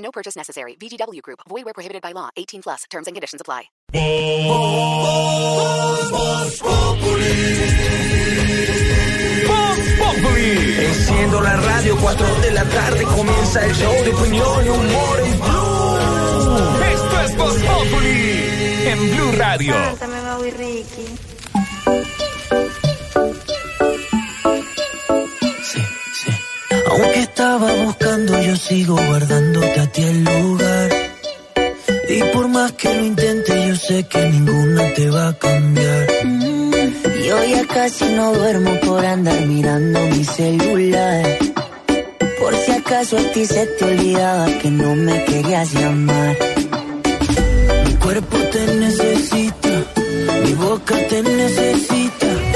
No 0.00 0.10
purchase 0.10 0.36
necessary. 0.36 0.74
VGW 0.74 1.22
Group. 1.22 1.40
Void 1.48 1.64
where 1.64 1.74
prohibited 1.74 2.02
by 2.02 2.12
law. 2.12 2.30
18 2.36 2.62
plus. 2.62 2.84
Terms 2.90 3.06
and 3.06 3.14
conditions 3.14 3.40
apply. 3.40 3.70
Enciendo 10.80 11.40
la 11.40 11.56
radio, 11.56 11.96
4 11.98 12.40
de 12.40 12.50
la 12.50 12.64
tarde 12.64 13.04
comienza 13.04 13.64
el 13.64 13.74
show 13.74 13.92
de 14.04 14.12
opinión 14.12 14.66
y 14.66 14.68
humor 14.68 15.20
en 15.20 15.40
Blue. 15.40 16.84
Esto 16.92 17.20
es 17.20 17.36
Voz 17.36 17.56
Populi 17.58 18.86
en 18.86 19.10
Blue 19.10 19.32
Radio. 19.32 19.74
Cántame, 19.74 20.20
Maui 20.22 20.50
Ricky. 20.50 21.29
Aunque 26.90 27.20
estaba 27.20 27.72
buscando, 27.84 28.40
yo 28.42 28.56
sigo 28.56 28.96
guardándote 28.96 29.80
a 29.80 29.86
ti 29.86 30.02
el 30.02 30.24
lugar. 30.24 30.90
Y 32.08 32.22
por 32.32 32.48
más 32.48 32.72
que 32.72 32.92
lo 32.92 33.04
intente, 33.04 33.68
yo 33.68 33.76
sé 33.76 34.04
que 34.04 34.28
ninguna 34.28 34.92
te 34.94 35.08
va 35.08 35.28
a 35.28 35.32
cambiar. 35.34 36.06
Yo 37.26 37.44
ya 37.44 37.64
casi 37.66 38.04
no 38.06 38.32
duermo 38.32 38.72
por 38.80 39.06
andar 39.06 39.40
mirando 39.46 40.00
mi 40.06 40.24
celular. 40.24 41.38
Por 42.40 42.56
si 42.56 42.72
acaso 42.72 43.18
a 43.18 43.22
ti 43.32 43.46
se 43.46 43.66
te 43.66 43.84
olvidaba 43.84 44.46
que 44.60 44.70
no 44.70 44.96
me 44.96 45.24
querías 45.26 45.72
llamar. 45.72 46.36
Mi 47.86 47.94
cuerpo 47.94 48.36
te 48.36 48.66
necesita, 48.74 49.84
mi 50.44 50.52
boca 50.54 50.96
te 51.08 51.22
necesita. 51.22 52.49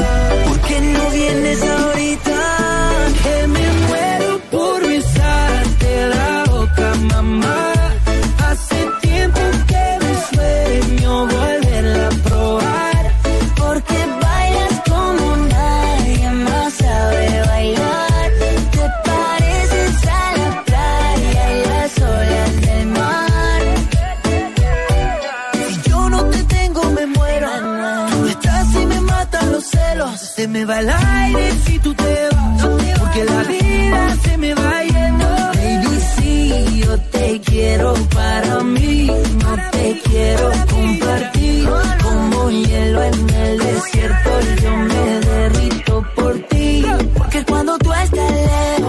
Se 30.45 30.49
me 30.49 30.67
va 30.67 30.79
el 30.79 30.91
aire 30.91 31.53
si 31.65 31.79
tú 31.79 31.95
te 31.95 32.29
vas. 32.31 32.69
Porque 32.99 33.25
la 33.25 33.43
vida 33.45 34.17
se 34.25 34.37
me 34.37 34.53
va 34.53 34.83
yendo. 34.83 35.27
Baby, 35.55 36.01
sí, 36.17 36.83
yo 36.85 36.99
te 36.99 37.41
quiero 37.41 37.95
para 38.15 38.63
mí. 38.63 39.07
No 39.43 39.57
te 39.73 40.03
quiero 40.05 40.51
compartir. 40.71 41.69
Como 42.03 42.51
hielo 42.51 43.03
en 43.05 43.31
el 43.31 43.59
desierto, 43.59 44.31
yo 44.63 44.77
me 44.77 45.21
derrito 45.31 46.05
por 46.15 46.39
ti. 46.51 46.85
Porque 47.17 47.43
cuando 47.47 47.79
tú 47.79 47.91
estás 47.95 48.31
lejos, 48.31 48.84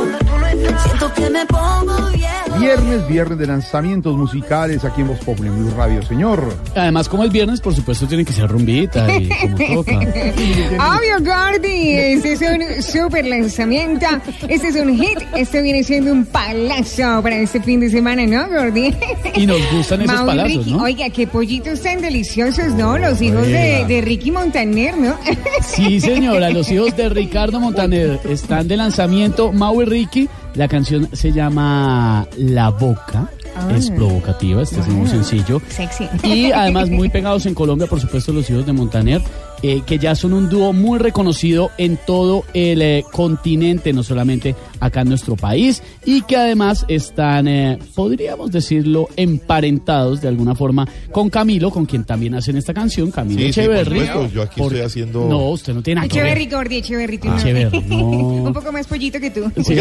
que 1.13 1.29
me 1.29 1.45
pongo 1.45 2.09
viejo. 2.13 2.59
Viernes, 2.59 3.07
viernes 3.07 3.37
de 3.37 3.47
lanzamientos 3.47 4.15
musicales 4.15 4.83
aquí 4.85 5.01
en 5.01 5.09
Voz 5.09 5.19
Populi 5.19 5.49
en 5.49 5.57
Blue 5.57 5.73
Radio, 5.75 6.01
señor. 6.03 6.55
Además, 6.75 7.09
como 7.09 7.23
es 7.23 7.31
viernes, 7.31 7.59
por 7.61 7.75
supuesto, 7.75 8.07
tiene 8.07 8.23
que 8.23 8.33
ser 8.33 8.49
rumbita 8.49 9.13
y 9.17 9.29
como 9.29 9.57
toca. 9.83 9.99
Obvio, 9.99 11.19
Gordy, 11.19 11.91
este 11.91 12.33
es 12.33 12.41
un 12.41 12.83
super 12.83 13.25
lanzamiento, 13.25 14.05
este 14.47 14.69
es 14.69 14.75
un 14.75 14.97
hit, 14.97 15.19
este 15.35 15.61
viene 15.61 15.83
siendo 15.83 16.11
un 16.11 16.25
palazo 16.25 17.21
para 17.21 17.37
este 17.37 17.61
fin 17.61 17.79
de 17.79 17.89
semana, 17.89 18.25
¿no, 18.25 18.47
Gordy? 18.47 18.95
Y 19.35 19.45
nos 19.45 19.59
gustan 19.71 20.01
esos 20.01 20.21
palazos, 20.21 20.57
Ricky, 20.57 20.71
¿no? 20.73 20.83
Oiga, 20.83 21.09
qué 21.09 21.27
pollitos 21.27 21.81
tan 21.81 22.01
deliciosos, 22.01 22.73
¿no? 22.73 22.97
Los 22.97 23.21
hijos 23.21 23.45
de, 23.45 23.85
de 23.87 24.01
Ricky 24.01 24.31
Montaner, 24.31 24.97
¿no? 24.97 25.17
Sí, 25.61 25.99
señora, 25.99 26.49
los 26.49 26.71
hijos 26.71 26.95
de 26.95 27.09
Ricardo 27.09 27.59
Montaner 27.59 28.19
están 28.29 28.67
de 28.67 28.77
lanzamiento. 28.77 29.51
Mau 29.51 29.81
y 29.81 29.85
Ricky, 29.85 30.29
la 30.55 30.67
canción 30.67 31.09
se 31.13 31.31
llama 31.31 32.27
La 32.37 32.69
Boca. 32.69 33.29
Es 33.73 33.89
provocativa, 33.89 34.61
este 34.61 34.81
es 34.81 34.87
muy 34.89 35.07
sencillo. 35.07 35.61
Sexy. 35.69 36.09
Y 36.23 36.51
además 36.51 36.89
muy 36.89 37.07
pegados 37.07 37.45
en 37.45 37.53
Colombia, 37.53 37.87
por 37.87 38.01
supuesto, 38.01 38.33
los 38.33 38.49
hijos 38.49 38.65
de 38.65 38.73
Montaner, 38.73 39.21
eh, 39.63 39.81
que 39.85 39.97
ya 39.97 40.15
son 40.15 40.33
un 40.33 40.49
dúo 40.49 40.73
muy 40.73 40.99
reconocido 40.99 41.71
en 41.77 41.97
todo 42.05 42.43
el 42.53 42.81
eh, 42.81 43.03
continente, 43.11 43.93
no 43.93 44.03
solamente 44.03 44.55
acá 44.79 45.01
en 45.01 45.09
nuestro 45.09 45.35
país, 45.35 45.81
y 46.05 46.21
que 46.23 46.35
además 46.37 46.85
están, 46.87 47.47
eh, 47.47 47.79
podríamos 47.95 48.51
decirlo, 48.51 49.07
emparentados 49.15 50.21
de 50.21 50.27
alguna 50.27 50.55
forma 50.55 50.87
con 51.11 51.29
Camilo, 51.29 51.71
con 51.71 51.85
quien 51.85 52.03
también 52.03 52.35
hacen 52.35 52.57
esta 52.57 52.73
canción, 52.73 53.11
Camilo 53.11 53.39
Sí, 53.41 53.53
sí, 53.53 53.59
Echeverry. 53.61 53.99
por 53.99 54.07
supuesto, 54.07 54.33
yo 54.35 54.41
aquí 54.43 54.59
Por- 54.59 54.73
estoy 54.73 54.85
haciendo- 54.85 55.27
No, 55.27 55.49
usted 55.49 55.73
no 55.73 55.81
tiene 55.81 56.01
nada 56.01 56.07
que 56.07 56.21
ver. 56.21 56.37
Echeverry, 56.37 56.55
Gordy, 56.55 56.75
Echeverry. 56.77 57.17
tú 57.17 57.27
Ah, 57.29 57.31
no. 57.31 57.37
Echeverry, 57.39 57.81
no. 57.87 58.05
Un 58.07 58.53
poco 58.53 58.71
más 58.71 58.85
pollito 58.87 59.19
que 59.19 59.31
tú. 59.31 59.51
Sí. 59.63 59.75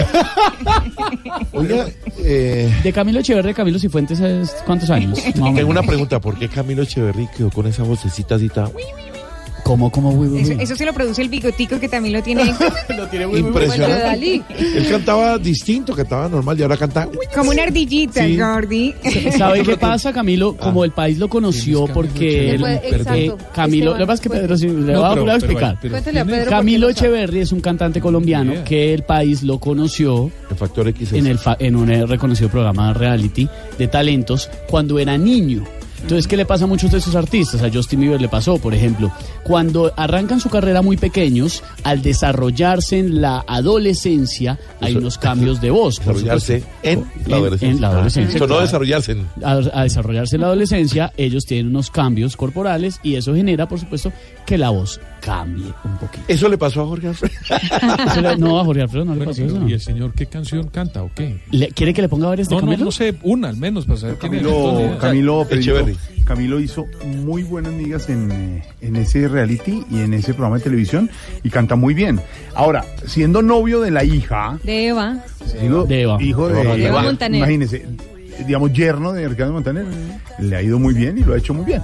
Oiga, 1.53 1.87
eh, 2.19 2.73
De 2.83 2.93
Camilo 2.93 3.21
Echeverry, 3.21 3.51
a 3.51 3.55
Camilo 3.55 3.79
Cifuentes, 3.79 4.21
¿es 4.21 4.57
¿cuántos 4.67 4.91
años? 4.91 5.19
Tengo 5.35 5.71
una 5.71 5.83
pregunta, 5.83 6.21
¿por 6.21 6.39
qué 6.39 6.49
Camilo 6.49 6.83
Echeverry 6.83 7.29
quedó 7.37 7.51
con 7.51 7.67
esa 7.67 7.83
vocecita 7.83 8.37
así 8.37 8.49
tan 8.49 8.71
¿Cómo, 9.65 9.91
cómo, 9.91 10.11
uy, 10.11 10.29
uy, 10.29 10.41
Eso, 10.43 10.53
uy? 10.53 10.59
eso 10.61 10.77
se 10.77 10.85
lo 10.85 10.93
produce 10.93 11.23
el 11.23 11.31
bigotico 11.31 11.81
que 11.81 11.89
también 11.89 12.13
lo 12.13 12.23
tiene 12.23 12.43
impresionante? 13.39 13.99
Dalí. 14.03 14.43
Él 14.59 14.87
cantaba 14.91 15.39
distinto, 15.39 15.95
cantaba 15.95 16.29
normal 16.29 16.59
y 16.59 16.63
ahora 16.63 16.77
canta... 16.77 17.09
como 17.35 17.51
una 17.51 17.63
ardillita, 17.63 18.25
Sí. 18.25 18.37
Gordy. 18.39 18.95
¿Sabe 19.37 19.63
qué 19.63 19.77
pasa, 19.77 20.13
Camilo? 20.13 20.55
Ah. 20.59 20.65
Como 20.65 20.85
el 20.85 20.91
país 20.93 21.19
lo 21.19 21.29
conoció 21.29 21.87
porque 21.87 22.51
él- 22.55 22.65
eh, 22.65 23.33
Camilo, 23.55 23.93
lo 23.93 23.99
que 23.99 24.07
pasa 24.07 24.15
es 24.15 24.21
que. 24.21 24.31
Pedro, 24.31 24.57
sí, 24.57 24.67
le 24.69 24.93
No, 24.93 25.01
voy 25.01 25.09
a 25.09 25.11
pero- 25.11 25.23
a 25.23 25.25
pero- 25.25 25.33
explicar. 25.37 25.79
pero- 25.81 25.93
Cuéntale 25.93 26.21
a 26.21 26.25
Pedro. 26.25 26.51
Camilo. 26.51 26.89
Echeverry 26.91 27.41
es 27.41 27.53
un 27.53 27.61
cantante 27.61 28.01
colombiano 28.01 28.53
idea. 28.53 28.65
que 28.65 28.93
el 28.95 29.03
país 29.05 29.43
lo 29.43 29.59
conoció 29.59 30.31
El 30.51 30.57
factor 30.57 30.89
X 30.89 31.13
en, 31.15 31.27
el 31.27 31.39
fa- 31.39 31.57
en 31.59 31.75
un 31.77 31.91
eh, 31.91 32.05
reconocido 32.07 32.51
programa 32.51 32.89
de 32.89 32.95
reality 32.95 33.49
de 33.79 33.89
talentos 33.89 34.51
cuando 34.69 34.99
era 34.99 35.17
niño. 35.17 35.65
Entonces, 36.05 36.29
¿qué 36.29 36.37
le 36.37 36.45
pasa 36.45 36.65
a 36.65 36.67
muchos 36.67 36.93
de 36.93 36.99
esos 36.99 37.15
artistas? 37.17 37.63
A 37.63 37.71
Justin 37.73 38.01
Bieber 38.01 38.21
le 38.21 38.29
pasó, 38.29 38.59
por 38.59 38.75
ejemplo, 38.75 39.11
cuando 39.43 39.91
arrancan 39.97 40.39
su 40.39 40.51
carrera 40.51 40.83
muy 40.83 40.99
pequeños, 40.99 41.63
al 41.83 42.03
desarrollarse 42.03 42.99
en 42.99 43.23
la 43.23 43.43
adolescencia, 43.49 44.59
hay 44.83 44.91
Eso- 44.91 44.99
unos 44.99 45.17
cambios 45.17 45.63
de 45.63 45.71
voz. 45.71 45.99
desarrollarse 46.01 46.63
en 46.83 47.07
la 47.27 47.37
adolescencia. 47.37 47.71
En 47.71 47.81
la 47.81 47.89
adolescencia. 47.89 48.37
Eso 48.37 48.47
no 48.47 48.61
desarrollarse 48.61 49.13
en... 49.13 49.27
a, 49.43 49.53
a 49.73 49.83
desarrollarse 49.85 50.37
en 50.37 50.41
la 50.43 50.49
adolescencia, 50.49 51.11
ellos 51.17 51.47
tienen 51.47 51.69
unos 51.69 51.91
cambios 51.91 52.37
corporales 52.37 53.01
y 53.03 53.15
eso 53.15 53.35
genera, 53.35 53.67
por 53.67 53.81
supuesto, 53.81 54.13
que 54.45 54.59
la 54.59 54.69
voz 54.69 55.01
cambie 55.25 55.73
un 55.85 55.97
poquito. 55.99 56.25
Eso 56.29 56.49
le 56.49 56.59
pasó 56.59 56.83
a 56.83 56.87
Jorge 56.87 57.09
Alfredo. 57.09 57.33
Le- 58.23 58.37
no, 58.37 58.61
a 58.61 58.65
Jorge 58.65 58.83
Alfredo 58.83 59.05
no 59.05 59.13
le 59.13 59.19
Bueno, 59.25 59.31
pasó 59.33 59.45
eso. 59.45 59.69
¿y 59.69 59.73
el 59.73 59.81
señor 59.81 60.13
qué 60.13 60.27
canción 60.27 60.69
canta 60.69 61.03
o 61.03 61.11
qué? 61.15 61.41
¿Le- 61.51 61.69
¿Quiere 61.69 61.95
que 61.95 62.03
le 62.03 62.09
ponga 62.09 62.29
varias 62.29 62.49
de 62.49 62.55
No, 62.57 62.61
no, 62.61 62.67
Camilo? 62.67 62.85
no 62.87 62.93
sé, 62.93 63.15
una 63.23 63.49
al 63.49 63.57
menos 63.57 63.87
para 63.87 63.99
saber 63.99 64.17
quién 64.19 64.35
es. 64.35 64.43
Camilo, 64.43 64.99
Camilo. 65.01 65.47
Camilo 66.25 66.59
hizo 66.61 66.87
muy 67.23 67.43
buenas 67.43 67.73
migas 67.75 68.09
en, 68.09 68.31
eh, 68.33 68.63
en 68.81 68.97
ese 68.97 69.29
reality 69.29 69.85
y 69.91 70.01
en 70.01 70.15
ese 70.15 70.33
programa 70.33 70.57
de 70.57 70.65
televisión 70.65 71.11
y 71.43 71.51
canta 71.51 71.77
muy 71.77 71.93
bien. 71.93 72.19
Ahora, 72.55 72.85
siendo 73.07 73.43
novio 73.43 73.81
de 73.83 73.91
la 73.91 74.05
hija, 74.05 74.59
De 74.63 74.87
Eva. 74.89 75.23
De 75.87 76.03
Eva. 76.03 76.23
hijo 76.23 76.49
de, 76.49 76.55
Eva 76.55 76.63
Montaner. 76.65 76.87
Eva 76.89 77.03
Montaner. 77.03 77.39
imagínese, 77.39 77.87
digamos 78.47 78.73
yerno 78.73 79.13
de 79.13 79.29
Ricardo 79.29 79.53
Montaner, 79.53 79.85
le 80.39 80.57
ha 80.57 80.63
ido 80.63 80.79
muy 80.79 80.95
bien 80.95 81.17
y 81.19 81.23
lo 81.23 81.35
ha 81.35 81.39
hecho 81.39 81.55
muy 81.55 81.65
bien. 81.65 81.83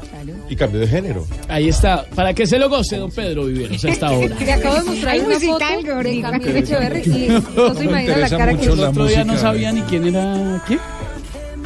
Y 0.49 0.57
cambió 0.57 0.81
de 0.81 0.87
género. 0.89 1.27
Ahí 1.49 1.69
está, 1.69 2.05
para 2.15 2.35
que 2.35 2.47
se 2.47 2.59
lo 2.59 2.69
goce, 2.69 2.97
don 2.97 3.11
Pedro 3.11 3.45
Viveros, 3.47 3.85
a 3.85 3.89
esta 3.89 4.11
hora. 4.11 4.35
Te 4.37 4.53
acabo 4.53 4.75
de 4.77 4.83
mostrar 4.85 5.19
una 5.21 5.35
musical, 5.35 5.81
foto 5.87 6.03
de 6.03 6.21
Camilo 6.21 6.51
Echeverry 6.57 7.01
y 7.01 7.29
no 7.57 7.75
se 7.75 7.85
imagina 7.85 8.17
la 8.17 8.29
cara 8.31 8.55
que 8.55 8.65
El 8.67 8.81
otro 8.81 9.07
día 9.07 9.25
no 9.25 9.37
sabía 9.39 9.73
ni 9.73 9.83
quién 9.83 10.07
era. 10.09 10.63
¿Quién? 10.67 10.81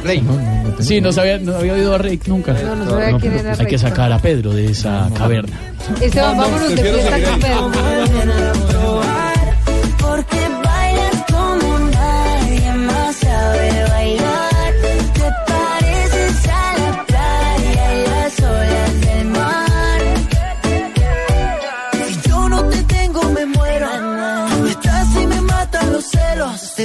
no, 0.05 0.33
no, 0.33 0.63
no 0.63 0.69
tengo- 0.69 0.83
Sí, 0.83 1.01
no 1.01 1.11
sabía, 1.11 1.39
no 1.39 1.55
había 1.55 1.73
oído 1.73 1.95
a 1.95 1.97
Rick 1.97 2.27
nunca. 2.27 2.53
No, 2.53 2.75
no 2.75 2.89
sabía 2.89 3.17
quién 3.17 3.33
era 3.33 3.53
Hay 3.53 3.65
que 3.65 3.77
sacar 3.79 4.11
a 4.11 4.19
Pedro 4.19 4.53
de 4.53 4.65
esa 4.67 5.09
caverna. 5.17 5.57
Esteban, 5.99 6.37
vámonos 6.37 6.69
de 6.69 6.77
fiesta 6.77 7.29
con 7.29 7.39
Pedro. 7.39 7.71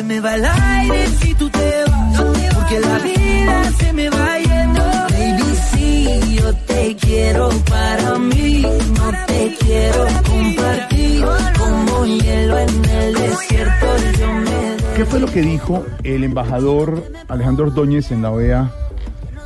Me 0.03 0.21
va 0.21 0.37
el 0.37 0.45
aire 0.45 1.07
si 1.21 1.35
tú 1.35 1.51
te 1.51 1.85
vas. 1.91 2.23
Porque 2.55 2.81
la 2.81 2.99
vida 2.99 3.73
se 3.79 3.93
me 3.93 4.09
va 4.09 4.39
yendo. 4.39 4.83
Baby, 4.83 5.57
sí, 5.73 6.37
yo 6.37 6.55
te 6.55 6.97
quiero 6.97 7.51
para 7.69 8.19
mí. 8.19 8.63
No 8.63 9.11
te 9.27 9.57
quiero 9.61 10.07
compartir. 10.27 11.25
Como 11.59 12.07
hielo 12.07 12.59
en 12.59 12.85
el 12.85 13.15
desierto, 13.15 13.87
yo 14.19 14.33
me 14.33 14.77
¿Qué 14.97 15.05
fue 15.05 15.21
lo 15.21 15.27
que 15.27 15.41
dijo 15.41 15.85
el 16.03 16.25
embajador 16.25 17.05
Alejandro 17.29 17.67
Ordóñez 17.67 18.11
en 18.13 18.23
la 18.23 18.31
OEA 18.31 18.71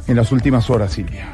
en 0.06 0.16
las 0.16 0.30
últimas 0.30 0.68
horas, 0.68 0.92
Silvia? 0.92 1.28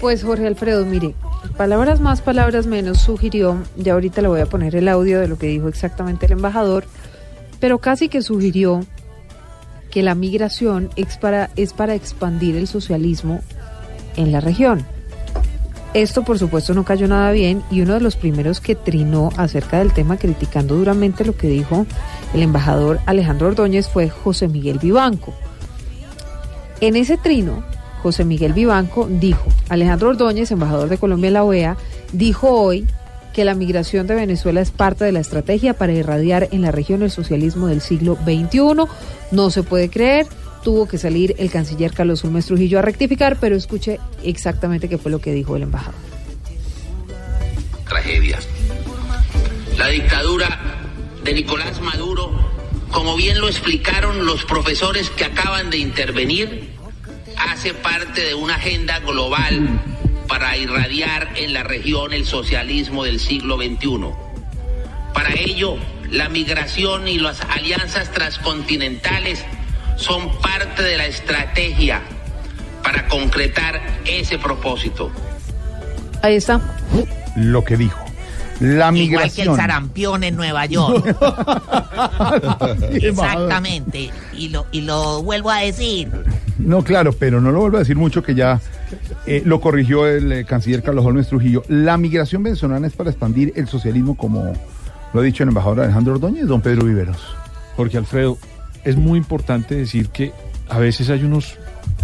Pues 0.00 0.24
Jorge 0.24 0.46
Alfredo, 0.46 0.86
mire, 0.86 1.14
palabras 1.58 2.00
más, 2.00 2.22
palabras 2.22 2.66
menos, 2.66 2.98
sugirió, 3.02 3.58
ya 3.76 3.92
ahorita 3.92 4.22
le 4.22 4.28
voy 4.28 4.40
a 4.40 4.46
poner 4.46 4.74
el 4.74 4.88
audio 4.88 5.20
de 5.20 5.28
lo 5.28 5.36
que 5.36 5.48
dijo 5.48 5.68
exactamente 5.68 6.24
el 6.24 6.32
embajador, 6.32 6.84
pero 7.60 7.78
casi 7.78 8.08
que 8.08 8.22
sugirió 8.22 8.80
que 9.90 10.02
la 10.02 10.14
migración 10.14 10.90
es 10.96 11.18
para, 11.18 11.50
expandir 11.94 12.56
el 12.56 12.66
socialismo 12.66 13.40
en 14.16 14.32
la 14.32 14.40
región. 14.40 14.84
Esto 15.92 16.22
por 16.22 16.38
supuesto 16.38 16.72
no 16.72 16.84
cayó 16.84 17.08
nada 17.08 17.32
bien 17.32 17.62
y 17.70 17.80
uno 17.80 17.94
de 17.94 18.00
los 18.00 18.16
primeros 18.16 18.60
que 18.60 18.76
trinó 18.76 19.30
acerca 19.36 19.80
del 19.80 19.92
tema 19.92 20.16
criticando 20.16 20.76
duramente 20.76 21.24
lo 21.24 21.36
que 21.36 21.48
dijo 21.48 21.84
el 22.32 22.42
embajador 22.42 23.00
Alejandro 23.06 23.48
Ordóñez 23.48 23.88
fue 23.88 24.08
José 24.08 24.46
Miguel 24.46 24.78
Vivanco. 24.78 25.34
En 26.80 26.94
ese 26.94 27.18
trino, 27.18 27.64
José 28.04 28.24
Miguel 28.24 28.52
Vivanco 28.52 29.08
dijo, 29.10 29.44
Alejandro 29.68 30.10
Ordóñez, 30.10 30.52
embajador 30.52 30.88
de 30.88 30.98
Colombia 30.98 31.28
en 31.28 31.34
la 31.34 31.44
OEA, 31.44 31.76
dijo 32.12 32.48
hoy 32.48 32.86
que 33.32 33.44
la 33.44 33.54
migración 33.54 34.06
de 34.06 34.14
Venezuela 34.14 34.60
es 34.60 34.70
parte 34.70 35.04
de 35.04 35.12
la 35.12 35.20
estrategia 35.20 35.74
para 35.74 35.92
irradiar 35.92 36.48
en 36.52 36.62
la 36.62 36.72
región 36.72 37.02
el 37.02 37.10
socialismo 37.10 37.68
del 37.68 37.80
siglo 37.80 38.16
XXI. 38.16 38.86
No 39.30 39.50
se 39.50 39.62
puede 39.62 39.88
creer, 39.88 40.26
tuvo 40.64 40.86
que 40.86 40.98
salir 40.98 41.34
el 41.38 41.50
canciller 41.50 41.92
Carlos 41.92 42.24
Ulmes 42.24 42.46
Trujillo 42.46 42.78
a 42.78 42.82
rectificar, 42.82 43.36
pero 43.40 43.56
escuche 43.56 44.00
exactamente 44.22 44.88
qué 44.88 44.98
fue 44.98 45.10
lo 45.10 45.20
que 45.20 45.32
dijo 45.32 45.56
el 45.56 45.62
embajador. 45.62 46.00
Tragedia. 47.88 48.38
La 49.76 49.88
dictadura 49.88 50.58
de 51.24 51.34
Nicolás 51.34 51.80
Maduro, 51.80 52.30
como 52.90 53.16
bien 53.16 53.40
lo 53.40 53.48
explicaron 53.48 54.26
los 54.26 54.44
profesores 54.44 55.10
que 55.10 55.24
acaban 55.24 55.70
de 55.70 55.78
intervenir, 55.78 56.70
hace 57.36 57.72
parte 57.74 58.20
de 58.20 58.34
una 58.34 58.56
agenda 58.56 58.98
global 59.00 59.80
para 60.30 60.56
irradiar 60.56 61.28
en 61.34 61.52
la 61.52 61.64
región 61.64 62.12
el 62.12 62.24
socialismo 62.24 63.04
del 63.04 63.18
siglo 63.18 63.56
XXI. 63.56 64.14
Para 65.12 65.34
ello, 65.34 65.74
la 66.08 66.28
migración 66.28 67.08
y 67.08 67.18
las 67.18 67.40
alianzas 67.50 68.12
transcontinentales 68.12 69.44
son 69.96 70.30
parte 70.40 70.84
de 70.84 70.96
la 70.96 71.06
estrategia 71.06 72.00
para 72.84 73.08
concretar 73.08 73.80
ese 74.04 74.38
propósito. 74.38 75.10
Ahí 76.22 76.36
está. 76.36 76.60
Lo 77.36 77.64
que 77.64 77.76
dijo. 77.76 77.98
La 78.60 78.92
Igual 78.92 78.94
que 78.94 79.00
el 79.00 79.08
migración. 79.08 79.56
sarampión 79.56 80.22
en 80.22 80.36
Nueva 80.36 80.66
York. 80.66 81.06
Exactamente. 82.92 84.10
Y 84.36 84.50
lo, 84.50 84.66
y 84.70 84.82
lo 84.82 85.22
vuelvo 85.22 85.50
a 85.50 85.58
decir. 85.60 86.08
No, 86.58 86.84
claro, 86.84 87.12
pero 87.12 87.40
no 87.40 87.50
lo 87.50 87.60
vuelvo 87.60 87.78
a 87.78 87.80
decir 87.80 87.96
mucho 87.96 88.22
que 88.22 88.34
ya 88.34 88.60
eh, 89.30 89.42
lo 89.44 89.60
corrigió 89.60 90.08
el 90.08 90.32
eh, 90.32 90.44
canciller 90.44 90.82
Carlos 90.82 91.06
Holmes 91.06 91.28
Trujillo. 91.28 91.62
La 91.68 91.96
migración 91.96 92.42
venezolana 92.42 92.88
es 92.88 92.94
para 92.94 93.10
expandir 93.10 93.52
el 93.54 93.68
socialismo, 93.68 94.16
como 94.16 94.52
lo 95.12 95.20
ha 95.20 95.22
dicho 95.22 95.44
el 95.44 95.50
embajador 95.50 95.78
Alejandro 95.78 96.14
Ordóñez, 96.14 96.48
don 96.48 96.60
Pedro 96.60 96.84
Viveros. 96.84 97.36
Jorge 97.76 97.96
Alfredo, 97.96 98.38
es 98.82 98.96
muy 98.96 99.18
importante 99.18 99.76
decir 99.76 100.08
que 100.08 100.32
a 100.68 100.80
veces 100.80 101.10
hay 101.10 101.22
unos 101.22 101.56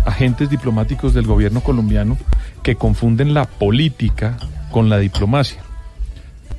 agentes 0.04 0.50
diplomáticos 0.50 1.14
del 1.14 1.26
gobierno 1.26 1.62
colombiano 1.62 2.16
que 2.62 2.76
confunden 2.76 3.34
la 3.34 3.46
política 3.46 4.36
con 4.70 4.88
la 4.88 4.98
diplomacia. 4.98 5.60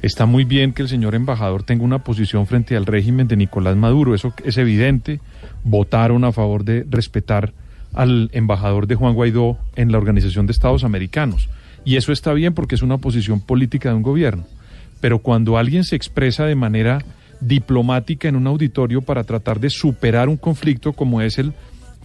Está 0.02 0.26
muy 0.26 0.44
bien 0.44 0.74
que 0.74 0.82
el 0.82 0.90
señor 0.90 1.16
embajador 1.16 1.64
tenga 1.64 1.86
una 1.86 2.04
posición 2.04 2.46
frente 2.46 2.76
al 2.76 2.86
régimen 2.86 3.30
de 3.30 3.38
Nicolás 3.38 3.78
Maduro, 3.78 4.14
eso 4.14 4.34
es 4.44 4.58
evidente. 4.58 5.22
Votaron 5.64 6.26
a 6.26 6.34
favor 6.34 6.66
de 6.66 6.86
respetar 6.90 7.54
al 7.94 8.30
embajador 8.34 8.88
de 8.88 8.96
Juan 8.96 9.14
Guaidó 9.14 9.58
en 9.76 9.92
la 9.92 9.98
Organización 9.98 10.46
de 10.46 10.52
Estados 10.52 10.84
Americanos. 10.84 11.50
Y 11.86 11.96
eso 11.96 12.12
está 12.12 12.34
bien 12.34 12.54
porque 12.54 12.76
es 12.76 12.82
una 12.82 12.98
posición 12.98 13.40
política 13.40 13.90
de 13.90 13.96
un 13.96 14.04
gobierno. 14.04 14.46
Pero 15.00 15.20
cuando 15.20 15.58
alguien 15.58 15.84
se 15.84 15.96
expresa 15.96 16.46
de 16.46 16.56
manera 16.56 17.00
diplomática 17.40 18.28
en 18.28 18.36
un 18.36 18.48
auditorio 18.48 19.02
para 19.02 19.24
tratar 19.24 19.60
de 19.60 19.70
superar 19.70 20.28
un 20.28 20.38
conflicto 20.38 20.94
como 20.94 21.22
es 21.22 21.38
el 21.38 21.54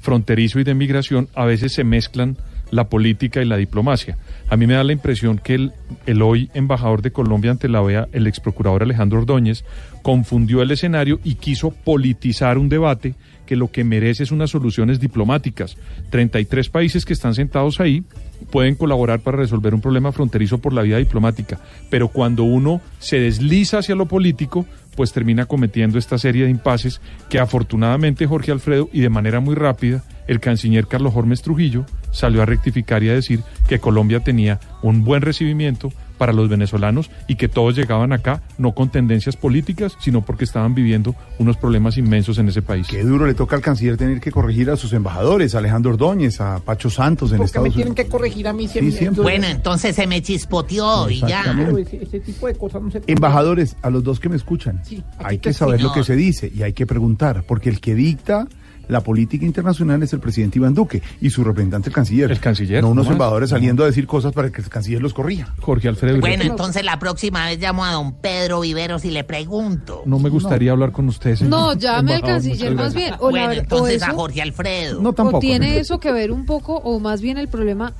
fronterizo 0.01 0.61
y 0.61 0.65
de 0.65 0.75
migración, 0.75 1.29
a 1.35 1.45
veces 1.45 1.73
se 1.73 1.85
mezclan 1.85 2.37
la 2.71 2.89
política 2.89 3.43
y 3.43 3.45
la 3.45 3.57
diplomacia. 3.57 4.17
A 4.49 4.57
mí 4.57 4.67
me 4.67 4.75
da 4.75 4.83
la 4.83 4.93
impresión 4.93 5.39
que 5.39 5.55
el, 5.55 5.73
el 6.07 6.23
hoy 6.23 6.51
embajador 6.55 7.03
de 7.03 7.13
Colombia 7.13 7.51
ante 7.51 7.69
la 7.69 7.83
OEA, 7.83 8.09
el 8.13 8.27
ex 8.27 8.41
procurador 8.41 8.83
Alejandro 8.83 9.19
Ordóñez, 9.19 9.65
confundió 10.01 10.63
el 10.63 10.71
escenario 10.71 11.21
y 11.23 11.35
quiso 11.35 11.71
politizar 11.71 12.57
un 12.57 12.69
debate 12.69 13.15
que 13.53 13.57
lo 13.57 13.71
que 13.71 13.85
merece 13.85 14.23
es 14.23 14.33
unas 14.33 14.49
soluciones 14.49 14.99
diplomáticas. 14.99 15.77
33 16.09 16.71
países 16.71 17.05
que 17.05 17.13
están 17.13 17.35
sentados 17.35 17.81
ahí 17.81 18.03
pueden 18.51 18.77
colaborar 18.77 19.21
para 19.21 19.37
resolver 19.37 19.75
un 19.75 19.83
problema 19.83 20.11
fronterizo 20.11 20.57
por 20.57 20.73
la 20.73 20.81
vía 20.81 20.97
diplomática, 20.97 21.61
pero 21.91 22.09
cuando 22.09 22.45
uno 22.45 22.81
se 22.99 23.21
desliza 23.21 23.81
hacia 23.81 23.95
lo 23.95 24.07
político, 24.07 24.65
pues 24.97 25.13
termina 25.13 25.45
cometiendo 25.45 25.99
esta 25.99 26.17
serie 26.17 26.45
de 26.45 26.51
impases 26.51 27.03
que 27.29 27.41
afortunadamente 27.41 28.27
Jorge 28.27 28.53
Alfredo 28.53 28.89
y 28.91 29.03
de 29.03 29.11
manera 29.11 29.41
muy 29.41 29.55
rápida 29.55 30.03
el 30.27 30.41
canciller 30.41 30.87
Carlos 30.87 31.13
Hormes 31.15 31.43
Trujillo 31.43 31.85
salió 32.11 32.41
a 32.41 32.47
rectificar 32.47 33.03
y 33.03 33.11
a 33.11 33.15
decir 33.15 33.41
que 33.69 33.81
Colombia 33.81 34.21
tenía 34.21 34.61
un 34.81 35.05
buen 35.05 35.21
recibimiento 35.21 35.93
para 36.17 36.33
los 36.33 36.49
venezolanos 36.49 37.11
y 37.29 37.37
que 37.37 37.49
todos 37.49 37.77
llegaban 37.77 38.13
acá 38.13 38.43
no 38.59 38.73
con 38.73 38.91
tendencias 38.91 39.37
políticas, 39.37 39.97
sino 40.01 40.23
porque 40.23 40.45
estaban 40.45 40.75
viviendo 40.75 41.15
unos 41.39 41.57
problemas 41.57 41.99
inmensos 41.99 42.39
en 42.39 42.49
ese 42.49 42.63
país. 42.63 42.87
Qué 42.89 43.03
duro 43.03 43.27
le 43.27 43.35
toca 43.35 43.57
al 43.57 43.63
canciller 43.63 43.97
tener 43.97 44.21
que 44.21 44.31
corregir 44.31 44.71
a 44.71 44.77
sus 44.77 44.93
embajadores, 44.93 45.55
a 45.55 45.59
Alejandro 45.59 45.93
Ordóñez, 45.93 46.41
a 46.41 46.59
Pacho 46.61 46.91
Santos 46.91 47.33
en 47.33 47.43
Estados 47.43 47.75
Unidos. 47.75 47.95
que 47.95 48.07
corregir 48.07 48.49
a 48.49 48.53
mí 48.53 48.69
Sí, 48.69 48.93
siempre. 48.93 49.23
Bueno, 49.23 49.47
entonces 49.47 49.95
se 49.95 50.07
me 50.07 50.23
chispoteó 50.23 51.11
y 51.11 51.21
ya. 51.21 51.41
Exactamente. 51.41 52.03
Ese, 52.03 52.21
tipo 52.21 52.47
de 52.47 52.55
cosas 52.55 52.83
no 52.83 52.91
se 52.91 53.03
Embajadores, 53.07 53.77
a 53.83 53.91
los 53.91 54.03
dos 54.05 54.21
que 54.21 54.29
me 54.29 54.37
escuchan, 54.37 54.83
hay 55.19 55.39
que 55.39 55.53
saber 55.53 55.83
lo 55.83 55.93
que 55.93 56.05
se 56.05 56.17
dice 56.17 56.51
y 56.55 56.63
hay 56.63 56.73
que 56.73 56.87
preguntar, 56.87 57.45
porque 57.47 57.69
el 57.69 57.81
que 57.81 57.95
dicta 57.95 58.47
la 58.89 59.01
política 59.01 59.45
internacional 59.47 60.03
es 60.03 60.13
el 60.13 60.21
presidente 60.21 60.59
Iván 60.59 60.75
Duque 60.75 61.03
y 61.21 61.31
su 61.31 61.45
representante 61.45 61.89
el 61.89 61.95
canciller. 61.95 62.31
El 62.31 62.41
canciller. 62.41 62.83
No 62.83 62.91
unos 62.91 63.05
nomás. 63.05 63.15
embajadores 63.15 63.51
saliendo 63.51 63.85
a 63.85 63.87
decir 63.87 64.07
cosas 64.07 64.33
para 64.33 64.51
que 64.51 64.61
el 64.61 64.69
canciller 64.69 65.01
los 65.03 65.15
corrija. 65.15 65.55
Jorge 65.61 65.89
Alfredo. 65.89 66.21
Bueno, 66.21 66.45
entonces 66.45 66.85
la 66.85 66.99
próxima 66.99 67.47
vez 67.47 67.59
llamo 67.61 67.85
a 67.85 67.93
don 67.93 68.15
Pedro 68.15 68.61
Viveros 68.61 69.05
y 69.05 69.11
le 69.11 69.25
pregunto. 69.25 70.03
No 70.07 70.19
me 70.19 70.29
gustaría 70.29 70.73
hablar 70.73 70.93
con 70.93 71.09
usted, 71.09 71.37
señor. 71.37 71.51
No, 71.51 71.73
llame 71.75 72.15
al 72.15 72.23
canciller 72.23 72.75
más 72.75 72.95
bien. 72.95 73.15
O, 73.19 73.31
la 73.31 73.47
Bueno, 73.47 73.49
o 73.49 73.53
entonces 73.53 74.03
a 74.03 74.07
eso- 74.09 74.17
Jorge 74.17 74.43
Alfredo. 74.43 75.01
No 75.01 75.11
o 75.17 75.39
tiene 75.39 75.79
eso 75.79 76.01
que 76.01 76.13
ver 76.13 76.33
un 76.33 76.47
poco, 76.47 76.77
o 76.77 76.99
más 77.01 77.21
bien 77.21 77.39
el 77.39 77.49
problema, 77.49 77.95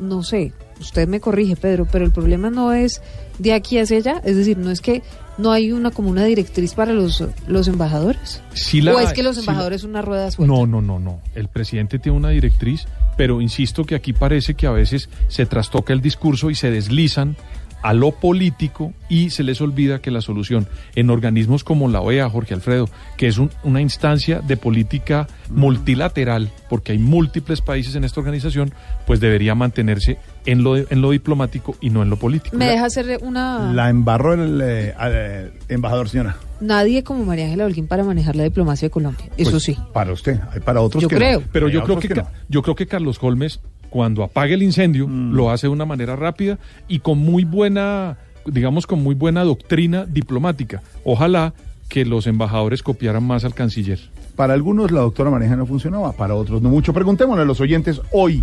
no 0.00 0.22
sé, 0.22 0.52
usted 0.80 1.06
me 1.08 1.20
corrige, 1.20 1.56
Pedro, 1.56 1.86
pero 1.90 2.04
el 2.04 2.12
problema 2.12 2.50
no 2.50 2.72
es 2.72 3.02
de 3.38 3.52
aquí 3.52 3.78
hacia 3.78 3.98
allá, 3.98 4.20
es 4.24 4.36
decir, 4.36 4.58
no 4.58 4.70
es 4.70 4.80
que 4.80 5.02
no 5.38 5.50
hay 5.52 5.72
una 5.72 5.90
como 5.90 6.10
una 6.10 6.24
directriz 6.24 6.74
para 6.74 6.92
los, 6.92 7.24
los 7.46 7.68
embajadores. 7.68 8.42
Sí 8.54 8.80
la 8.80 8.94
o 8.94 9.00
es 9.00 9.12
que 9.12 9.22
los 9.22 9.36
sí 9.36 9.40
la- 9.44 9.52
embajadores 9.52 9.80
son 9.80 9.90
una 9.90 10.02
rueda 10.02 10.30
suelta. 10.30 10.54
No, 10.54 10.66
no, 10.66 10.80
no, 10.80 10.98
no. 10.98 11.20
El 11.34 11.48
presidente 11.48 11.98
tiene 11.98 12.18
una 12.18 12.28
directriz, 12.30 12.86
pero 13.16 13.40
insisto 13.40 13.84
que 13.84 13.94
aquí 13.94 14.12
parece 14.12 14.54
que 14.54 14.66
a 14.66 14.72
veces 14.72 15.08
se 15.28 15.46
trastoca 15.46 15.92
el 15.92 16.00
discurso 16.02 16.50
y 16.50 16.54
se 16.54 16.70
deslizan 16.70 17.36
a 17.82 17.92
lo 17.94 18.12
político 18.12 18.92
y 19.08 19.30
se 19.30 19.42
les 19.42 19.60
olvida 19.60 20.00
que 20.00 20.10
la 20.10 20.20
solución 20.20 20.66
en 20.94 21.10
organismos 21.10 21.64
como 21.64 21.88
la 21.88 22.00
OEA, 22.00 22.28
Jorge 22.30 22.54
Alfredo, 22.54 22.88
que 23.16 23.26
es 23.26 23.38
un- 23.38 23.50
una 23.64 23.80
instancia 23.80 24.40
de 24.40 24.56
política 24.56 25.26
multilateral, 25.50 26.50
porque 26.68 26.92
hay 26.92 26.98
múltiples 26.98 27.60
países 27.60 27.94
en 27.94 28.04
esta 28.04 28.20
organización, 28.20 28.72
pues 29.06 29.20
debería 29.20 29.54
mantenerse 29.54 30.18
en 30.46 30.62
lo, 30.62 30.76
en 30.76 31.00
lo 31.00 31.10
diplomático 31.10 31.76
y 31.80 31.90
no 31.90 32.02
en 32.02 32.10
lo 32.10 32.16
político. 32.16 32.56
Me 32.56 32.66
deja 32.66 32.86
hacer 32.86 33.18
una... 33.22 33.72
La 33.72 33.88
embarró 33.90 34.34
el 34.34 34.60
eh, 34.62 34.94
eh, 35.00 35.50
embajador, 35.68 36.08
señora. 36.08 36.36
Nadie 36.60 37.02
como 37.02 37.24
María 37.24 37.44
Ángela 37.46 37.64
Holguín 37.66 37.86
para 37.86 38.04
manejar 38.04 38.36
la 38.36 38.44
diplomacia 38.44 38.86
de 38.86 38.90
Colombia, 38.90 39.26
eso 39.36 39.50
Pues, 39.52 39.62
sí. 39.64 39.76
Para 39.92 40.12
usted, 40.12 40.38
hay 40.52 40.60
para 40.60 40.80
otros 40.80 41.02
Yo 41.02 41.08
que 41.08 41.14
no. 41.14 41.18
creo. 41.18 41.42
Pero 41.52 41.66
Hay 41.66 41.72
yo 41.72 41.82
creo 41.84 41.98
que, 41.98 42.22
yo 42.48 42.62
creo 42.62 42.74
que 42.76 42.86
Carlos 42.86 43.18
Holmes, 43.20 43.60
cuando 43.92 44.24
apague 44.24 44.54
el 44.54 44.62
incendio, 44.62 45.06
Mm. 45.06 45.32
lo 45.34 45.50
hace 45.50 45.66
de 45.66 45.72
una 45.72 45.84
manera 45.84 46.16
rápida 46.16 46.58
y 46.88 47.00
con 47.00 47.18
muy 47.18 47.44
buena, 47.44 48.16
digamos, 48.46 48.86
con 48.86 49.02
muy 49.02 49.14
buena 49.14 49.44
doctrina 49.44 50.06
diplomática. 50.06 50.82
Ojalá 51.04 51.52
que 51.90 52.06
los 52.06 52.26
embajadores 52.26 52.82
copiaran 52.82 53.22
más 53.22 53.44
al 53.44 53.52
canciller. 53.54 54.00
Para 54.34 54.54
algunos 54.54 54.90
la 54.90 55.02
doctora 55.02 55.30
Maneja 55.30 55.56
no 55.56 55.66
funcionaba, 55.66 56.12
para 56.12 56.34
otros 56.34 56.62
no 56.62 56.70
mucho. 56.70 56.94
Preguntémosle 56.94 57.42
a 57.42 57.44
los 57.44 57.60
oyentes 57.60 58.00
hoy 58.12 58.42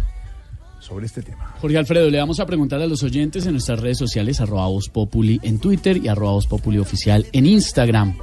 sobre 0.80 1.08
este 1.08 1.24
tema. 1.24 1.56
Jorge 1.60 1.78
Alfredo, 1.80 2.10
le 2.12 2.20
vamos 2.20 2.40
a 2.40 2.46
preguntar 2.46 2.80
a 2.80 2.86
los 2.86 3.02
oyentes 3.02 3.46
en 3.48 3.54
nuestras 3.54 3.80
redes 3.80 3.98
sociales, 3.98 4.40
arroba 4.40 4.68
Populi 4.94 5.40
en 5.42 5.58
Twitter 5.60 5.98
y 5.98 6.08
arroba 6.08 6.40
Populi 6.48 6.78
oficial 6.78 7.26
en 7.34 7.48
Instagram. 7.48 8.16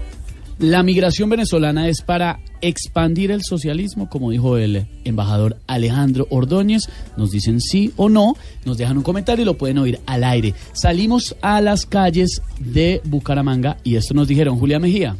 La 0.59 0.83
migración 0.83 1.29
venezolana 1.29 1.87
es 1.87 2.01
para 2.01 2.41
expandir 2.63 3.31
el 3.31 3.43
socialismo, 3.43 4.09
como 4.09 4.31
dijo 4.31 4.57
el 4.57 4.87
embajador 5.05 5.59
Alejandro 5.67 6.27
Ordóñez. 6.31 6.89
Nos 7.19 7.31
dicen 7.31 7.61
sí 7.61 7.93
o 7.97 8.09
no, 8.09 8.37
nos 8.65 8.79
dejan 8.79 8.97
un 8.97 9.03
comentario 9.03 9.43
y 9.43 9.47
lo 9.47 9.59
pueden 9.59 9.77
oír 9.77 10.01
al 10.07 10.25
aire. 10.25 10.55
Salimos 10.73 11.37
a 11.43 11.61
las 11.61 11.85
calles 11.85 12.41
de 12.59 13.03
Bucaramanga 13.05 13.77
y 13.85 13.97
esto 13.97 14.15
nos 14.15 14.29
dijeron 14.29 14.59
Julia 14.59 14.79
Mejía. 14.79 15.17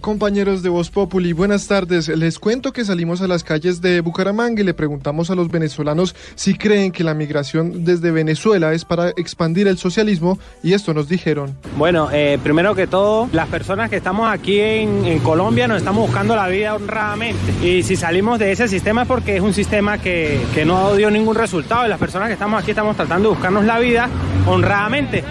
Compañeros 0.00 0.62
de 0.62 0.68
Voz 0.68 0.90
Populi, 0.90 1.32
buenas 1.32 1.66
tardes. 1.66 2.08
Les 2.08 2.38
cuento 2.38 2.72
que 2.72 2.84
salimos 2.84 3.20
a 3.20 3.26
las 3.26 3.42
calles 3.42 3.80
de 3.80 4.00
Bucaramanga 4.00 4.60
y 4.60 4.64
le 4.64 4.72
preguntamos 4.72 5.28
a 5.30 5.34
los 5.34 5.50
venezolanos 5.50 6.14
si 6.36 6.54
creen 6.54 6.92
que 6.92 7.02
la 7.02 7.14
migración 7.14 7.84
desde 7.84 8.12
Venezuela 8.12 8.72
es 8.72 8.84
para 8.84 9.10
expandir 9.10 9.66
el 9.66 9.76
socialismo 9.76 10.38
y 10.62 10.72
esto 10.72 10.94
nos 10.94 11.08
dijeron. 11.08 11.56
Bueno, 11.76 12.08
eh, 12.12 12.38
primero 12.42 12.76
que 12.76 12.86
todo, 12.86 13.28
las 13.32 13.48
personas 13.48 13.90
que 13.90 13.96
estamos 13.96 14.30
aquí 14.30 14.60
en, 14.60 15.04
en 15.04 15.18
Colombia 15.18 15.66
nos 15.66 15.78
estamos 15.78 16.06
buscando 16.06 16.36
la 16.36 16.46
vida 16.46 16.76
honradamente 16.76 17.52
y 17.62 17.82
si 17.82 17.96
salimos 17.96 18.38
de 18.38 18.52
ese 18.52 18.68
sistema 18.68 19.02
es 19.02 19.08
porque 19.08 19.36
es 19.36 19.42
un 19.42 19.52
sistema 19.52 19.98
que, 19.98 20.40
que 20.54 20.64
no 20.64 20.94
dio 20.94 21.10
ningún 21.10 21.34
resultado 21.34 21.84
y 21.84 21.88
las 21.88 21.98
personas 21.98 22.28
que 22.28 22.34
estamos 22.34 22.62
aquí 22.62 22.70
estamos 22.70 22.96
tratando 22.96 23.30
de 23.30 23.34
buscarnos 23.34 23.64
la 23.64 23.80
vida 23.80 24.08
honradamente. 24.46 25.24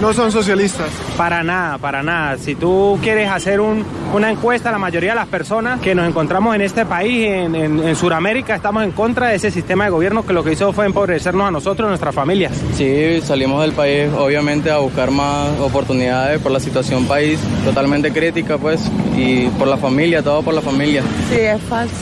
No 0.00 0.12
son 0.12 0.32
socialistas. 0.32 0.88
Para 1.16 1.44
nada, 1.44 1.78
para 1.78 2.02
nada. 2.02 2.36
Si 2.36 2.54
tú 2.56 2.98
quieres 3.02 3.30
hacer 3.30 3.60
un, 3.60 3.84
una 4.12 4.30
encuesta, 4.30 4.70
la 4.70 4.78
mayoría 4.78 5.10
de 5.10 5.16
las 5.16 5.28
personas 5.28 5.80
que 5.80 5.94
nos 5.94 6.06
encontramos 6.08 6.54
en 6.54 6.60
este 6.60 6.84
país, 6.84 7.26
en, 7.26 7.54
en, 7.54 7.80
en 7.80 7.96
Sudamérica, 7.96 8.54
estamos 8.54 8.84
en 8.84 8.92
contra 8.92 9.28
de 9.28 9.36
ese 9.36 9.50
sistema 9.50 9.84
de 9.84 9.90
gobierno 9.90 10.24
que 10.24 10.32
lo 10.32 10.44
que 10.44 10.52
hizo 10.52 10.72
fue 10.72 10.86
empobrecernos 10.86 11.48
a 11.48 11.50
nosotros 11.50 11.86
y 11.86 11.88
nuestras 11.88 12.14
familias. 12.14 12.52
Sí, 12.74 13.20
salimos 13.22 13.62
del 13.62 13.72
país 13.72 14.10
obviamente 14.16 14.70
a 14.70 14.78
buscar 14.78 15.10
más 15.10 15.58
oportunidades 15.60 16.40
por 16.40 16.52
la 16.52 16.60
situación 16.60 17.06
país, 17.06 17.38
totalmente 17.64 18.12
crítica 18.12 18.58
pues, 18.58 18.90
y 19.16 19.46
por 19.58 19.68
la 19.68 19.76
familia, 19.76 20.22
todo 20.22 20.42
por 20.42 20.54
la 20.54 20.60
familia. 20.60 21.02
Sí, 21.30 21.36
es 21.40 21.60
falso. 21.62 21.94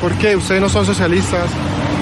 ¿Por 0.00 0.12
qué? 0.12 0.34
¿Ustedes 0.34 0.60
no 0.60 0.68
son 0.68 0.86
socialistas? 0.86 1.42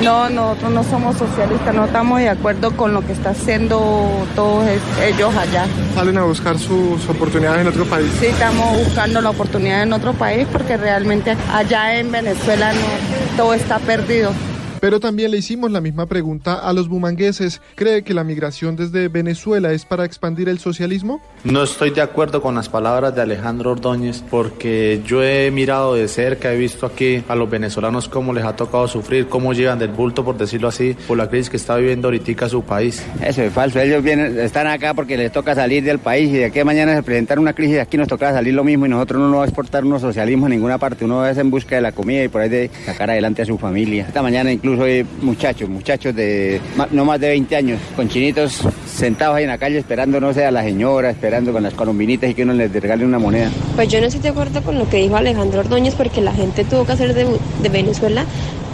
No, 0.02 0.30
nosotros 0.30 0.72
no 0.72 0.82
somos 0.84 1.16
socialistas, 1.16 1.74
no 1.74 1.84
estamos 1.84 2.20
de 2.20 2.30
acuerdo 2.30 2.74
con 2.74 2.94
lo 2.94 3.04
que 3.04 3.12
está 3.12 3.30
haciendo 3.30 4.08
todos 4.34 4.66
ellos 5.04 5.34
allá. 5.36 5.66
Salen 5.94 6.16
a 6.16 6.24
buscar 6.24 6.58
sus 6.58 7.06
oportunidades 7.08 7.60
en 7.60 7.68
otro 7.68 7.84
país. 7.84 8.08
Sí, 8.18 8.26
estamos 8.26 8.78
buscando 8.78 9.20
la 9.20 9.30
oportunidad 9.30 9.82
en 9.82 9.92
otro 9.92 10.14
país 10.14 10.46
porque 10.50 10.78
realmente 10.78 11.36
allá 11.52 11.98
en 11.98 12.10
Venezuela 12.10 12.72
no, 12.72 13.36
todo 13.36 13.52
está 13.52 13.78
perdido. 13.78 14.32
Pero 14.80 14.98
también 15.00 15.30
le 15.30 15.38
hicimos 15.38 15.70
la 15.70 15.80
misma 15.80 16.06
pregunta 16.06 16.54
a 16.54 16.72
los 16.72 16.88
bumangueses. 16.88 17.60
¿Cree 17.74 18.02
que 18.02 18.14
la 18.14 18.24
migración 18.24 18.76
desde 18.76 19.08
Venezuela 19.08 19.72
es 19.72 19.84
para 19.84 20.04
expandir 20.04 20.48
el 20.48 20.58
socialismo? 20.58 21.20
No 21.44 21.62
estoy 21.62 21.90
de 21.90 22.00
acuerdo 22.00 22.40
con 22.40 22.54
las 22.54 22.68
palabras 22.68 23.14
de 23.14 23.22
Alejandro 23.22 23.72
Ordóñez 23.72 24.22
porque 24.30 25.02
yo 25.06 25.22
he 25.22 25.50
mirado 25.50 25.94
de 25.94 26.08
cerca, 26.08 26.52
he 26.52 26.56
visto 26.56 26.86
aquí 26.86 27.22
a 27.28 27.34
los 27.34 27.50
venezolanos 27.50 28.08
cómo 28.08 28.32
les 28.32 28.44
ha 28.44 28.56
tocado 28.56 28.88
sufrir, 28.88 29.26
cómo 29.28 29.52
llegan 29.52 29.78
del 29.78 29.90
bulto, 29.90 30.24
por 30.24 30.36
decirlo 30.36 30.68
así, 30.68 30.96
por 31.06 31.18
la 31.18 31.28
crisis 31.28 31.50
que 31.50 31.56
está 31.56 31.76
viviendo 31.76 32.08
ahorita 32.08 32.48
su 32.48 32.62
país. 32.62 33.04
Eso 33.22 33.42
es 33.42 33.52
falso. 33.52 33.80
Ellos 33.80 34.02
vienen, 34.02 34.38
están 34.38 34.66
acá 34.66 34.94
porque 34.94 35.16
les 35.16 35.32
toca 35.32 35.54
salir 35.54 35.82
del 35.84 35.98
país 35.98 36.30
y 36.30 36.38
de 36.38 36.44
aquí 36.46 36.60
a 36.60 36.64
mañana 36.64 36.94
se 36.94 37.02
presentar 37.02 37.38
una 37.38 37.52
crisis. 37.52 37.78
Aquí 37.78 37.96
nos 37.96 38.08
toca 38.08 38.32
salir 38.32 38.54
lo 38.54 38.64
mismo 38.64 38.86
y 38.86 38.88
nosotros 38.88 39.20
no 39.20 39.28
nos 39.28 39.38
va 39.38 39.42
a 39.42 39.46
exportar 39.46 39.84
unos 39.84 40.00
socialismo 40.00 40.46
en 40.46 40.52
ninguna 40.52 40.78
parte. 40.78 41.04
Uno 41.04 41.26
es 41.26 41.36
en 41.38 41.50
busca 41.50 41.74
de 41.74 41.82
la 41.82 41.92
comida 41.92 42.24
y 42.24 42.28
por 42.28 42.40
ahí 42.40 42.48
de 42.48 42.70
sacar 42.86 43.10
adelante 43.10 43.42
a 43.42 43.44
su 43.44 43.58
familia. 43.58 44.06
Esta 44.06 44.22
mañana 44.22 44.52
incluso 44.52 44.69
hay 44.78 45.04
muchachos, 45.22 45.68
muchachos 45.68 46.14
de 46.14 46.60
no 46.92 47.04
más 47.04 47.18
de 47.18 47.28
20 47.28 47.56
años, 47.56 47.80
con 47.96 48.08
chinitos 48.08 48.60
sentados 48.86 49.36
ahí 49.36 49.44
en 49.44 49.48
la 49.50 49.58
calle 49.58 49.78
esperando, 49.78 50.20
no 50.20 50.32
sé, 50.32 50.44
a 50.44 50.50
la 50.50 50.62
señora, 50.62 51.10
esperando 51.10 51.52
con 51.52 51.62
las 51.62 51.74
colombinitas 51.74 52.30
y 52.30 52.34
que 52.34 52.42
uno 52.42 52.52
les 52.52 52.70
regale 52.72 53.04
una 53.04 53.18
moneda. 53.18 53.50
Pues 53.74 53.88
yo 53.88 54.00
no 54.00 54.06
estoy 54.06 54.20
de 54.20 54.28
acuerdo 54.28 54.62
con 54.62 54.78
lo 54.78 54.88
que 54.88 54.98
dijo 54.98 55.16
Alejandro 55.16 55.60
Ordóñez 55.60 55.94
porque 55.94 56.20
la 56.20 56.32
gente 56.32 56.64
tuvo 56.64 56.84
que 56.84 56.92
hacer 56.92 57.14
de, 57.14 57.26
de 57.62 57.68
Venezuela 57.70 58.24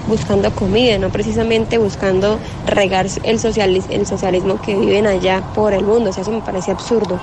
buscando 0.09 0.51
comida, 0.53 0.99
no 0.99 1.09
precisamente 1.11 1.79
buscando 1.79 2.39
regar 2.67 3.07
el, 3.25 3.39
socialis- 3.39 3.91
el 3.91 4.07
socialismo 4.07 4.61
que 4.61 4.75
viven 4.77 5.07
allá 5.07 5.43
por 5.55 5.73
el 5.73 5.85
mundo. 5.85 6.11
O 6.11 6.13
sea, 6.13 6.23
eso 6.23 6.31
me 6.33 6.41
parece 6.43 6.71
absurdo. 6.73 7.19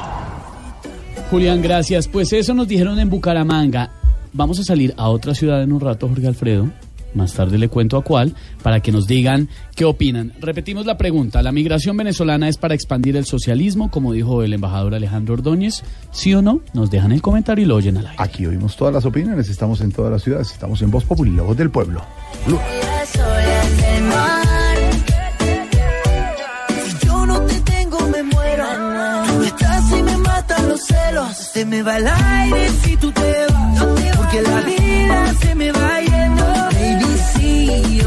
Julián, 1.29 1.61
gracias. 1.61 2.07
Pues 2.07 2.31
eso 2.33 2.53
nos 2.53 2.67
dijeron 2.67 2.99
en 2.99 3.09
Bucaramanga. 3.09 3.89
Vamos 4.33 4.59
a 4.59 4.63
salir 4.63 4.93
a 4.97 5.09
otra 5.09 5.33
ciudad 5.35 5.61
en 5.63 5.71
un 5.71 5.79
rato, 5.79 6.07
Jorge 6.07 6.27
Alfredo. 6.27 6.67
Más 7.15 7.33
tarde 7.33 7.57
le 7.57 7.69
cuento 7.69 7.97
a 7.97 8.03
cuál, 8.03 8.33
para 8.61 8.79
que 8.79 8.91
nos 8.91 9.07
digan 9.07 9.49
qué 9.75 9.85
opinan. 9.85 10.33
Repetimos 10.39 10.85
la 10.85 10.97
pregunta. 10.97 11.41
¿La 11.41 11.51
migración 11.51 11.97
venezolana 11.97 12.49
es 12.49 12.57
para 12.57 12.75
expandir 12.75 13.17
el 13.17 13.25
socialismo, 13.25 13.91
como 13.91 14.13
dijo 14.13 14.43
el 14.43 14.53
embajador 14.53 14.95
Alejandro 14.95 15.35
Ordóñez? 15.35 15.83
¿Sí 16.11 16.33
o 16.33 16.41
no? 16.41 16.61
Nos 16.73 16.89
dejan 16.91 17.11
el 17.11 17.21
comentario 17.21 17.63
y 17.63 17.67
lo 17.67 17.75
oyen 17.75 17.97
al 17.97 18.07
aire. 18.07 18.17
Aquí 18.23 18.45
oímos 18.45 18.75
todas 18.75 18.93
las 18.93 19.05
opiniones, 19.05 19.49
estamos 19.49 19.81
en 19.81 19.91
todas 19.91 20.11
las 20.11 20.23
ciudades, 20.23 20.51
estamos 20.51 20.81
en 20.81 20.91
Voz 20.91 21.03
Populi, 21.03 21.31
la 21.31 21.43
voz 21.43 21.57
del 21.57 21.69
pueblo. 21.69 22.01
Blue. 22.45 22.59
Las 22.81 23.15
olas 23.15 23.77
del 23.77 24.03
mar. 24.03 24.37
Si 26.99 27.07
yo 27.07 27.25
no 27.25 27.39
te 27.41 27.59
tengo, 27.61 27.99
me 28.09 28.23
muero. 28.23 28.65
Tú 29.27 29.43
estás 29.43 29.91
y 29.91 30.03
me 30.03 30.17
matan 30.17 30.69
los 30.69 30.81
celos. 30.81 31.37
Se 31.37 31.65
me 31.65 31.83
va 31.83 31.97
el 31.97 32.07
aire 32.07 32.69
si 32.83 32.97
tú 32.97 33.11
te 33.11 33.21
vas. 33.49 33.85
Porque 34.17 34.41
la 34.41 34.61
vida 34.61 35.33
se 35.41 35.55
me 35.55 35.71
va 35.71 35.92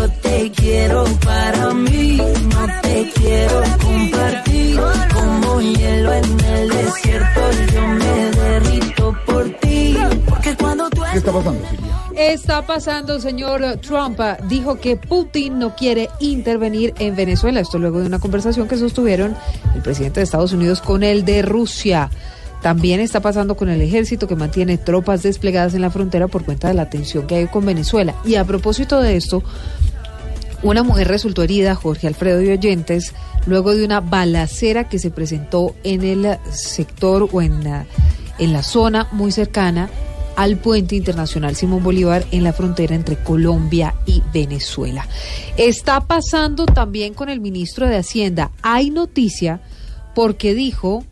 yo 0.07 0.13
te 0.21 0.51
quiero 0.53 1.05
para 1.25 1.75
mí. 1.75 2.17
No 2.17 2.67
te 2.83 3.13
quiero 3.15 3.63
compartir. 3.83 4.81
Como 5.13 5.61
hielo 5.61 6.13
en 6.13 6.41
el 6.41 6.69
desierto, 6.69 7.41
yo 7.73 7.87
me 7.87 8.31
derrito 8.31 9.17
por 9.27 9.45
ti. 9.61 9.97
Porque 10.29 10.57
cuando 10.57 10.89
tú 10.91 11.03
¿Qué 11.13 11.19
está 11.19 11.33
pasando, 11.33 11.69
Silvia? 11.69 11.93
Está 12.17 12.67
pasando, 12.67 13.21
señor 13.21 13.79
Trump. 13.79 14.21
Dijo 14.49 14.79
que 14.81 14.97
Putin 14.97 15.59
no 15.59 15.75
quiere 15.75 16.09
intervenir 16.21 16.95
en 16.99 17.17
Venezuela. 17.17 17.61
Esto 17.61 17.79
luego 17.79 18.01
de 18.01 18.07
una 18.07 18.19
conversación 18.19 18.69
que 18.69 18.77
sostuvieron 18.77 19.37
el 19.75 19.83
presidente 19.83 20.21
de 20.21 20.25
Estados 20.25 20.53
Unidos 20.53 20.81
con 20.81 21.03
el 21.03 21.25
de 21.25 21.43
Rusia. 21.43 22.11
También 22.63 23.01
está 23.01 23.21
pasando 23.21 23.55
con 23.55 23.69
el 23.69 23.81
ejército 23.81 24.27
que 24.27 24.35
mantiene 24.35 24.79
tropas 24.79 25.23
desplegadas 25.23 25.75
en 25.75 25.83
la 25.83 25.91
frontera 25.91 26.27
por 26.27 26.45
cuenta 26.45 26.69
de 26.69 26.75
la 26.75 26.89
tensión 26.89 27.27
que 27.27 27.37
hay 27.37 27.47
con 27.47 27.65
Venezuela. 27.65 28.15
Y 28.25 28.37
a 28.37 28.45
propósito 28.45 29.01
de 29.01 29.17
esto, 29.17 29.43
una 30.63 30.83
mujer 30.83 31.09
resultó 31.09 31.43
herida, 31.43 31.75
Jorge 31.75 32.07
Alfredo 32.07 32.43
y 32.43 32.51
oyentes, 32.51 33.13
luego 33.47 33.75
de 33.75 33.85
una 33.85 34.01
balacera 34.01 34.89
que 34.89 34.99
se 34.99 35.11
presentó 35.11 35.75
en 35.85 36.03
el 36.03 36.39
sector 36.51 37.29
o 37.33 37.43
en 37.43 37.65
la, 37.65 37.87
en 38.39 38.53
la 38.53 38.63
zona 38.63 39.09
muy 39.13 39.33
cercana 39.33 39.91
al 40.37 40.59
puente 40.59 40.95
internacional 40.95 41.57
Simón 41.57 41.83
Bolívar 41.83 42.27
en 42.31 42.45
la 42.45 42.53
frontera 42.53 42.95
entre 42.95 43.17
Colombia 43.17 43.95
y 44.05 44.23
Venezuela. 44.33 45.09
Está 45.57 46.01
pasando 46.03 46.67
también 46.67 47.15
con 47.15 47.29
el 47.29 47.41
ministro 47.41 47.89
de 47.89 47.97
Hacienda. 47.97 48.51
Hay 48.63 48.91
noticia 48.91 49.61
porque 50.15 50.55
dijo 50.55 51.05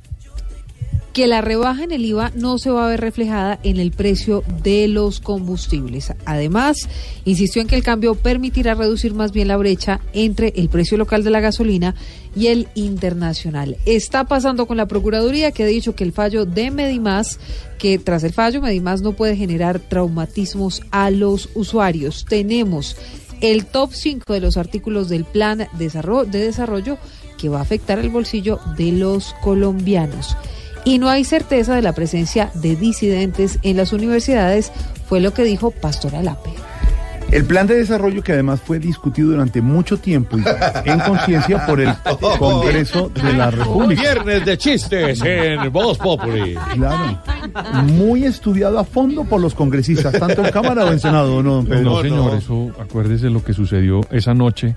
que 1.14 1.28
la 1.28 1.40
rebaja 1.40 1.84
en 1.84 1.92
el 1.92 2.04
IVA 2.04 2.32
no 2.34 2.58
se 2.58 2.70
va 2.70 2.84
a 2.84 2.88
ver 2.90 3.00
reflejada 3.00 3.60
en 3.62 3.78
el 3.78 3.92
precio 3.92 4.42
de 4.64 4.88
los 4.88 5.20
combustibles. 5.20 6.12
Además, 6.24 6.88
insistió 7.24 7.62
en 7.62 7.68
que 7.68 7.76
el 7.76 7.84
cambio 7.84 8.16
permitirá 8.16 8.74
reducir 8.74 9.14
más 9.14 9.30
bien 9.30 9.46
la 9.46 9.56
brecha 9.56 10.00
entre 10.12 10.52
el 10.56 10.68
precio 10.68 10.98
local 10.98 11.22
de 11.22 11.30
la 11.30 11.38
gasolina 11.38 11.94
y 12.34 12.48
el 12.48 12.66
internacional. 12.74 13.76
Está 13.86 14.24
pasando 14.24 14.66
con 14.66 14.76
la 14.76 14.88
Procuraduría 14.88 15.52
que 15.52 15.62
ha 15.62 15.66
dicho 15.66 15.94
que 15.94 16.02
el 16.02 16.10
fallo 16.10 16.46
de 16.46 16.72
Medimás, 16.72 17.38
que 17.78 18.00
tras 18.00 18.24
el 18.24 18.32
fallo 18.32 18.60
Medimás 18.60 19.00
no 19.00 19.12
puede 19.12 19.36
generar 19.36 19.78
traumatismos 19.78 20.82
a 20.90 21.12
los 21.12 21.48
usuarios. 21.54 22.26
Tenemos 22.28 22.96
el 23.40 23.66
top 23.66 23.92
5 23.92 24.32
de 24.32 24.40
los 24.40 24.56
artículos 24.56 25.08
del 25.08 25.24
plan 25.24 25.68
de 25.78 26.38
desarrollo 26.40 26.98
que 27.38 27.48
va 27.48 27.60
a 27.60 27.62
afectar 27.62 28.00
el 28.00 28.10
bolsillo 28.10 28.58
de 28.76 28.90
los 28.90 29.32
colombianos 29.42 30.36
y 30.84 30.98
no 30.98 31.08
hay 31.08 31.24
certeza 31.24 31.74
de 31.74 31.82
la 31.82 31.92
presencia 31.92 32.50
de 32.54 32.76
disidentes 32.76 33.58
en 33.62 33.76
las 33.76 33.92
universidades, 33.92 34.72
fue 35.06 35.20
lo 35.20 35.32
que 35.32 35.44
dijo 35.44 35.70
Pastor 35.70 36.14
Alape. 36.14 36.50
El 37.30 37.44
plan 37.46 37.66
de 37.66 37.74
desarrollo 37.74 38.22
que 38.22 38.32
además 38.32 38.60
fue 38.60 38.78
discutido 38.78 39.30
durante 39.30 39.60
mucho 39.60 39.96
tiempo 39.96 40.36
y 40.38 40.88
en 40.88 41.00
conciencia 41.00 41.66
por 41.66 41.80
el 41.80 41.92
Congreso 42.38 43.10
de 43.10 43.32
la 43.32 43.50
República. 43.50 44.02
Viernes 44.02 44.44
de 44.44 44.56
chistes 44.56 45.20
en 45.24 45.72
Voz 45.72 45.98
Populi. 45.98 46.54
Claro. 46.74 47.20
Muy 47.86 48.24
estudiado 48.24 48.78
a 48.78 48.84
fondo 48.84 49.24
por 49.24 49.40
los 49.40 49.54
congresistas, 49.54 50.12
tanto 50.12 50.44
en 50.44 50.52
Cámara 50.52 50.84
o 50.84 50.92
en 50.92 51.00
Senado, 51.00 51.42
¿no, 51.42 51.54
don 51.56 51.66
Pedro? 51.66 51.82
No, 51.82 52.02
señor, 52.02 52.34
eso 52.36 52.70
acuérdese 52.80 53.30
lo 53.30 53.42
que 53.42 53.52
sucedió 53.52 54.02
esa 54.10 54.34
noche, 54.34 54.76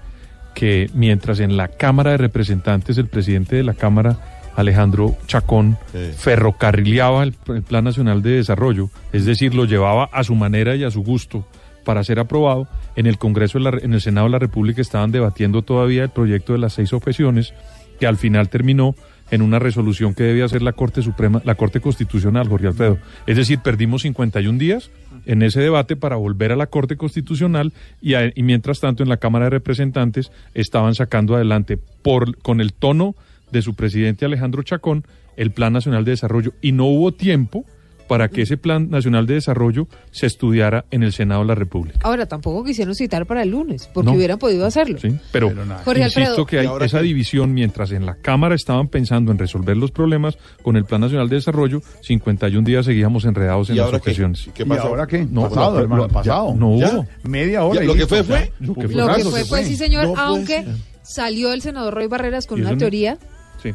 que 0.55 0.89
mientras 0.95 1.39
en 1.39 1.57
la 1.57 1.67
Cámara 1.67 2.11
de 2.11 2.17
Representantes 2.17 2.97
el 2.97 3.07
presidente 3.07 3.57
de 3.57 3.63
la 3.63 3.75
Cámara, 3.75 4.36
Alejandro 4.57 5.15
Chacón, 5.27 5.77
ferrocarrileaba 6.17 7.23
el, 7.23 7.35
el 7.47 7.63
Plan 7.63 7.83
Nacional 7.85 8.21
de 8.21 8.31
Desarrollo, 8.31 8.89
es 9.13 9.25
decir, 9.25 9.55
lo 9.55 9.65
llevaba 9.65 10.09
a 10.11 10.23
su 10.23 10.35
manera 10.35 10.75
y 10.75 10.83
a 10.83 10.91
su 10.91 11.03
gusto 11.03 11.47
para 11.85 12.03
ser 12.03 12.19
aprobado, 12.19 12.67
en 12.97 13.05
el 13.05 13.17
Congreso, 13.17 13.59
en 13.59 13.93
el 13.93 14.01
Senado 14.01 14.27
de 14.27 14.31
la 14.31 14.39
República 14.39 14.81
estaban 14.81 15.11
debatiendo 15.11 15.61
todavía 15.61 16.03
el 16.03 16.09
proyecto 16.09 16.51
de 16.53 16.59
las 16.59 16.73
seis 16.73 16.91
objeciones, 16.91 17.53
que 17.99 18.07
al 18.07 18.17
final 18.17 18.49
terminó 18.49 18.93
en 19.31 19.41
una 19.41 19.59
resolución 19.59 20.13
que 20.13 20.23
debía 20.23 20.45
hacer 20.45 20.61
la 20.61 20.73
Corte 20.73 21.01
Suprema, 21.01 21.41
la 21.45 21.55
Corte 21.55 21.79
Constitucional, 21.81 22.47
Jorge 22.49 22.67
Alfredo. 22.67 22.97
Es 23.25 23.37
decir, 23.37 23.59
perdimos 23.59 24.01
51 24.03 24.57
días 24.57 24.89
en 25.25 25.41
ese 25.43 25.59
debate 25.61 25.95
para 25.95 26.15
volver 26.17 26.51
a 26.51 26.55
la 26.55 26.67
Corte 26.67 26.95
Constitucional 26.97 27.73
y, 28.01 28.13
a- 28.15 28.31
y 28.33 28.43
mientras 28.43 28.79
tanto 28.79 29.03
en 29.03 29.09
la 29.09 29.17
Cámara 29.17 29.45
de 29.45 29.51
Representantes 29.51 30.31
estaban 30.53 30.93
sacando 30.95 31.35
adelante 31.35 31.77
por 31.77 32.37
con 32.39 32.61
el 32.61 32.73
tono 32.73 33.15
de 33.51 33.61
su 33.61 33.73
presidente 33.75 34.25
Alejandro 34.25 34.63
Chacón 34.63 35.05
el 35.35 35.51
Plan 35.51 35.73
Nacional 35.73 36.03
de 36.05 36.11
Desarrollo 36.11 36.53
y 36.61 36.71
no 36.71 36.85
hubo 36.85 37.11
tiempo 37.13 37.63
para 38.07 38.29
que 38.29 38.43
ese 38.43 38.55
Plan 38.55 38.89
Nacional 38.89 39.27
de 39.27 39.33
Desarrollo 39.33 39.89
se 40.11 40.27
estudiara 40.27 40.85
en 40.91 41.03
el 41.03 41.11
Senado 41.11 41.41
de 41.41 41.47
la 41.47 41.55
República. 41.55 41.99
Ahora, 42.03 42.25
tampoco 42.25 42.63
quisieron 42.63 42.95
citar 42.95 43.25
para 43.25 43.43
el 43.43 43.49
lunes, 43.49 43.89
porque 43.93 44.09
No. 44.11 44.15
hubieran 44.15 44.39
podido 44.39 44.65
hacerlo. 44.65 44.97
Sí, 44.97 45.09
pero, 45.33 45.49
Jorge 45.83 46.03
insisto 46.03 46.21
Alfredo. 46.21 46.45
que 46.45 46.59
hay 46.59 46.63
¿Y 46.63 46.67
ahora 46.69 46.85
esa 46.85 46.99
qué? 46.99 47.03
división 47.03 47.53
mientras 47.53 47.91
en 47.91 48.05
la 48.05 48.15
Cámara 48.15 48.55
estaban 48.55 48.87
pensando 48.87 49.33
en 49.33 49.37
resolver 49.37 49.75
los 49.75 49.91
problemas 49.91 50.37
con 50.63 50.77
el 50.77 50.85
Plan 50.85 51.01
Nacional 51.01 51.27
de 51.27 51.35
Desarrollo, 51.35 51.81
51 52.01 52.63
días 52.65 52.85
seguíamos 52.85 53.25
enredados 53.25 53.69
en 53.71 53.75
¿Y 53.75 53.79
las 53.79 53.89
qué? 53.89 53.95
objeciones. 53.97 54.49
¿Qué 54.53 54.65
pasó? 54.65 54.83
¿Y 54.85 54.87
ahora 54.87 55.05
qué? 55.05 55.27
No, 55.29 55.49
pasado, 55.49 55.73
no, 55.75 55.79
hermano, 55.81 56.07
ya, 56.07 56.23
Ya, 56.23 56.43
hubo. 56.43 57.05
Media 57.23 57.65
hora. 57.65 57.79
Ya, 57.79 57.83
y 57.83 57.87
lo 57.87 57.93
que 57.95 58.07
fue, 58.07 58.23
fue. 58.23 58.39
ya. 58.59 58.65
Lo 58.67 58.73
que 58.73 58.81
Lo 58.83 58.87
que 58.87 59.13
Raso 59.13 59.31
fue 59.45 59.65
sí, 59.65 59.75
señor, 59.75 60.05
No 60.07 60.15
aunque 60.15 60.65
salió 61.03 61.51
el 61.51 61.61
senador 61.61 61.93
Roy 61.93 62.07
Barreras 62.07 62.47
con 62.47 62.59
¿Y 62.59 62.61
una 62.61 62.77
teoría, 62.77 63.17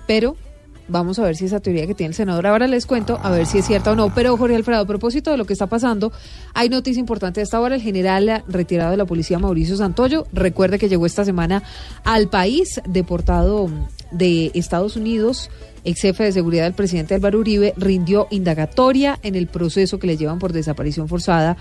Pero 0.07 0.37
vamos 0.89 1.19
a 1.19 1.25
ver 1.25 1.37
si 1.37 1.47
esa 1.47 1.61
teoría 1.61 1.87
que 1.87 1.95
tiene 1.95 2.09
el 2.09 2.15
senador 2.15 2.47
ahora 2.47 2.67
les 2.67 2.87
cuento, 2.87 3.19
a 3.23 3.31
ver 3.31 3.47
si 3.47 3.59
es 3.59 3.67
cierta 3.67 3.93
o 3.93 3.97
no. 3.97 4.15
Pero 4.15 4.37
Jorge 4.37 4.57
Alfredo, 4.57 4.81
a 4.81 4.87
propósito 4.87 5.31
de 5.31 5.37
lo 5.37 5.45
que 5.45 5.53
está 5.53 5.67
pasando, 5.67 6.13
hay 6.55 6.69
noticia 6.69 7.01
importante 7.01 7.41
a 7.41 7.43
esta 7.43 7.61
hora. 7.61 7.77
El 7.77 7.83
general 7.83 8.45
retirado 8.49 8.91
de 8.91 8.97
la 8.97 9.05
policía, 9.05 9.39
Mauricio 9.39 9.77
Santoyo, 9.77 10.27
recuerde 10.33 10.79
que 10.79 10.89
llegó 10.89 11.07
esta 11.07 11.25
semana 11.25 11.63
al 12.05 12.29
país, 12.29 12.81
deportado 12.87 13.71
de 14.11 14.51
Estados 14.55 14.97
Unidos. 14.97 15.51
Ex 15.85 16.01
jefe 16.01 16.25
de 16.25 16.33
seguridad 16.33 16.65
del 16.65 16.75
presidente 16.75 17.15
Álvaro 17.15 17.41
Uribe 17.41 17.75
rindió 17.77 18.29
indagatoria 18.31 19.19
en 19.23 19.35
el 19.35 19.49
proceso 19.49 19.99
que 19.99 20.07
le 20.07 20.17
llevan 20.17 20.39
por 20.39 20.53
desaparición 20.53 21.09
forzada 21.09 21.57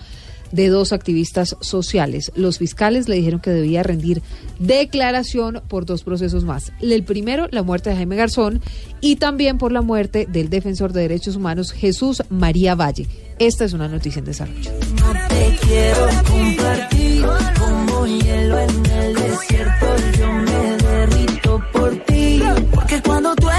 de 0.51 0.69
dos 0.69 0.93
activistas 0.93 1.55
sociales. 1.61 2.31
Los 2.35 2.57
fiscales 2.57 3.07
le 3.07 3.15
dijeron 3.15 3.39
que 3.39 3.51
debía 3.51 3.83
rendir 3.83 4.21
declaración 4.59 5.61
por 5.67 5.85
dos 5.85 6.03
procesos 6.03 6.43
más. 6.43 6.71
El 6.81 7.03
primero, 7.03 7.47
la 7.51 7.63
muerte 7.63 7.89
de 7.89 7.95
Jaime 7.95 8.15
Garzón 8.15 8.61
y 8.99 9.17
también 9.17 9.57
por 9.57 9.71
la 9.71 9.81
muerte 9.81 10.27
del 10.29 10.49
defensor 10.49 10.93
de 10.93 11.01
derechos 11.01 11.35
humanos 11.35 11.71
Jesús 11.71 12.23
María 12.29 12.75
Valle. 12.75 13.07
Esta 13.39 13.65
es 13.65 13.73
una 13.73 13.87
noticia 13.87 14.19
en 14.19 14.25
desarrollo. 14.25 14.71
Te 15.29 15.57
quiero 15.65 16.07
compartir 16.29 17.25
como 17.59 18.05
hielo 18.05 18.59
en 18.59 18.85
el 18.85 19.15
desierto. 19.15 19.85
Yo 20.19 20.31
me 20.31 20.77
derrito 20.77 21.63
por 21.73 21.95
ti. 22.05 22.41
Cuando 23.03 23.35
tú 23.35 23.49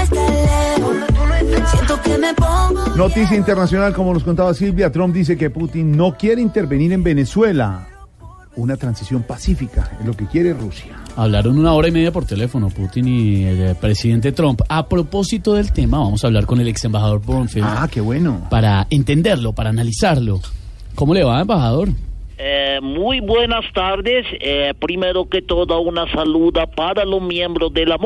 Noticia 2.95 3.35
internacional, 3.35 3.93
como 3.93 4.13
nos 4.13 4.23
contaba 4.23 4.53
Silvia, 4.53 4.91
Trump 4.91 5.13
dice 5.13 5.37
que 5.37 5.49
Putin 5.49 5.97
no 5.97 6.15
quiere 6.15 6.41
intervenir 6.41 6.93
en 6.93 7.03
Venezuela. 7.03 7.87
Una 8.55 8.77
transición 8.77 9.23
pacífica 9.23 9.97
es 9.99 10.05
lo 10.05 10.13
que 10.13 10.27
quiere 10.27 10.53
Rusia. 10.53 10.95
Hablaron 11.15 11.57
una 11.57 11.73
hora 11.73 11.87
y 11.87 11.91
media 11.91 12.11
por 12.11 12.25
teléfono, 12.25 12.69
Putin 12.69 13.07
y 13.07 13.43
el 13.45 13.61
eh, 13.61 13.75
presidente 13.75 14.31
Trump. 14.31 14.61
A 14.69 14.87
propósito 14.87 15.53
del 15.53 15.73
tema, 15.73 15.97
vamos 15.97 16.23
a 16.23 16.27
hablar 16.27 16.45
con 16.45 16.59
el 16.61 16.67
ex 16.67 16.85
embajador 16.85 17.19
Bromfield. 17.25 17.67
Ah, 17.67 17.87
qué 17.91 17.99
bueno. 17.99 18.47
Para 18.51 18.85
entenderlo, 18.91 19.53
para 19.53 19.71
analizarlo. 19.71 20.39
¿Cómo 20.93 21.15
le 21.15 21.23
va, 21.23 21.41
embajador? 21.41 21.89
Eh, 22.37 22.79
muy 22.81 23.21
buenas 23.21 23.65
tardes. 23.73 24.25
Eh, 24.39 24.73
primero 24.79 25.27
que 25.27 25.41
todo, 25.41 25.79
una 25.81 26.11
saluda 26.11 26.67
para 26.67 27.05
los 27.05 27.21
miembros 27.21 27.73
de 27.73 27.87
la 27.87 27.97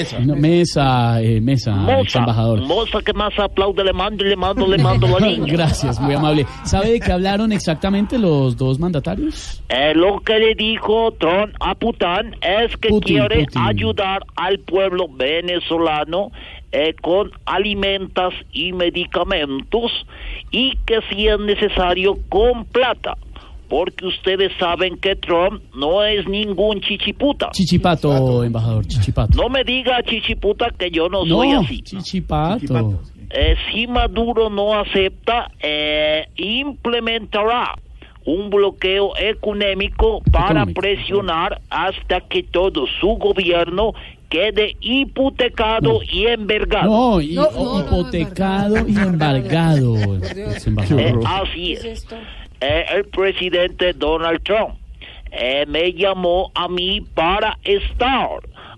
MOSA. 0.00 0.18
No, 0.20 0.36
mesa, 0.36 1.22
eh, 1.22 1.40
mesa, 1.40 2.00
ex 2.00 2.14
embajador. 2.16 2.60
moza 2.62 3.00
que 3.02 3.12
más 3.12 3.38
aplaude, 3.38 3.84
le 3.84 3.92
mando 3.92 4.24
y 4.24 4.28
le 4.28 4.36
mando, 4.36 4.66
le 4.66 4.78
mando 4.78 5.06
la 5.18 5.26
niña. 5.26 5.44
Gracias, 5.52 6.00
muy 6.00 6.14
amable. 6.14 6.46
¿Sabe 6.64 6.90
de 6.92 7.00
qué 7.00 7.12
hablaron 7.12 7.52
exactamente 7.52 8.18
los 8.18 8.56
dos 8.56 8.78
mandatarios? 8.78 9.62
Eh, 9.68 9.92
lo 9.94 10.20
que 10.20 10.38
le 10.38 10.54
dijo 10.54 11.12
Trump 11.18 11.54
a 11.60 11.74
Pután 11.74 12.34
es 12.42 12.76
que 12.76 12.88
Putin, 12.88 13.18
quiere 13.18 13.44
Putin. 13.44 13.62
ayudar 13.62 14.20
al 14.36 14.58
pueblo 14.60 15.06
venezolano 15.08 16.30
eh, 16.72 16.94
con 17.00 17.30
alimentos 17.46 18.34
y 18.52 18.72
medicamentos 18.72 19.90
y 20.50 20.76
que 20.86 21.00
si 21.10 21.26
es 21.28 21.38
necesario 21.38 22.18
con 22.28 22.64
plata. 22.66 23.16
Porque 23.68 24.06
ustedes 24.06 24.52
saben 24.58 24.96
que 24.98 25.16
Trump 25.16 25.60
no 25.74 26.04
es 26.04 26.26
ningún 26.28 26.80
chichiputa. 26.80 27.50
Chichipato, 27.52 28.44
embajador, 28.44 28.86
chichipato. 28.86 29.36
No 29.42 29.48
me 29.48 29.64
diga 29.64 30.02
chichiputa 30.04 30.70
que 30.78 30.90
yo 30.90 31.08
no 31.08 31.24
soy 31.26 31.50
No, 31.50 31.60
así. 31.60 31.82
chichipato. 31.82 33.00
Eh, 33.30 33.56
si 33.72 33.88
Maduro 33.88 34.48
no 34.48 34.78
acepta, 34.78 35.50
eh, 35.60 36.26
implementará 36.36 37.74
un 38.24 38.50
bloqueo 38.50 39.16
económico 39.18 40.20
para 40.32 40.62
Económico. 40.62 40.80
presionar 40.80 41.60
hasta 41.70 42.20
que 42.22 42.42
todo 42.44 42.86
su 43.00 43.08
gobierno 43.16 43.92
quede 44.28 44.76
hipotecado 44.80 46.00
y 46.12 46.26
envergado. 46.26 46.90
No, 46.90 47.20
y- 47.20 47.34
hipotecado 47.34 48.76
y 48.88 48.96
embargado, 48.96 49.96
embajador. 50.66 51.00
Eh, 51.00 51.14
así 51.24 51.72
es. 51.74 52.06
Eh, 52.60 52.84
el 52.94 53.04
presidente 53.06 53.92
Donald 53.92 54.42
Trump 54.42 54.74
eh, 55.30 55.64
me 55.68 55.92
llamó 55.92 56.50
a 56.54 56.68
mí 56.68 57.02
para 57.14 57.58
estar 57.64 58.28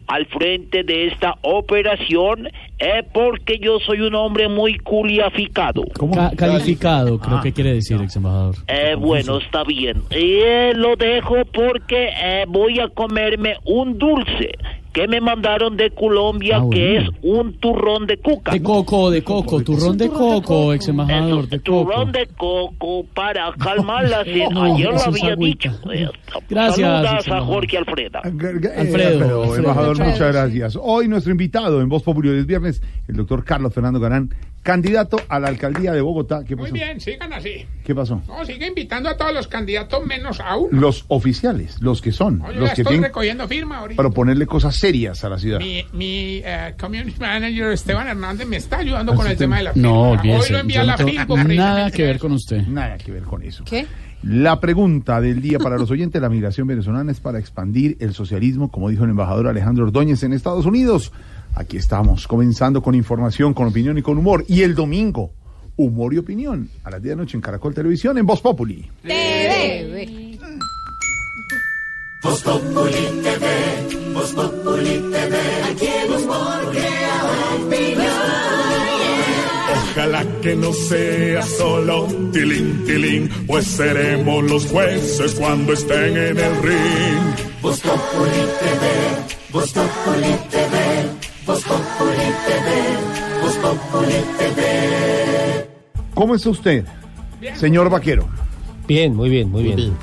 al 0.08 0.24
frente 0.26 0.82
de 0.84 1.08
esta 1.08 1.34
operación 1.42 2.48
eh, 2.78 3.02
porque 3.12 3.58
yo 3.58 3.78
soy 3.80 4.00
un 4.00 4.14
hombre 4.14 4.48
muy 4.48 4.78
culiaficado. 4.78 5.84
Ca- 6.14 6.32
calificado, 6.36 7.18
creo 7.18 7.40
que 7.42 7.52
quiere 7.52 7.74
decir, 7.74 8.00
ex 8.00 8.16
embajador. 8.16 8.54
Eh, 8.68 8.94
bueno, 8.98 9.36
está 9.38 9.64
bien. 9.64 10.02
Eh, 10.10 10.72
lo 10.74 10.96
dejo 10.96 11.44
porque 11.52 12.08
eh, 12.20 12.44
voy 12.48 12.80
a 12.80 12.88
comerme 12.88 13.56
un 13.64 13.98
dulce 13.98 14.52
que 14.98 15.06
me 15.08 15.20
mandaron 15.20 15.76
de 15.76 15.90
Colombia 15.90 16.58
Ah, 16.60 16.66
que 16.70 16.96
es 16.96 17.08
un 17.22 17.52
turrón 17.60 18.06
de 18.06 18.16
cuca. 18.16 18.50
De 18.50 18.60
coco, 18.62 19.10
de 19.10 19.22
coco, 19.22 19.62
turrón 19.62 19.96
de 19.96 20.08
coco, 20.08 20.72
ex 20.74 20.88
embajador, 20.88 21.48
de 21.48 21.60
coco. 21.60 21.84
Turrón 21.90 22.10
de 22.12 22.26
coco 22.36 23.04
para 23.14 23.52
calmar 23.58 24.08
la 24.08 24.24
sed. 24.24 24.48
No, 24.50 24.74
Ayer 24.74 24.90
lo 24.92 25.00
había 25.00 25.32
agüita. 25.34 25.68
dicho. 25.70 25.92
Eh, 25.92 26.08
Gracias, 26.50 26.76
Saludas 27.06 27.28
a. 27.28 27.40
Jorge 27.42 27.78
Alfreda. 27.78 28.22
Eh, 28.24 28.28
Alfredo, 28.28 29.18
pero, 29.20 29.42
Alfredo. 29.42 29.54
embajador, 29.56 29.90
Alfredo, 29.90 30.10
muchas 30.10 30.32
gracias. 30.34 30.78
Hoy 30.82 31.06
nuestro 31.06 31.30
invitado 31.30 31.80
en 31.80 31.88
Voz 31.88 32.02
Popular 32.02 32.34
es 32.34 32.46
viernes, 32.46 32.82
el 33.06 33.14
doctor 33.16 33.44
Carlos 33.44 33.72
Fernando 33.72 34.00
Garán, 34.00 34.30
candidato 34.62 35.18
a 35.28 35.40
la 35.40 35.48
alcaldía 35.48 35.92
de 35.92 36.00
Bogotá. 36.00 36.44
¿Qué 36.44 36.54
Muy 36.54 36.70
bien, 36.70 37.00
sigan 37.00 37.32
así. 37.32 37.64
¿Qué 37.84 37.94
pasó? 37.94 38.20
No, 38.26 38.44
sigue 38.44 38.66
invitando 38.66 39.08
a 39.08 39.16
todos 39.16 39.32
los 39.32 39.48
candidatos 39.48 40.04
menos 40.04 40.40
a 40.40 40.56
uno. 40.56 40.68
Los 40.78 41.04
oficiales, 41.08 41.80
los 41.80 42.02
que 42.02 42.12
son, 42.12 42.38
No, 42.38 42.52
yo 42.52 42.60
los 42.60 42.68
ya 42.70 42.74
que 42.74 42.82
estoy 42.82 42.92
tienen 42.94 43.08
recogiendo 43.08 43.48
firma 43.48 43.78
ahorita. 43.78 43.96
para 43.96 44.10
ponerle 44.10 44.46
cosas 44.46 44.76
serias 44.76 45.24
a 45.24 45.28
la 45.30 45.38
ciudad. 45.38 45.58
Mi, 45.58 45.84
mi 45.94 46.42
eh, 46.44 46.74
community 46.78 47.18
manager 47.18 47.72
Esteban 47.72 48.08
Hernández 48.08 48.46
me 48.46 48.56
está 48.56 48.78
ayudando 48.78 49.12
Ah, 49.12 49.16
con 49.16 49.26
el 49.26 49.32
te- 49.32 49.38
tema 49.38 49.56
de 49.58 49.62
la 49.64 49.72
firma. 49.72 49.88
No, 49.88 50.10
Hoy 50.10 50.18
lo 50.50 50.58
envía 50.58 50.76
yo 50.76 50.80
a 50.82 50.84
no 50.84 50.90
la 50.92 50.96
tengo 50.96 51.10
FIMPO 51.10 51.36
nada 51.54 51.90
que 51.90 52.02
ver 52.02 52.18
con 52.18 52.32
usted. 52.32 52.66
Nada 52.66 52.98
que 52.98 53.10
ver 53.12 53.22
con 53.22 53.42
eso. 53.42 53.64
¿Qué? 53.64 53.86
La 54.22 54.58
pregunta 54.60 55.20
del 55.20 55.40
día 55.40 55.60
para 55.60 55.78
los 55.78 55.90
oyentes, 55.92 56.20
la 56.20 56.28
migración 56.28 56.66
venezolana 56.66 57.12
es 57.12 57.20
para 57.20 57.38
expandir 57.38 57.96
el 58.00 58.14
socialismo, 58.14 58.68
como 58.68 58.88
dijo 58.90 59.04
el 59.04 59.10
embajador 59.10 59.46
Alejandro 59.46 59.84
Ordóñez 59.84 60.22
en 60.24 60.32
Estados 60.32 60.66
Unidos. 60.66 61.12
Aquí 61.58 61.76
estamos, 61.76 62.28
comenzando 62.28 62.80
con 62.80 62.94
información, 62.94 63.52
con 63.52 63.66
opinión 63.66 63.98
y 63.98 64.02
con 64.02 64.16
humor. 64.16 64.44
Y 64.46 64.62
el 64.62 64.76
domingo, 64.76 65.32
humor 65.76 66.14
y 66.14 66.18
opinión, 66.18 66.70
a 66.84 66.90
las 66.90 67.02
10 67.02 67.10
de 67.10 67.16
la 67.16 67.22
noche 67.22 67.36
en 67.36 67.40
Caracol 67.40 67.74
Televisión, 67.74 68.16
en 68.16 68.24
Voz 68.24 68.40
Populi. 68.40 68.88
TV. 69.02 70.38
Voz 72.22 72.42
Populi 72.42 72.92
TV, 73.22 74.12
Voz 74.14 74.32
Populi 74.32 74.98
TV, 75.10 75.36
aquí 75.70 75.86
el 75.86 76.10
humor 76.12 76.70
crea 76.70 77.30
opinión. 77.64 78.08
Ojalá 79.90 80.40
que 80.40 80.54
no 80.54 80.72
sea 80.72 81.42
solo 81.42 82.06
tilín, 82.32 82.84
tilín, 82.86 83.30
pues 83.48 83.66
seremos 83.66 84.44
los 84.44 84.66
jueces 84.66 85.34
cuando 85.34 85.72
estén 85.72 86.16
en 86.16 86.38
el 86.38 86.62
ring. 86.62 87.62
Voz 87.62 87.80
Populi 87.80 88.44
TV, 88.60 89.52
Voz 89.52 89.72
Populi 89.72 90.36
TV, 90.50 91.17
Voz 91.48 91.64
Populi 91.64 92.28
TV, 92.46 93.40
Voz 93.40 93.56
Populi 93.56 94.14
TV. 94.36 95.66
¿Cómo 96.12 96.34
está 96.34 96.50
usted, 96.50 96.84
señor 97.54 97.88
Vaquero? 97.88 98.28
Bien, 98.86 99.16
muy 99.16 99.30
bien, 99.30 99.50
muy, 99.50 99.62
bien. 99.62 99.96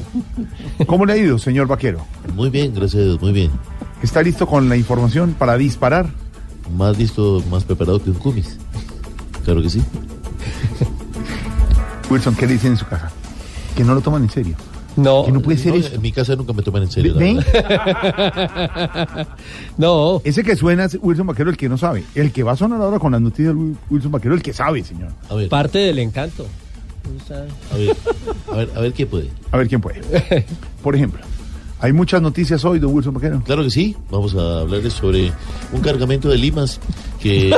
¿Cómo 0.86 1.06
le 1.06 1.14
ha 1.14 1.16
ido, 1.16 1.38
señor 1.38 1.66
Vaquero? 1.66 2.04
Muy 2.34 2.50
bien, 2.50 2.74
gracias 2.74 3.00
a 3.00 3.04
Dios, 3.06 3.22
muy 3.22 3.32
bien. 3.32 3.50
¿Está 4.02 4.20
listo 4.20 4.46
con 4.46 4.68
la 4.68 4.76
información 4.76 5.32
para 5.38 5.56
disparar? 5.56 6.10
Más 6.76 6.98
listo, 6.98 7.42
más 7.50 7.64
preparado 7.64 7.98
que 8.04 8.10
un 8.10 8.18
cumis. 8.18 8.58
Claro 9.46 9.62
que 9.62 9.70
sí. 9.70 9.82
Wilson, 12.10 12.36
¿qué 12.36 12.46
le 12.46 12.52
dicen 12.52 12.72
en 12.72 12.76
su 12.76 12.84
casa? 12.84 13.10
Que 13.74 13.82
no 13.82 13.94
lo 13.94 14.02
toman 14.02 14.24
en 14.24 14.30
serio. 14.30 14.56
No. 14.96 15.24
Que 15.24 15.32
no 15.32 15.40
puede 15.40 15.58
ser 15.58 15.74
eso. 15.74 15.94
En 15.94 16.02
mi 16.02 16.12
casa 16.12 16.36
nunca 16.36 16.52
me 16.52 16.62
toman 16.62 16.82
en 16.82 16.90
serio. 16.90 17.14
no. 19.78 20.20
Ese 20.24 20.42
que 20.42 20.56
suena 20.56 20.84
es 20.84 20.98
Wilson 21.00 21.26
Vaquero, 21.26 21.50
el 21.50 21.56
que 21.56 21.68
no 21.68 21.78
sabe. 21.78 22.04
El 22.14 22.32
que 22.32 22.42
va 22.42 22.52
a 22.52 22.56
sonar 22.56 22.80
ahora 22.80 22.98
con 22.98 23.12
las 23.12 23.20
noticias 23.20 23.54
de 23.54 23.74
Wilson 23.90 24.12
Vaquero, 24.12 24.34
el 24.34 24.42
que 24.42 24.52
sabe, 24.52 24.82
señor. 24.82 25.10
A 25.28 25.34
ver, 25.34 25.48
Parte 25.48 25.78
del 25.78 25.98
encanto. 25.98 26.46
a 27.30 27.76
ver, 27.76 27.96
a 28.50 28.56
ver, 28.56 28.70
a 28.74 28.80
ver 28.80 28.92
qué 28.92 29.06
puede. 29.06 29.30
A 29.52 29.58
ver 29.58 29.68
quién 29.68 29.80
puede. 29.80 30.00
Por 30.82 30.96
ejemplo, 30.96 31.20
hay 31.78 31.92
muchas 31.92 32.22
noticias 32.22 32.64
hoy 32.64 32.78
de 32.78 32.86
Wilson 32.86 33.14
Vaquero. 33.14 33.42
Claro 33.44 33.62
que 33.62 33.70
sí, 33.70 33.94
vamos 34.10 34.34
a 34.34 34.60
hablarles 34.60 34.94
sobre 34.94 35.30
un 35.72 35.80
cargamento 35.82 36.28
de 36.28 36.38
limas 36.38 36.80
que... 37.20 37.50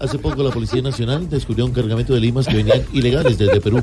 Hace 0.00 0.18
poco 0.18 0.42
la 0.42 0.50
Policía 0.50 0.82
Nacional 0.82 1.28
descubrió 1.28 1.64
un 1.66 1.72
cargamento 1.72 2.14
de 2.14 2.20
limas 2.20 2.46
que 2.46 2.56
venían 2.56 2.82
ilegales 2.92 3.38
desde 3.38 3.60
Perú, 3.60 3.82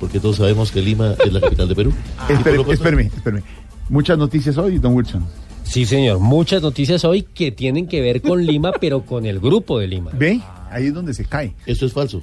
porque 0.00 0.20
todos 0.20 0.36
sabemos 0.36 0.70
que 0.70 0.82
Lima 0.82 1.14
es 1.24 1.32
la 1.32 1.40
capital 1.40 1.68
de 1.68 1.74
Perú. 1.74 1.92
Por 2.26 2.36
Espere, 2.36 2.56
tanto- 2.56 2.72
espérame, 2.72 3.00
espérame. 3.14 3.42
Muchas 3.88 4.18
noticias 4.18 4.56
hoy, 4.58 4.78
don 4.78 4.94
Wilson. 4.94 5.24
Sí, 5.64 5.84
señor. 5.84 6.18
Muchas 6.20 6.62
noticias 6.62 7.04
hoy 7.04 7.22
que 7.22 7.50
tienen 7.52 7.86
que 7.88 8.00
ver 8.00 8.22
con 8.22 8.44
Lima, 8.44 8.72
pero 8.80 9.02
con 9.04 9.26
el 9.26 9.40
grupo 9.40 9.78
de 9.78 9.86
Lima. 9.88 10.10
¿Ve? 10.14 10.40
Ahí 10.70 10.86
es 10.86 10.94
donde 10.94 11.14
se 11.14 11.24
cae. 11.24 11.54
Esto 11.66 11.86
es 11.86 11.92
falso. 11.92 12.22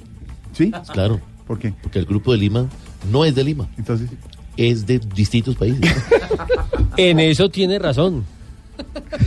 ¿Sí? 0.52 0.70
Claro. 0.92 1.20
¿Por 1.46 1.58
qué? 1.58 1.74
Porque 1.82 1.98
el 1.98 2.06
grupo 2.06 2.32
de 2.32 2.38
Lima 2.38 2.66
no 3.10 3.24
es 3.24 3.34
de 3.34 3.44
Lima. 3.44 3.68
Entonces. 3.78 4.08
Es 4.56 4.86
de 4.86 4.98
distintos 5.00 5.56
países. 5.56 5.80
En 6.96 7.18
eso 7.18 7.48
tiene 7.50 7.78
razón. 7.80 8.24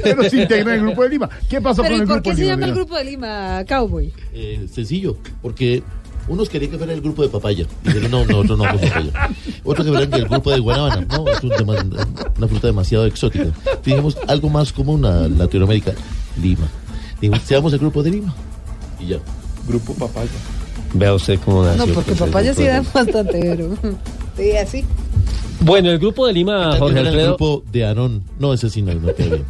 Pero 0.03 0.23
se 0.29 0.41
integra 0.41 0.73
en 0.73 0.79
el 0.79 0.85
grupo 0.85 1.03
de 1.03 1.09
Lima. 1.09 1.29
¿Qué 1.49 1.59
pasó 1.61 1.81
Pero 1.81 1.95
con 1.95 1.99
¿y 1.99 2.01
el 2.01 2.07
por 2.07 2.15
grupo 2.17 2.23
qué 2.23 2.29
de 2.29 2.35
se 2.35 2.41
Lima? 2.43 2.53
llama 2.53 2.65
el 2.67 2.73
grupo 2.73 2.95
de 2.97 3.03
Lima 3.03 3.65
Cowboy? 3.67 4.13
Eh, 4.33 4.67
sencillo, 4.71 5.17
porque 5.41 5.83
unos 6.27 6.49
querían 6.49 6.71
que 6.71 6.77
fuera 6.77 6.93
el 6.93 7.01
grupo 7.01 7.21
de 7.23 7.29
papaya. 7.29 7.65
Y 7.83 7.87
dijeron, 7.87 8.11
no, 8.11 8.25
nosotros 8.25 8.57
no 8.57 8.65
con 8.69 8.79
papaya. 8.79 9.29
Otros 9.63 9.85
que 9.85 9.91
fueran 9.91 10.09
que 10.11 10.17
el 10.17 10.27
grupo 10.27 10.51
de 10.51 10.59
guanábana. 10.59 11.05
No, 11.09 11.27
es 11.27 11.43
un 11.43 11.49
tema- 11.51 11.75
una 12.37 12.47
fruta 12.47 12.67
demasiado 12.67 13.05
exótica. 13.05 13.47
Dijimos 13.85 14.17
algo 14.27 14.49
más 14.49 14.71
común 14.73 15.05
a 15.05 15.27
Latinoamérica. 15.27 15.93
Lima. 16.41 16.67
Dijimos, 17.21 17.41
seamos 17.43 17.73
el 17.73 17.79
grupo 17.79 18.03
de 18.03 18.11
Lima. 18.11 18.33
Y 18.99 19.07
ya. 19.07 19.17
Grupo 19.67 19.93
papaya. 19.93 20.29
Vea 20.93 21.13
usted 21.13 21.39
cómo 21.43 21.63
nació. 21.63 21.85
No, 21.87 21.93
porque 21.93 22.11
pues, 22.11 22.21
el 22.21 22.27
papaya 22.27 22.51
grupo 22.53 22.61
sí 22.61 22.63
de 22.63 22.69
da 22.73 22.79
Lima. 22.79 22.91
bastante, 22.93 23.39
pero... 23.39 23.69
Sí, 24.37 24.51
así. 24.51 24.85
Bueno, 25.61 25.89
el 25.89 25.97
grupo 25.97 26.27
de 26.27 26.33
Lima, 26.33 26.75
Jorge 26.77 26.99
el 26.99 27.25
grupo 27.27 27.63
de 27.71 27.85
Aarón. 27.85 28.23
No, 28.39 28.53
ese 28.53 28.69
sí 28.69 28.81
no, 28.83 28.93
no 28.93 29.13
queda 29.15 29.27
bien. 29.35 29.45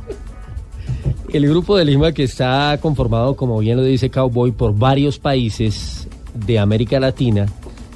El 1.34 1.48
grupo 1.50 1.76
de 1.76 1.84
Lima 1.84 2.14
que 2.14 2.24
está 2.24 2.78
conformado, 2.82 3.36
como 3.36 3.60
bien 3.60 3.76
lo 3.78 3.84
dice 3.84 4.10
Cowboy, 4.10 4.52
por 4.52 4.74
varios 4.74 5.20
países 5.20 6.08
de 6.46 6.60
América 6.60 7.00
Latina 7.00 7.46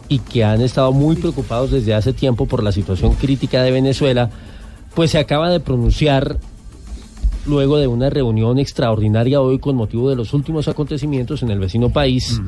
y 0.07 0.19
que 0.19 0.43
han 0.43 0.61
estado 0.61 0.91
muy 0.91 1.15
preocupados 1.15 1.71
desde 1.71 1.93
hace 1.93 2.13
tiempo 2.13 2.45
por 2.45 2.63
la 2.63 2.71
situación 2.71 3.13
crítica 3.13 3.63
de 3.63 3.71
Venezuela, 3.71 4.29
pues 4.93 5.11
se 5.11 5.19
acaba 5.19 5.49
de 5.49 5.59
pronunciar 5.59 6.37
luego 7.45 7.77
de 7.77 7.87
una 7.87 8.09
reunión 8.09 8.59
extraordinaria 8.59 9.41
hoy 9.41 9.59
con 9.59 9.75
motivo 9.75 10.09
de 10.09 10.15
los 10.15 10.33
últimos 10.33 10.67
acontecimientos 10.67 11.43
en 11.43 11.51
el 11.51 11.59
vecino 11.59 11.91
país, 11.91 12.41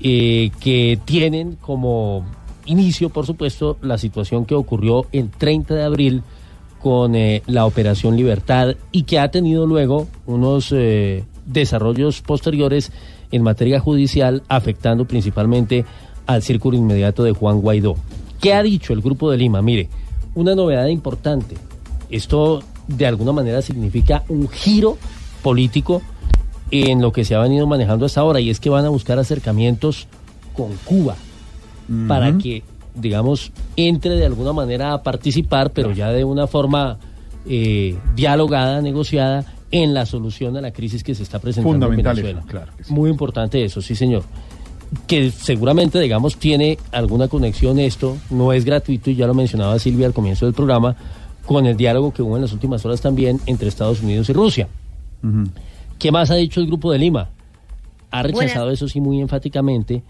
eh, 0.00 0.50
que 0.60 0.98
tienen 1.04 1.56
como 1.60 2.24
inicio, 2.66 3.08
por 3.08 3.26
supuesto, 3.26 3.78
la 3.82 3.98
situación 3.98 4.44
que 4.44 4.54
ocurrió 4.54 5.06
el 5.12 5.30
30 5.30 5.74
de 5.74 5.82
abril 5.82 6.22
con 6.80 7.14
eh, 7.14 7.42
la 7.46 7.64
Operación 7.64 8.16
Libertad 8.16 8.76
y 8.92 9.04
que 9.04 9.18
ha 9.18 9.30
tenido 9.30 9.66
luego 9.66 10.08
unos 10.26 10.72
eh, 10.72 11.24
desarrollos 11.46 12.20
posteriores 12.20 12.92
en 13.30 13.42
materia 13.42 13.80
judicial 13.80 14.42
afectando 14.48 15.04
principalmente 15.04 15.84
al 16.26 16.42
círculo 16.42 16.76
inmediato 16.76 17.22
de 17.24 17.32
Juan 17.32 17.60
Guaidó. 17.60 17.96
¿Qué 18.40 18.54
ha 18.54 18.62
dicho 18.62 18.92
el 18.92 19.00
Grupo 19.00 19.30
de 19.30 19.38
Lima? 19.38 19.62
Mire, 19.62 19.88
una 20.34 20.54
novedad 20.54 20.86
importante. 20.86 21.56
Esto 22.10 22.62
de 22.86 23.06
alguna 23.06 23.32
manera 23.32 23.62
significa 23.62 24.24
un 24.28 24.48
giro 24.48 24.96
político 25.42 26.02
en 26.70 27.00
lo 27.00 27.12
que 27.12 27.24
se 27.24 27.34
ha 27.34 27.40
venido 27.40 27.66
manejando 27.66 28.06
hasta 28.06 28.20
ahora 28.20 28.40
y 28.40 28.50
es 28.50 28.60
que 28.60 28.70
van 28.70 28.84
a 28.84 28.88
buscar 28.88 29.18
acercamientos 29.18 30.08
con 30.52 30.72
Cuba 30.84 31.16
para 32.08 32.36
que, 32.36 32.64
digamos, 32.96 33.52
entre 33.76 34.16
de 34.16 34.26
alguna 34.26 34.52
manera 34.52 34.92
a 34.92 35.02
participar, 35.04 35.70
pero 35.70 35.92
ya 35.92 36.10
de 36.10 36.24
una 36.24 36.48
forma 36.48 36.98
eh, 37.46 37.96
dialogada, 38.16 38.80
negociada, 38.82 39.44
en 39.70 39.94
la 39.94 40.06
solución 40.06 40.56
a 40.56 40.60
la 40.60 40.72
crisis 40.72 41.02
que 41.02 41.14
se 41.14 41.22
está 41.22 41.38
presentando 41.38 41.86
en 41.92 41.96
Venezuela. 41.96 42.42
claro 42.46 42.72
sí. 42.82 42.92
Muy 42.92 43.10
importante 43.10 43.64
eso, 43.64 43.80
sí, 43.82 43.94
señor. 43.94 44.22
Que 45.06 45.30
seguramente, 45.30 45.98
digamos, 46.00 46.36
tiene 46.36 46.78
alguna 46.92 47.28
conexión 47.28 47.78
esto, 47.78 48.16
no 48.30 48.52
es 48.52 48.64
gratuito, 48.64 49.10
y 49.10 49.16
ya 49.16 49.26
lo 49.26 49.34
mencionaba 49.34 49.78
Silvia 49.78 50.06
al 50.06 50.14
comienzo 50.14 50.46
del 50.46 50.54
programa, 50.54 50.96
con 51.44 51.66
el 51.66 51.76
diálogo 51.76 52.12
que 52.12 52.22
hubo 52.22 52.36
en 52.36 52.42
las 52.42 52.52
últimas 52.52 52.84
horas 52.84 53.00
también 53.00 53.40
entre 53.46 53.68
Estados 53.68 54.00
Unidos 54.00 54.28
y 54.28 54.32
Rusia. 54.32 54.68
¿Qué 55.98 56.12
más 56.12 56.30
ha 56.30 56.36
dicho 56.36 56.60
el 56.60 56.66
Grupo 56.66 56.92
de 56.92 56.98
Lima? 56.98 57.30
Ha 58.10 58.22
Buenas. 58.22 58.40
rechazado, 58.40 58.70
eso 58.70 58.88
sí, 58.88 59.00
muy 59.00 59.20
enfáticamente, 59.20 60.02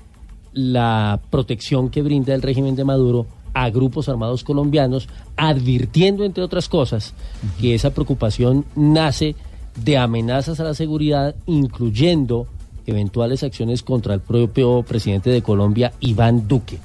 la 0.53 1.21
protección 1.31 1.89
que 1.89 2.03
brinda 2.03 2.35
el 2.35 2.43
régimen 2.43 2.77
de 2.77 2.85
Maduro 2.85 3.27
a 3.57 3.71
grupos 3.71 4.11
armados 4.11 4.45
colombianos, 4.45 5.09
advirtiendo, 5.35 6.25
entre 6.25 6.45
otras 6.45 6.69
cosas, 6.69 7.15
que 7.59 7.75
esa 7.75 7.89
preocupación 7.89 8.67
nace 8.75 9.35
de 9.83 9.97
amenazas 9.97 10.61
a 10.61 10.65
la 10.65 10.75
seguridad, 10.75 11.35
incluyendo 11.47 12.49
eventuales 12.87 13.43
acciones 13.43 13.83
contra 13.83 14.13
el 14.13 14.21
propio 14.21 14.83
presidente 14.83 15.31
de 15.31 15.41
Colombia, 15.41 15.95
Iván 16.01 16.47
Duque. 16.47 16.79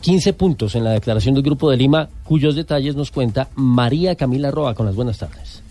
15 0.00 0.32
puntos 0.32 0.74
en 0.74 0.84
la 0.84 0.92
declaración 0.92 1.34
del 1.34 1.44
Grupo 1.44 1.70
de 1.70 1.76
Lima, 1.76 2.08
cuyos 2.24 2.56
detalles 2.56 2.96
nos 2.96 3.10
cuenta 3.10 3.50
María 3.54 4.14
Camila 4.14 4.50
Roa 4.50 4.74
con 4.74 4.86
las 4.86 4.96
buenas 4.96 5.18
tardes. 5.18 5.61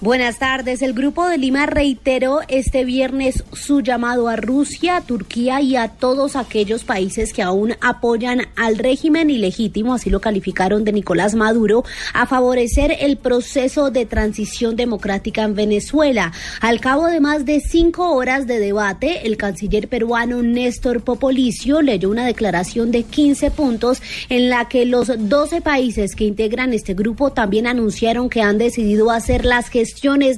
Buenas 0.00 0.38
tardes. 0.38 0.80
El 0.82 0.92
Grupo 0.92 1.26
de 1.26 1.38
Lima 1.38 1.66
reiteró 1.66 2.38
este 2.46 2.84
viernes 2.84 3.42
su 3.52 3.80
llamado 3.80 4.28
a 4.28 4.36
Rusia, 4.36 5.02
Turquía 5.04 5.60
y 5.60 5.74
a 5.74 5.88
todos 5.88 6.36
aquellos 6.36 6.84
países 6.84 7.32
que 7.32 7.42
aún 7.42 7.74
apoyan 7.80 8.42
al 8.54 8.78
régimen 8.78 9.28
ilegítimo, 9.28 9.94
así 9.94 10.08
lo 10.08 10.20
calificaron 10.20 10.84
de 10.84 10.92
Nicolás 10.92 11.34
Maduro, 11.34 11.82
a 12.14 12.26
favorecer 12.26 12.96
el 13.00 13.16
proceso 13.16 13.90
de 13.90 14.06
transición 14.06 14.76
democrática 14.76 15.42
en 15.42 15.56
Venezuela. 15.56 16.32
Al 16.60 16.78
cabo 16.78 17.08
de 17.08 17.18
más 17.18 17.44
de 17.44 17.58
cinco 17.58 18.12
horas 18.12 18.46
de 18.46 18.60
debate, 18.60 19.26
el 19.26 19.36
canciller 19.36 19.88
peruano 19.88 20.42
Néstor 20.42 21.02
Popolicio 21.02 21.82
leyó 21.82 22.08
una 22.08 22.24
declaración 22.24 22.92
de 22.92 23.02
15 23.02 23.50
puntos 23.50 24.00
en 24.28 24.48
la 24.48 24.68
que 24.68 24.84
los 24.84 25.10
12 25.28 25.60
países 25.60 26.14
que 26.14 26.22
integran 26.22 26.72
este 26.72 26.94
grupo 26.94 27.32
también 27.32 27.66
anunciaron 27.66 28.30
que 28.30 28.42
han 28.42 28.58
decidido 28.58 29.10
hacer 29.10 29.44
las 29.44 29.70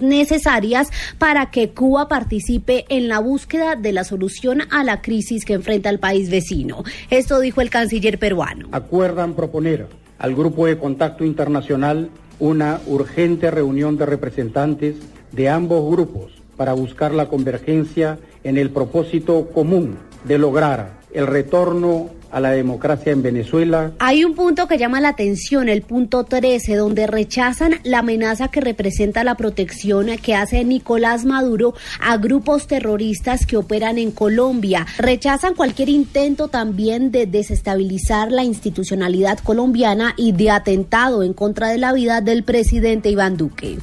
necesarias 0.01 0.91
para 1.19 1.51
que 1.51 1.71
Cuba 1.71 2.09
participe 2.09 2.85
en 2.89 3.09
la 3.09 3.19
búsqueda 3.19 3.77
de 3.77 3.93
la 3.93 4.05
solución 4.05 4.63
a 4.71 4.85
la 4.85 5.03
crisis 5.03 5.45
que 5.45 5.55
enfrenta 5.55 5.91
el 5.91 5.99
país 5.99 6.31
vecino. 6.31 6.85
Esto 7.11 7.41
dijo 7.41 7.61
el 7.61 7.71
canciller 7.71 8.19
peruano. 8.19 8.69
acuerdan 8.73 9.35
proponer 9.35 9.87
al 10.19 10.35
Grupo 10.35 10.67
de 10.67 10.79
Contacto 10.79 11.25
Internacional 11.25 12.11
una 12.39 12.81
urgente 12.87 13.51
reunión 13.51 13.97
de 13.97 14.07
representantes 14.07 14.97
de 15.33 15.49
ambos 15.49 15.91
grupos 15.91 16.33
para 16.57 16.73
buscar 16.73 17.13
la 17.13 17.29
convergencia 17.29 18.19
en 18.45 18.59
el 18.59 18.71
propósito 18.71 19.49
común 19.53 19.97
de 20.25 20.39
lograr 20.39 21.01
el 21.13 21.27
retorno 21.27 22.11
a 22.31 22.41
la 22.41 22.51
democracia 22.53 23.13
en 23.13 23.23
Venezuela 23.23 23.93
Hay 23.99 24.25
un 24.25 24.35
punto 24.35 24.69
que 24.69 24.79
llama 24.79 25.01
la 25.01 25.11
atención, 25.11 25.69
el 25.69 25.83
punto 25.83 26.25
13, 26.25 26.77
donde 26.77 27.07
rechazan 27.07 27.75
la 27.85 28.01
amenaza 28.01 28.49
que 28.49 28.61
representa 28.61 29.25
la 29.25 29.37
protección 29.37 30.09
que 30.23 30.35
hace 30.35 30.65
Nicolás 30.65 31.25
Maduro 31.25 31.75
a 32.01 32.17
grupos 32.17 32.67
terroristas 32.67 33.47
que 33.47 33.57
operan 33.57 33.99
en 33.99 34.11
Colombia. 34.11 34.87
Rechazan 34.99 35.55
cualquier 35.55 35.89
intento 35.89 36.49
también 36.49 37.11
de 37.11 37.27
desestabilizar 37.27 38.31
la 38.31 38.45
institucionalidad 38.45 39.39
colombiana 39.39 40.15
y 40.17 40.33
de 40.33 40.51
atentado 40.51 41.23
en 41.23 41.33
contra 41.33 41.69
de 41.69 41.79
la 41.79 41.93
vida 41.93 42.21
del 42.21 42.45
presidente 42.45 43.11
Iván 43.11 43.37
Duque. 43.37 43.79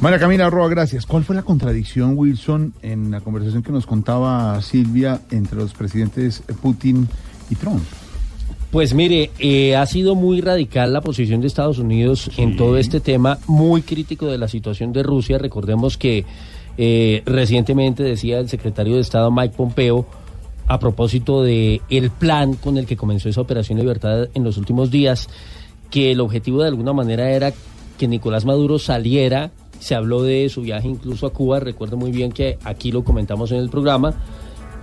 María 0.00 0.20
Camila 0.20 0.48
Roa, 0.48 0.68
gracias. 0.68 1.06
¿Cuál 1.06 1.24
fue 1.24 1.34
la 1.34 1.42
contradicción, 1.42 2.16
Wilson, 2.16 2.72
en 2.82 3.10
la 3.10 3.20
conversación 3.20 3.64
que 3.64 3.72
nos 3.72 3.84
contaba 3.84 4.60
Silvia 4.62 5.20
entre 5.30 5.56
los 5.56 5.74
presidentes 5.74 6.42
Putin 6.62 7.08
y 7.50 7.56
Trump? 7.56 7.82
Pues 8.70 8.94
mire, 8.94 9.30
eh, 9.40 9.74
ha 9.74 9.86
sido 9.86 10.14
muy 10.14 10.40
radical 10.40 10.92
la 10.92 11.00
posición 11.00 11.40
de 11.40 11.48
Estados 11.48 11.78
Unidos 11.78 12.30
en 12.36 12.56
todo 12.56 12.76
este 12.76 13.00
tema, 13.00 13.38
muy 13.48 13.82
crítico 13.82 14.26
de 14.26 14.38
la 14.38 14.46
situación 14.46 14.92
de 14.92 15.02
Rusia. 15.02 15.38
Recordemos 15.38 15.96
que 15.96 16.24
eh, 16.76 17.22
recientemente 17.26 18.04
decía 18.04 18.38
el 18.38 18.48
secretario 18.48 18.94
de 18.94 19.00
Estado 19.00 19.32
Mike 19.32 19.54
Pompeo 19.56 20.06
a 20.68 20.78
propósito 20.78 21.42
de 21.42 21.80
el 21.88 22.10
plan 22.10 22.54
con 22.54 22.76
el 22.78 22.86
que 22.86 22.96
comenzó 22.96 23.28
esa 23.28 23.40
operación 23.40 23.78
Libertad 23.78 24.28
en 24.34 24.44
los 24.44 24.58
últimos 24.58 24.90
días, 24.90 25.28
que 25.90 26.12
el 26.12 26.20
objetivo 26.20 26.62
de 26.62 26.68
alguna 26.68 26.92
manera 26.92 27.30
era 27.30 27.52
que 27.98 28.06
Nicolás 28.06 28.44
Maduro 28.44 28.78
saliera. 28.78 29.50
Se 29.78 29.94
habló 29.94 30.22
de 30.22 30.48
su 30.48 30.62
viaje 30.62 30.88
incluso 30.88 31.26
a 31.26 31.32
Cuba. 31.32 31.60
Recuerdo 31.60 31.96
muy 31.96 32.10
bien 32.10 32.32
que 32.32 32.58
aquí 32.64 32.92
lo 32.92 33.04
comentamos 33.04 33.52
en 33.52 33.58
el 33.58 33.70
programa 33.70 34.14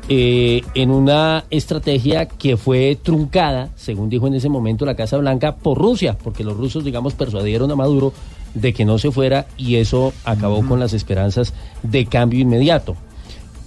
eh, 0.08 0.62
en 0.76 0.92
una 0.92 1.46
estrategia 1.50 2.28
que 2.28 2.58
fue 2.58 2.96
truncada, 3.02 3.72
según 3.76 4.08
dijo 4.08 4.28
en 4.28 4.36
ese 4.36 4.50
momento 4.50 4.86
la 4.86 4.96
Casa 4.96 5.18
Blanca, 5.18 5.56
por 5.56 5.80
Rusia, 5.80 6.16
porque 6.16 6.44
los 6.44 6.56
rusos, 6.56 6.84
digamos, 6.84 7.16
persuadieron 7.16 7.72
a 7.72 7.76
Maduro 7.76 8.14
de 8.54 8.72
que 8.72 8.86
no 8.86 9.00
se 9.00 9.10
fuera 9.10 9.48
y 9.58 9.78
eso 9.78 10.14
acabó 10.24 10.64
con 10.68 10.80
las 10.80 10.94
esperanzas 10.94 11.56
de 11.82 12.06
cambio 12.06 12.40
inmediato. 12.40 12.96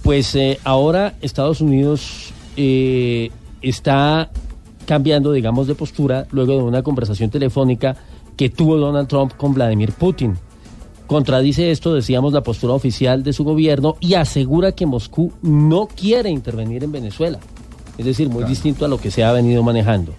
Pues 0.01 0.33
eh, 0.35 0.59
ahora 0.63 1.15
Estados 1.21 1.59
Unidos 1.59 2.31
eh, 2.55 3.31
está 3.61 4.29
cambiando, 4.85 5.33
digamos, 5.33 5.67
de 5.67 5.75
postura 5.75 6.25
luego 6.31 6.53
de 6.53 6.63
una 6.63 6.83
conversación 6.83 7.29
telefónica 7.29 7.97
que 8.37 8.49
tuvo 8.49 8.77
Donald 8.77 9.09
Trump 9.09 9.33
con 9.35 9.53
Vladimir 9.53 9.91
Putin. 9.91 10.37
Contradice 11.09 11.71
esto, 11.71 11.95
decíamos, 11.95 12.33
la 12.33 12.43
postura 12.43 12.73
oficial 12.73 13.23
de 13.23 13.33
su 13.33 13.43
gobierno 13.43 13.95
y 13.99 14.13
asegura 14.13 14.73
que 14.73 14.85
Moscú 14.85 15.33
no 15.41 15.87
quiere 15.87 16.29
intervenir 16.29 16.83
en 16.83 16.91
Venezuela. 16.91 17.39
Es 17.97 18.05
decir, 18.05 18.29
muy 18.29 18.43
distinto 18.43 18.85
a 18.85 18.87
lo 18.87 18.99
que 18.99 19.09
se 19.09 19.23
ha 19.23 19.31
venido 19.31 19.63
manejando. 19.63 20.13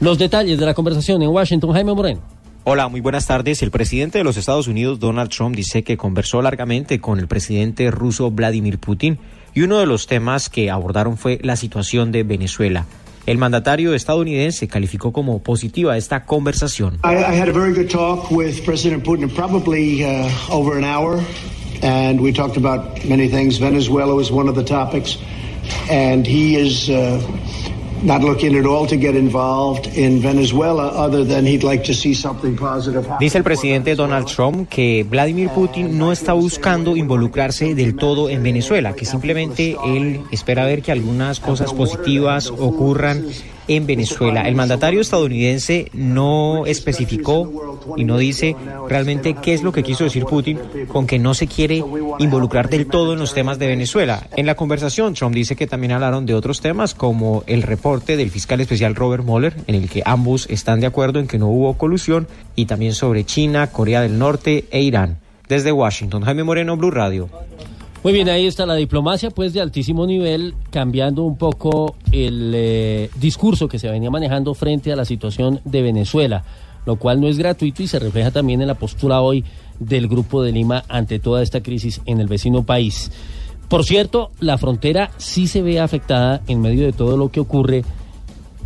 Los 0.00 0.16
detalles 0.16 0.58
de 0.58 0.64
la 0.64 0.72
conversación 0.72 1.22
en 1.22 1.28
Washington, 1.28 1.74
Jaime 1.74 1.92
Moreno. 1.92 2.22
Hola, 2.64 2.88
muy 2.88 3.02
buenas 3.02 3.26
tardes. 3.26 3.62
El 3.62 3.70
presidente 3.70 4.16
de 4.16 4.24
los 4.24 4.38
Estados 4.38 4.66
Unidos, 4.66 4.98
Donald 4.98 5.28
Trump, 5.28 5.54
dice 5.54 5.84
que 5.84 5.98
conversó 5.98 6.40
largamente 6.40 7.02
con 7.02 7.18
el 7.18 7.28
presidente 7.28 7.90
ruso 7.90 8.30
Vladimir 8.30 8.78
Putin 8.78 9.18
y 9.52 9.60
uno 9.60 9.78
de 9.78 9.84
los 9.84 10.06
temas 10.06 10.48
que 10.48 10.70
abordaron 10.70 11.18
fue 11.18 11.38
la 11.42 11.56
situación 11.56 12.12
de 12.12 12.22
Venezuela. 12.22 12.86
El 13.26 13.38
mandatario 13.38 13.94
estadounidense 13.94 14.68
calificó 14.68 15.12
como 15.12 15.42
positiva 15.42 15.96
esta 15.96 16.26
conversación. 16.26 16.98
I, 17.02 17.16
I 17.16 17.34
had 17.34 17.48
a 17.48 17.52
very 17.52 17.72
good 17.72 17.90
talk 17.90 18.30
with 18.30 18.62
President 18.64 19.02
Putin, 19.02 19.34
probably 19.34 20.04
uh, 20.04 20.28
over 20.50 20.76
an 20.76 20.84
hour, 20.84 21.24
and 21.82 22.20
we 22.20 22.32
talked 22.32 22.58
about 22.58 23.02
many 23.04 23.28
things. 23.28 23.58
Venezuela 23.58 24.14
was 24.14 24.30
one 24.30 24.48
of 24.48 24.54
the 24.56 24.64
topics, 24.64 25.16
and 25.88 26.26
he 26.26 26.56
is 26.56 26.90
uh, 26.90 27.18
not 28.04 28.22
looking 28.22 28.56
at 28.56 28.66
all 28.66 28.86
to 28.86 28.96
get 28.96 29.16
involved 29.16 29.86
in 29.96 30.20
Venezuela, 30.20 30.88
other 30.88 31.24
than 31.24 31.46
he'd 31.46 31.64
like 31.64 31.82
to 31.84 31.94
see 31.94 32.14
something 32.14 32.54
positive 32.56 33.04
happen. 33.04 33.18
Dice 33.18 33.38
el 33.38 33.44
presidente 33.44 33.96
Donald 33.96 34.26
Trump 34.26 34.68
que 34.68 35.04
Vladimir 35.08 35.48
Putin 35.48 35.98
no 35.98 36.12
está 36.12 36.34
buscando 36.34 36.96
involucrarse 36.96 37.74
del 37.74 37.96
todo 37.96 38.28
en 38.28 38.42
Venezuela, 38.42 38.94
que 38.94 39.06
simplemente 39.06 39.76
él 39.86 40.20
espera 40.30 40.66
ver 40.66 40.82
que 40.82 40.92
algunas 40.92 41.40
cosas 41.40 41.72
positivas 41.72 42.50
ocurran 42.50 43.24
en 43.68 43.86
Venezuela. 43.86 44.48
El 44.48 44.54
mandatario 44.54 45.00
estadounidense 45.00 45.90
no 45.92 46.66
especificó 46.66 47.78
y 47.96 48.04
no 48.04 48.18
dice 48.18 48.56
realmente 48.88 49.34
qué 49.34 49.54
es 49.54 49.62
lo 49.62 49.72
que 49.72 49.82
quiso 49.82 50.04
decir 50.04 50.24
Putin 50.24 50.58
con 50.88 51.06
que 51.06 51.18
no 51.18 51.34
se 51.34 51.46
quiere 51.46 51.82
involucrar 52.18 52.68
del 52.68 52.86
todo 52.86 53.12
en 53.12 53.18
los 53.18 53.34
temas 53.34 53.58
de 53.58 53.66
Venezuela. 53.66 54.26
En 54.36 54.46
la 54.46 54.54
conversación, 54.54 55.14
Trump 55.14 55.34
dice 55.34 55.56
que 55.56 55.66
también 55.66 55.92
hablaron 55.92 56.26
de 56.26 56.34
otros 56.34 56.60
temas 56.60 56.94
como 56.94 57.44
el 57.46 57.62
reporte 57.62 58.16
del 58.16 58.30
fiscal 58.30 58.60
especial 58.60 58.94
Robert 58.94 59.24
Mueller, 59.24 59.56
en 59.66 59.74
el 59.74 59.88
que 59.88 60.02
ambos 60.04 60.46
están 60.50 60.80
de 60.80 60.86
acuerdo 60.86 61.20
en 61.20 61.26
que 61.26 61.38
no 61.38 61.48
hubo 61.48 61.74
colusión, 61.74 62.28
y 62.56 62.66
también 62.66 62.94
sobre 62.94 63.24
China, 63.24 63.68
Corea 63.68 64.00
del 64.00 64.18
Norte 64.18 64.64
e 64.70 64.82
Irán. 64.82 65.18
Desde 65.48 65.72
Washington, 65.72 66.22
Jaime 66.22 66.44
Moreno, 66.44 66.76
Blue 66.76 66.90
Radio. 66.90 67.28
Muy 68.04 68.12
bien, 68.12 68.28
ahí 68.28 68.46
está 68.46 68.66
la 68.66 68.74
diplomacia, 68.74 69.30
pues 69.30 69.54
de 69.54 69.62
altísimo 69.62 70.04
nivel, 70.04 70.54
cambiando 70.68 71.22
un 71.22 71.38
poco 71.38 71.96
el 72.12 72.52
eh, 72.54 73.08
discurso 73.16 73.66
que 73.66 73.78
se 73.78 73.88
venía 73.88 74.10
manejando 74.10 74.52
frente 74.52 74.92
a 74.92 74.96
la 74.96 75.06
situación 75.06 75.62
de 75.64 75.80
Venezuela, 75.80 76.44
lo 76.84 76.96
cual 76.96 77.18
no 77.18 77.28
es 77.28 77.38
gratuito 77.38 77.82
y 77.82 77.86
se 77.86 77.98
refleja 77.98 78.30
también 78.30 78.60
en 78.60 78.66
la 78.66 78.74
postura 78.74 79.22
hoy 79.22 79.42
del 79.80 80.06
Grupo 80.06 80.42
de 80.42 80.52
Lima 80.52 80.84
ante 80.86 81.18
toda 81.18 81.42
esta 81.42 81.62
crisis 81.62 82.02
en 82.04 82.20
el 82.20 82.26
vecino 82.26 82.62
país. 82.62 83.10
Por 83.70 83.86
cierto, 83.86 84.32
la 84.38 84.58
frontera 84.58 85.10
sí 85.16 85.46
se 85.46 85.62
ve 85.62 85.80
afectada 85.80 86.42
en 86.46 86.60
medio 86.60 86.84
de 86.84 86.92
todo 86.92 87.16
lo 87.16 87.30
que 87.30 87.40
ocurre 87.40 87.86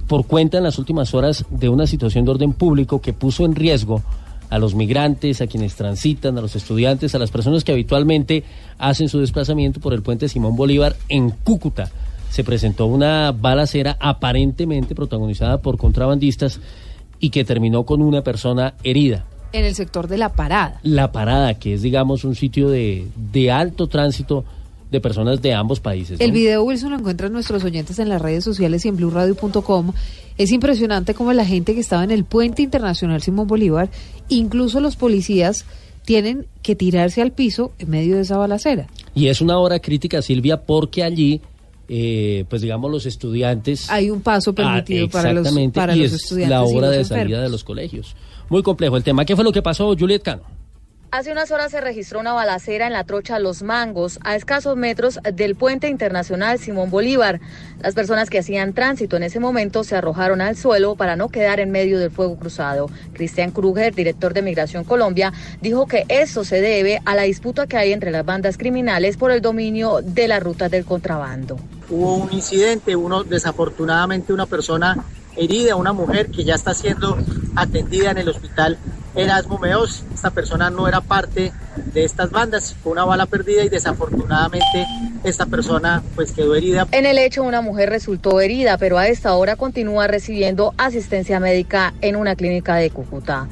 por 0.09 0.27
cuenta 0.27 0.59
en 0.59 0.65
las 0.65 0.81
últimas 0.81 1.15
horas 1.15 1.45
de 1.49 1.69
una 1.69 1.87
situación 1.87 2.25
de 2.25 2.33
orden 2.33 2.55
público 2.55 3.01
que 3.01 3.13
puso 3.13 3.45
en 3.45 3.55
riesgo 3.55 4.03
a 4.51 4.59
los 4.59 4.75
migrantes, 4.75 5.41
a 5.41 5.47
quienes 5.47 5.75
transitan, 5.75 6.37
a 6.39 6.41
los 6.41 6.57
estudiantes, 6.57 7.15
a 7.15 7.19
las 7.19 7.31
personas 7.31 7.65
que 7.65 7.73
habitualmente 7.73 8.45
hacen 8.79 9.09
su 9.09 9.21
desplazamiento 9.21 9.81
por 9.81 9.93
el 9.93 10.03
puente 10.03 10.29
Simón 10.29 10.57
Bolívar 10.57 10.97
en 11.09 11.31
Cúcuta. 11.31 11.91
Se 12.31 12.45
presentó 12.45 12.87
una 12.87 13.33
balacera 13.33 13.97
aparentemente 14.01 14.95
protagonizada 14.95 15.61
por 15.61 15.79
contrabandistas 15.79 16.61
y 17.21 17.31
que 17.31 17.45
terminó 17.45 17.85
con 17.85 18.03
una 18.03 18.23
persona 18.23 18.75
herida. 18.85 19.25
En 19.53 19.65
el 19.65 19.75
sector 19.75 20.09
de 20.09 20.19
la 20.19 20.31
parada. 20.31 20.79
La 20.83 21.11
parada, 21.11 21.55
que 21.55 21.75
es, 21.75 21.83
digamos, 21.83 22.25
un 22.25 22.35
sitio 22.35 22.69
de, 22.69 23.09
de 23.33 23.51
alto 23.51 23.87
tránsito 23.87 24.45
de 24.91 25.01
personas 25.01 25.43
de 25.43 25.53
ambos 25.55 25.81
países. 25.81 26.19
¿no? 26.19 26.25
El 26.25 26.33
video 26.33 26.63
Wilson 26.63 26.91
lo 26.91 26.99
encuentran 26.99 27.33
nuestros 27.33 27.63
oyentes 27.65 27.99
en 27.99 28.09
las 28.09 28.21
redes 28.23 28.45
sociales 28.45 28.85
y 28.85 28.89
en 28.89 28.97
blueradio.com. 28.97 29.93
Es 30.39 30.53
impresionante 30.53 31.15
cómo 31.15 31.33
la 31.33 31.45
gente 31.45 31.75
que 31.75 31.81
estaba 31.81 32.05
en 32.05 32.11
el 32.11 32.25
puente 32.25 32.63
internacional 32.63 33.21
Simón 33.23 33.47
Bolívar, 33.49 33.91
incluso 34.29 34.81
los 34.81 34.97
policías, 34.97 35.65
tienen 36.05 36.47
que 36.63 36.75
tirarse 36.75 37.21
al 37.21 37.33
piso 37.33 37.73
en 37.79 37.91
medio 37.91 38.17
de 38.17 38.23
esa 38.23 38.39
balacera. 38.39 38.87
Y 39.15 39.27
es 39.27 39.41
una 39.41 39.59
hora 39.59 39.79
crítica, 39.81 40.23
Silvia, 40.23 40.63
porque 40.63 41.03
allí, 41.03 41.41
eh, 41.89 42.45
pues 42.49 42.63
digamos, 42.63 42.91
los 42.91 43.05
estudiantes... 43.05 43.91
Hay 43.91 44.09
un 44.11 44.21
paso 44.23 44.55
permitido 44.55 45.07
Ah, 45.07 45.11
para 45.11 45.33
los, 45.35 45.49
para 45.75 45.95
y 45.97 45.99
los 46.03 46.13
es 46.13 46.23
estudiantes. 46.23 46.59
la 46.59 46.71
y 46.71 46.77
hora 46.77 46.87
los 46.87 46.97
de 46.97 47.05
salida 47.05 47.43
de 47.43 47.49
los 47.51 47.65
colegios. 47.65 48.15
Muy 48.49 48.63
complejo 48.63 48.97
el 48.97 49.03
tema. 49.03 49.25
¿Qué 49.27 49.35
fue 49.35 49.45
lo 49.45 49.53
que 49.53 49.61
pasó, 49.61 49.95
Juliet 49.99 50.23
Cano? 50.23 50.43
Hace 51.11 51.33
unas 51.33 51.51
horas 51.51 51.71
se 51.71 51.81
registró 51.81 52.21
una 52.21 52.35
balacera 52.35 52.87
en 52.87 52.93
la 52.93 53.03
trocha 53.03 53.39
Los 53.39 53.63
Mangos, 53.63 54.19
a 54.25 54.37
escasos 54.37 54.77
metros 54.77 55.19
del 55.33 55.57
puente 55.57 55.89
internacional 55.89 56.59
Simón 56.59 56.91
Bolívar. 56.91 57.41
Las 57.81 57.95
personas 57.95 58.29
que 58.29 58.41
hacían 58.41 58.75
tránsito 58.75 59.17
en 59.17 59.23
ese 59.23 59.41
momento 59.41 59.85
se 59.85 59.97
arrojaron 59.97 60.43
al 60.43 60.55
suelo 60.55 60.97
para 60.97 61.17
no 61.17 61.31
quedar 61.31 61.61
en 61.61 61.71
medio 61.71 61.99
del 61.99 62.11
fuego 62.11 62.37
cruzado. 62.37 62.91
Cristian 63.15 63.53
Kruger, 63.53 63.95
director 63.95 64.35
de 64.35 64.43
Migración 64.43 64.85
Colombia, 64.85 65.33
dijo 65.63 65.87
que 65.87 66.05
eso 66.11 66.45
se 66.45 66.61
debe 66.61 67.01
a 67.07 67.15
la 67.15 67.23
disputa 67.23 67.67
que 67.67 67.79
hay 67.79 67.95
entre 67.95 68.11
las 68.11 68.27
bandas 68.27 68.59
criminales 68.59 69.17
por 69.17 69.31
el 69.31 69.41
dominio 69.41 70.01
de 70.03 70.29
las 70.29 70.43
rutas 70.43 70.71
del 70.71 70.85
contrabando. 70.85 71.57
hubo 71.89 72.17
un 72.17 72.33
incidente, 72.35 72.95
uno 72.95 73.25
desafortunadamente 73.25 74.35
una 74.35 74.45
persona 74.45 75.03
herida, 75.39 75.77
una 75.77 75.93
mujer 75.93 76.31
que 76.31 76.45
ya 76.45 76.55
está 76.55 76.75
siendo 76.75 77.17
atendida 77.55 78.11
en 78.11 78.19
el 78.19 78.29
hospital 78.29 78.79
Erasmo 79.15 79.59
Meos. 79.59 80.05
Esta 80.13 80.31
persona 80.31 80.71
no 80.71 80.89
era 80.89 81.01
parte 81.01 81.53
de 81.93 82.05
estas 82.05 82.31
bandas, 82.31 82.75
fue 82.75 82.93
una 82.93 83.05
bala 83.05 83.27
perdida 83.27 83.65
y 83.65 83.69
desafortunadamente 83.69 84.87
esta 85.25 85.47
persona 85.47 86.03
pues 86.15 86.33
quedó 86.33 86.55
herida. 86.55 86.87
En 86.93 87.07
el 87.07 87.19
hecho, 87.19 87.43
una 87.43 87.61
mujer 87.61 87.91
resultó 87.91 88.41
herida, 88.41 88.79
pero 88.79 88.99
a 88.99 89.09
esta 89.09 89.35
hora 89.35 89.57
continúa 89.57 90.07
recibiendo 90.07 90.75
asistencia 90.77 91.41
médica 91.41 91.95
en 92.01 92.17
una 92.17 92.37
clínica 92.37 92.77
de 92.77 92.91
Cúcuta. 92.91 93.49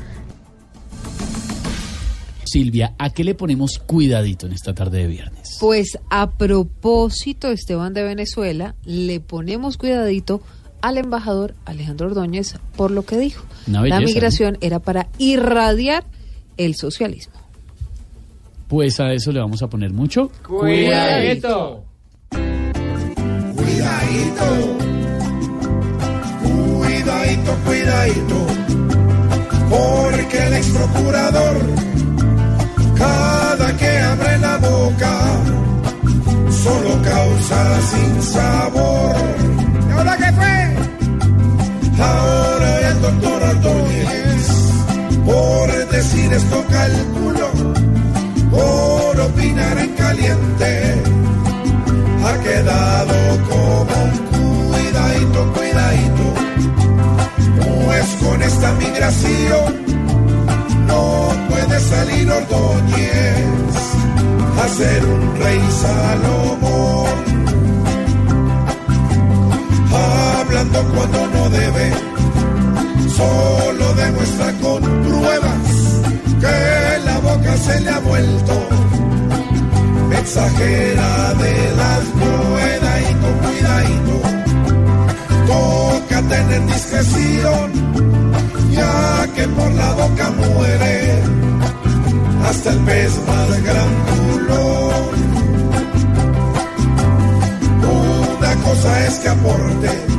Silvia, 2.44 2.94
¿a 2.98 3.10
qué 3.10 3.24
le 3.24 3.34
ponemos 3.34 3.78
cuidadito 3.78 4.46
en 4.46 4.52
esta 4.52 4.72
tarde 4.72 4.98
de 4.98 5.06
viernes? 5.08 5.56
Pues 5.60 5.98
a 6.10 6.30
propósito, 6.30 7.48
Esteban 7.48 7.92
de 7.92 8.04
Venezuela, 8.04 8.76
le 8.84 9.20
ponemos 9.20 9.76
cuidadito 9.76 10.40
al 10.86 10.98
embajador 10.98 11.56
Alejandro 11.64 12.06
Ordóñez 12.06 12.54
por 12.76 12.92
lo 12.92 13.04
que 13.04 13.18
dijo. 13.18 13.44
La 13.66 13.98
migración 13.98 14.56
era 14.60 14.78
para 14.78 15.08
irradiar 15.18 16.04
el 16.58 16.76
socialismo. 16.76 17.34
Pues 18.68 19.00
a 19.00 19.12
eso 19.12 19.32
le 19.32 19.40
vamos 19.40 19.62
a 19.62 19.68
poner 19.68 19.92
mucho 19.92 20.30
Cuidadito. 20.46 21.82
Cuidadito, 23.56 24.78
cuidadito, 26.82 27.56
cuidadito, 27.64 28.46
porque 29.68 30.46
el 30.46 30.54
ex 30.54 30.68
procurador, 30.68 31.56
cada 32.96 33.76
que 33.76 33.98
abre 33.98 34.38
la 34.38 34.56
boca, 34.58 35.42
solo 36.50 37.02
causa 37.02 37.80
sin 37.82 38.22
sabor. 38.22 39.16
¿Y 39.88 39.92
ahora 39.92 40.16
qué 40.16 40.32
fue? 40.32 40.65
Ahora 41.98 42.90
el 42.90 43.00
doctor 43.00 43.42
Ordóñez, 43.42 44.48
por 45.24 45.88
decir 45.88 46.32
esto 46.32 46.64
calculo, 46.68 47.50
por 48.50 49.20
opinar 49.20 49.78
en 49.78 49.94
caliente 49.94 51.02
ha 52.26 52.38
quedado 52.42 53.14
como 53.48 53.94
un 54.04 54.70
cuidadito, 54.72 55.52
cuidadito. 55.54 56.26
Pues 57.86 58.06
con 58.22 58.42
esta 58.42 58.72
migración 58.72 59.86
no 60.86 61.30
puede 61.48 61.80
salir 61.80 62.30
Ordóñez 62.30 63.46
a 64.62 64.68
ser 64.68 65.04
un 65.04 65.36
rey 65.38 65.62
Salomón. 65.82 66.66
Cuando 70.56 71.26
no 71.28 71.50
debe, 71.50 71.92
solo 73.14 73.94
demuestra 73.94 74.52
con 74.62 74.80
pruebas 74.80 76.02
que 76.40 77.04
la 77.04 77.18
boca 77.18 77.56
se 77.58 77.80
le 77.80 77.90
ha 77.90 77.98
vuelto 77.98 78.68
exagera 80.26 81.34
de 81.34 81.76
las 81.76 82.04
cuidadito, 83.42 84.18
tener 86.28 86.66
discreción, 86.66 87.72
ya 88.72 89.28
que 89.34 89.46
por 89.48 89.70
la 89.72 89.92
boca 89.92 90.30
muere 90.30 91.22
hasta 92.48 92.70
el 92.70 92.78
pez 92.80 93.12
más 93.26 93.62
grandulo. 93.62 94.90
Una 98.38 98.54
cosa 98.64 99.06
es 99.06 99.14
que 99.20 99.28
aporte, 99.28 100.15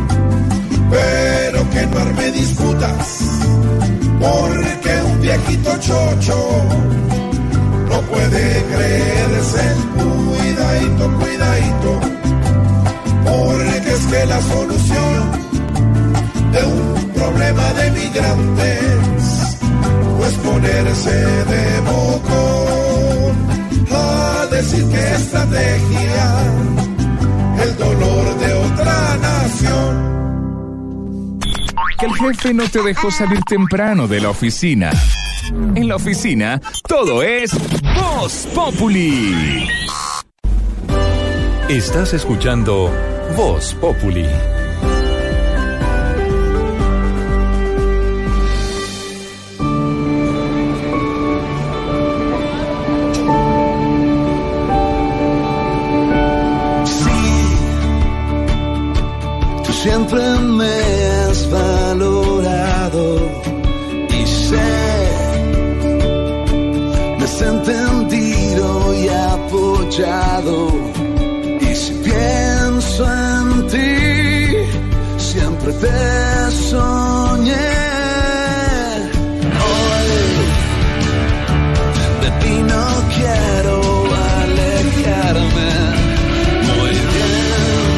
pero 0.90 1.70
que 1.70 1.88
no 1.88 2.00
arme 2.00 2.32
disputas, 2.32 3.20
porque 4.20 5.02
un 5.06 5.22
viejito 5.22 5.78
chocho 5.80 6.38
no 7.90 8.02
puede 8.02 8.64
creerse 8.74 9.62
el 9.72 9.82
cuidadito, 9.96 11.20
cuidadito, 11.20 12.00
porque 13.26 13.94
es 13.94 14.06
que 14.08 14.26
la 14.26 14.42
solución 14.42 15.32
de 16.52 16.64
un 16.66 17.12
problema 17.14 17.74
de 17.74 17.92
migrantes 17.92 19.58
pues 20.18 20.34
ponerse 20.40 21.12
de 21.12 21.80
bocón 21.82 23.36
a 23.92 24.48
decir 24.52 24.86
que 24.88 25.14
estrategia 25.16 26.28
el 27.64 27.78
dolor 27.78 28.38
de 28.40 28.54
otra 28.54 29.18
nación. 29.22 30.07
Que 32.00 32.06
el 32.06 32.14
jefe 32.14 32.54
no 32.54 32.68
te 32.70 32.82
dejó 32.84 33.10
salir 33.10 33.42
temprano 33.44 34.08
de 34.08 34.22
la 34.22 34.30
oficina. 34.30 34.92
En 35.76 35.88
la 35.88 35.96
oficina, 35.96 36.62
todo 36.88 37.24
es 37.24 37.52
Voz 37.96 38.48
Populi. 38.54 39.68
Estás 41.70 42.14
escuchando 42.14 42.92
Voz 43.36 43.74
Populi. 43.76 44.26
Te 75.82 76.52
soñé. 76.70 77.74
Hoy 79.66 80.12
de 82.22 82.30
ti 82.42 82.54
no 82.72 82.86
quiero 83.16 83.76
alejarme. 84.42 85.72
Muy 86.68 86.94
bien. 87.14 87.92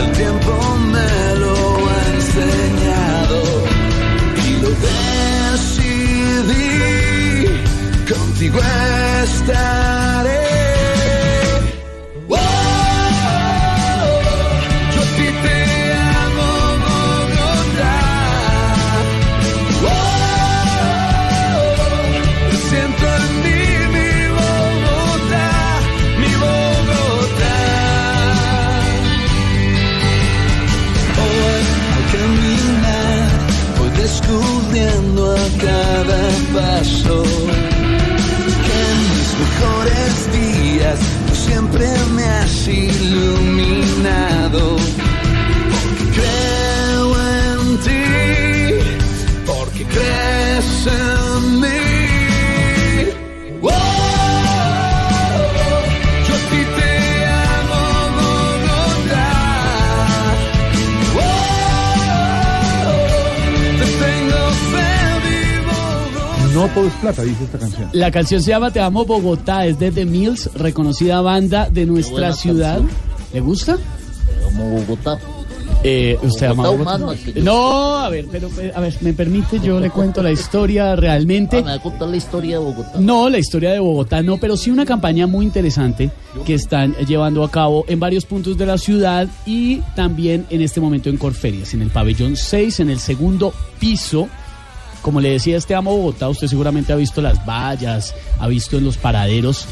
El 0.00 0.08
tiempo 0.12 0.52
me 0.94 1.12
lo 1.42 1.54
ha 1.90 2.00
enseñado 2.16 3.38
y 4.46 4.48
lo 4.62 4.70
decidí. 5.50 6.68
Contigo 8.12 8.58
estaré. 9.24 9.79
No 66.60 66.68
todo 66.68 66.88
es 66.88 66.92
plata, 66.94 67.22
dice 67.22 67.44
esta 67.44 67.58
canción. 67.58 67.88
La 67.94 68.10
canción 68.10 68.42
se 68.42 68.50
llama 68.50 68.70
Te 68.70 68.80
amo 68.80 69.06
Bogotá, 69.06 69.64
es 69.64 69.78
de 69.78 69.90
The 69.90 70.04
Mills, 70.04 70.50
reconocida 70.52 71.22
banda 71.22 71.70
de 71.70 71.86
nuestra 71.86 72.34
ciudad. 72.34 72.80
canción. 72.80 72.98
¿Le 73.32 73.40
gusta? 73.40 73.78
Como 74.44 74.68
Bogotá. 74.68 75.18
Eh, 75.82 76.18
¿Usted 76.20 76.48
ama 76.48 76.68
Bogotá 76.68 76.98
No, 77.36 77.96
a 77.96 78.10
ver, 78.10 78.26
pero 78.30 78.50
eh, 78.60 78.72
a 78.74 78.80
ver, 78.80 78.94
me 79.00 79.14
permite, 79.14 79.58
yo 79.60 79.80
le 79.80 79.88
cuento 79.88 80.22
la 80.22 80.32
historia 80.32 80.94
realmente. 80.96 81.60
Ah, 81.60 81.62
me 81.62 81.68
va 81.68 81.74
a 81.76 81.82
contar 81.82 82.08
la 82.08 82.16
historia 82.18 82.58
de 82.58 82.64
Bogotá. 82.64 83.00
No, 83.00 83.30
la 83.30 83.38
historia 83.38 83.72
de 83.72 83.78
Bogotá 83.78 84.20
no, 84.20 84.36
pero 84.36 84.58
sí 84.58 84.70
una 84.70 84.84
campaña 84.84 85.26
muy 85.26 85.46
interesante 85.46 86.10
que 86.44 86.52
están 86.52 86.94
llevando 87.08 87.42
a 87.42 87.50
cabo 87.50 87.86
en 87.88 87.98
varios 87.98 88.26
puntos 88.26 88.58
de 88.58 88.66
la 88.66 88.76
ciudad 88.76 89.28
y 89.46 89.78
también 89.96 90.44
en 90.50 90.60
este 90.60 90.82
momento 90.82 91.08
en 91.08 91.16
Corferias, 91.16 91.72
en 91.72 91.80
el 91.80 91.88
pabellón 91.88 92.36
6, 92.36 92.80
en 92.80 92.90
el 92.90 92.98
segundo 92.98 93.54
piso. 93.78 94.28
Como 95.02 95.20
le 95.20 95.30
decía, 95.30 95.56
este 95.56 95.74
amo 95.74 95.96
Bogotá, 95.96 96.28
usted 96.28 96.46
seguramente 96.46 96.92
ha 96.92 96.96
visto 96.96 97.22
las 97.22 97.44
vallas, 97.46 98.14
ha 98.38 98.46
visto 98.48 98.78
en 98.78 98.84
los 98.84 98.96
paraderos 98.96 99.66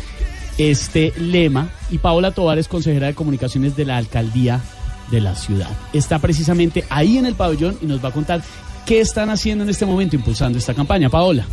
este 0.58 1.12
lema 1.16 1.70
y 1.90 1.98
Paola 1.98 2.32
Tovar 2.32 2.58
es 2.58 2.66
consejera 2.66 3.06
de 3.06 3.14
comunicaciones 3.14 3.76
de 3.76 3.84
la 3.84 3.96
alcaldía 3.96 4.60
de 5.10 5.20
la 5.20 5.34
ciudad. 5.34 5.70
Está 5.92 6.18
precisamente 6.18 6.84
ahí 6.90 7.16
en 7.16 7.26
el 7.26 7.34
pabellón 7.34 7.78
y 7.80 7.86
nos 7.86 8.04
va 8.04 8.08
a 8.08 8.12
contar 8.12 8.42
qué 8.84 9.00
están 9.00 9.30
haciendo 9.30 9.64
en 9.64 9.70
este 9.70 9.86
momento 9.86 10.16
impulsando 10.16 10.58
esta 10.58 10.74
campaña. 10.74 11.08
Paola. 11.08 11.46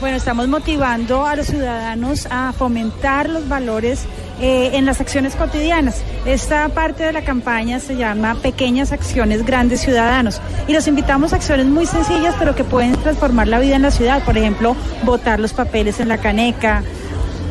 Bueno, 0.00 0.16
estamos 0.16 0.48
motivando 0.48 1.26
a 1.26 1.36
los 1.36 1.48
ciudadanos 1.48 2.26
a 2.30 2.54
fomentar 2.54 3.28
los 3.28 3.46
valores 3.50 4.06
eh, 4.40 4.70
en 4.72 4.86
las 4.86 4.98
acciones 4.98 5.36
cotidianas. 5.36 6.02
Esta 6.24 6.70
parte 6.70 7.04
de 7.04 7.12
la 7.12 7.22
campaña 7.22 7.80
se 7.80 7.96
llama 7.96 8.34
Pequeñas 8.36 8.92
Acciones 8.92 9.44
Grandes 9.44 9.82
Ciudadanos 9.82 10.40
y 10.66 10.72
los 10.72 10.88
invitamos 10.88 11.34
a 11.34 11.36
acciones 11.36 11.66
muy 11.66 11.84
sencillas 11.84 12.34
pero 12.38 12.54
que 12.54 12.64
pueden 12.64 12.96
transformar 12.96 13.48
la 13.48 13.58
vida 13.58 13.76
en 13.76 13.82
la 13.82 13.90
ciudad. 13.90 14.22
Por 14.24 14.38
ejemplo, 14.38 14.74
botar 15.04 15.38
los 15.38 15.52
papeles 15.52 16.00
en 16.00 16.08
la 16.08 16.16
caneca, 16.16 16.82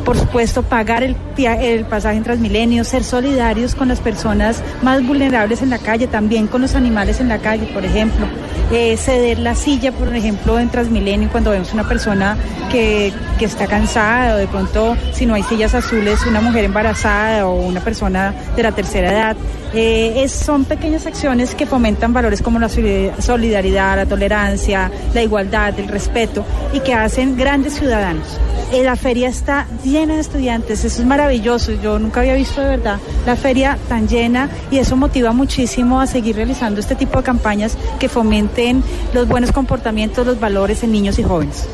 por 0.04 0.18
supuesto, 0.18 0.64
pagar 0.64 1.04
el, 1.04 1.16
el 1.38 1.86
pasaje 1.86 2.18
en 2.18 2.24
Transmilenio, 2.24 2.84
ser 2.84 3.04
solidarios 3.04 3.76
con 3.76 3.90
las 3.90 4.00
personas 4.00 4.64
más 4.82 5.06
vulnerables 5.06 5.62
en 5.62 5.70
la 5.70 5.78
calle, 5.78 6.08
también 6.08 6.48
con 6.48 6.62
los 6.62 6.74
animales 6.74 7.20
en 7.20 7.30
la 7.30 7.38
calle, 7.38 7.68
por 7.68 7.86
ejemplo. 7.86 8.26
Eh, 8.72 8.98
ceder 8.98 9.40
la 9.40 9.56
silla, 9.56 9.92
por 9.92 10.16
ejemplo, 10.16 10.60
en 10.60 10.70
Transmilenio, 10.70 11.30
cuando 11.32 11.50
vemos 11.50 11.74
una 11.74 11.88
persona 11.88 12.38
que, 12.72 13.12
que 13.40 13.46
está 13.46 13.66
cansada 13.66 14.36
o 14.36 14.38
de 14.38 14.48
pronto, 14.48 14.96
si 15.12 15.26
no 15.26 15.34
hay 15.34 15.42
sillas 15.42 15.74
azules, 15.74 16.24
una 16.28 16.40
mujer 16.40 16.66
embarazada 16.66 17.48
o 17.48 17.56
una 17.56 17.82
persona 17.82 18.34
de 18.56 18.62
la 18.62 18.72
tercera 18.72 19.12
edad. 19.12 19.38
Eh, 19.74 20.24
es- 20.24 20.32
son 20.32 20.66
pequeñas 20.66 21.06
acciones 21.06 21.54
que 21.54 21.68
fomentan 21.68 22.12
valores 22.12 22.42
como 22.42 22.58
la 22.60 22.70
solid- 22.70 23.12
solidaridad, 23.20 23.98
la 23.98 24.06
tolerancia, 24.08 24.92
la 25.14 25.22
igualdad, 25.22 25.78
el 25.80 25.88
respeto 25.88 26.44
y 26.74 26.80
que 26.80 26.94
hacen 26.96 27.38
grandes 27.38 27.74
ciudadanos. 27.76 28.26
Eh, 28.72 28.84
la 28.84 28.96
feria 28.96 29.28
está 29.30 29.68
llena 29.84 30.16
de 30.16 30.22
estudiantes, 30.22 30.84
eso 30.86 31.02
es 31.02 31.08
maravilloso, 31.08 31.72
yo 31.82 31.98
nunca 32.00 32.20
había 32.20 32.34
visto 32.34 32.62
de 32.62 32.68
verdad 32.70 32.98
la 33.26 33.36
feria 33.36 33.78
tan 33.88 34.08
llena 34.08 34.50
y 34.72 34.78
eso 34.78 34.96
motiva 34.96 35.34
muchísimo 35.34 36.00
a 36.02 36.08
seguir 36.08 36.36
realizando 36.36 36.80
este 36.80 36.96
tipo 36.96 37.18
de 37.18 37.24
campañas 37.24 37.78
que 38.00 38.10
fomenten 38.10 38.84
los 39.14 39.28
buenos 39.28 39.52
comportamientos, 39.52 40.26
los 40.26 40.40
valores 40.40 40.84
en 40.84 40.92
niños 40.92 41.18
y 41.20 41.24
jóvenes. 41.24 41.66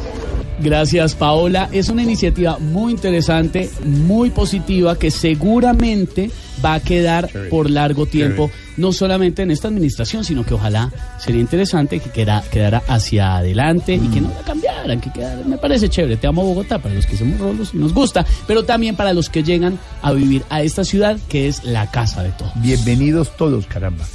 Gracias, 0.59 1.15
Paola. 1.15 1.69
Es 1.71 1.89
una 1.89 2.01
iniciativa 2.03 2.57
muy 2.59 2.93
interesante, 2.93 3.69
muy 3.83 4.29
positiva, 4.29 4.97
que 4.97 5.11
seguramente 5.11 6.31
va 6.63 6.75
a 6.75 6.79
quedar 6.79 7.29
por 7.49 7.69
largo 7.69 8.05
tiempo, 8.05 8.49
no 8.77 8.93
solamente 8.93 9.41
en 9.41 9.51
esta 9.51 9.67
administración, 9.67 10.23
sino 10.23 10.45
que 10.45 10.53
ojalá 10.53 10.91
sería 11.19 11.41
interesante 11.41 11.99
que 11.99 12.09
queda- 12.09 12.41
quedara 12.49 12.81
hacia 12.87 13.35
adelante 13.35 13.95
y 13.95 14.07
que 14.07 14.21
no 14.21 14.29
la 14.29 14.41
cambiaran, 14.45 15.01
que 15.01 15.11
quedara, 15.11 15.43
me 15.45 15.57
parece 15.57 15.89
chévere. 15.89 16.15
Te 16.17 16.27
amo 16.27 16.43
Bogotá 16.43 16.79
para 16.79 16.95
los 16.95 17.05
que 17.05 17.17
somos 17.17 17.37
rolos 17.39 17.71
y 17.73 17.77
nos 17.77 17.93
gusta, 17.93 18.25
pero 18.47 18.63
también 18.63 18.95
para 18.95 19.13
los 19.13 19.29
que 19.29 19.43
llegan 19.43 19.77
a 20.01 20.13
vivir 20.13 20.43
a 20.49 20.61
esta 20.61 20.85
ciudad 20.85 21.17
que 21.27 21.47
es 21.49 21.65
la 21.65 21.91
casa 21.91 22.23
de 22.23 22.29
todos. 22.31 22.53
Bienvenidos 22.55 23.35
todos, 23.35 23.65
caramba. 23.67 24.05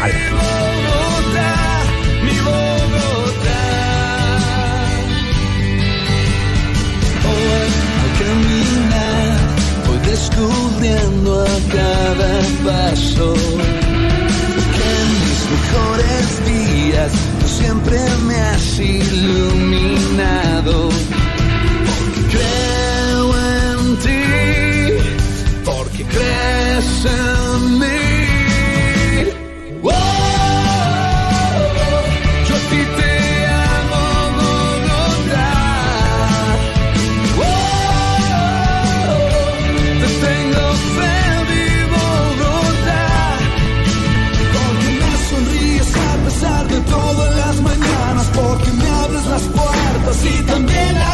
Bogotá, 0.00 0.77
descubriendo 10.18 11.30
a 11.42 11.46
cada 11.72 12.32
paso 12.64 13.28
que 14.74 14.86
en 15.00 15.08
mis 15.24 15.40
mejores 15.54 16.26
días 16.46 17.12
siempre 17.46 17.98
me 18.26 18.34
has 18.34 18.78
iluminado. 18.80 19.94
Porque 21.88 22.20
creo 22.34 23.26
en 23.62 23.80
ti, 23.98 24.24
porque 25.64 26.02
crees 26.04 27.04
en 27.04 27.78
mí. 27.78 28.07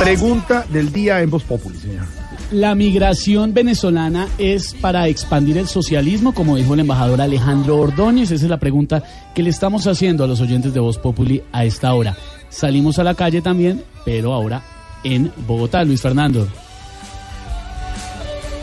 Pregunta 0.05 0.67
del 0.69 0.93
día 0.93 1.23
en 1.23 1.31
Voz 1.31 1.45
Populi, 1.45 1.79
señor. 1.79 2.05
La 2.51 2.75
migración 2.75 3.55
venezolana 3.55 4.29
es 4.37 4.75
para 4.75 5.09
expandir 5.09 5.57
el 5.57 5.67
socialismo, 5.67 6.35
como 6.35 6.57
dijo 6.57 6.75
el 6.75 6.81
embajador 6.81 7.23
Alejandro 7.23 7.79
Ordóñez. 7.79 8.31
Esa 8.31 8.45
es 8.45 8.51
la 8.51 8.59
pregunta 8.61 9.03
que 9.35 9.43
le 9.43 9.49
estamos 9.49 9.87
haciendo 9.87 10.23
a 10.23 10.27
los 10.27 10.43
oyentes 10.43 10.75
de 10.75 10.81
Voz 10.81 10.99
Populi 10.99 11.43
a 11.53 11.65
esta 11.65 11.95
hora. 11.95 12.19
Salimos 12.51 12.99
a 12.99 13.05
la 13.05 13.15
calle 13.15 13.41
también, 13.41 13.83
pero 14.05 14.35
ahora 14.35 14.63
en 15.05 15.33
Bogotá. 15.47 15.83
Luis 15.85 16.03
Fernando. 16.03 16.47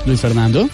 Luis 0.06 0.22
Fernando. 0.22 0.70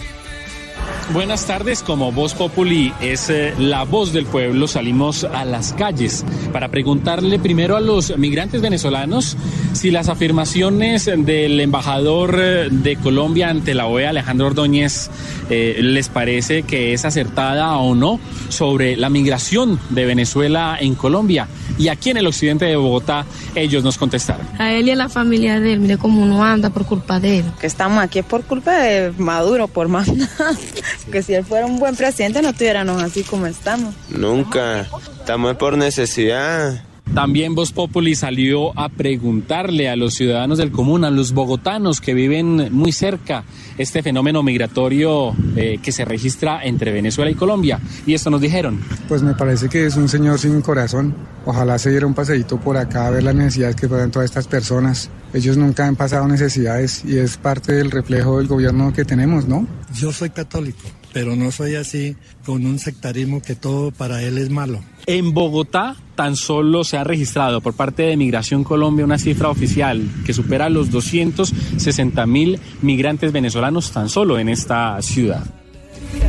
Buenas 1.14 1.46
tardes, 1.46 1.84
como 1.84 2.12
Voz 2.12 2.34
Populi 2.34 2.94
es 3.02 3.30
eh, 3.30 3.54
la 3.58 3.84
voz 3.84 4.12
del 4.12 4.26
pueblo, 4.26 4.68
salimos 4.68 5.24
a 5.24 5.46
las 5.46 5.72
calles 5.72 6.26
para 6.52 6.68
preguntarle 6.68 7.40
primero 7.40 7.78
a 7.78 7.80
los 7.80 8.18
migrantes 8.18 8.62
venezolanos 8.62 9.38
si 9.72 9.90
las 9.90 10.10
afirmaciones 10.10 11.06
del 11.06 11.62
embajador 11.62 12.38
eh, 12.38 12.68
de 12.70 12.98
Colombia 12.98 13.50
ante 13.50 13.74
la 13.74 13.88
OEA, 13.88 14.10
Alejandro 14.10 14.48
Ordóñez, 14.48 15.10
eh, 15.50 15.78
les 15.80 16.10
parece 16.10 16.64
que 16.64 16.92
es 16.92 17.06
acertada 17.06 17.78
o 17.78 17.96
no 17.96 18.20
sobre 18.50 18.98
la 18.98 19.10
migración 19.10 19.80
de 19.90 20.06
Venezuela 20.06 20.78
en 20.80 20.96
Colombia. 20.96 21.48
Y 21.78 21.90
aquí 21.90 22.10
en 22.10 22.18
el 22.18 22.28
occidente 22.28 22.66
de 22.66 22.76
Bogotá 22.76 23.26
ellos 23.56 23.84
nos 23.84 23.98
contestaron. 23.98 24.46
A 24.58 24.74
él 24.74 24.88
y 24.88 24.92
a 24.92 24.96
la 24.96 25.10
familia 25.10 25.60
de 25.60 25.74
él, 25.74 25.80
mire 25.80 25.98
cómo 25.98 26.22
uno 26.24 26.44
anda 26.44 26.70
por 26.70 26.86
culpa 26.86 27.20
de 27.20 27.40
él. 27.40 27.46
que 27.62 27.68
estamos 27.68 28.04
aquí 28.04 28.20
es 28.20 28.26
por 28.26 28.44
culpa 28.44 28.72
de 28.72 29.14
Maduro, 29.18 29.68
por 29.68 29.88
más 29.88 30.08
nada. 30.14 30.58
Que 31.12 31.24
si 31.24 31.34
él 31.34 31.46
fuera 31.46 31.66
un 31.66 31.80
buen 31.80 31.96
presidente 31.96 32.42
no 32.42 32.50
estuviéramos 32.50 33.02
así 33.02 33.24
como 33.24 33.48
estamos. 33.48 33.94
Nunca. 34.10 34.88
Estamos 35.20 35.56
por 35.56 35.78
necesidad. 35.78 36.84
También 37.14 37.56
Voz 37.56 37.72
Populi 37.72 38.16
salió 38.16 38.78
a 38.78 38.90
preguntarle 38.90 39.90
a 39.90 39.96
los 39.96 40.14
ciudadanos 40.14 40.58
del 40.58 40.72
común, 40.72 41.04
a 41.04 41.10
los 41.10 41.34
bogotanos 41.34 42.00
que 42.00 42.14
viven 42.14 42.74
muy 42.74 42.92
cerca 42.92 43.44
este 43.78 44.04
fenómeno 44.04 44.44
migratorio 44.44 45.34
eh, 45.56 45.80
que 45.82 45.92
se 45.92 46.06
registra 46.06 46.64
entre 46.64 46.92
Venezuela 46.92 47.32
y 47.32 47.36
Colombia. 47.36 47.80
Y 48.06 48.14
esto 48.14 48.30
nos 48.30 48.42
dijeron. 48.42 48.80
Pues 49.08 49.24
me 49.24 49.34
parece 49.34 49.70
que 49.70 49.86
es 49.86 49.96
un 49.96 50.10
señor 50.10 50.40
sin 50.40 50.62
corazón. 50.62 51.16
Ojalá 51.46 51.80
se 51.80 51.90
diera 51.90 52.06
un 52.06 52.14
paseíto 52.14 52.60
por 52.60 52.78
acá 52.78 53.08
a 53.08 53.10
ver 53.10 53.24
las 53.24 53.36
necesidades 53.36 53.76
que 53.76 53.88
pasan 53.88 54.12
todas 54.12 54.26
estas 54.26 54.48
personas. 54.48 55.10
Ellos 55.34 55.58
nunca 55.58 55.88
han 55.88 55.96
pasado 55.96 56.28
necesidades 56.28 57.04
y 57.06 57.18
es 57.18 57.38
parte 57.38 57.74
del 57.74 57.92
reflejo 57.92 58.38
del 58.38 58.48
gobierno 58.48 58.94
que 58.94 59.06
tenemos, 59.06 59.48
¿no? 59.48 59.68
Yo 59.94 60.12
soy 60.12 60.30
católico, 60.30 60.88
pero 61.18 61.36
no 61.36 61.52
soy 61.52 61.74
así 61.74 62.16
con 62.46 62.64
un 62.64 62.78
sectarismo 62.78 63.42
que 63.42 63.56
todo 63.56 63.90
para 63.90 64.22
él 64.22 64.38
es 64.38 64.52
malo. 64.52 64.82
En 65.08 65.34
Bogotá 65.34 65.96
tan 66.14 66.36
solo 66.36 66.84
se 66.84 66.96
ha 66.96 67.04
registrado 67.04 67.60
por 67.60 67.74
parte 67.74 68.04
de 68.04 68.16
Migración 68.16 68.64
Colombia 68.64 69.04
una 69.04 69.18
cifra 69.18 69.50
oficial 69.50 70.08
que 70.28 70.34
supera 70.34 70.70
los 70.70 70.92
260 70.92 72.24
mil 72.28 72.60
migrantes 72.84 73.32
venezolanos 73.32 73.90
tan 73.92 74.10
solo 74.10 74.38
en 74.38 74.48
esta 74.48 75.02
ciudad. 75.02 75.44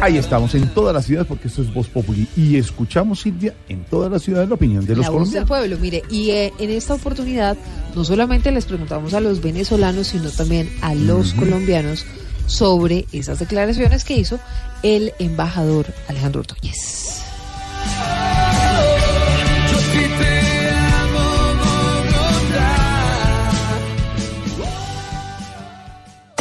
Ahí 0.00 0.16
estamos, 0.16 0.54
en 0.54 0.66
todas 0.72 0.94
las 0.94 1.04
ciudades, 1.04 1.28
porque 1.28 1.48
esto 1.48 1.60
es 1.60 1.74
Voz 1.74 1.88
Populi. 1.88 2.26
Y 2.34 2.56
escuchamos, 2.56 3.20
Silvia, 3.20 3.52
en 3.68 3.84
todas 3.84 4.10
las 4.10 4.22
ciudades 4.22 4.48
la 4.48 4.54
opinión 4.54 4.86
de 4.86 4.96
los 4.96 5.04
la 5.04 5.10
voz 5.10 5.30
del 5.30 5.44
colombianos. 5.44 5.48
pueblo, 5.48 5.78
mire, 5.78 6.02
y 6.10 6.30
eh, 6.30 6.52
en 6.58 6.70
esta 6.70 6.94
oportunidad 6.94 7.58
no 7.94 8.06
solamente 8.06 8.50
les 8.52 8.64
preguntamos 8.64 9.12
a 9.12 9.20
los 9.20 9.42
venezolanos, 9.42 10.06
sino 10.06 10.30
también 10.30 10.70
a 10.80 10.94
los 10.94 11.34
colombianos 11.34 12.06
sobre 12.48 13.06
esas 13.12 13.38
declaraciones 13.38 14.04
que 14.04 14.16
hizo 14.16 14.40
el 14.82 15.12
embajador 15.18 15.86
Alejandro 16.08 16.40
Ordóñez. 16.40 17.22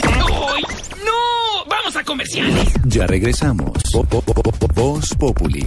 ¡Uy! 0.04 0.64
¡No! 1.06 1.70
¡Vamos 1.70 1.96
a 1.96 2.04
comerciales! 2.04 2.74
Ya 2.86 3.06
regresamos. 3.06 3.72
Voz 4.74 5.14
Populi. 5.16 5.66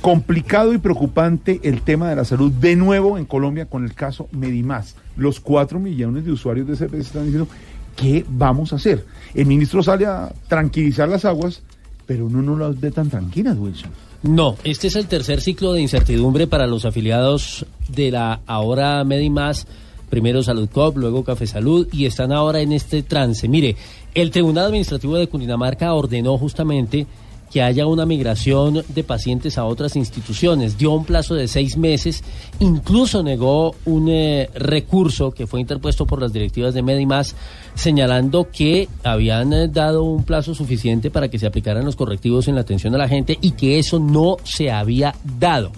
Complicado 0.00 0.74
y 0.74 0.78
preocupante 0.78 1.60
el 1.62 1.82
tema 1.82 2.10
de 2.10 2.16
la 2.16 2.24
salud 2.24 2.50
de 2.50 2.74
nuevo 2.74 3.18
en 3.18 3.24
Colombia 3.24 3.66
con 3.66 3.84
el 3.84 3.94
caso 3.94 4.28
Medimás. 4.32 4.96
Los 5.16 5.40
cuatro 5.40 5.78
millones 5.78 6.24
de 6.24 6.32
usuarios 6.32 6.66
de 6.66 6.76
CPS 6.76 7.06
están 7.06 7.24
diciendo, 7.24 7.48
¿qué 7.96 8.24
vamos 8.28 8.72
a 8.72 8.76
hacer? 8.76 9.04
El 9.34 9.46
ministro 9.46 9.82
sale 9.82 10.06
a 10.06 10.32
tranquilizar 10.48 11.08
las 11.08 11.24
aguas, 11.24 11.62
pero 12.06 12.26
uno 12.26 12.42
no 12.42 12.56
las 12.56 12.80
ve 12.80 12.90
tan 12.90 13.08
tranquilas, 13.10 13.56
Wilson. 13.58 13.90
No, 14.22 14.56
este 14.62 14.86
es 14.86 14.96
el 14.96 15.06
tercer 15.06 15.40
ciclo 15.40 15.72
de 15.72 15.80
incertidumbre 15.80 16.46
para 16.46 16.66
los 16.66 16.84
afiliados 16.84 17.66
de 17.88 18.12
la 18.12 18.40
ahora 18.46 19.02
Medimás, 19.02 19.66
primero 20.10 20.42
Salud 20.42 20.68
Cop, 20.70 20.96
luego 20.96 21.24
Café 21.24 21.46
Salud, 21.46 21.88
y 21.90 22.06
están 22.06 22.30
ahora 22.30 22.60
en 22.60 22.72
este 22.72 23.02
trance. 23.02 23.48
Mire, 23.48 23.76
el 24.14 24.30
Tribunal 24.30 24.66
Administrativo 24.66 25.16
de 25.16 25.26
Cundinamarca 25.26 25.92
ordenó 25.92 26.38
justamente 26.38 27.06
que 27.52 27.62
haya 27.62 27.86
una 27.86 28.06
migración 28.06 28.82
de 28.88 29.04
pacientes 29.04 29.58
a 29.58 29.64
otras 29.64 29.94
instituciones. 29.96 30.78
Dio 30.78 30.92
un 30.92 31.04
plazo 31.04 31.34
de 31.34 31.48
seis 31.48 31.76
meses, 31.76 32.24
incluso 32.60 33.22
negó 33.22 33.74
un 33.84 34.08
eh, 34.08 34.48
recurso 34.54 35.32
que 35.32 35.46
fue 35.46 35.60
interpuesto 35.60 36.06
por 36.06 36.20
las 36.20 36.32
directivas 36.32 36.72
de 36.72 36.82
Medimás, 36.82 37.36
señalando 37.74 38.48
que 38.50 38.88
habían 39.04 39.52
eh, 39.52 39.68
dado 39.68 40.02
un 40.02 40.24
plazo 40.24 40.54
suficiente 40.54 41.10
para 41.10 41.28
que 41.28 41.38
se 41.38 41.46
aplicaran 41.46 41.84
los 41.84 41.96
correctivos 41.96 42.48
en 42.48 42.54
la 42.54 42.62
atención 42.62 42.94
a 42.94 42.98
la 42.98 43.08
gente 43.08 43.36
y 43.40 43.50
que 43.50 43.78
eso 43.78 43.98
no 43.98 44.36
se 44.44 44.70
había 44.70 45.14
dado. 45.38 45.72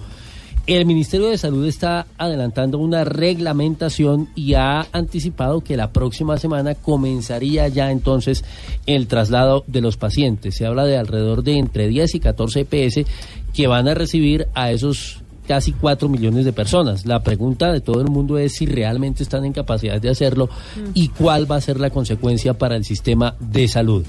El 0.66 0.86
Ministerio 0.86 1.28
de 1.28 1.36
Salud 1.36 1.66
está 1.66 2.06
adelantando 2.16 2.78
una 2.78 3.04
reglamentación 3.04 4.30
y 4.34 4.54
ha 4.54 4.86
anticipado 4.92 5.60
que 5.60 5.76
la 5.76 5.92
próxima 5.92 6.38
semana 6.38 6.74
comenzaría 6.74 7.68
ya 7.68 7.90
entonces 7.90 8.44
el 8.86 9.06
traslado 9.06 9.64
de 9.66 9.82
los 9.82 9.98
pacientes. 9.98 10.54
Se 10.54 10.64
habla 10.64 10.86
de 10.86 10.96
alrededor 10.96 11.42
de 11.42 11.58
entre 11.58 11.86
10 11.88 12.14
y 12.14 12.20
14 12.20 12.60
EPS 12.60 13.06
que 13.52 13.66
van 13.66 13.88
a 13.88 13.94
recibir 13.94 14.48
a 14.54 14.70
esos 14.70 15.18
casi 15.46 15.72
4 15.72 16.08
millones 16.08 16.46
de 16.46 16.54
personas. 16.54 17.04
La 17.04 17.22
pregunta 17.22 17.70
de 17.70 17.82
todo 17.82 18.00
el 18.00 18.08
mundo 18.08 18.38
es 18.38 18.54
si 18.54 18.64
realmente 18.64 19.22
están 19.22 19.44
en 19.44 19.52
capacidad 19.52 20.00
de 20.00 20.08
hacerlo 20.08 20.48
y 20.94 21.08
cuál 21.08 21.50
va 21.50 21.56
a 21.56 21.60
ser 21.60 21.78
la 21.78 21.90
consecuencia 21.90 22.54
para 22.54 22.76
el 22.76 22.84
sistema 22.84 23.34
de 23.38 23.68
salud. 23.68 24.06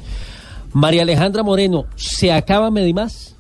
María 0.72 1.02
Alejandra 1.02 1.44
Moreno, 1.44 1.84
¿se 1.98 2.32
acaba 2.32 2.72
Medimás? 2.72 3.35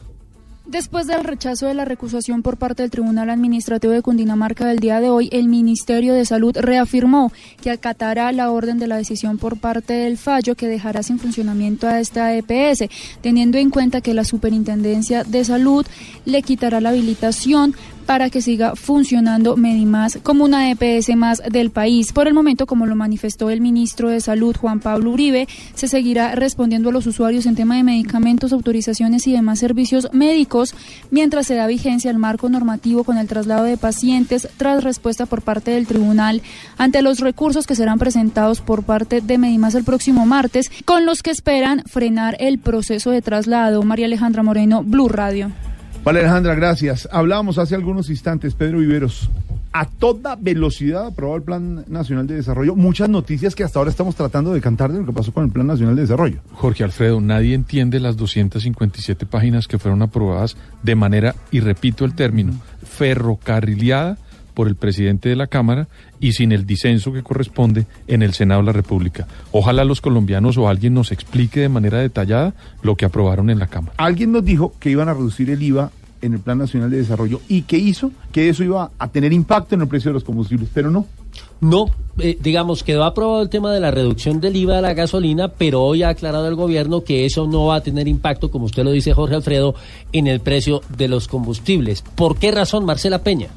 Después 0.67 1.05
del 1.05 1.23
rechazo 1.23 1.67
de 1.67 1.75
la 1.75 1.85
recusación 1.85 2.41
por 2.41 2.57
parte 2.57 2.81
del 2.81 2.89
Tribunal 2.89 3.29
Administrativo 3.29 3.93
de 3.93 4.01
Cundinamarca 4.01 4.65
del 4.65 4.79
día 4.79 4.99
de 4.99 5.11
hoy, 5.11 5.29
el 5.31 5.47
Ministerio 5.47 6.15
de 6.15 6.25
Salud 6.25 6.57
reafirmó 6.57 7.31
que 7.61 7.69
acatará 7.69 8.31
la 8.31 8.49
orden 8.49 8.79
de 8.79 8.87
la 8.87 8.97
decisión 8.97 9.37
por 9.37 9.59
parte 9.59 9.93
del 9.93 10.17
fallo 10.17 10.55
que 10.55 10.67
dejará 10.67 11.03
sin 11.03 11.19
funcionamiento 11.19 11.87
a 11.87 11.99
esta 11.99 12.33
EPS, 12.33 12.89
teniendo 13.21 13.59
en 13.59 13.69
cuenta 13.69 14.01
que 14.01 14.15
la 14.15 14.23
Superintendencia 14.23 15.23
de 15.23 15.45
Salud 15.45 15.85
le 16.25 16.41
quitará 16.41 16.81
la 16.81 16.89
habilitación 16.89 17.75
para 18.05 18.29
que 18.29 18.41
siga 18.41 18.75
funcionando 18.75 19.57
Medimás 19.57 20.19
como 20.23 20.45
una 20.45 20.71
EPS 20.71 21.15
más 21.15 21.41
del 21.49 21.71
país. 21.71 22.13
Por 22.13 22.27
el 22.27 22.33
momento, 22.33 22.65
como 22.65 22.85
lo 22.85 22.95
manifestó 22.95 23.49
el 23.49 23.61
ministro 23.61 24.09
de 24.09 24.21
Salud, 24.21 24.55
Juan 24.55 24.79
Pablo 24.79 25.11
Uribe, 25.11 25.47
se 25.73 25.87
seguirá 25.87 26.35
respondiendo 26.35 26.89
a 26.89 26.91
los 26.91 27.07
usuarios 27.07 27.45
en 27.45 27.55
tema 27.55 27.75
de 27.75 27.83
medicamentos, 27.83 28.53
autorizaciones 28.53 29.27
y 29.27 29.31
demás 29.31 29.59
servicios 29.59 30.09
médicos, 30.13 30.75
mientras 31.11 31.47
se 31.47 31.55
da 31.55 31.67
vigencia 31.67 32.11
al 32.11 32.17
marco 32.17 32.49
normativo 32.49 33.03
con 33.03 33.17
el 33.17 33.27
traslado 33.27 33.63
de 33.63 33.77
pacientes 33.77 34.47
tras 34.57 34.83
respuesta 34.83 35.25
por 35.25 35.41
parte 35.41 35.71
del 35.71 35.87
tribunal 35.87 36.41
ante 36.77 37.01
los 37.01 37.19
recursos 37.19 37.67
que 37.67 37.75
serán 37.75 37.99
presentados 37.99 38.61
por 38.61 38.83
parte 38.83 39.21
de 39.21 39.37
Medimás 39.37 39.75
el 39.75 39.83
próximo 39.83 40.25
martes, 40.25 40.71
con 40.85 41.05
los 41.05 41.21
que 41.21 41.31
esperan 41.31 41.83
frenar 41.85 42.37
el 42.39 42.59
proceso 42.59 43.11
de 43.11 43.21
traslado. 43.21 43.83
María 43.83 44.05
Alejandra 44.05 44.43
Moreno, 44.43 44.83
Blue 44.83 45.09
Radio. 45.09 45.51
Vale, 46.05 46.19
Alejandra, 46.19 46.53
gracias. 46.53 47.09
Hablábamos 47.11 47.57
hace 47.57 47.73
algunos 47.73 48.11
instantes, 48.11 48.53
Pedro 48.53 48.77
Viveros. 48.77 49.27
A 49.73 49.89
toda 49.89 50.35
velocidad 50.35 51.07
aprobado 51.07 51.37
el 51.37 51.41
Plan 51.41 51.83
Nacional 51.87 52.27
de 52.27 52.35
Desarrollo. 52.35 52.75
Muchas 52.75 53.09
noticias 53.09 53.55
que 53.55 53.63
hasta 53.63 53.79
ahora 53.79 53.89
estamos 53.89 54.15
tratando 54.15 54.53
de 54.53 54.61
cantar 54.61 54.93
de 54.93 54.99
lo 54.99 55.05
que 55.07 55.13
pasó 55.13 55.33
con 55.33 55.45
el 55.45 55.51
Plan 55.51 55.65
Nacional 55.65 55.95
de 55.95 56.03
Desarrollo. 56.03 56.41
Jorge 56.51 56.83
Alfredo, 56.83 57.19
nadie 57.21 57.55
entiende 57.55 57.99
las 57.99 58.17
257 58.17 59.25
páginas 59.25 59.67
que 59.67 59.79
fueron 59.79 60.03
aprobadas 60.03 60.57
de 60.83 60.93
manera, 60.93 61.33
y 61.49 61.59
repito 61.59 62.05
el 62.05 62.13
término, 62.13 62.53
ferrocarrileada 62.83 64.19
por 64.55 64.67
el 64.67 64.75
presidente 64.75 65.29
de 65.29 65.35
la 65.35 65.47
Cámara 65.47 65.87
y 66.19 66.31
sin 66.31 66.51
el 66.51 66.65
disenso 66.65 67.13
que 67.13 67.21
corresponde 67.21 67.85
en 68.07 68.23
el 68.23 68.33
Senado 68.33 68.61
de 68.61 68.67
la 68.67 68.71
República. 68.71 69.27
Ojalá 69.51 69.83
los 69.83 70.01
colombianos 70.01 70.57
o 70.57 70.67
alguien 70.67 70.95
nos 70.95 71.11
explique 71.11 71.59
de 71.59 71.69
manera 71.69 71.99
detallada 71.99 72.55
lo 72.81 72.95
que 72.95 73.05
aprobaron 73.05 73.51
en 73.51 73.59
la 73.59 73.67
Cámara. 73.67 73.93
Alguien 73.97 74.31
nos 74.31 74.43
dijo 74.43 74.73
que 74.79 74.89
iban 74.89 75.09
a 75.09 75.13
reducir 75.13 75.51
el 75.51 75.61
IVA 75.61 75.91
en 76.21 76.33
el 76.33 76.39
Plan 76.39 76.57
Nacional 76.57 76.89
de 76.89 76.97
Desarrollo 76.97 77.41
y 77.47 77.63
que 77.63 77.77
hizo 77.77 78.11
que 78.31 78.49
eso 78.49 78.63
iba 78.63 78.91
a 78.97 79.07
tener 79.09 79.31
impacto 79.31 79.75
en 79.75 79.81
el 79.81 79.87
precio 79.87 80.09
de 80.09 80.15
los 80.15 80.23
combustibles, 80.23 80.69
pero 80.73 80.89
no. 80.89 81.05
No, 81.59 81.87
eh, 82.17 82.37
digamos, 82.41 82.83
quedó 82.83 83.03
aprobado 83.03 83.41
el 83.41 83.49
tema 83.49 83.73
de 83.73 83.79
la 83.79 83.91
reducción 83.91 84.39
del 84.39 84.55
IVA 84.55 84.77
a 84.77 84.81
la 84.81 84.93
gasolina, 84.93 85.49
pero 85.49 85.83
hoy 85.83 86.03
ha 86.03 86.09
aclarado 86.09 86.47
el 86.47 86.55
gobierno 86.55 87.03
que 87.03 87.25
eso 87.25 87.47
no 87.47 87.65
va 87.65 87.75
a 87.75 87.81
tener 87.81 88.07
impacto, 88.07 88.49
como 88.49 88.65
usted 88.65 88.83
lo 88.83 88.91
dice, 88.91 89.13
Jorge 89.13 89.35
Alfredo, 89.35 89.75
en 90.13 90.27
el 90.27 90.39
precio 90.39 90.81
de 90.97 91.07
los 91.07 91.27
combustibles. 91.27 92.03
¿Por 92.15 92.37
qué 92.37 92.51
razón, 92.51 92.85
Marcela 92.85 93.19
Peña? 93.19 93.49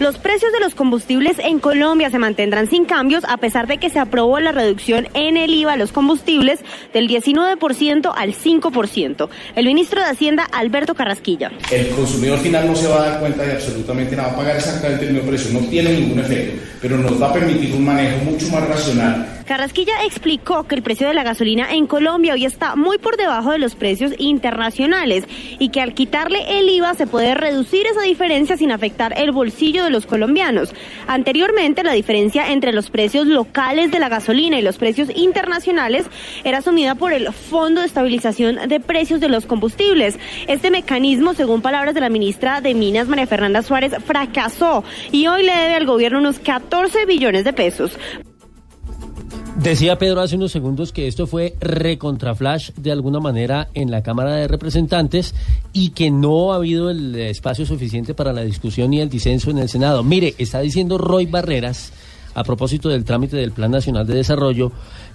Los 0.00 0.16
precios 0.16 0.50
de 0.50 0.60
los 0.60 0.74
combustibles 0.74 1.38
en 1.38 1.58
Colombia 1.58 2.08
se 2.08 2.18
mantendrán 2.18 2.70
sin 2.70 2.86
cambios 2.86 3.22
a 3.28 3.36
pesar 3.36 3.66
de 3.66 3.76
que 3.76 3.90
se 3.90 3.98
aprobó 3.98 4.40
la 4.40 4.50
reducción 4.50 5.08
en 5.12 5.36
el 5.36 5.52
IVA 5.52 5.74
a 5.74 5.76
los 5.76 5.92
combustibles 5.92 6.60
del 6.94 7.06
19% 7.06 8.10
al 8.16 8.32
5%. 8.32 9.28
El 9.56 9.66
ministro 9.66 10.00
de 10.00 10.06
Hacienda, 10.06 10.44
Alberto 10.44 10.94
Carrasquilla. 10.94 11.52
El 11.70 11.90
consumidor 11.90 12.38
final 12.38 12.66
no 12.66 12.74
se 12.74 12.88
va 12.88 12.96
a 12.96 13.10
dar 13.10 13.20
cuenta 13.20 13.42
de 13.42 13.52
absolutamente 13.52 14.16
nada, 14.16 14.28
va 14.28 14.34
a 14.34 14.36
pagar 14.38 14.56
exactamente 14.56 15.06
el 15.06 15.12
mismo 15.12 15.28
precio, 15.28 15.60
no 15.60 15.66
tiene 15.66 15.92
ningún 15.92 16.20
efecto, 16.20 16.62
pero 16.80 16.96
nos 16.96 17.20
va 17.20 17.28
a 17.28 17.32
permitir 17.34 17.74
un 17.74 17.84
manejo 17.84 18.24
mucho 18.24 18.48
más 18.48 18.66
racional 18.66 19.39
Carrasquilla 19.50 20.04
explicó 20.04 20.62
que 20.68 20.76
el 20.76 20.82
precio 20.82 21.08
de 21.08 21.14
la 21.14 21.24
gasolina 21.24 21.72
en 21.72 21.88
Colombia 21.88 22.34
hoy 22.34 22.44
está 22.44 22.76
muy 22.76 22.98
por 22.98 23.16
debajo 23.16 23.50
de 23.50 23.58
los 23.58 23.74
precios 23.74 24.12
internacionales 24.16 25.24
y 25.58 25.70
que 25.70 25.80
al 25.80 25.92
quitarle 25.92 26.60
el 26.60 26.68
IVA 26.68 26.94
se 26.94 27.08
puede 27.08 27.34
reducir 27.34 27.84
esa 27.88 28.02
diferencia 28.02 28.56
sin 28.56 28.70
afectar 28.70 29.12
el 29.18 29.32
bolsillo 29.32 29.82
de 29.82 29.90
los 29.90 30.06
colombianos. 30.06 30.72
Anteriormente 31.08 31.82
la 31.82 31.94
diferencia 31.94 32.52
entre 32.52 32.72
los 32.72 32.90
precios 32.90 33.26
locales 33.26 33.90
de 33.90 33.98
la 33.98 34.08
gasolina 34.08 34.56
y 34.56 34.62
los 34.62 34.78
precios 34.78 35.08
internacionales 35.16 36.06
era 36.44 36.58
asumida 36.58 36.94
por 36.94 37.12
el 37.12 37.32
Fondo 37.32 37.80
de 37.80 37.88
Estabilización 37.88 38.68
de 38.68 38.78
Precios 38.78 39.18
de 39.18 39.30
los 39.30 39.46
Combustibles. 39.46 40.16
Este 40.46 40.70
mecanismo, 40.70 41.34
según 41.34 41.60
palabras 41.60 41.94
de 41.94 42.02
la 42.02 42.08
ministra 42.08 42.60
de 42.60 42.72
Minas, 42.74 43.08
María 43.08 43.26
Fernanda 43.26 43.62
Suárez, 43.62 43.96
fracasó 44.06 44.84
y 45.10 45.26
hoy 45.26 45.42
le 45.42 45.56
debe 45.56 45.74
al 45.74 45.86
gobierno 45.86 46.20
unos 46.20 46.38
14 46.38 47.04
billones 47.04 47.42
de 47.42 47.52
pesos. 47.52 47.98
Decía 49.62 49.98
Pedro 49.98 50.22
hace 50.22 50.36
unos 50.36 50.52
segundos 50.52 50.90
que 50.90 51.06
esto 51.06 51.26
fue 51.26 51.54
recontraflash 51.60 52.70
de 52.76 52.92
alguna 52.92 53.20
manera 53.20 53.68
en 53.74 53.90
la 53.90 54.02
Cámara 54.02 54.36
de 54.36 54.48
Representantes 54.48 55.34
y 55.74 55.90
que 55.90 56.10
no 56.10 56.52
ha 56.52 56.56
habido 56.56 56.88
el 56.88 57.14
espacio 57.14 57.66
suficiente 57.66 58.14
para 58.14 58.32
la 58.32 58.40
discusión 58.40 58.94
y 58.94 59.02
el 59.02 59.10
disenso 59.10 59.50
en 59.50 59.58
el 59.58 59.68
Senado. 59.68 60.02
Mire, 60.02 60.34
está 60.38 60.60
diciendo 60.60 60.96
Roy 60.96 61.26
Barreras, 61.26 61.92
a 62.32 62.42
propósito 62.42 62.88
del 62.88 63.04
trámite 63.04 63.36
del 63.36 63.52
Plan 63.52 63.70
Nacional 63.70 64.06
de 64.06 64.14
Desarrollo, 64.14 64.72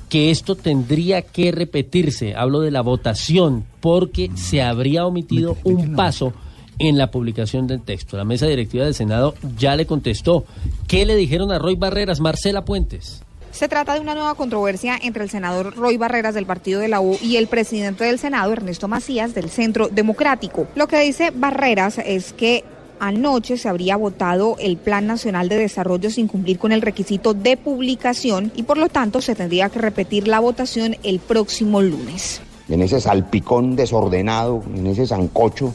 que 0.09 0.29
esto 0.29 0.53
tendría 0.53 1.23
que 1.23 1.51
repetirse. 1.51 2.35
Hablo 2.35 2.59
de 2.59 2.69
la 2.69 2.81
votación, 2.81 3.65
porque 3.79 4.29
se 4.35 4.61
habría 4.61 5.07
omitido 5.07 5.57
un 5.63 5.95
paso 5.95 6.33
en 6.77 6.99
la 6.99 7.09
publicación 7.09 7.65
del 7.65 7.81
texto. 7.81 8.15
La 8.15 8.25
mesa 8.25 8.45
directiva 8.45 8.85
del 8.85 8.93
Senado 8.93 9.33
ya 9.57 9.75
le 9.75 9.87
contestó. 9.87 10.45
¿Qué 10.87 11.03
le 11.07 11.15
dijeron 11.15 11.51
a 11.51 11.57
Roy 11.57 11.75
Barreras, 11.75 12.19
Marcela 12.19 12.63
Puentes? 12.63 13.24
Se 13.55 13.69
trata 13.69 13.93
de 13.93 14.01
una 14.01 14.15
nueva 14.15 14.35
controversia 14.35 14.99
entre 15.01 15.23
el 15.23 15.29
senador 15.29 15.77
Roy 15.77 15.95
Barreras 15.95 16.35
del 16.35 16.45
partido 16.45 16.81
de 16.81 16.89
la 16.89 16.99
U 16.99 17.17
y 17.21 17.37
el 17.37 17.47
presidente 17.47 18.03
del 18.03 18.19
Senado, 18.19 18.51
Ernesto 18.51 18.89
Macías, 18.89 19.33
del 19.33 19.49
Centro 19.49 19.87
Democrático. 19.87 20.67
Lo 20.75 20.89
que 20.89 20.99
dice 20.99 21.31
Barreras 21.33 21.97
es 21.99 22.33
que 22.33 22.65
Anoche 22.99 23.55
se 23.55 23.69
habría 23.69 23.95
votado 23.95 24.57
el 24.59 24.75
Plan 24.75 25.07
Nacional 25.07 25.47
de 25.47 25.55
Desarrollo 25.55 26.09
sin 26.09 26.27
cumplir 26.27 26.59
con 26.59 26.73
el 26.73 26.81
requisito 26.81 27.33
de 27.33 27.55
publicación 27.55 28.51
y 28.57 28.63
por 28.63 28.77
lo 28.77 28.89
tanto 28.89 29.21
se 29.21 29.35
tendría 29.35 29.69
que 29.69 29.79
repetir 29.79 30.27
la 30.27 30.41
votación 30.41 30.97
el 31.03 31.19
próximo 31.19 31.81
lunes. 31.81 32.41
En 32.67 32.81
ese 32.81 32.99
salpicón 32.99 33.77
desordenado, 33.77 34.63
en 34.75 34.87
ese 34.87 35.07
zancocho 35.07 35.73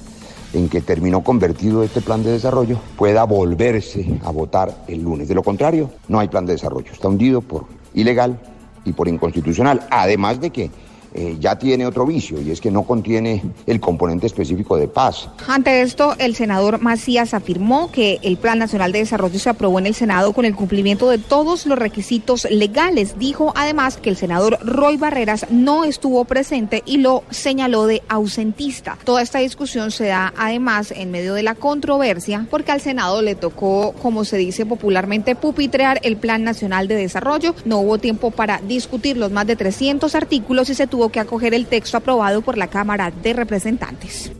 en 0.52 0.68
que 0.68 0.80
terminó 0.80 1.22
convertido 1.22 1.82
este 1.82 2.00
plan 2.00 2.22
de 2.22 2.32
desarrollo 2.32 2.78
pueda 2.96 3.24
volverse 3.24 4.18
a 4.24 4.30
votar 4.30 4.84
el 4.88 5.02
lunes. 5.02 5.28
De 5.28 5.34
lo 5.34 5.42
contrario, 5.42 5.90
no 6.08 6.18
hay 6.18 6.28
plan 6.28 6.46
de 6.46 6.54
desarrollo. 6.54 6.92
Está 6.92 7.08
hundido 7.08 7.40
por 7.40 7.66
ilegal 7.94 8.38
y 8.84 8.92
por 8.92 9.08
inconstitucional. 9.08 9.86
Además 9.90 10.40
de 10.40 10.50
que 10.50 10.70
eh, 11.12 11.36
ya 11.40 11.58
tiene 11.58 11.86
otro 11.86 12.06
vicio 12.06 12.40
y 12.40 12.50
es 12.50 12.60
que 12.60 12.70
no 12.70 12.84
contiene 12.84 13.42
el 13.66 13.80
componente 13.80 14.26
específico 14.26 14.76
de 14.76 14.88
paz. 14.88 15.28
Ante 15.48 15.82
esto, 15.82 16.14
el 16.18 16.36
senador 16.36 16.80
Macías 16.80 17.34
afirmó 17.34 17.90
que 17.90 18.20
el 18.22 18.36
Plan 18.36 18.58
Nacional 18.58 18.92
de 18.92 19.00
Desarrollo 19.00 19.38
se 19.38 19.50
aprobó 19.50 19.78
en 19.78 19.86
el 19.86 19.94
Senado 19.94 20.32
con 20.32 20.44
el 20.44 20.54
cumplimiento 20.54 21.10
de 21.10 21.18
todos 21.18 21.66
los 21.66 21.78
requisitos 21.78 22.46
legales. 22.50 23.18
Dijo 23.18 23.52
además 23.56 23.96
que 23.96 24.10
el 24.10 24.16
senador 24.16 24.58
Roy 24.62 24.96
Barreras 24.96 25.46
no 25.50 25.84
estuvo 25.84 26.24
presente 26.24 26.82
y 26.86 26.98
lo 26.98 27.24
señaló 27.30 27.86
de 27.86 28.02
ausentista. 28.08 28.96
Toda 29.04 29.22
esta 29.22 29.40
discusión 29.40 29.90
se 29.90 30.06
da 30.06 30.32
además 30.36 30.92
en 30.92 31.10
medio 31.10 31.34
de 31.34 31.42
la 31.42 31.54
controversia 31.54 32.46
porque 32.50 32.72
al 32.72 32.80
Senado 32.80 33.22
le 33.22 33.34
tocó, 33.34 33.92
como 34.00 34.24
se 34.24 34.36
dice 34.36 34.66
popularmente, 34.66 35.34
pupitrear 35.34 35.98
el 36.02 36.16
Plan 36.16 36.44
Nacional 36.44 36.88
de 36.88 36.94
Desarrollo. 36.94 37.54
No 37.64 37.78
hubo 37.78 37.98
tiempo 37.98 38.30
para 38.30 38.60
discutir 38.60 39.16
los 39.16 39.32
más 39.32 39.46
de 39.46 39.56
300 39.56 40.14
artículos 40.14 40.70
y 40.70 40.74
se 40.74 40.86
tuvo 40.86 40.99
tuvo 41.00 41.08
que 41.08 41.20
acoger 41.20 41.54
el 41.54 41.64
texto 41.64 41.96
aprobado 41.96 42.42
por 42.42 42.58
la 42.58 42.66
Cámara 42.66 43.10
de 43.10 43.32
Representantes. 43.32 44.30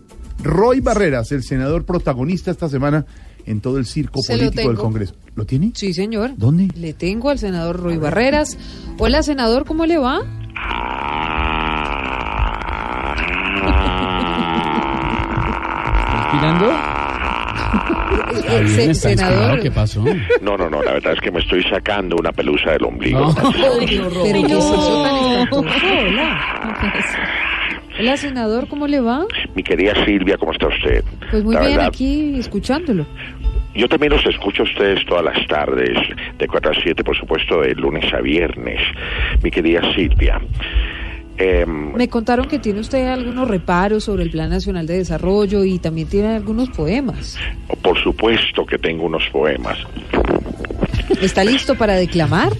Roy 0.43 0.81
Barreras, 0.81 1.33
el 1.33 1.43
senador 1.43 1.87
protagonista 1.87 2.51
esta 2.51 2.69
semana 2.69 3.07
en 3.47 3.63
todo 3.63 3.79
el 3.79 3.87
circo 3.87 4.21
Se 4.21 4.37
político 4.37 4.69
del. 4.69 4.77
Congreso. 4.77 5.15
¿Lo 5.37 5.47
tiene? 5.47 5.73
Sí, 5.75 5.95
señor. 5.95 6.33
¿Dónde? 6.37 6.69
Le 6.77 6.93
tengo 6.93 7.31
al 7.31 7.39
senador 7.39 7.81
Roy 7.81 7.97
Barreras. 7.97 8.59
Hola, 8.99 9.23
senador, 9.23 9.65
¿cómo 9.65 9.87
le 9.87 9.97
va? 9.97 10.21
¿Respirando? 16.13 17.00
Bien, 18.49 18.91
inspirado, 18.91 19.61
¿Qué 19.61 19.71
pasó? 19.71 20.05
No, 20.41 20.57
no, 20.57 20.69
no, 20.71 20.83
la 20.83 20.93
verdad 20.95 21.13
es 21.15 21.21
que 21.21 21.31
me 21.31 21.41
estoy 21.41 21.63
sacando 21.65 22.17
una 22.17 22.33
pelusa 22.33 22.73
del 22.73 22.85
ombligo. 22.85 23.35
Pero 23.35 24.47
¿qué 24.47 24.53
es 24.55 24.65
eso 24.65 25.03
tan 25.03 25.17
espantoso? 25.17 25.87
Hola. 26.07 26.81
Hola, 27.99 28.17
senador, 28.17 28.67
¿cómo 28.69 28.87
le 28.87 29.01
va? 29.01 29.27
Mi 29.55 29.63
querida 29.63 29.93
Silvia, 30.07 30.39
¿cómo 30.39 30.53
está 30.53 30.69
usted? 30.69 31.05
Pues 31.31 31.45
muy 31.45 31.55
La 31.55 31.61
bien, 31.61 31.73
verdad, 31.73 31.89
aquí 31.89 32.39
escuchándolo. 32.39 33.05
Yo 33.75 33.89
también 33.89 34.13
los 34.13 34.25
escucho 34.27 34.63
a 34.63 34.65
ustedes 34.65 35.05
todas 35.07 35.25
las 35.25 35.47
tardes, 35.47 35.97
de 36.39 36.49
4 36.49 36.71
a 36.71 36.75
7, 36.83 37.05
por 37.05 37.17
supuesto, 37.17 37.61
de 37.61 37.75
lunes 37.75 38.13
a 38.13 38.21
viernes. 38.21 38.81
Mi 39.43 39.51
querida 39.51 39.81
Silvia. 39.95 40.41
Em, 41.41 41.93
Me 41.95 42.09
contaron 42.09 42.47
que 42.47 42.59
tiene 42.59 42.81
usted 42.81 43.07
algunos 43.09 43.49
reparos 43.49 44.05
sobre 44.05 44.23
el 44.25 44.31
Plan 44.31 44.51
Nacional 44.51 44.87
de 44.87 44.99
Desarrollo 44.99 45.65
y 45.65 45.79
también 45.79 46.09
tiene 46.09 46.29
algunos 46.37 46.69
poemas. 46.71 47.37
por 47.83 47.99
supuesto 48.03 48.65
que 48.67 48.79
tengo 48.79 49.05
unos 49.05 49.23
poemas, 49.33 49.79
¿Está 51.21 51.43
listo 51.45 51.75
para 51.75 51.95
declamar? 51.95 52.53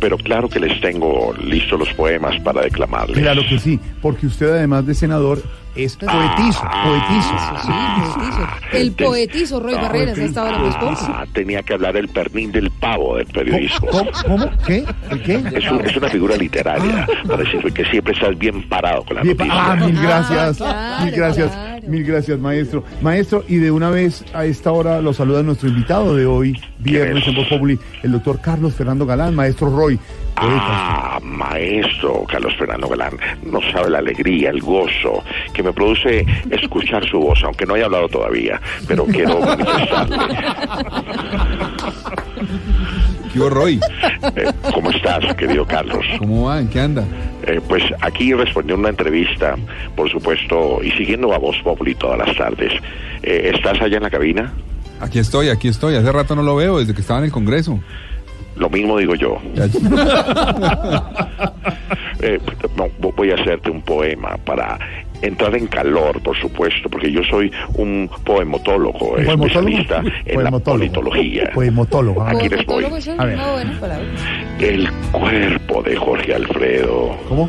pero 0.00 0.18
claro 0.18 0.48
que 0.48 0.58
les 0.58 0.80
tengo 0.80 1.32
listos 1.44 1.78
los 1.78 1.92
poemas 1.94 2.36
para 2.40 2.62
declamarles. 2.62 3.18
Claro 3.18 3.42
que 3.48 3.58
sí, 3.60 3.78
porque 4.00 4.26
usted 4.26 4.50
además 4.50 4.84
de 4.84 4.94
senador 4.94 5.40
es 5.74 5.96
poetizo, 5.96 6.62
poetizo. 6.84 7.38
Sí, 7.62 7.72
poetizo. 8.14 8.48
El 8.72 8.92
poetizo 8.92 9.60
Roy 9.60 9.74
Barreras 9.74 10.18
a 10.18 10.24
esta 10.24 10.44
hora 10.44 10.58
más 10.58 10.76
poco. 10.76 10.96
Ah, 11.08 11.24
tenía 11.32 11.62
que 11.62 11.74
hablar 11.74 11.96
el 11.96 12.08
pernín 12.08 12.52
del 12.52 12.70
pavo 12.70 13.16
del 13.16 13.26
periodismo. 13.26 13.88
¿Cómo? 13.88 14.10
¿Cómo? 14.26 14.50
¿Qué? 14.66 14.84
¿El 15.10 15.22
qué? 15.22 15.42
Es, 15.54 15.70
un- 15.70 15.80
es 15.86 15.96
una 15.96 16.08
figura 16.08 16.36
literaria 16.36 17.06
para 17.26 17.38
decir 17.44 17.72
que 17.72 17.84
siempre 17.86 18.12
estás 18.14 18.36
bien 18.38 18.68
parado 18.68 19.02
con 19.04 19.16
la 19.16 19.22
Bien, 19.22 19.36
noticia. 19.36 19.72
ah, 19.72 19.76
mil 19.76 20.00
gracias, 20.02 20.56
claro, 20.58 21.04
mil 21.04 21.14
gracias. 21.14 21.50
claro. 21.50 21.71
Mil 21.82 22.04
gracias, 22.04 22.38
maestro. 22.38 22.84
Maestro, 23.00 23.44
y 23.48 23.56
de 23.56 23.70
una 23.70 23.90
vez 23.90 24.24
a 24.34 24.44
esta 24.44 24.72
hora 24.72 25.00
lo 25.00 25.12
saluda 25.12 25.42
nuestro 25.42 25.68
invitado 25.68 26.14
de 26.14 26.26
hoy, 26.26 26.60
viernes 26.78 27.26
en 27.26 27.34
Voz 27.34 27.48
Populi, 27.48 27.78
el 28.02 28.12
doctor 28.12 28.40
Carlos 28.40 28.74
Fernando 28.74 29.04
Galán, 29.04 29.34
maestro 29.34 29.68
Roy. 29.68 29.98
Ah, 30.36 31.18
maestro 31.22 32.24
Carlos 32.28 32.54
Fernando 32.56 32.88
Galán, 32.88 33.16
no 33.44 33.60
sabe 33.72 33.90
la 33.90 33.98
alegría, 33.98 34.50
el 34.50 34.60
gozo 34.60 35.22
que 35.52 35.62
me 35.62 35.72
produce 35.72 36.24
escuchar 36.50 37.04
su 37.06 37.18
voz, 37.18 37.42
aunque 37.44 37.66
no 37.66 37.74
haya 37.74 37.86
hablado 37.86 38.08
todavía, 38.08 38.60
pero 38.86 39.04
quiero 39.06 39.40
manifestarle. 39.40 40.16
¿Qué 43.32 43.40
hubo, 43.40 43.50
Roy? 43.50 43.80
Eh, 44.36 44.52
¿Cómo 44.74 44.90
estás, 44.90 45.34
querido 45.36 45.66
Carlos? 45.66 46.04
¿Cómo 46.18 46.46
va? 46.46 46.60
¿En 46.60 46.68
qué 46.68 46.80
anda? 46.80 47.04
Eh, 47.46 47.60
pues 47.66 47.82
aquí 48.00 48.34
respondiendo 48.34 48.80
una 48.80 48.90
entrevista, 48.90 49.56
por 49.96 50.10
supuesto, 50.10 50.80
y 50.82 50.90
siguiendo 50.92 51.32
a 51.32 51.38
Voz 51.38 51.56
Populi 51.62 51.94
todas 51.94 52.18
las 52.18 52.36
tardes. 52.36 52.72
Eh, 53.22 53.52
¿Estás 53.54 53.80
allá 53.80 53.96
en 53.96 54.02
la 54.02 54.10
cabina? 54.10 54.52
Aquí 55.00 55.18
estoy, 55.18 55.48
aquí 55.48 55.68
estoy. 55.68 55.96
Hace 55.96 56.12
rato 56.12 56.36
no 56.36 56.42
lo 56.42 56.56
veo, 56.56 56.78
desde 56.78 56.94
que 56.94 57.00
estaba 57.00 57.20
en 57.20 57.26
el 57.26 57.32
Congreso. 57.32 57.80
Lo 58.56 58.68
mismo 58.68 58.98
digo 58.98 59.14
yo. 59.14 59.38
Eh, 62.24 62.38
voy 63.16 63.32
a 63.32 63.34
hacerte 63.34 63.68
un 63.68 63.82
poema 63.82 64.36
para 64.44 64.78
entrar 65.22 65.54
en 65.54 65.66
calor, 65.68 66.20
por 66.22 66.36
supuesto, 66.36 66.88
porque 66.90 67.10
yo 67.10 67.22
soy 67.24 67.50
un 67.74 68.10
poemotólogo, 68.24 68.98
¿Poemotólogo? 69.14 69.44
especialista 69.46 70.02
en 70.26 70.44
la 70.44 70.50
politología. 70.50 71.50
Poemotólogo. 71.54 72.22
Aquí 72.22 72.48
les 72.48 72.66
voy. 72.66 72.84
A 73.18 73.24
ver. 73.24 73.38
El 74.60 74.90
cuerpo 75.12 75.82
de 75.82 75.96
Jorge 75.96 76.34
Alfredo. 76.34 77.16
¿Cómo? 77.28 77.48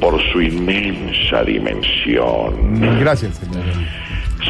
Por 0.00 0.20
su 0.30 0.42
inmensa 0.42 1.42
dimensión. 1.42 2.98
Gracias, 3.00 3.36
señor. 3.36 3.64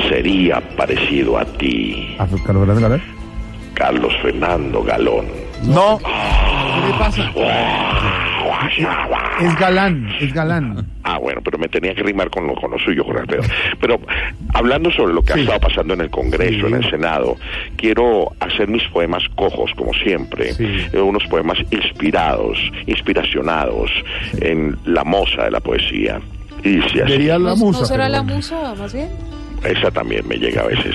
Sería 0.09 0.61
parecido 0.76 1.39
a 1.39 1.45
ti, 1.45 2.16
¿A 2.18 2.26
Carlos 2.26 2.66
Fernando 2.66 2.80
Galán? 2.80 3.03
Carlos 3.74 4.12
Fernando 4.22 4.82
Galón. 4.82 5.26
No. 5.62 5.99
¿Qué 5.99 6.87
le 6.93 6.99
pasa? 6.99 7.32
Es 9.41 9.59
galán, 9.59 10.09
es 10.21 10.33
galán. 10.33 10.87
Ah, 11.03 11.19
bueno, 11.19 11.41
pero 11.45 11.59
me 11.59 11.69
tenía 11.69 11.95
que 11.95 12.03
rimar 12.03 12.31
con 12.31 12.47
lo, 12.47 12.55
con 12.55 12.71
lo 12.71 12.79
suyo, 12.79 13.05
Jorge 13.05 13.21
Alfredo. 13.21 13.43
Pero 13.81 14.01
hablando 14.55 14.91
sobre 14.91 15.15
lo 15.15 15.23
que 15.23 15.35
ha 15.35 15.37
estado 15.37 15.61
pasando 15.61 15.95
en 15.95 16.01
el 16.01 16.11
Congreso, 16.11 16.67
en 16.67 16.75
el 16.75 16.91
Senado, 16.91 17.37
quiero 17.77 18.33
hacer 18.41 18.69
mis 18.69 18.83
poemas 18.89 19.23
cojos, 19.35 19.71
como 19.77 19.93
siempre. 19.95 20.51
Eh, 20.59 21.01
unos 21.01 21.25
poemas 21.27 21.59
inspirados, 21.71 22.59
inspiracionados 22.87 23.91
en 24.41 24.77
la 24.85 25.05
moza 25.05 25.45
de 25.45 25.51
la 25.51 25.61
poesía. 25.61 26.21
Y 26.65 26.81
así. 26.81 26.99
Sería 26.99 27.39
la 27.39 27.51
¿No, 27.51 27.57
musa. 27.57 27.81
¿no 27.81 27.87
será 27.87 28.09
la 28.09 28.23
musa, 28.23 28.75
más 28.75 28.93
bien? 28.93 29.09
Esa 29.65 29.91
también 29.91 30.27
me 30.27 30.37
llega 30.37 30.63
a 30.63 30.67
veces. 30.67 30.95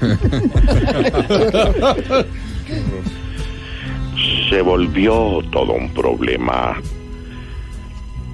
Se 4.48 4.60
volvió 4.62 5.40
todo 5.50 5.72
un 5.72 5.88
problema. 5.90 6.76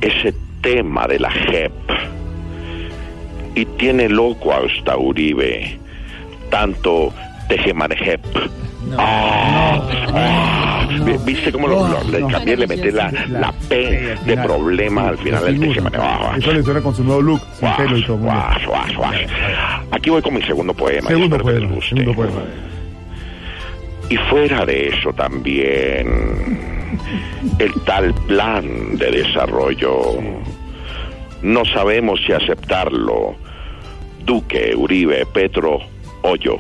Ese 0.01 0.34
tema 0.62 1.07
de 1.07 1.18
la 1.20 1.30
JEP. 1.30 1.72
Y 3.55 3.64
tiene 3.64 4.09
loco 4.09 4.53
hasta 4.53 4.97
Uribe. 4.97 5.78
Tanto 6.51 7.12
Tejemanejep. 7.49 8.20
Ah, 8.99 9.82
ah, 10.14 10.87
vi- 11.05 11.16
¿Viste 11.24 11.51
cómo 11.51 11.66
lo, 11.66 11.89
lo- 11.89 12.05
le- 12.05 12.20
también 12.32 12.61
le 12.61 12.66
metí 12.68 12.91
la, 12.93 13.11
la 13.28 13.53
P 13.68 14.16
de 14.24 14.37
problema 14.37 15.09
al 15.09 15.18
final 15.18 15.45
del 15.45 15.59
Tejemanejep? 15.61 16.39
Eso 16.39 16.53
le 16.53 16.62
suena 16.62 16.80
con 16.80 16.95
su 16.95 17.03
nuevo 17.03 17.20
look, 17.22 17.41
sin 17.59 17.68
pelo 17.76 17.97
y 17.99 18.05
todo. 18.05 18.16
muy 18.18 18.30
bien. 18.30 18.37
Guas, 18.43 18.66
guas, 18.66 18.97
guas. 18.97 19.16
Aquí 19.91 20.11
voy 20.11 20.22
con 20.22 20.34
mi 20.34 20.43
segundo 20.43 20.72
poema. 20.74 21.09
Segundo 21.09 21.39
poema, 21.39 21.68
segundo 21.82 22.14
poema. 22.14 22.32
Y 24.09 24.17
fuera 24.17 24.65
de 24.65 24.89
eso 24.89 25.13
también, 25.13 26.07
el 27.59 27.73
tal 27.85 28.15
plan 28.27 28.97
de 28.97 29.11
desarrollo, 29.11 30.19
no 31.43 31.65
sabemos 31.65 32.21
si 32.25 32.33
aceptarlo. 32.33 33.35
Duque, 34.25 34.75
Uribe, 34.77 35.25
Petro 35.27 35.79
o 36.23 36.37
yo. 36.37 36.57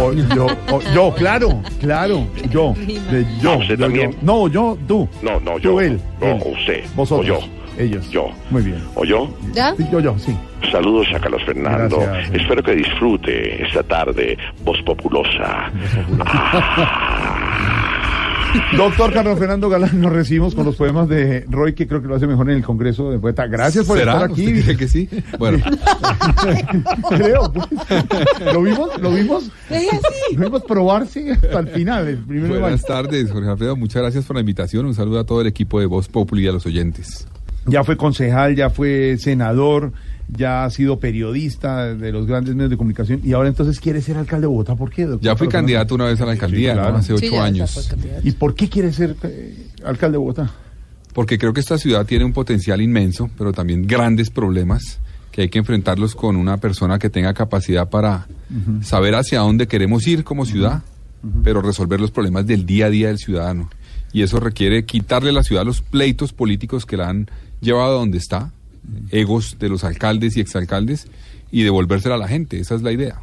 O 0.00 0.12
yo, 0.12 0.46
o 0.70 0.80
yo, 0.94 1.12
claro, 1.14 1.60
claro, 1.80 2.24
yo, 2.50 2.74
de 2.76 3.26
yo, 3.40 3.52
Ah, 3.52 3.56
usted 3.56 3.76
yo, 3.76 3.84
también. 3.84 4.12
yo. 4.12 4.18
No, 4.22 4.48
yo, 4.48 4.78
tú. 4.86 5.08
No, 5.22 5.40
no, 5.40 5.58
yo. 5.58 5.70
Tú, 5.72 5.80
él, 5.80 6.00
no, 6.20 6.26
él. 6.28 6.42
usted. 6.46 6.84
Vosotros. 6.94 7.26
O 7.26 7.40
yo. 7.40 7.59
Ellos. 7.80 8.10
Yo. 8.10 8.28
Muy 8.50 8.62
bien. 8.62 8.82
¿O 8.94 9.04
yo? 9.04 9.34
¿Ya? 9.54 9.74
Sí, 9.76 9.86
yo, 9.90 10.00
yo, 10.00 10.18
sí. 10.18 10.36
Saludos 10.70 11.06
a 11.14 11.18
Carlos 11.18 11.42
Fernando. 11.44 11.98
Gracias. 12.00 12.34
Espero 12.42 12.62
que 12.62 12.74
disfrute 12.76 13.64
esta 13.66 13.82
tarde 13.82 14.36
voz 14.64 14.80
populosa. 14.82 15.72
Doctor 18.76 19.12
Carlos 19.12 19.38
Fernando 19.38 19.68
Galán, 19.68 20.00
nos 20.00 20.12
recibimos 20.12 20.54
con 20.56 20.64
los 20.66 20.74
poemas 20.74 21.08
de 21.08 21.44
Roy, 21.48 21.72
que 21.72 21.86
creo 21.86 22.02
que 22.02 22.08
lo 22.08 22.16
hace 22.16 22.26
mejor 22.26 22.50
en 22.50 22.56
el 22.56 22.64
Congreso 22.64 23.10
de 23.10 23.18
Poeta. 23.18 23.46
Gracias 23.46 23.86
por 23.86 23.96
¿Será? 23.96 24.14
estar 24.14 24.30
aquí. 24.30 24.46
¿Usted 24.46 24.64
cree 24.64 24.76
que 24.76 24.88
sí? 24.88 25.08
Bueno, 25.38 25.58
Creo, 27.08 27.52
pues. 27.52 27.66
Lo 28.52 28.62
vimos, 28.62 29.00
lo 29.00 29.10
vimos, 29.12 29.50
lo 30.36 30.44
vimos 30.44 30.62
probarse 30.64 31.30
hasta 31.30 31.60
el 31.60 31.68
final, 31.68 32.08
el 32.08 32.16
buenas 32.16 32.60
mayo. 32.60 32.78
tardes, 32.86 33.30
Jorge 33.30 33.48
Alfredo. 33.50 33.76
Muchas 33.76 34.02
gracias 34.02 34.24
por 34.24 34.34
la 34.34 34.40
invitación. 34.40 34.84
Un 34.86 34.94
saludo 34.94 35.20
a 35.20 35.24
todo 35.24 35.40
el 35.40 35.46
equipo 35.46 35.78
de 35.78 35.86
Voz 35.86 36.08
Populi 36.08 36.44
y 36.44 36.48
a 36.48 36.52
los 36.52 36.66
oyentes. 36.66 37.28
Ya 37.70 37.84
fue 37.84 37.96
concejal, 37.96 38.56
ya 38.56 38.70
fue 38.70 39.16
senador, 39.18 39.92
ya 40.28 40.64
ha 40.64 40.70
sido 40.70 41.00
periodista 41.00 41.94
de 41.94 42.12
los 42.12 42.26
grandes 42.26 42.54
medios 42.54 42.70
de 42.70 42.76
comunicación 42.76 43.20
y 43.24 43.32
ahora 43.32 43.48
entonces 43.48 43.80
quiere 43.80 44.00
ser 44.00 44.16
alcalde 44.16 44.42
de 44.42 44.48
Bogotá. 44.48 44.76
¿Por 44.76 44.90
qué? 44.90 45.06
doctor 45.06 45.24
Ya 45.24 45.36
fui 45.36 45.48
candidato 45.48 45.94
una 45.94 46.06
vez 46.06 46.20
a 46.20 46.26
la 46.26 46.32
alcaldía, 46.32 46.74
claro. 46.74 46.92
¿no? 46.92 46.98
Hace 46.98 47.14
ocho 47.14 47.40
años. 47.40 47.92
¿Y 48.22 48.32
por 48.32 48.54
qué 48.54 48.68
quiere 48.68 48.92
ser 48.92 49.16
eh, 49.22 49.66
alcalde 49.84 50.14
de 50.14 50.18
Bogotá? 50.18 50.50
Porque 51.12 51.38
creo 51.38 51.52
que 51.52 51.60
esta 51.60 51.78
ciudad 51.78 52.06
tiene 52.06 52.24
un 52.24 52.32
potencial 52.32 52.80
inmenso, 52.80 53.30
pero 53.36 53.52
también 53.52 53.86
grandes 53.86 54.30
problemas 54.30 55.00
que 55.32 55.42
hay 55.42 55.48
que 55.48 55.58
enfrentarlos 55.58 56.14
con 56.14 56.36
una 56.36 56.58
persona 56.58 56.98
que 56.98 57.10
tenga 57.10 57.34
capacidad 57.34 57.88
para 57.88 58.26
saber 58.82 59.14
hacia 59.14 59.40
dónde 59.40 59.68
queremos 59.68 60.06
ir 60.06 60.24
como 60.24 60.44
ciudad, 60.44 60.82
pero 61.44 61.62
resolver 61.62 62.00
los 62.00 62.10
problemas 62.10 62.46
del 62.46 62.66
día 62.66 62.86
a 62.86 62.90
día 62.90 63.08
del 63.08 63.18
ciudadano. 63.18 63.70
Y 64.12 64.22
eso 64.22 64.40
requiere 64.40 64.84
quitarle 64.84 65.30
a 65.30 65.32
la 65.32 65.44
ciudad 65.44 65.64
los 65.64 65.82
pleitos 65.82 66.32
políticos 66.32 66.84
que 66.84 66.96
la 66.96 67.08
han 67.08 67.30
llevado 67.60 67.96
a 67.96 68.00
donde 68.00 68.18
está, 68.18 68.50
egos 69.10 69.56
de 69.58 69.68
los 69.68 69.84
alcaldes 69.84 70.36
y 70.36 70.40
exalcaldes, 70.40 71.06
y 71.50 71.62
devolvérsela 71.62 72.14
a 72.14 72.18
la 72.18 72.28
gente. 72.28 72.60
Esa 72.60 72.74
es 72.74 72.82
la 72.82 72.92
idea. 72.92 73.20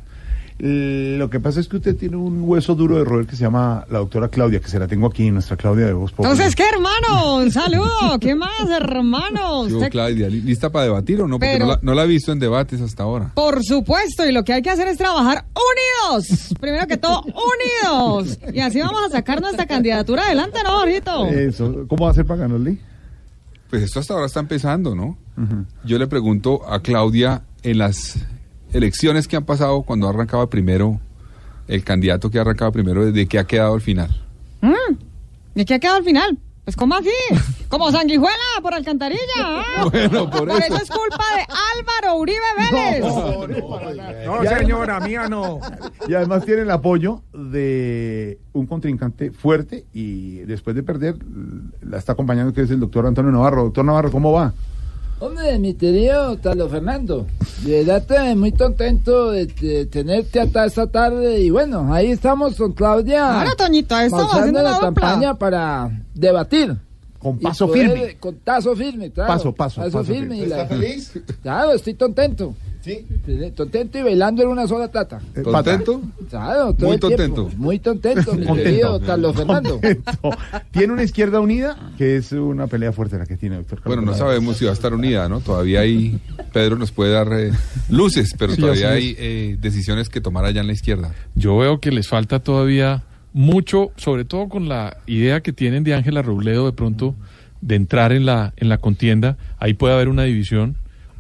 Lo 0.59 1.29
que 1.29 1.39
pasa 1.39 1.59
es 1.59 1.67
que 1.67 1.77
usted 1.77 1.95
tiene 1.95 2.15
un 2.17 2.41
hueso 2.41 2.73
duro 2.73 2.97
de 2.97 3.03
roer 3.05 3.27
que 3.27 3.35
se 3.35 3.43
llama 3.43 3.85
la 3.91 3.99
doctora 3.99 4.27
Claudia, 4.29 4.59
que 4.59 4.69
se 4.69 4.79
la 4.79 4.88
tengo 4.88 5.05
aquí, 5.05 5.29
nuestra 5.29 5.55
Claudia 5.55 5.85
de 5.85 5.93
Voz. 5.93 6.11
Entonces, 6.17 6.55
¿qué, 6.55 6.63
hermano? 6.67 7.38
Un 7.38 7.51
saludo. 7.51 8.17
¿Qué 8.19 8.33
más, 8.33 8.67
hermano? 8.67 9.67
Yo, 9.67 9.77
Usted- 9.77 9.91
Claudia, 9.91 10.27
¿li- 10.29 10.41
¿lista 10.41 10.71
para 10.71 10.85
debatir 10.85 11.21
o 11.21 11.27
no? 11.27 11.38
Porque 11.38 11.53
Pero- 11.53 11.65
no, 11.67 11.71
la, 11.73 11.79
no 11.83 11.93
la 11.93 12.03
he 12.05 12.07
visto 12.07 12.31
en 12.31 12.39
debates 12.39 12.81
hasta 12.81 13.03
ahora. 13.03 13.31
Por 13.35 13.63
supuesto, 13.63 14.25
y 14.25 14.31
lo 14.31 14.43
que 14.43 14.53
hay 14.53 14.63
que 14.63 14.71
hacer 14.71 14.88
es 14.88 14.97
trabajar 14.97 15.45
unidos. 16.09 16.55
Primero 16.59 16.88
que 16.88 16.97
todo, 16.97 17.21
unidos. 17.21 18.39
Y 18.51 18.59
así 18.59 18.79
vamos 18.79 19.01
a 19.07 19.09
sacar 19.11 19.39
nuestra 19.41 19.67
candidatura 19.67 20.25
adelante, 20.25 20.57
¿no, 20.63 20.71
Jorgito? 20.79 21.27
Eso, 21.27 21.85
¿cómo 21.88 22.05
va 22.05 22.09
a 22.09 22.11
hacer 22.13 22.25
para 22.25 22.41
ganarle? 22.41 22.79
Pues 23.70 23.84
esto 23.84 23.99
hasta 23.99 24.13
ahora 24.13 24.28
está 24.28 24.39
empezando, 24.39 24.95
¿no? 24.95 25.18
Yo 25.84 25.99
le 25.99 26.07
pregunto 26.07 26.68
a 26.68 26.82
Claudia 26.82 27.43
en 27.63 27.78
las 27.78 28.18
elecciones 28.74 29.28
que 29.28 29.36
han 29.36 29.45
pasado 29.45 29.84
cuando 29.84 30.07
arrancaba 30.07 30.49
primero 30.49 30.99
el 31.68 31.84
candidato 31.84 32.32
que 32.32 32.38
ha 32.38 32.41
arrancado 32.41 32.72
primero, 32.72 33.11
¿de 33.11 33.28
qué 33.28 33.39
ha 33.39 33.45
quedado 33.45 33.74
al 33.74 33.82
final? 33.82 34.09
Mm, 34.61 34.95
¿Y 35.55 35.65
qué 35.65 35.76
ha 35.76 35.80
quedado 35.80 35.97
al 35.97 36.03
final? 36.03 36.38
Pues, 36.68 36.76
¿cómo 36.76 36.95
así? 36.95 37.09
Como 37.70 37.89
sanguijuela 37.91 38.36
por 38.61 38.74
alcantarilla. 38.74 39.22
¿ah? 39.38 39.86
Bueno, 39.89 40.30
por 40.30 40.49
eso. 40.49 40.76
es 40.76 40.89
culpa 40.89 41.24
de 41.38 41.45
Álvaro 41.80 42.20
Uribe 42.20 42.39
Vélez. 42.57 43.05
No, 44.26 44.43
señora, 44.43 44.99
mía 44.99 45.30
no. 45.30 45.61
Y 46.09 46.13
además 46.13 46.43
tiene 46.43 46.63
el 46.63 46.72
apoyo 46.72 47.22
de 47.32 48.38
un 48.51 48.65
contrincante 48.65 49.32
fuerte 49.32 49.86
y 49.93 50.39
después 50.39 50.76
de 50.76 50.84
perder 50.84 51.15
la 51.84 51.99
está 51.99 52.11
acompañando 52.11 52.51
que 52.51 52.63
es 52.63 52.70
el 52.70 52.82
doctor 52.82 53.05
Antonio 53.05 53.32
Navarro. 53.32 53.63
Doctor 53.63 53.86
Navarro, 53.86 54.11
¿cómo 54.11 54.34
va? 54.34 54.53
Hombre, 55.20 55.57
mi 55.57 55.74
querido 55.74 56.38
Carlos 56.43 56.70
Fernando, 56.70 57.26
de 57.63 57.84
verdad 57.84 57.97
estoy 57.97 58.36
muy 58.36 58.51
contento 58.51 59.32
de, 59.32 59.47
de 59.47 59.88
tenerte 59.88 60.39
hasta 60.39 60.65
esta 60.65 60.86
tarde 60.88 61.39
y 61.39 61.49
bueno, 61.49 61.91
ahí 61.91 62.11
estamos 62.11 62.55
con 62.55 62.74
Claudia. 62.74 63.39
Ahora, 63.39 63.55
Toñito, 63.55 63.97
estamos 63.97 64.32
haciendo 64.32 64.61
la 64.61 64.80
campaña 64.80 65.34
para 65.34 65.89
debatir. 66.13 66.78
Con 67.18 67.39
paso 67.39 67.65
poder- 67.68 67.89
firme. 67.89 68.18
Con 68.20 68.36
paso 68.36 68.76
firme, 68.76 69.09
claro. 69.11 69.34
Paso, 69.34 69.51
paso, 69.55 69.82
paso 69.82 70.03
firme. 70.03 70.36
firme. 70.36 70.38
y 70.38 70.45
la- 70.45 70.61
¿Está 70.61 70.76
feliz? 70.76 71.13
Claro, 71.41 71.72
estoy 71.72 71.95
contento. 71.95 72.53
Sí. 72.88 73.51
Tontento 73.53 73.99
y 73.99 74.01
bailando 74.03 74.41
en 74.43 74.47
una 74.47 74.65
sola 74.65 74.88
tata. 74.88 75.19
¿Contento? 75.43 76.01
Claro, 76.29 76.73
todo 76.73 76.88
Muy 76.88 76.95
el 76.95 76.99
tiempo. 77.01 77.35
contento. 77.35 77.57
Muy 77.57 77.79
contento, 77.79 78.33
mi 78.33 78.45
Contento. 78.45 78.63
querido 78.63 79.01
Carlos 79.01 79.35
Fernando. 79.35 79.71
Contento. 79.71 80.11
Tiene 80.71 80.93
una 80.93 81.03
izquierda 81.03 81.41
unida, 81.41 81.91
que 81.97 82.15
es 82.15 82.31
una 82.31 82.67
pelea 82.67 82.93
fuerte 82.93 83.17
la 83.17 83.25
que 83.25 83.35
tiene, 83.35 83.57
doctor 83.57 83.79
Carlos 83.81 83.97
Bueno, 83.97 84.11
no 84.11 84.17
sabemos 84.17 84.55
si 84.57 84.63
va 84.65 84.71
a 84.71 84.73
estar 84.73 84.93
unida, 84.93 85.27
¿no? 85.27 85.41
Todavía 85.41 85.81
hay, 85.81 86.17
Pedro 86.53 86.77
nos 86.77 86.91
puede 86.91 87.11
dar 87.11 87.27
eh, 87.33 87.51
luces, 87.89 88.33
pero 88.38 88.53
Sí, 88.53 88.61
todavía 88.61 88.91
hay 88.91 89.15
eh, 89.19 89.57
decisiones 89.59 90.07
que 90.07 90.21
tomar 90.21 90.45
allá 90.45 90.61
en 90.61 90.67
la 90.67 90.73
izquierda. 90.73 91.13
Yo 91.35 91.57
veo 91.57 91.79
que 91.81 91.91
les 91.91 92.07
falta 92.07 92.39
todavía 92.39 93.03
mucho, 93.33 93.91
sobre 93.97 94.23
todo 94.23 94.47
con 94.47 94.69
la 94.69 94.97
idea 95.07 95.41
que 95.41 95.51
tienen 95.51 95.83
de 95.83 95.93
Ángela 95.93 96.21
Robledo 96.21 96.65
de 96.65 96.71
pronto 96.71 97.15
de 97.59 97.75
entrar 97.75 98.13
en 98.13 98.25
la, 98.25 98.53
en 98.55 98.69
la 98.69 98.77
contienda. 98.77 99.38
Ahí 99.59 99.73
puede 99.73 99.93
haber 99.93 100.07
una 100.07 100.23
división. 100.23 100.77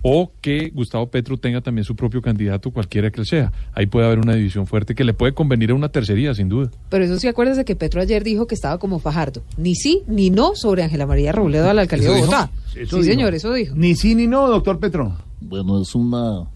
O 0.09 0.31
que 0.39 0.69
Gustavo 0.73 1.07
Petro 1.07 1.35
tenga 1.35 1.59
también 1.59 1.83
su 1.83 1.93
propio 1.93 2.21
candidato, 2.21 2.71
cualquiera 2.71 3.11
que 3.11 3.25
sea. 3.25 3.51
Ahí 3.73 3.87
puede 3.87 4.05
haber 4.05 4.19
una 4.19 4.35
división 4.35 4.65
fuerte 4.65 4.95
que 4.95 5.03
le 5.03 5.13
puede 5.13 5.33
convenir 5.33 5.71
a 5.71 5.73
una 5.73 5.89
tercería, 5.89 6.33
sin 6.33 6.47
duda. 6.47 6.71
Pero 6.87 7.03
eso 7.03 7.19
sí, 7.19 7.27
acuérdese 7.27 7.65
que 7.65 7.75
Petro 7.75 7.99
ayer 7.99 8.23
dijo 8.23 8.47
que 8.47 8.55
estaba 8.55 8.77
como 8.77 8.99
Fajardo. 8.99 9.43
Ni 9.57 9.75
sí 9.75 10.03
ni 10.07 10.29
no 10.29 10.55
sobre 10.55 10.83
Ángela 10.83 11.05
María 11.05 11.33
Robledo 11.33 11.69
a 11.69 11.73
la 11.73 11.81
alcaldía 11.81 12.11
de. 12.11 12.21
Bogotá. 12.21 12.49
Eso 12.69 12.75
sí, 12.75 13.01
dijo. 13.01 13.03
señor, 13.03 13.33
eso 13.33 13.51
dijo. 13.51 13.75
Ni 13.75 13.95
sí 13.95 14.15
ni 14.15 14.27
no, 14.27 14.47
doctor 14.47 14.79
Petro. 14.79 15.13
Bueno, 15.41 15.81
es 15.81 15.93
una 15.93 16.47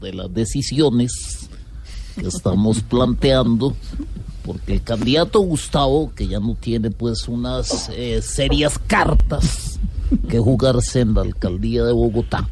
de 0.00 0.12
las 0.12 0.34
decisiones 0.34 1.48
que 2.18 2.26
estamos 2.26 2.80
planteando, 2.80 3.76
porque 4.44 4.72
el 4.72 4.82
candidato 4.82 5.38
Gustavo, 5.38 6.12
que 6.12 6.26
ya 6.26 6.40
no 6.40 6.56
tiene 6.58 6.90
pues 6.90 7.28
unas 7.28 7.88
eh, 7.90 8.20
serias 8.20 8.80
cartas 8.80 9.78
que 10.28 10.40
jugarse 10.40 11.02
en 11.02 11.14
la 11.14 11.20
alcaldía 11.20 11.84
de 11.84 11.92
Bogotá, 11.92 12.48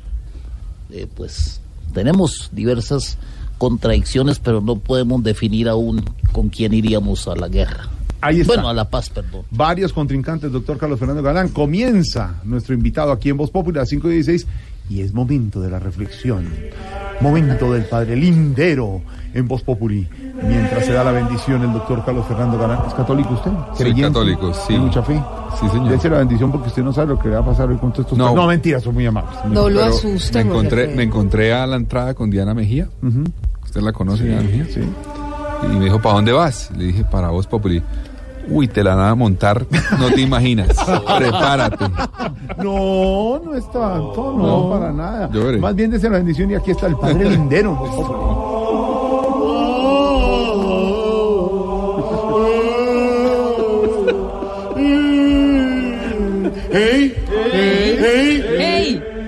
eh, 0.94 1.08
pues 1.12 1.60
tenemos 1.92 2.50
diversas 2.52 3.18
contradicciones, 3.58 4.38
pero 4.38 4.60
no 4.60 4.78
podemos 4.78 5.24
definir 5.24 5.68
aún 5.68 6.04
con 6.30 6.50
quién 6.50 6.72
iríamos 6.72 7.26
a 7.26 7.34
la 7.34 7.48
guerra. 7.48 7.88
Ahí 8.20 8.40
está. 8.40 8.54
Bueno, 8.54 8.68
a 8.68 8.74
la 8.74 8.88
paz, 8.88 9.10
perdón. 9.10 9.42
Varios 9.50 9.92
contrincantes, 9.92 10.52
doctor 10.52 10.78
Carlos 10.78 10.98
Fernando 10.98 11.22
Galán. 11.22 11.48
Comienza 11.48 12.40
nuestro 12.44 12.74
invitado 12.74 13.10
aquí 13.10 13.28
en 13.28 13.36
Voz 13.36 13.50
Popular 13.50 13.80
a 13.80 13.82
las 13.82 13.88
5 13.90 14.08
y 14.08 14.14
16 14.14 14.46
y 14.88 15.00
es 15.00 15.12
momento 15.12 15.60
de 15.60 15.70
la 15.70 15.80
reflexión. 15.80 16.48
Momento 17.20 17.72
del 17.72 17.84
padre 17.84 18.16
lindero 18.16 19.02
en 19.34 19.48
Voz 19.48 19.62
Populi. 19.62 20.08
Mientras 20.42 20.84
se 20.84 20.92
da 20.92 21.04
la 21.04 21.12
bendición 21.12 21.62
el 21.62 21.72
doctor 21.72 22.04
Carlos 22.04 22.26
Fernando 22.26 22.58
Galán. 22.58 22.80
¿Es 22.88 22.94
católico 22.94 23.34
usted? 23.34 23.50
Soy 23.74 24.00
católico, 24.00 24.52
sí. 24.52 24.60
¿Tiene 24.68 24.84
mucha 24.86 25.02
fe? 25.02 25.22
Sí, 25.60 25.68
señor. 25.68 25.88
Dese 25.90 26.10
la 26.10 26.18
bendición 26.18 26.50
porque 26.50 26.68
usted 26.68 26.82
no 26.82 26.92
sabe 26.92 27.08
lo 27.08 27.18
que 27.18 27.28
va 27.28 27.38
a 27.38 27.44
pasar 27.44 27.68
hoy 27.68 27.76
con 27.76 27.92
todos 27.92 28.06
estos... 28.06 28.18
No. 28.18 28.34
No, 28.34 28.46
mentira, 28.48 28.80
son 28.80 28.94
muy 28.94 29.06
amables. 29.06 29.32
No 29.48 29.68
lo 29.70 29.84
asusta, 29.84 30.38
Me 30.42 30.50
encontré, 30.50 30.80
Alfredo. 30.82 30.96
me 30.96 31.02
encontré 31.04 31.54
a 31.54 31.66
la 31.66 31.76
entrada 31.76 32.14
con 32.14 32.30
Diana 32.30 32.52
Mejía. 32.54 32.88
¿Usted 33.64 33.80
la 33.80 33.92
conoce, 33.92 34.24
Diana 34.24 34.42
Mejía? 34.42 34.66
Sí. 34.66 34.80
Y 35.62 35.76
me 35.76 35.84
dijo, 35.84 36.00
¿para 36.02 36.16
dónde 36.16 36.32
vas? 36.32 36.70
Le 36.76 36.84
dije, 36.86 37.04
para 37.04 37.28
vos, 37.30 37.46
Populi. 37.46 37.82
Uy, 38.50 38.68
te 38.68 38.84
la 38.84 38.94
van 38.94 39.08
a 39.08 39.14
montar, 39.14 39.64
no 39.98 40.08
te 40.08 40.20
imaginas. 40.20 40.68
Prepárate. 41.18 41.86
No, 42.58 43.40
no 43.42 43.54
es 43.54 43.64
tanto, 43.70 44.34
no, 44.36 44.46
No. 44.46 44.70
para 44.70 44.92
nada. 44.92 45.30
Llore. 45.32 45.58
Más 45.58 45.74
bien 45.74 45.90
dese 45.90 46.10
la 46.10 46.16
bendición 46.18 46.50
y 46.50 46.54
aquí 46.54 46.72
está 46.72 46.86
el 46.88 46.96
padre 46.96 47.30
lindero. 47.30 47.78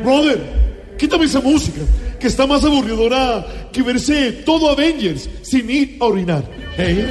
Brother, 0.07 0.39
quítame 0.97 1.25
esa 1.25 1.41
música, 1.41 1.81
que 2.21 2.29
está 2.29 2.47
más 2.47 2.63
aburridora 2.63 3.45
que 3.73 3.83
verse 3.83 4.31
todo 4.47 4.71
Avengers 4.71 5.29
sin 5.43 5.69
ir 5.69 5.97
a 6.01 6.05
orinar. 6.05 6.45
¡Hey! 6.77 7.11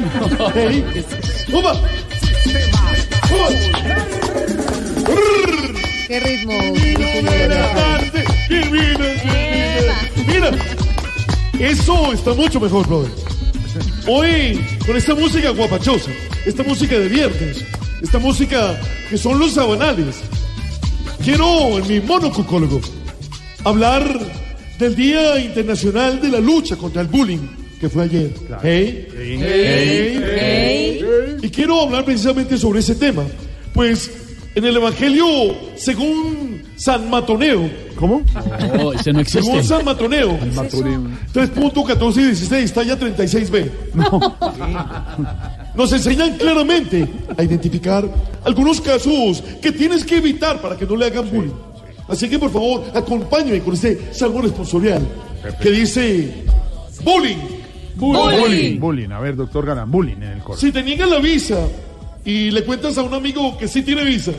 ¡Hey! 0.53 0.85
¡Toma! 1.51 1.73
¿Qué 6.07 6.19
ritmo? 6.21 6.53
Mira, 10.25 10.51
eso 11.59 12.13
está 12.13 12.33
mucho 12.33 12.61
mejor, 12.61 12.87
brother. 12.87 13.11
Hoy, 14.07 14.63
con 14.87 14.95
esta 14.95 15.13
música 15.15 15.49
guapachosa, 15.49 16.11
esta 16.45 16.63
música 16.63 16.97
de 16.97 17.09
viernes, 17.09 17.61
esta 18.01 18.19
música 18.19 18.79
que 19.09 19.17
son 19.17 19.37
los 19.37 19.51
sabanales, 19.51 20.15
quiero, 21.25 21.79
en 21.79 21.87
mi 21.87 21.99
monocucólogo, 21.99 22.79
hablar 23.63 24.03
del 24.77 24.95
Día 24.95 25.39
Internacional 25.39 26.21
de 26.21 26.29
la 26.29 26.39
Lucha 26.39 26.75
contra 26.75 27.01
el 27.01 27.07
Bullying, 27.07 27.47
que 27.79 27.89
fue 27.89 28.03
ayer. 28.03 28.31
Hey, 28.61 29.07
hey, 29.11 30.23
hey. 30.23 31.05
Y 31.41 31.49
quiero 31.49 31.81
hablar 31.81 32.05
precisamente 32.05 32.59
sobre 32.59 32.79
ese 32.79 32.93
tema, 32.93 33.23
pues 33.73 34.11
en 34.53 34.65
el 34.65 34.77
Evangelio, 34.77 35.25
según 35.75 36.61
San 36.77 37.09
Matoneo, 37.09 37.71
¿Cómo? 37.95 38.21
No, 38.77 38.93
ese 38.93 39.11
no 39.11 39.21
existe. 39.21 39.41
según 39.41 39.63
San 39.63 39.83
Matoneo, 39.83 40.37
3.14 40.39 42.17
y 42.17 42.23
16, 42.25 42.73
talla 42.73 42.99
36b. 42.99 43.71
Nos 45.75 45.91
enseñan 45.91 46.37
claramente 46.37 47.07
a 47.37 47.43
identificar 47.43 48.07
algunos 48.43 48.79
casos 48.79 49.43
que 49.61 49.71
tienes 49.71 50.05
que 50.05 50.17
evitar 50.17 50.61
para 50.61 50.77
que 50.77 50.85
no 50.85 50.95
le 50.95 51.07
hagan 51.07 51.29
bullying. 51.29 51.53
Así 52.07 52.29
que 52.29 52.39
por 52.39 52.51
favor, 52.51 52.83
acompáñame 52.93 53.61
con 53.61 53.73
este 53.73 54.13
salmo 54.13 54.41
responsorial 54.41 55.05
que 55.61 55.71
dice 55.71 56.45
bullying. 57.03 57.37
Bullying. 57.95 58.79
Bullying. 58.79 59.11
A 59.11 59.19
ver, 59.19 59.35
doctor 59.35 59.65
Galán, 59.65 59.89
bullying 59.89 60.17
en 60.17 60.23
el 60.23 60.39
coro. 60.39 60.59
Si 60.59 60.71
te 60.71 60.83
niegan 60.83 61.09
la 61.09 61.19
visa 61.19 61.67
y 62.23 62.51
le 62.51 62.63
cuentas 62.63 62.97
a 62.97 63.03
un 63.03 63.13
amigo 63.13 63.57
que 63.57 63.67
sí 63.67 63.81
tiene 63.83 64.03
visa. 64.03 64.31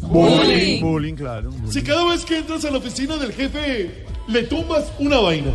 Bullying. 0.00 0.80
Bullying, 0.80 1.14
claro. 1.14 1.50
Si 1.70 1.82
cada 1.82 2.04
vez 2.10 2.24
que 2.24 2.38
entras 2.38 2.64
a 2.64 2.70
la 2.70 2.78
oficina 2.78 3.16
del 3.16 3.32
jefe 3.32 4.04
le 4.28 4.42
tumbas 4.44 4.92
una 4.98 5.18
vaina. 5.18 5.52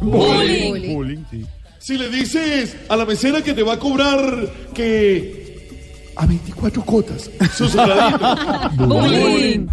Bullying. 0.00 0.94
Bullying, 0.94 1.24
sí. 1.30 1.44
Si 1.82 1.98
le 1.98 2.08
dices 2.08 2.76
a 2.88 2.94
la 2.94 3.04
mesera 3.04 3.42
que 3.42 3.54
te 3.54 3.64
va 3.64 3.72
a 3.72 3.78
cobrar 3.78 4.48
que 4.72 6.12
a 6.14 6.26
24 6.26 6.84
cotas 6.84 7.28
su. 7.56 7.66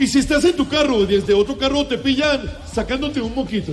Y 0.00 0.06
si 0.06 0.20
estás 0.20 0.44
en 0.44 0.54
tu 0.54 0.68
carro 0.68 1.02
y 1.02 1.06
desde 1.06 1.34
otro 1.34 1.58
carro 1.58 1.84
te 1.84 1.98
pillan 1.98 2.42
sacándote 2.72 3.20
un 3.20 3.34
moquito. 3.34 3.72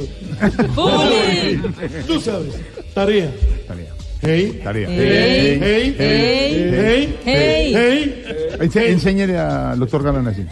Bullying. 0.73 1.61
Tú 2.07 2.19
sabes. 2.19 2.55
Tarea. 2.95 3.31
Tarea. 3.67 3.93
Hey. 4.21 4.59
Tarea. 4.63 4.89
Hey. 4.89 5.59
Hey. 5.61 5.95
Hey. 5.99 7.19
Hey. 7.25 8.23
Hey. 8.59 8.69
Enséñele 8.89 9.37
al 9.37 9.77
doctor 9.77 10.01
Galán 10.01 10.27
así. 10.27 10.43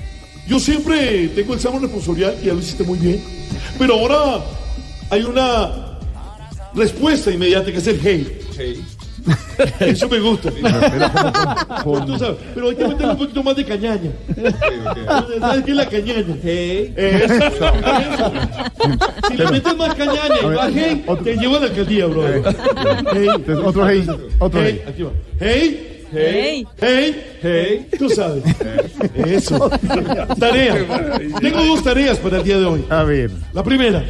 Yo 0.47 0.59
siempre 0.59 1.29
tengo 1.29 1.53
el 1.53 1.59
examen 1.59 1.81
responsorial 1.81 2.35
y 2.43 2.45
ya 2.45 2.53
lo 2.53 2.59
hiciste 2.59 2.83
muy 2.83 2.99
bien. 2.99 3.19
Pero 3.79 3.95
ahora 3.95 4.43
hay 5.09 5.23
una 5.23 5.92
respuesta 6.75 7.31
inmediata 7.31 7.71
que 7.71 7.77
es 7.77 7.87
el 7.87 7.99
hey. 8.03 8.85
Eso 9.79 10.09
me 10.09 10.19
gusta. 10.19 10.51
Tú 12.05 12.17
sabes, 12.17 12.37
pero 12.53 12.69
hay 12.69 12.75
que 12.75 12.87
meterle 12.87 13.11
un 13.11 13.17
poquito 13.17 13.43
más 13.43 13.55
de 13.55 13.65
cañaña. 13.65 14.11
¿Sabes 15.39 15.63
qué 15.63 15.71
es 15.71 15.77
la 15.77 15.89
cañaña? 15.89 16.35
Eso, 16.43 17.33
eso. 17.33 18.31
Si 19.27 19.37
le 19.37 19.51
metes 19.51 19.77
más 19.77 19.95
cañaña 19.95 20.35
y 20.41 20.45
más 20.45 20.71
hey, 20.73 21.05
te 21.23 21.35
lleva 21.37 21.57
a 21.57 21.59
la 21.61 21.65
alcaldía, 21.67 22.05
bro. 22.07 22.23
Hey. 23.13 23.27
Entonces, 23.35 23.65
otro 23.65 23.87
hey, 23.87 24.07
otro 24.39 24.61
Hey, 24.61 24.81
hey. 24.81 24.93
aquí 24.93 25.03
va. 25.03 25.11
Hey. 25.39 25.89
Hey. 26.15 26.67
Hey, 26.79 27.23
hey, 27.41 27.87
tú 27.97 28.07
sabes. 28.09 28.43
Eso. 29.15 29.69
Tarea. 30.39 30.75
Tengo 31.41 31.65
dos 31.65 31.83
tareas 31.83 32.19
para 32.19 32.37
el 32.37 32.43
día 32.43 32.59
de 32.59 32.65
hoy. 32.65 32.85
A 32.89 33.03
ver. 33.03 33.31
La 33.51 33.63
primera. 33.63 34.03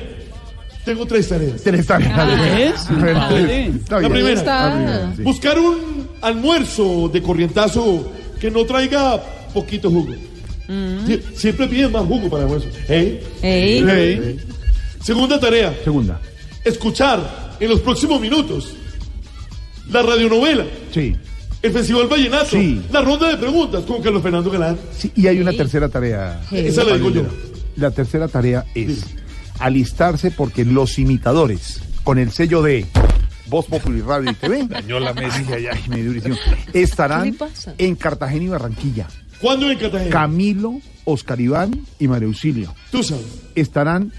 Tengo 0.85 1.05
tres 1.05 1.29
tareas. 1.29 1.61
Tres 1.63 1.85
tareas. 1.85 2.55
¿Ves? 2.55 2.87
A 2.89 2.93
ver, 2.93 3.13
Padre. 3.15 3.65
está 3.67 3.95
La 3.95 3.99
bien. 3.99 4.11
primera. 4.11 4.33
está. 4.39 5.13
Buscar 5.23 5.57
un 5.59 6.09
almuerzo 6.21 7.09
de 7.11 7.21
corrientazo 7.21 8.11
que 8.39 8.51
no 8.51 8.65
traiga 8.65 9.21
poquito 9.53 9.89
jugo. 9.89 10.13
Sie- 10.67 11.21
Siempre 11.35 11.67
piden 11.67 11.91
más 11.91 12.03
jugo 12.05 12.29
para 12.29 12.43
el 12.43 12.49
almuerzo. 12.51 12.67
Hey. 12.87 13.19
Hey. 13.41 13.85
Hey. 13.87 14.37
Segunda 15.01 15.39
tarea. 15.39 15.73
Segunda. 15.83 16.19
Escuchar 16.65 17.55
en 17.59 17.69
los 17.69 17.79
próximos 17.81 18.19
minutos 18.19 18.73
la 19.91 20.01
radionovela, 20.01 20.65
Sí. 20.93 21.15
el 21.61 21.71
Festival 21.71 22.07
Vallenato, 22.07 22.45
Sí. 22.51 22.81
la 22.91 23.01
ronda 23.01 23.29
de 23.29 23.37
preguntas 23.37 23.83
con 23.85 24.01
Carlos 24.01 24.23
Fernando 24.23 24.49
Galán. 24.49 24.77
Sí, 24.97 25.11
y 25.15 25.27
hay 25.27 25.39
una 25.39 25.51
tercera 25.53 25.87
tarea. 25.89 26.41
Esa 26.51 26.83
la 26.83 26.95
digo 26.95 27.09
yo. 27.11 27.23
La 27.75 27.91
tercera 27.91 28.27
tarea 28.27 28.65
es 28.75 29.03
alistarse 29.63 30.31
porque 30.31 30.65
los 30.65 30.99
imitadores, 30.99 31.81
con 32.03 32.17
el 32.19 32.31
sello 32.31 32.61
de 32.61 32.85
Voz 33.47 33.65
Popular 33.65 34.03
Radio 34.19 34.31
y 34.31 34.33
TV, 34.35 34.67
Dañó 34.67 34.99
la 34.99 35.13
mesa. 35.13 35.37
ay, 35.49 35.53
ay, 35.53 35.67
ay, 35.71 35.81
me 35.87 35.97
dio 35.97 36.07
durísimo, 36.07 36.35
¿Qué 36.71 36.81
estarán 36.81 37.35
en 37.77 37.95
Cartagena 37.95 38.43
y 38.43 38.47
Barranquilla. 38.47 39.07
¿Cuándo 39.39 39.69
en 39.69 39.77
Cartagena? 39.77 40.09
Camilo, 40.11 40.79
Oscar 41.05 41.39
Iván 41.41 41.81
y 41.99 42.07
María 42.07 42.27
Auxilio. 42.27 42.73
Tú 42.91 43.03
sabes. 43.03 43.25
Estarán 43.55 44.11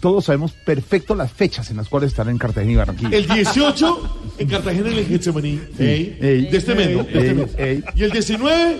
todos 0.00 0.26
sabemos 0.26 0.52
perfecto 0.52 1.14
las 1.14 1.32
fechas 1.32 1.70
en 1.70 1.78
las 1.78 1.88
cuales 1.88 2.10
estarán 2.10 2.32
en 2.32 2.38
Cartagena 2.38 2.72
y 2.72 2.76
Barranquilla. 2.76 3.16
El 3.16 3.26
18 3.26 4.34
en 4.38 4.48
Cartagena 4.48 4.90
en 4.90 4.98
el 4.98 5.06
Getsemaní. 5.06 5.60
Ey, 5.78 6.18
Ey. 6.20 6.46
de 6.50 6.58
este 6.58 6.74
mes, 6.74 6.90
¿no? 6.90 7.04
De 7.04 7.10
este 7.10 7.28
Ey, 7.30 7.34
mes. 7.34 7.50
ey. 7.56 7.84
Y 7.94 8.02
el 8.02 8.10
19 8.10 8.78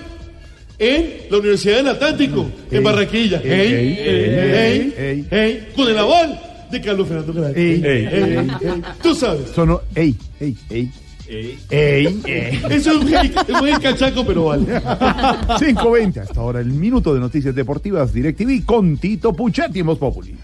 en 0.79 1.15
la 1.31 1.39
Universidad 1.39 1.77
del 1.77 1.89
Atlántico, 1.89 2.47
en 2.71 2.83
Barranquilla. 2.85 3.41
Ey, 3.43 3.51
Ey, 3.51 3.99
ey, 3.99 4.35
ey, 4.57 4.95
ey, 4.97 5.27
ey, 5.31 5.69
con 5.77 5.89
el 5.89 5.99
aval 5.99 6.41
de 6.71 6.81
Carlos 6.81 7.07
Fernando 7.09 7.33
Galán. 7.33 7.53
Ey, 7.57 7.83
Ey, 7.85 7.85
ey, 7.85 8.07
ey, 8.13 8.39
ey. 8.39 8.83
Tú 9.03 9.15
sabes. 9.15 9.51
Sonó, 9.55 9.81
ey, 9.95 10.15
ey, 10.41 10.57
ey. 10.71 10.91
Ey, 11.27 11.59
ey. 11.71 12.63
Eso 12.71 12.91
es 12.91 12.97
un 12.97 13.09
hey, 13.09 13.33
es 13.35 13.55
hey 13.63 13.75
cachaco, 13.81 14.27
pero 14.27 14.45
vale. 14.47 14.65
5.20, 14.75 16.19
hasta 16.19 16.39
ahora 16.41 16.61
el 16.61 16.67
minuto 16.67 17.15
de 17.15 17.21
noticias 17.21 17.55
deportivas 17.55 18.13
DirecTV 18.13 18.65
con 18.67 18.99
Tito 18.99 19.33
Puchetti 19.33 19.81
en 19.81 19.87
Voz 19.87 19.99
Populi. 19.99 20.35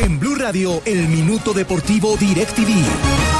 En 0.00 0.20
Blue 0.20 0.36
Radio, 0.36 0.80
el 0.84 1.08
minuto 1.08 1.52
deportivo 1.52 2.16
DirecTV. 2.16 3.37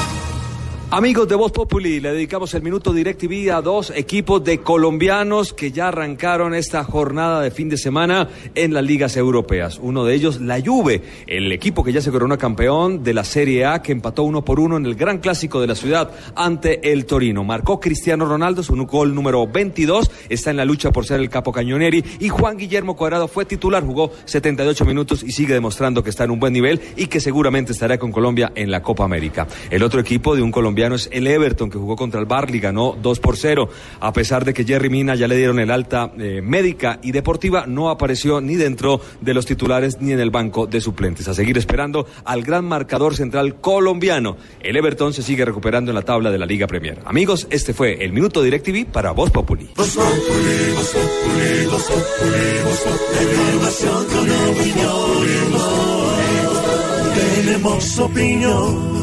Amigos 0.91 1.27
de 1.27 1.35
Voz 1.35 1.51
Populi, 1.51 1.99
le 1.99 2.13
dedicamos 2.13 2.51
el 2.55 2.63
minuto 2.63 2.91
DirecTV 2.91 3.53
a 3.53 3.61
dos 3.61 3.93
equipos 3.95 4.43
de 4.43 4.61
colombianos 4.61 5.53
que 5.53 5.71
ya 5.71 5.89
arrancaron 5.89 6.55
esta 6.55 6.83
jornada 6.83 7.41
de 7.41 7.51
fin 7.51 7.69
de 7.69 7.77
semana 7.77 8.27
en 8.55 8.73
las 8.73 8.83
ligas 8.83 9.15
europeas. 9.15 9.77
Uno 9.79 10.03
de 10.03 10.15
ellos, 10.15 10.41
la 10.41 10.59
Juve, 10.59 11.03
el 11.27 11.51
equipo 11.51 11.83
que 11.83 11.93
ya 11.93 12.01
se 12.01 12.09
coronó 12.09 12.39
campeón 12.39 13.03
de 13.03 13.13
la 13.13 13.23
Serie 13.23 13.67
A, 13.67 13.83
que 13.83 13.91
empató 13.91 14.23
uno 14.23 14.43
por 14.43 14.59
uno 14.59 14.77
en 14.77 14.85
el 14.87 14.95
gran 14.95 15.19
clásico 15.19 15.61
de 15.61 15.67
la 15.67 15.75
ciudad 15.75 16.09
ante 16.35 16.91
el 16.91 17.05
Torino. 17.05 17.43
Marcó 17.43 17.79
Cristiano 17.79 18.25
Ronaldo 18.25 18.63
su 18.63 18.75
gol 18.87 19.13
número 19.13 19.45
22, 19.45 20.09
está 20.27 20.49
en 20.49 20.57
la 20.57 20.65
lucha 20.65 20.91
por 20.91 21.05
ser 21.05 21.19
el 21.19 21.29
capo 21.29 21.51
cañoneri 21.51 22.03
y 22.19 22.29
Juan 22.29 22.57
Guillermo 22.57 22.95
Cuadrado 22.95 23.27
fue 23.27 23.45
titular, 23.45 23.83
jugó 23.83 24.11
78 24.25 24.85
minutos 24.85 25.21
y 25.21 25.33
sigue 25.33 25.53
demostrando 25.53 26.03
que 26.03 26.09
está 26.09 26.23
en 26.23 26.31
un 26.31 26.39
buen 26.39 26.53
nivel 26.53 26.81
y 26.97 27.05
que 27.05 27.19
seguramente 27.19 27.73
estará 27.73 27.99
con 27.99 28.11
Colombia 28.11 28.51
en 28.55 28.71
la 28.71 28.81
Copa 28.81 29.03
América. 29.03 29.47
El 29.69 29.83
otro 29.83 29.99
equipo 29.99 30.35
de 30.35 30.41
un 30.41 30.49
colombiano 30.49 30.78
es 30.87 31.09
el 31.11 31.27
Everton, 31.27 31.69
que 31.69 31.77
jugó 31.77 31.95
contra 31.95 32.19
el 32.19 32.25
Barley, 32.25 32.59
ganó 32.59 32.97
2 33.01 33.19
por 33.19 33.37
0. 33.37 33.69
A 33.99 34.13
pesar 34.13 34.45
de 34.45 34.53
que 34.53 34.63
Jerry 34.63 34.89
Mina 34.89 35.15
ya 35.15 35.27
le 35.27 35.37
dieron 35.37 35.59
el 35.59 35.71
alta 35.71 36.11
eh, 36.17 36.41
médica 36.43 36.99
y 37.01 37.11
deportiva, 37.11 37.65
no 37.67 37.89
apareció 37.89 38.41
ni 38.41 38.55
dentro 38.55 39.01
de 39.21 39.33
los 39.33 39.45
titulares 39.45 39.99
ni 40.01 40.11
en 40.11 40.19
el 40.19 40.31
banco 40.31 40.67
de 40.67 40.81
suplentes. 40.81 41.27
A 41.27 41.33
seguir 41.33 41.57
esperando 41.57 42.07
al 42.25 42.43
gran 42.43 42.65
marcador 42.65 43.15
central 43.15 43.59
colombiano. 43.61 44.37
El 44.61 44.77
Everton 44.77 45.13
se 45.13 45.23
sigue 45.23 45.45
recuperando 45.45 45.91
en 45.91 45.95
la 45.95 46.03
tabla 46.03 46.31
de 46.31 46.37
la 46.37 46.45
Liga 46.45 46.67
Premier. 46.67 46.99
Amigos, 47.05 47.47
este 47.49 47.73
fue 47.73 48.03
el 48.03 48.13
Minuto 48.13 48.41
DirecTV 48.41 48.85
para 48.85 49.11
Voz 49.11 49.31
Populi. 49.31 49.69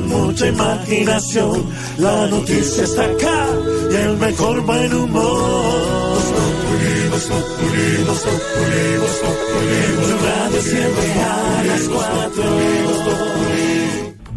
Mucha 0.07 0.48
imaginación. 0.48 1.64
La 1.98 2.26
noticia 2.28 2.84
está 2.84 3.04
acá 3.04 3.46
y 3.90 3.94
el 3.94 4.16
mejor 4.16 4.61
buen 4.62 4.94
humor. 4.94 6.16
Blue 9.96 10.18
Radio 10.22 10.61
siempre 10.61 11.12
a 11.22 11.64
las 11.66 11.88
cuatro. 11.88 12.44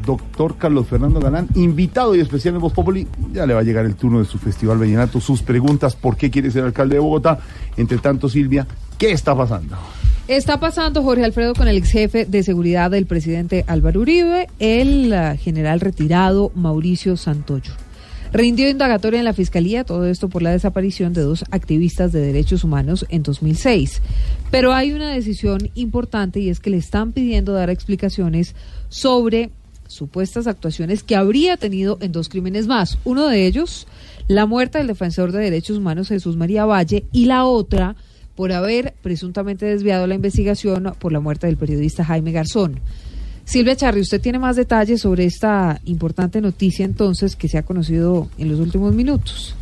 Doctor 0.06 0.58
Carlos 0.58 0.88
Fernando 0.88 1.20
Galán, 1.20 1.48
invitado 1.54 2.16
y 2.16 2.20
especial 2.20 2.56
en 2.56 2.62
Voz 2.62 2.74
Populi. 2.74 3.08
Ya 3.32 3.46
le 3.46 3.54
va 3.54 3.60
a 3.60 3.64
llegar 3.64 3.86
el 3.86 3.96
turno 3.96 4.20
de 4.20 4.26
su 4.26 4.40
Festival 4.40 4.80
Vallenato, 4.80 5.22
sus 5.22 5.44
preguntas, 5.44 5.96
¿por 5.96 6.18
qué 6.18 6.32
quiere 6.32 6.50
ser 6.50 6.64
alcalde 6.64 6.96
de 6.96 7.00
Bogotá? 7.00 7.40
Entre 7.78 8.00
tanto, 8.00 8.28
Silvia, 8.28 8.66
¿qué 8.98 9.12
está 9.12 9.36
pasando? 9.36 9.78
Está 10.30 10.60
pasando 10.60 11.02
Jorge 11.02 11.26
Alfredo 11.26 11.56
con 11.56 11.68
el 11.68 11.78
ex 11.78 11.90
jefe 11.90 12.26
de 12.26 12.44
seguridad 12.44 12.92
del 12.92 13.08
presidente 13.08 13.66
Álvaro 13.66 14.02
Uribe, 14.02 14.48
el 14.60 15.12
ah, 15.12 15.36
general 15.36 15.80
retirado 15.80 16.52
Mauricio 16.54 17.18
Santoyo. 17.18 17.74
Rindió 18.32 18.70
indagatoria 18.70 19.18
en 19.18 19.26
la 19.26 19.34
fiscalía, 19.34 19.86
todo 19.86 20.06
esto 20.06 20.30
por 20.30 20.44
la 20.44 20.52
desaparición 20.52 21.14
de 21.14 21.22
dos 21.22 21.46
activistas 21.50 22.12
de 22.12 22.22
derechos 22.22 22.64
humanos 22.64 23.08
en 23.10 23.24
2006. 23.24 24.04
Pero 24.52 24.72
hay 24.72 24.92
una 24.92 25.10
decisión 25.10 25.72
importante 25.74 26.40
y 26.40 26.50
es 26.50 26.60
que 26.60 26.70
le 26.70 26.78
están 26.78 27.12
pidiendo 27.12 27.54
dar 27.54 27.72
explicaciones 27.72 28.54
sobre 28.88 29.50
supuestas 29.88 30.46
actuaciones 30.46 31.02
que 31.02 31.16
habría 31.16 31.58
tenido 31.58 31.98
en 32.02 32.12
dos 32.12 32.30
crímenes 32.30 32.68
más. 32.68 33.00
Uno 33.04 33.28
de 33.28 33.48
ellos, 33.48 33.88
la 34.28 34.46
muerte 34.46 34.78
del 34.78 34.86
defensor 34.86 35.32
de 35.32 35.40
derechos 35.40 35.80
humanos 35.80 36.10
Jesús 36.10 36.38
María 36.38 36.66
Valle 36.66 37.06
y 37.12 37.26
la 37.26 37.46
otra 37.46 37.96
por 38.40 38.54
haber 38.54 38.94
presuntamente 39.02 39.66
desviado 39.66 40.08
la 40.08 40.16
investigación 40.16 40.94
por 40.98 41.12
la 41.12 41.20
muerte 41.20 41.48
del 41.48 41.58
periodista 41.58 42.06
Jaime 42.06 42.32
Garzón. 42.32 42.80
Silvia 43.44 43.76
Charri, 43.76 44.00
usted 44.00 44.22
tiene 44.22 44.40
más 44.40 44.56
detalles 44.56 45.02
sobre 45.02 45.26
esta 45.26 45.82
importante 45.84 46.40
noticia 46.40 46.86
entonces 46.86 47.36
que 47.36 47.50
se 47.50 47.58
ha 47.58 47.64
conocido 47.64 48.30
en 48.38 48.48
los 48.48 48.62
últimos 48.62 48.96
minutos. 48.96 49.58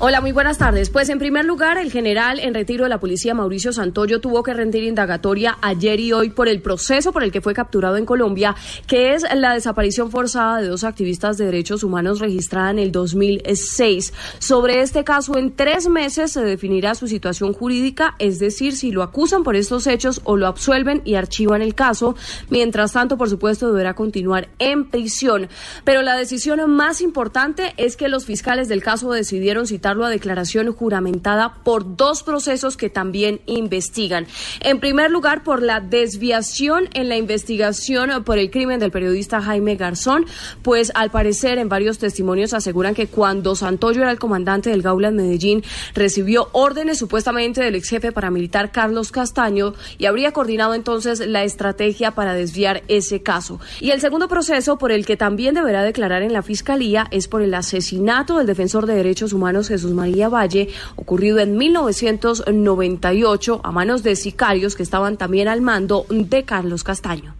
Hola, 0.00 0.20
muy 0.20 0.32
buenas 0.32 0.58
tardes. 0.58 0.90
Pues 0.90 1.08
en 1.08 1.20
primer 1.20 1.44
lugar, 1.44 1.78
el 1.78 1.92
general 1.92 2.40
en 2.40 2.52
retiro 2.52 2.82
de 2.82 2.90
la 2.90 2.98
policía, 2.98 3.32
Mauricio 3.32 3.72
Santoyo, 3.72 4.20
tuvo 4.20 4.42
que 4.42 4.52
rendir 4.52 4.82
indagatoria 4.82 5.56
ayer 5.62 6.00
y 6.00 6.12
hoy 6.12 6.30
por 6.30 6.48
el 6.48 6.60
proceso 6.60 7.12
por 7.12 7.22
el 7.22 7.30
que 7.30 7.40
fue 7.40 7.54
capturado 7.54 7.96
en 7.96 8.04
Colombia, 8.04 8.56
que 8.88 9.14
es 9.14 9.24
la 9.36 9.54
desaparición 9.54 10.10
forzada 10.10 10.60
de 10.60 10.66
dos 10.66 10.82
activistas 10.82 11.38
de 11.38 11.46
derechos 11.46 11.84
humanos 11.84 12.18
registrada 12.18 12.72
en 12.72 12.80
el 12.80 12.90
2006. 12.90 14.12
Sobre 14.40 14.80
este 14.80 15.04
caso, 15.04 15.38
en 15.38 15.54
tres 15.54 15.86
meses 15.88 16.32
se 16.32 16.42
definirá 16.42 16.96
su 16.96 17.06
situación 17.06 17.52
jurídica, 17.52 18.16
es 18.18 18.40
decir, 18.40 18.74
si 18.74 18.90
lo 18.90 19.04
acusan 19.04 19.44
por 19.44 19.54
estos 19.54 19.86
hechos 19.86 20.22
o 20.24 20.36
lo 20.36 20.48
absuelven 20.48 21.02
y 21.04 21.14
archivan 21.14 21.62
el 21.62 21.76
caso. 21.76 22.16
Mientras 22.50 22.92
tanto, 22.92 23.16
por 23.16 23.30
supuesto, 23.30 23.68
deberá 23.68 23.94
continuar 23.94 24.48
en 24.58 24.86
prisión. 24.90 25.48
Pero 25.84 26.02
la 26.02 26.16
decisión 26.16 26.68
más 26.68 27.00
importante 27.00 27.74
es 27.76 27.96
que 27.96 28.08
los 28.08 28.24
fiscales 28.24 28.66
del 28.68 28.82
caso 28.82 29.12
decidieron 29.12 29.68
citarlo 29.84 30.06
a 30.06 30.08
declaración 30.08 30.72
juramentada 30.72 31.56
por 31.62 31.98
dos 31.98 32.22
procesos 32.22 32.78
que 32.78 32.88
también 32.88 33.42
investigan. 33.44 34.26
En 34.60 34.80
primer 34.80 35.10
lugar, 35.10 35.42
por 35.42 35.60
la 35.60 35.80
desviación 35.80 36.88
en 36.94 37.10
la 37.10 37.18
investigación 37.18 38.24
por 38.24 38.38
el 38.38 38.50
crimen 38.50 38.80
del 38.80 38.90
periodista 38.90 39.42
Jaime 39.42 39.76
Garzón, 39.76 40.24
pues 40.62 40.90
al 40.94 41.10
parecer 41.10 41.58
en 41.58 41.68
varios 41.68 41.98
testimonios 41.98 42.54
aseguran 42.54 42.94
que 42.94 43.08
cuando 43.08 43.54
Santoyo 43.56 44.00
era 44.00 44.10
el 44.10 44.18
comandante 44.18 44.70
del 44.70 44.80
Gaula 44.80 45.08
en 45.08 45.16
Medellín, 45.16 45.62
recibió 45.92 46.48
órdenes 46.52 46.96
supuestamente 46.96 47.62
del 47.62 47.74
ex 47.74 47.90
jefe 47.90 48.10
paramilitar 48.10 48.72
Carlos 48.72 49.12
Castaño 49.12 49.74
y 49.98 50.06
habría 50.06 50.32
coordinado 50.32 50.72
entonces 50.72 51.20
la 51.20 51.44
estrategia 51.44 52.12
para 52.12 52.32
desviar 52.32 52.84
ese 52.88 53.22
caso. 53.22 53.60
Y 53.80 53.90
el 53.90 54.00
segundo 54.00 54.28
proceso 54.28 54.78
por 54.78 54.92
el 54.92 55.04
que 55.04 55.18
también 55.18 55.54
deberá 55.54 55.82
declarar 55.82 56.22
en 56.22 56.32
la 56.32 56.40
fiscalía 56.40 57.06
es 57.10 57.28
por 57.28 57.42
el 57.42 57.52
asesinato 57.52 58.38
del 58.38 58.46
defensor 58.46 58.86
de 58.86 58.94
derechos 58.94 59.34
humanos 59.34 59.73
Jesús 59.74 59.92
María 59.92 60.28
Valle, 60.28 60.68
ocurrido 60.94 61.40
en 61.40 61.56
1998 61.56 63.60
a 63.64 63.72
manos 63.72 64.04
de 64.04 64.14
sicarios 64.14 64.76
que 64.76 64.84
estaban 64.84 65.16
también 65.16 65.48
al 65.48 65.62
mando 65.62 66.06
de 66.08 66.44
Carlos 66.44 66.84
Castaño. 66.84 67.34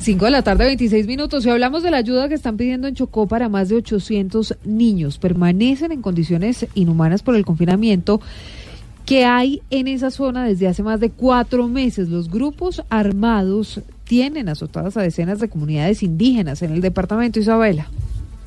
5 0.00 0.24
de 0.24 0.30
la 0.30 0.42
tarde, 0.42 0.66
26 0.66 1.06
minutos. 1.06 1.46
Y 1.46 1.50
hablamos 1.50 1.82
de 1.82 1.90
la 1.90 1.98
ayuda 1.98 2.28
que 2.28 2.34
están 2.34 2.56
pidiendo 2.56 2.88
en 2.88 2.94
Chocó 2.94 3.26
para 3.26 3.48
más 3.48 3.68
de 3.68 3.76
800 3.76 4.56
niños. 4.64 5.18
Permanecen 5.18 5.92
en 5.92 6.02
condiciones 6.02 6.66
inhumanas 6.74 7.22
por 7.22 7.36
el 7.36 7.46
confinamiento 7.46 8.20
que 9.06 9.24
hay 9.24 9.62
en 9.70 9.88
esa 9.88 10.10
zona 10.10 10.44
desde 10.44 10.66
hace 10.66 10.82
más 10.82 11.00
de 11.00 11.10
cuatro 11.10 11.68
meses. 11.68 12.08
Los 12.08 12.30
grupos 12.30 12.82
armados 12.90 13.80
tienen 14.04 14.48
azotadas 14.48 14.96
a 14.96 15.02
decenas 15.02 15.40
de 15.40 15.48
comunidades 15.48 16.02
indígenas 16.02 16.62
en 16.62 16.72
el 16.72 16.80
departamento 16.80 17.38
Isabela. 17.38 17.88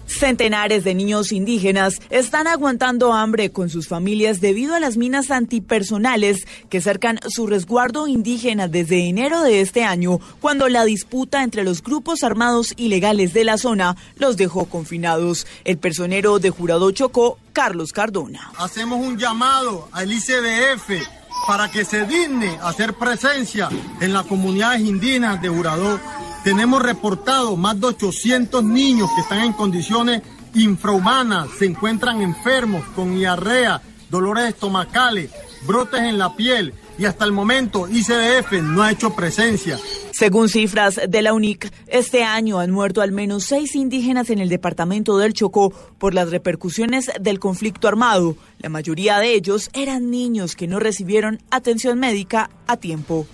Centenares 0.08 0.84
de 0.84 0.95
niños 0.95 1.32
indígenas 1.32 2.01
están 2.10 2.47
aguantando 2.47 3.14
hambre 3.14 3.51
con 3.51 3.70
sus 3.70 3.88
familias 3.88 4.41
debido 4.41 4.74
a 4.74 4.80
las 4.80 4.97
minas 4.97 5.32
antipersonales 5.32 6.47
que 6.70 6.82
cercan 6.82 7.20
su 7.28 7.45
resguardo 7.45 8.08
indígena 8.08 8.68
desde 8.68 9.08
enero 9.08 9.43
de 9.43 9.62
este 9.62 9.84
año, 9.84 10.20
cuando 10.39 10.70
la 10.70 10.86
disputa 10.86 11.43
entre 11.43 11.64
los 11.64 11.84
grupos 11.84 12.24
armados 12.24 12.74
ilegales 12.78 13.34
de 13.34 13.43
la 13.43 13.58
zona 13.58 13.95
los 14.16 14.38
dejó 14.38 14.66
confinados. 14.66 15.45
El 15.66 15.78
personero 15.78 16.39
de 16.39 16.49
Jurado 16.49 16.89
Chocó, 16.91 17.38
Carlos 17.53 17.91
Cardona. 17.91 18.51
Hacemos 18.58 19.05
un 19.05 19.18
llamado 19.18 19.89
al 19.91 20.12
ICBF 20.12 21.05
para 21.45 21.70
que 21.70 21.86
se 21.86 22.05
digne 22.05 22.58
hacer 22.62 22.93
presencia 22.93 23.70
en 24.01 24.14
las 24.14 24.26
comunidades 24.26 24.82
indígenas 24.82 25.41
de 25.41 25.49
Jurado 25.49 25.99
tenemos 26.47 26.81
reportado 26.81 27.57
más 27.57 27.77
de 27.77 27.87
800 27.87 28.63
niños 28.63 29.09
que 29.13 29.19
están 29.19 29.39
en 29.39 29.51
condiciones 29.51 30.21
infrahumanas, 30.53 31.49
se 31.59 31.65
encuentran 31.65 32.21
enfermos 32.21 32.85
con 32.95 33.13
diarrea, 33.15 33.81
dolores 34.09 34.47
estomacales, 34.47 35.29
brotes 35.67 35.99
en 35.99 36.17
la 36.17 36.37
piel 36.37 36.73
y 36.97 37.03
hasta 37.03 37.25
el 37.25 37.33
momento 37.33 37.89
ICDF 37.89 38.53
no 38.63 38.81
ha 38.81 38.93
hecho 38.93 39.13
presencia. 39.13 39.77
Según 40.11 40.47
cifras 40.47 41.01
de 41.09 41.21
la 41.21 41.33
UNIC, 41.33 41.69
este 41.87 42.23
año 42.23 42.59
han 42.59 42.71
muerto 42.71 43.01
al 43.01 43.11
menos 43.11 43.43
seis 43.43 43.75
indígenas 43.75 44.29
en 44.29 44.39
el 44.39 44.47
departamento 44.47 45.17
del 45.17 45.33
Chocó 45.33 45.73
por 45.97 46.13
las 46.13 46.31
repercusiones 46.31 47.11
del 47.19 47.39
conflicto 47.39 47.89
armado. 47.89 48.37
La 48.59 48.69
mayoría 48.69 49.19
de 49.19 49.33
ellos 49.33 49.69
eran 49.73 50.09
niños 50.11 50.55
que 50.55 50.67
no 50.67 50.79
recibieron 50.79 51.41
atención 51.51 51.99
médica 51.99 52.49
a 52.67 52.77
tiempo. 52.77 53.27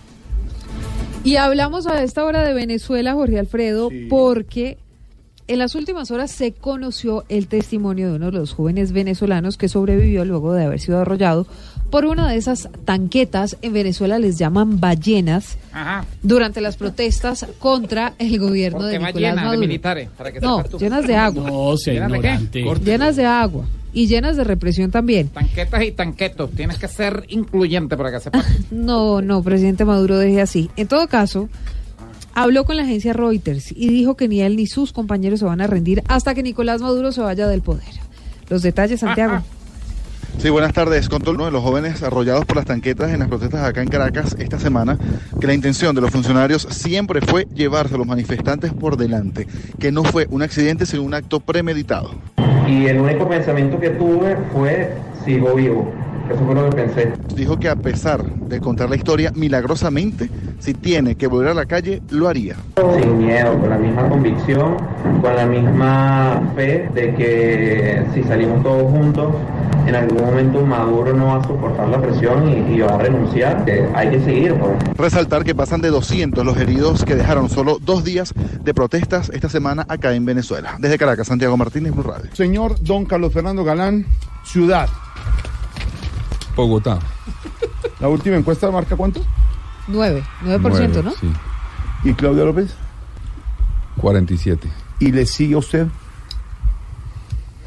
Y 1.23 1.37
hablamos 1.37 1.87
a 1.87 2.03
esta 2.03 2.25
hora 2.25 2.43
de 2.43 2.53
Venezuela, 2.53 3.13
Jorge 3.13 3.39
Alfredo, 3.39 3.89
porque 4.09 4.77
en 5.47 5.59
las 5.59 5.75
últimas 5.75 6.11
horas 6.11 6.31
se 6.31 6.51
conoció 6.51 7.23
el 7.29 7.47
testimonio 7.47 8.09
de 8.09 8.15
uno 8.15 8.25
de 8.27 8.39
los 8.39 8.53
jóvenes 8.53 8.91
venezolanos 8.91 9.57
que 9.57 9.69
sobrevivió 9.69 10.25
luego 10.25 10.53
de 10.53 10.65
haber 10.65 10.79
sido 10.79 10.99
arrollado 10.99 11.47
por 11.89 12.05
una 12.05 12.29
de 12.29 12.37
esas 12.37 12.69
tanquetas, 12.85 13.57
en 13.61 13.71
Venezuela 13.71 14.17
les 14.17 14.37
llaman 14.39 14.79
ballenas, 14.79 15.57
Ajá. 15.71 16.05
durante 16.23 16.59
las 16.59 16.75
protestas 16.75 17.45
contra 17.59 18.15
el 18.17 18.39
gobierno 18.39 18.83
de 18.83 18.97
Nicolás 18.97 19.15
llena 19.15 19.29
de 19.29 19.35
Maduro. 19.47 19.59
militares, 19.59 20.09
para 20.17 20.31
que 20.31 20.41
no, 20.41 20.63
llenas 20.79 21.05
de 21.05 21.15
agua. 21.15 21.49
No, 21.49 21.77
sea 21.77 21.93
ignorante. 21.93 22.63
Corte. 22.63 22.85
Llenas 22.85 23.15
de 23.15 23.25
agua 23.25 23.65
y 23.93 24.07
llenas 24.07 24.35
de 24.35 24.43
represión 24.43 24.91
también. 24.91 25.29
Tanquetas 25.29 25.83
y 25.83 25.91
tanquetos. 25.91 26.51
Tienes 26.51 26.77
que 26.77 26.87
ser 26.87 27.25
incluyente 27.29 27.95
para 27.95 28.11
que 28.11 28.19
sepas. 28.19 28.45
No, 28.71 29.21
no, 29.21 29.43
presidente 29.43 29.85
Maduro 29.85 30.17
deje 30.17 30.41
así. 30.41 30.69
En 30.75 30.87
todo 30.87 31.07
caso, 31.07 31.47
habló 32.33 32.65
con 32.65 32.75
la 32.75 32.83
agencia 32.83 33.13
Reuters 33.13 33.71
y 33.71 33.89
dijo 33.89 34.15
que 34.15 34.27
ni 34.27 34.41
él 34.41 34.55
ni 34.55 34.67
sus 34.67 34.91
compañeros 34.91 35.39
se 35.39 35.45
van 35.45 35.61
a 35.61 35.67
rendir 35.67 36.03
hasta 36.07 36.33
que 36.33 36.43
Nicolás 36.43 36.81
Maduro 36.81 37.11
se 37.11 37.21
vaya 37.21 37.47
del 37.47 37.61
poder. 37.61 37.93
Los 38.49 38.61
detalles, 38.61 38.99
Santiago. 38.99 39.43
Sí, 40.39 40.49
buenas 40.49 40.73
tardes. 40.73 41.09
Contó 41.09 41.31
uno 41.31 41.45
de 41.45 41.51
los 41.51 41.61
jóvenes 41.61 42.01
arrollados 42.01 42.45
por 42.45 42.57
las 42.57 42.65
tanquetas 42.65 43.11
en 43.11 43.19
las 43.19 43.27
protestas 43.27 43.61
acá 43.61 43.81
en 43.81 43.87
Caracas 43.87 44.35
esta 44.39 44.59
semana 44.59 44.97
que 45.39 45.47
la 45.47 45.53
intención 45.53 45.95
de 45.95 46.01
los 46.01 46.11
funcionarios 46.11 46.67
siempre 46.71 47.21
fue 47.21 47.47
llevarse 47.53 47.95
a 47.95 47.97
los 47.97 48.07
manifestantes 48.07 48.73
por 48.73 48.97
delante, 48.97 49.47
que 49.79 49.91
no 49.91 50.03
fue 50.03 50.27
un 50.29 50.41
accidente 50.41 50.85
sino 50.85 51.03
un 51.03 51.13
acto 51.13 51.39
premeditado. 51.39 52.15
Y 52.67 52.87
el 52.87 52.99
único 52.99 53.27
pensamiento 53.27 53.79
que 53.79 53.89
tuve 53.89 54.37
fue, 54.53 54.95
sigo 55.25 55.53
vivo. 55.55 56.12
Eso 56.29 56.45
fue 56.45 56.55
lo 56.55 56.69
que 56.69 56.75
pensé. 56.75 57.13
Dijo 57.35 57.57
que 57.59 57.69
a 57.69 57.75
pesar 57.75 58.23
de 58.23 58.59
contar 58.59 58.89
la 58.89 58.95
historia, 58.95 59.31
milagrosamente, 59.35 60.29
si 60.59 60.73
tiene 60.73 61.15
que 61.15 61.27
volver 61.27 61.49
a 61.49 61.53
la 61.53 61.65
calle, 61.65 62.01
lo 62.09 62.27
haría. 62.29 62.55
Sin 62.99 63.17
miedo, 63.17 63.59
con 63.59 63.69
la 63.69 63.77
misma 63.77 64.07
convicción, 64.07 64.77
con 65.21 65.35
la 65.35 65.45
misma 65.45 66.41
fe 66.55 66.89
de 66.93 67.13
que 67.15 68.05
si 68.13 68.23
salimos 68.23 68.63
todos 68.63 68.89
juntos, 68.91 69.35
en 69.85 69.95
algún 69.95 70.23
momento 70.23 70.65
Maduro 70.65 71.13
no 71.13 71.27
va 71.27 71.35
a 71.37 71.43
soportar 71.43 71.89
la 71.89 72.01
presión 72.01 72.47
y, 72.47 72.73
y 72.73 72.79
va 72.79 72.95
a 72.95 72.97
renunciar. 72.97 73.65
Que 73.65 73.85
hay 73.93 74.09
que 74.11 74.21
seguir, 74.21 74.55
pues. 74.55 74.71
Resaltar 74.97 75.43
que 75.43 75.53
pasan 75.53 75.81
de 75.81 75.89
200 75.89 76.45
los 76.45 76.57
heridos 76.57 77.03
que 77.03 77.15
dejaron 77.15 77.49
solo 77.49 77.79
dos 77.81 78.03
días 78.05 78.33
de 78.63 78.73
protestas 78.73 79.29
esta 79.33 79.49
semana 79.49 79.85
acá 79.89 80.13
en 80.13 80.25
Venezuela. 80.25 80.75
Desde 80.79 80.97
Caracas, 80.97 81.27
Santiago 81.27 81.57
Martínez, 81.57 81.93
Blue 81.93 82.03
Radio. 82.03 82.29
Señor 82.33 82.81
Don 82.81 83.05
Carlos 83.05 83.33
Fernando 83.33 83.63
Galán, 83.65 84.05
ciudad. 84.45 84.87
Bogotá. 86.55 86.99
La 87.99 88.07
última 88.09 88.35
encuesta 88.37 88.69
marca 88.71 88.95
cuánto? 88.95 89.21
9, 89.87 90.23
9%, 90.43 90.59
Nueve, 90.61 91.01
¿no? 91.03 91.11
Sí, 91.11 91.31
¿Y 92.03 92.13
Claudia 92.13 92.43
López? 92.45 92.73
47. 93.97 94.67
¿Y 94.99 95.11
le 95.11 95.25
sigue 95.25 95.55
a 95.55 95.57
usted? 95.59 95.87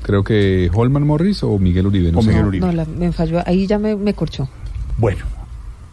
Creo 0.03 0.23
que 0.23 0.71
Holman 0.73 1.07
Morris 1.07 1.43
o 1.43 1.59
Miguel 1.59 1.87
Uribe. 1.87 2.13
No 2.13 2.21
O. 2.21 2.23
Miguel 2.23 2.45
Uribe. 2.47 2.67
No, 2.67 2.73
la- 2.73 2.85
me 2.85 3.13
falló. 3.13 3.43
Ahí 3.47 3.67
ya 3.67 3.79
me, 3.79 3.97
me 3.97 4.15
corchó. 4.15 4.49
Bueno, 4.99 5.25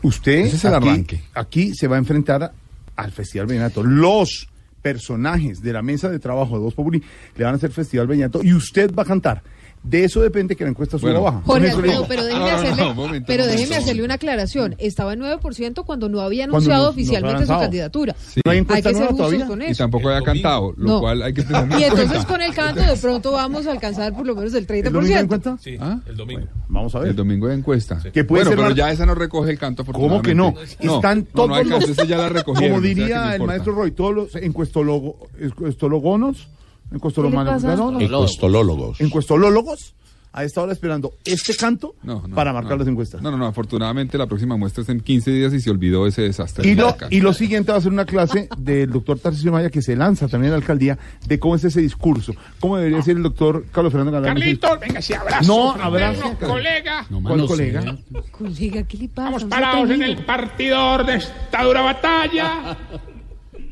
usted 0.04 0.40
Ese 0.46 0.56
es 0.58 0.66
el 0.66 0.76
aquí, 0.76 0.88
arranque. 0.88 1.24
aquí 1.34 1.74
se 1.74 1.88
va 1.88 1.96
a 1.96 2.00
enfrentar 2.00 2.54
al 2.96 3.12
Festival 3.12 3.48
Vallenato. 3.48 3.84
Los 3.84 4.48
personajes 4.82 5.62
de 5.62 5.74
la 5.74 5.82
mesa 5.82 6.10
de 6.10 6.20
trabajo 6.20 6.56
de 6.56 6.60
Voz 6.64 6.74
Populi 6.74 7.02
le 7.36 7.44
van 7.44 7.54
a 7.54 7.58
hacer 7.58 7.72
Festival 7.72 8.08
Vallenato 8.08 8.44
y 8.44 8.54
usted 8.54 8.94
va 8.94 9.04
a 9.04 9.06
cantar. 9.06 9.42
De 9.84 10.06
eso 10.06 10.22
depende 10.22 10.56
que 10.56 10.64
la 10.64 10.70
encuesta 10.70 10.98
suba 10.98 11.12
o 11.12 11.22
Bueno. 11.22 11.26
baja. 11.26 11.42
Jorge 11.46 11.70
Alfredo, 11.72 12.06
pero 12.08 12.24
déjeme, 12.24 12.40
No, 12.40 12.46
no, 12.50 12.64
no, 12.64 12.70
hacerle, 12.70 12.94
momento, 12.94 13.26
pero 13.28 13.44
déjeme 13.46 13.64
momento. 13.66 13.84
hacerle 13.84 14.04
una 14.06 14.14
aclaración. 14.14 14.76
Estaba 14.78 15.12
en 15.14 15.20
9% 15.20 15.84
cuando 15.86 16.08
no 16.08 16.22
había 16.22 16.46
anunciado 16.46 16.90
oficialmente 16.90 17.42
su 17.46 17.52
candidatura. 17.52 18.16
Sí. 18.18 18.40
¿No 18.46 18.52
hay 18.52 18.64
que 18.64 18.82
ser 18.82 18.94
justos 18.96 19.18
todavía? 19.18 19.46
con 19.46 19.62
Y 19.62 19.66
eso. 19.66 19.84
tampoco 19.84 20.08
había 20.10 20.22
cantado, 20.24 20.74
lo 20.78 20.88
No. 20.88 21.00
cual 21.02 21.22
hay 21.22 21.34
que 21.34 21.44
tener 21.44 21.68
Y 21.80 21.84
entonces 21.84 22.08
cuenta. 22.08 22.28
con 22.28 22.42
el 22.42 22.54
canto 22.54 22.82
de 22.82 22.96
pronto 22.96 23.32
vamos 23.34 23.68
a 23.68 23.72
alcanzar 23.72 24.14
por 24.16 24.26
lo 24.26 24.36
menos 24.36 24.54
el 24.54 24.66
¿El 24.70 24.84
domingo 24.84 25.16
hay 25.18 25.22
30%. 25.24 25.24
encuesta? 25.24 25.58
Sí, 25.62 25.76
¿Ah? 25.80 26.00
el 26.06 26.16
domingo. 26.16 26.48
Vamos 26.70 26.96
a 26.96 27.00
ver. 27.00 27.10
El 27.10 27.16
domingo 27.18 27.48
de 27.48 27.56
encuesta. 27.56 28.00
Que 28.14 28.24
puede 28.24 28.46
bueno, 28.46 28.50
ser 28.52 28.58
pero 28.66 28.76
ya 28.76 28.90
esa 28.92 29.06
no 29.06 29.16
recoge 29.16 29.52
el 29.52 29.60
canto. 29.60 29.84
¿Cómo 29.86 30.22
que 30.22 30.34
no? 30.34 30.54
Están 30.80 31.20
no, 31.20 31.26
todos 31.48 31.66
los, 31.68 32.08
ya 32.08 32.18
la 32.30 32.44
como 32.44 32.80
diría 32.80 33.36
el 33.36 33.44
maestro 33.44 33.74
Roy, 33.74 33.92
todos 33.92 34.16
los 34.16 34.36
encuestologonos, 34.38 36.48
Encuestolólogos. 36.94 39.02
encuestolólogos, 39.02 39.94
a 40.36 40.44
esta 40.44 40.64
hora 40.64 40.74
esperando 40.74 41.14
este 41.26 41.56
canto 41.56 41.94
No, 42.02 42.24
no, 42.28 42.34
para 42.36 42.52
no. 42.52 42.60
marcar 42.60 42.80
las 42.80 42.88
encuestas. 42.88 43.22
No, 43.22 43.30
no, 43.30 43.38
no. 43.38 43.46
Afortunadamente 43.46 44.18
la 44.18 44.26
próxima 44.26 44.58
muestra 44.58 44.82
es 44.82 44.90
en 44.90 45.00
15 45.00 45.30
días 45.30 45.54
y 45.54 45.60
se 45.60 45.70
olvidó 45.70 46.08
ese 46.08 46.24
desastre. 46.24 46.68
Y 46.68 46.74
lo, 46.74 46.88
acá. 46.88 47.06
y 47.12 47.22
lo 47.22 47.34
siguiente 47.34 47.72
va 47.72 47.78
a 47.78 47.82
ser 47.82 47.92
una 47.92 48.06
clase 48.06 48.50
del 48.58 48.90
doctor 48.92 49.20
Tarcisio 49.20 49.52
Maya 49.52 49.70
que 49.70 49.84
se 49.84 49.96
lanza 49.96 50.28
también 50.28 50.52
a 50.52 50.56
la 50.56 50.62
alcaldía 50.62 50.98
de 51.28 51.38
cómo 51.38 51.54
es 51.56 51.64
ese 51.66 51.82
discurso, 51.82 52.34
cómo 52.60 52.78
debería 52.78 53.00
ser 53.04 53.18
el 53.18 53.22
doctor 53.24 53.66
Carlos 53.72 53.94
Fernando 53.94 54.12
Galán. 54.20 54.36
Carlitos, 54.36 54.80
venga, 54.80 55.04
sí, 55.04 55.14
abrazo. 55.14 55.48
No, 55.48 55.72
abrazo. 55.74 56.36
colega. 56.40 57.06
No, 57.12 57.22
¿Cuál 57.22 57.46
colega? 57.46 57.82
sea. 57.84 57.98
Colega, 58.32 58.84
¿qué 58.88 58.98
le 58.98 59.10
pasa? 59.10 59.26
Vamos 59.30 59.44
parados 59.46 59.90
en 59.92 60.02
el 60.02 60.26
partidor 60.26 61.06
de 61.06 61.16
esta 61.18 61.64
dura 61.64 61.82
batalla 61.82 62.76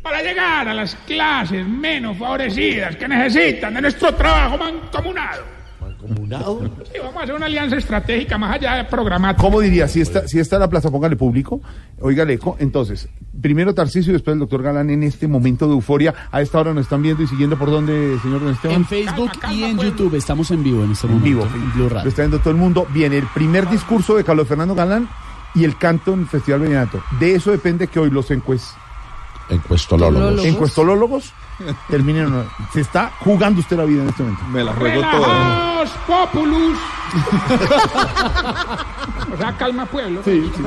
para 0.02 0.22
llegar 0.22 0.68
a 0.68 0.74
las 0.74 0.96
clases 1.08 1.68
menos 1.68 2.18
favorecidas 2.18 2.96
que 2.96 3.08
necesitan 3.08 3.74
de 3.74 3.82
nuestro 3.82 4.14
trabajo 4.16 4.58
mancomunado. 4.58 5.62
¿Comunado? 6.00 6.62
Sí, 6.92 6.98
vamos 7.00 7.18
a 7.18 7.24
hacer 7.24 7.36
una 7.36 7.46
alianza 7.46 7.76
estratégica 7.78 8.36
más 8.36 8.56
allá 8.56 8.74
de 8.76 8.86
programática. 8.86 9.40
¿Cómo 9.42 9.62
diría? 9.62 9.88
Si 9.88 10.02
está, 10.02 10.28
si 10.28 10.40
está 10.40 10.58
la 10.58 10.68
plaza, 10.68 10.90
póngale 10.90 11.16
público, 11.16 11.62
oiga 12.00 12.24
eco. 12.32 12.56
Entonces, 12.60 13.08
primero 13.40 13.76
Tarcisio 13.76 14.10
y 14.12 14.14
después 14.14 14.34
el 14.34 14.40
doctor 14.40 14.64
Galán 14.64 14.90
en 14.90 15.04
este 15.04 15.28
momento 15.28 15.68
de 15.68 15.74
euforia. 15.74 16.14
A 16.32 16.42
esta 16.42 16.60
hora 16.60 16.74
nos 16.74 16.86
están 16.86 17.04
viendo 17.04 17.22
y 17.22 17.28
siguiendo 17.28 17.56
por 17.58 17.70
dónde, 17.70 18.18
señor 18.24 18.42
Don 18.44 18.52
Esteban. 18.54 18.78
En 18.78 18.86
Facebook 18.86 19.32
y 19.52 19.64
en 19.64 19.78
YouTube 19.78 20.16
estamos 20.16 20.50
en 20.50 20.64
vivo 20.64 20.84
en 20.84 20.92
este 20.92 21.06
En 21.06 21.14
momento. 21.14 21.46
vivo. 21.46 21.56
En 21.56 21.74
Blue 21.74 21.90
Lo 21.90 22.10
está 22.10 22.24
viendo 22.24 22.40
todo 22.40 22.50
el 22.52 22.58
mundo. 22.58 22.88
Viene 22.92 23.18
el 23.18 23.28
primer 23.28 23.70
discurso 23.70 24.16
de 24.16 24.24
Carlos 24.24 24.48
Fernando 24.48 24.74
Galán 24.74 25.08
y 25.54 25.66
el 25.66 25.78
canto 25.78 26.14
en 26.14 26.22
el 26.22 26.28
Festival 26.28 26.62
Vallenato. 26.62 27.00
De 27.20 27.36
eso 27.36 27.52
depende 27.52 27.88
que 27.88 28.00
hoy 28.00 28.10
los 28.10 28.32
encues 28.32 28.74
Encuestolólogos. 29.52 30.46
encuestolólogos 30.46 31.34
terminen. 31.90 32.48
Se 32.74 32.82
está 32.82 33.12
jugando 33.20 33.60
usted 33.60 33.78
la 33.78 33.84
vida 33.84 34.02
en 34.04 34.10
este 34.10 34.24
momento. 34.24 34.44
Me 34.46 34.64
la 34.64 34.74
juego 34.74 35.02
toda. 35.12 35.84
Populus. 36.08 36.78
o 39.34 39.38
sea, 39.38 39.58
calma 39.58 39.86
pueblo. 39.86 40.22
Sí, 40.24 40.50
sí. 40.56 40.64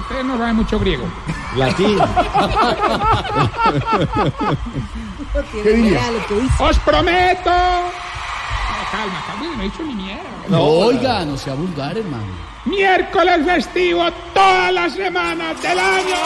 Ustedes 0.00 0.24
no 0.24 0.36
saben 0.36 0.56
mucho 0.56 0.80
griego. 0.80 1.04
Latín. 1.56 1.96
¿Qué 5.62 5.72
diría? 5.72 6.00
Os 6.58 6.76
prometo. 6.80 7.50
No, 7.50 7.92
calma, 8.90 9.22
calma, 9.26 9.56
no 9.56 9.62
he 9.62 9.64
dicho 9.64 9.82
ni 9.84 9.94
mierda. 9.94 10.22
No, 10.48 10.62
oiga, 10.62 11.24
no 11.24 11.36
sea 11.36 11.54
vulgar, 11.54 11.96
hermano. 11.96 12.26
Miércoles 12.64 13.46
festivo 13.46 14.10
todas 14.34 14.72
las 14.72 14.92
semanas 14.94 15.62
del 15.62 15.78
año. 15.78 16.16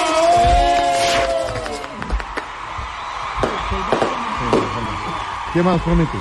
¿Qué 5.52 5.62
más 5.62 5.80
promete? 5.82 6.18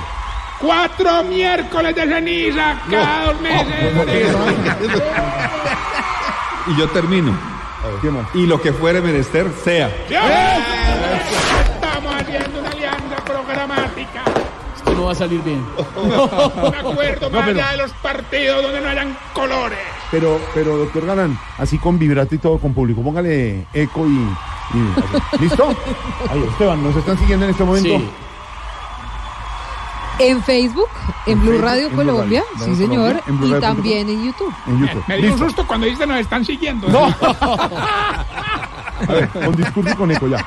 Cuatro 0.60 1.24
miércoles 1.24 1.94
de 1.96 2.06
ceniza 2.06 2.76
cada 2.90 3.26
dos 3.32 3.40
meses. 3.40 3.94
Y 6.68 6.76
yo 6.76 6.88
termino. 6.90 7.36
¿Qué 8.00 8.08
más? 8.10 8.24
Y 8.34 8.46
lo 8.46 8.60
que 8.62 8.72
fuere 8.72 9.00
menester 9.00 9.50
sea. 9.64 9.88
¡Sí! 10.08 10.14
Estamos 11.74 12.14
haciendo 12.14 12.60
una 12.60 12.68
alianza 12.70 13.16
programática. 13.24 14.22
Esto 14.76 14.92
no 14.92 15.06
va 15.06 15.10
a 15.12 15.14
salir 15.16 15.42
bien. 15.42 15.66
Un 15.96 16.74
acuerdo 16.74 17.28
No, 17.30 17.38
más 17.38 17.46
pero- 17.48 17.58
allá 17.60 17.70
de 17.72 17.76
los 17.78 17.90
partidos 17.94 18.62
donde 18.62 18.80
no 18.80 18.88
hayan 18.88 19.16
colores. 19.34 19.78
Pero, 20.12 20.40
pero, 20.54 20.76
doctor 20.76 21.04
Galán, 21.06 21.36
así 21.58 21.78
con 21.78 21.98
vibrato 21.98 22.34
y 22.36 22.38
todo 22.38 22.58
con 22.58 22.72
público. 22.74 23.02
Póngale 23.02 23.66
eco 23.72 24.06
y. 24.06 24.28
¿Listo? 25.40 25.68
Ahí, 26.30 26.44
Esteban, 26.48 26.80
nos 26.84 26.94
están 26.94 27.18
siguiendo 27.18 27.44
en 27.46 27.50
este 27.50 27.64
momento. 27.64 27.88
Sí. 27.88 28.08
En 30.18 30.42
Facebook, 30.42 30.88
en 31.26 31.40
Blue 31.40 31.50
Facebook, 31.52 31.64
Radio 31.66 31.86
en 31.86 31.88
Blue 31.88 31.96
Colombia, 32.04 32.42
Radio, 32.52 32.64
sí 32.64 32.70
Blue 32.70 32.76
señor, 32.86 33.06
Colombia, 33.22 33.22
en 33.26 33.38
Blue 33.38 33.46
y 33.46 33.50
Radio 33.52 33.60
también 33.60 34.08
en 34.10 34.24
YouTube. 34.26 34.54
En 34.66 34.78
YouTube. 34.86 35.04
Me 35.08 35.16
dio 35.16 35.32
un 35.32 35.38
susto 35.38 35.66
cuando 35.66 35.86
dice 35.86 36.06
nos 36.06 36.18
están 36.18 36.44
siguiendo. 36.44 36.88
No. 36.88 37.06
A 39.02 39.06
ver, 39.08 39.28
con 39.30 39.56
discurso 39.56 39.90
y 39.90 39.96
con 39.96 40.10
eco 40.12 40.28
ya. 40.28 40.46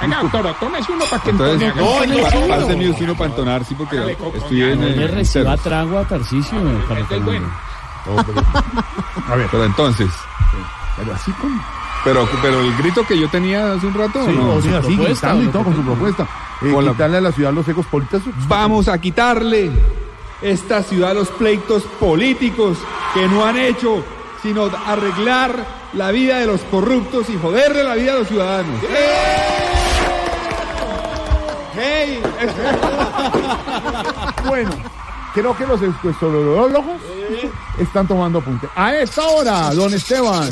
Venga, 0.00 0.22
doctor, 0.22 0.54
tómese 0.60 0.92
uno 0.92 1.04
para 1.10 1.22
que 1.22 1.30
Entonces, 1.30 1.68
entone. 1.68 2.06
no, 2.06 2.22
no, 2.22 2.30
coco. 2.30 2.48
páseme 2.48 2.88
uno 3.04 3.14
para 3.14 3.30
entonar, 3.30 3.64
sí, 3.64 3.74
porque 3.74 4.16
estoy 4.38 4.62
en 4.62 4.80
No 4.80 4.86
el 4.86 4.96
le 4.98 5.08
reciba 5.08 5.56
trago 5.58 5.98
a 5.98 6.04
bueno. 7.24 7.48
Fernando. 8.24 8.44
A 9.28 9.34
ver, 9.36 9.48
Pero 9.50 9.64
entonces, 9.64 10.08
pero 10.96 11.14
así 11.14 11.30
con. 11.32 11.60
pero, 12.04 12.28
pero 12.40 12.60
el 12.60 12.74
grito 12.78 13.04
que 13.06 13.18
yo 13.18 13.28
tenía 13.28 13.72
hace 13.72 13.86
un 13.86 13.94
rato, 13.94 14.24
Sí, 14.24 14.30
¿o 14.30 14.32
no? 14.32 14.54
o 14.54 14.62
sea, 14.62 14.78
así, 14.78 14.96
gritando 14.96 15.44
y 15.44 15.48
todo 15.48 15.64
con 15.64 15.76
su 15.76 15.82
propuesta. 15.82 16.26
Eh, 16.62 16.74
quitarle 16.90 17.16
a 17.16 17.20
la 17.20 17.32
ciudad 17.32 17.52
los 17.52 17.66
ecos 17.68 17.86
políticos. 17.86 18.22
Vamos 18.48 18.88
a 18.88 19.00
quitarle 19.00 19.70
esta 20.42 20.82
ciudad 20.82 21.10
a 21.10 21.14
los 21.14 21.28
pleitos 21.28 21.82
políticos 21.98 22.78
que 23.14 23.26
no 23.28 23.44
han 23.44 23.58
hecho 23.58 24.04
sino 24.42 24.70
arreglar 24.86 25.54
la 25.92 26.10
vida 26.10 26.38
de 26.38 26.46
los 26.46 26.60
corruptos 26.62 27.28
y 27.28 27.36
joderle 27.36 27.84
la 27.84 27.94
vida 27.94 28.12
a 28.12 28.16
los 28.16 28.28
ciudadanos. 28.28 28.80
¡Hey! 31.74 32.22
Bueno, 34.46 34.70
creo 35.34 35.56
que 35.56 35.66
los 35.66 35.80
encuestolólogos 35.80 37.00
están 37.78 38.08
tomando 38.08 38.38
apunte. 38.40 38.68
A 38.74 38.96
esta 38.96 39.22
hora, 39.28 39.72
don 39.74 39.92
Esteban, 39.92 40.50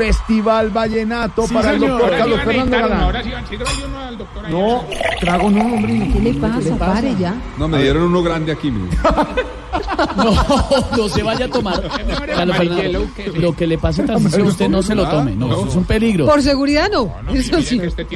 Festival 0.00 0.70
Vallenato 0.70 1.46
Sí, 1.46 1.52
para 1.52 1.72
el 1.72 1.80
doctor 1.80 2.02
Ahora 2.02 2.16
sí 2.16 2.20
Carlos 2.20 2.40
Fernando 2.40 2.78
Galán. 2.78 3.00
Ahora 3.00 3.22
sí 3.22 3.30
van, 3.30 3.46
sí, 3.46 3.56
trae 3.58 3.84
uno 3.84 3.98
al 3.98 4.16
doctor. 4.16 4.50
No, 4.50 4.84
trago 5.20 5.50
no, 5.50 5.60
hombre. 5.60 6.10
¿Qué 6.10 6.20
le 6.20 6.34
pasa? 6.34 6.76
Pare 6.76 7.14
ya. 7.16 7.34
No, 7.58 7.68
me 7.68 7.82
dieron 7.82 8.04
uno 8.04 8.22
grande 8.22 8.50
aquí, 8.50 8.70
mire. 8.70 8.96
No, 10.16 10.34
no 10.96 11.08
se 11.08 11.22
vaya 11.22 11.46
a 11.46 11.48
tomar. 11.48 11.82
Carlos 12.26 12.56
Fernando, 12.56 13.08
lo 13.36 13.54
que 13.54 13.66
le 13.66 13.78
pase 13.78 14.02
a 14.02 14.06
Tarcisio, 14.06 14.44
usted 14.44 14.68
no 14.68 14.82
se 14.82 14.94
lo 14.94 15.08
tome. 15.08 15.36
No, 15.36 15.52
eso 15.52 15.68
es 15.68 15.76
un 15.76 15.84
peligro. 15.84 16.26
Por 16.26 16.42
seguridad 16.42 16.90
no. 16.90 17.12
Eso 17.32 17.60
sí. 17.62 17.80
Este 17.82 18.06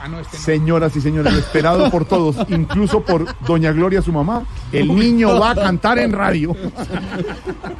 ah, 0.00 0.08
este. 0.20 0.36
Señoras 0.38 0.94
y 0.96 1.00
señores, 1.00 1.34
esperado 1.34 1.90
por 1.90 2.04
todos, 2.04 2.36
incluso 2.48 3.00
por 3.00 3.26
doña 3.46 3.72
Gloria, 3.72 4.02
su 4.02 4.12
mamá, 4.12 4.44
el 4.72 4.94
niño 4.94 5.38
va 5.38 5.50
a 5.50 5.54
cantar 5.54 5.98
en 5.98 6.12
radio. 6.12 6.56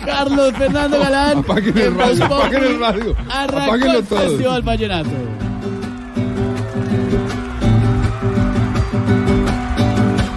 Carlos 0.05 0.53
Fernando 0.57 0.99
Galán. 0.99 1.39
Apaguen 1.39 1.79
el 1.79 1.95
radio, 1.95 2.25
apaguen 2.25 2.65
el 2.65 2.81
radio, 2.81 3.17
apáguenlo 3.29 3.99
el 3.99 4.05
todo. 4.05 4.21
Festival 4.21 4.63
Vallenato. 4.63 5.11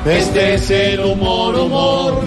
Este 0.10 0.54
es 0.54 0.72
el 0.72 1.02
humor, 1.02 1.54
humor, 1.56 2.24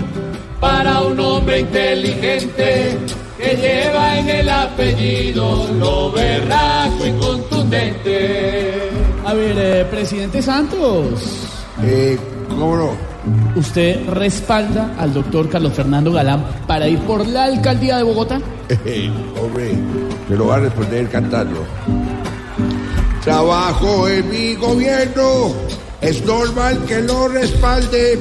para 0.60 1.00
un 1.02 1.18
hombre 1.18 1.60
inteligente 1.60 2.98
que 3.38 3.56
lleva 3.56 4.18
en 4.18 4.28
el 4.28 4.48
apellido 4.48 5.66
lo 5.78 6.12
berraco 6.12 7.06
y 7.06 7.12
contundente. 7.12 8.90
A 9.24 9.32
ver, 9.32 9.56
eh, 9.58 9.84
presidente 9.90 10.42
Santos. 10.42 11.48
Eh, 11.82 12.18
¿cómo 12.48 12.76
no? 12.76 13.10
¿Usted 13.56 14.08
respalda 14.08 14.94
al 14.98 15.12
doctor 15.12 15.48
Carlos 15.48 15.72
Fernando 15.72 16.12
Galán 16.12 16.44
para 16.66 16.88
ir 16.88 16.98
por 17.00 17.26
la 17.26 17.44
alcaldía 17.44 17.96
de 17.98 18.02
Bogotá? 18.02 18.40
Hombre, 19.42 19.74
me 20.28 20.36
lo 20.36 20.46
va 20.46 20.56
a 20.56 20.60
responder 20.60 21.08
cantando. 21.08 21.64
Trabajo 23.24 24.08
en 24.08 24.30
mi 24.30 24.54
gobierno, 24.54 25.52
es 26.00 26.24
normal 26.24 26.84
que 26.86 27.00
lo 27.02 27.28
respalde. 27.28 28.18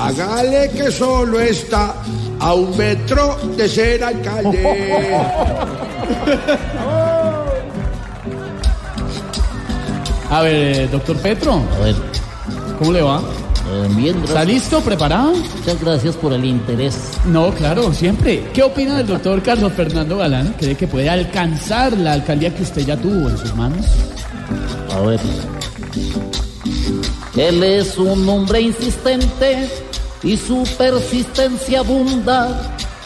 Hágale 0.00 0.70
que 0.70 0.90
solo 0.90 1.38
está 1.40 1.94
a 2.38 2.54
un 2.54 2.74
metro 2.74 3.36
de 3.54 3.68
ser 3.68 4.02
alcalde. 4.02 5.14
A 10.30 10.40
ver, 10.40 10.54
eh, 10.54 10.88
doctor 10.90 11.16
Petro. 11.18 11.62
A 11.76 11.84
ver. 11.84 11.94
¿Cómo 12.78 12.92
le 12.92 13.02
va? 13.02 13.18
Eh, 13.18 13.88
bien, 13.90 14.16
gracias. 14.16 14.28
¿Está 14.28 14.44
listo? 14.44 14.80
¿Preparado? 14.80 15.32
Muchas 15.32 15.80
gracias 15.82 16.16
por 16.16 16.32
el 16.32 16.46
interés. 16.46 16.96
No, 17.26 17.50
claro, 17.50 17.92
siempre. 17.92 18.48
¿Qué 18.54 18.62
opina 18.62 18.96
del 18.96 19.06
doctor 19.06 19.42
Carlos 19.42 19.74
Fernando 19.74 20.16
Galán? 20.16 20.54
¿Cree 20.58 20.76
que 20.76 20.88
puede 20.88 21.10
alcanzar 21.10 21.92
la 21.98 22.14
alcaldía 22.14 22.54
que 22.54 22.62
usted 22.62 22.86
ya 22.86 22.96
tuvo 22.96 23.28
en 23.28 23.36
sus 23.36 23.54
manos? 23.54 23.84
A 24.94 25.00
ver. 25.00 25.20
Él 27.36 27.62
es 27.62 27.98
un 27.98 28.26
hombre 28.28 28.62
insistente 28.62 29.68
y 30.22 30.36
su 30.36 30.64
persistencia 30.78 31.80
abunda. 31.80 32.48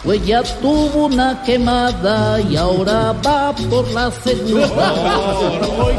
Pues 0.04 0.24
ya 0.26 0.42
tuvo 0.60 1.06
una 1.06 1.42
quemada 1.42 2.38
y 2.38 2.56
ahora 2.56 3.14
va 3.26 3.54
por 3.54 3.88
la 3.92 4.10
segunda. 4.10 4.92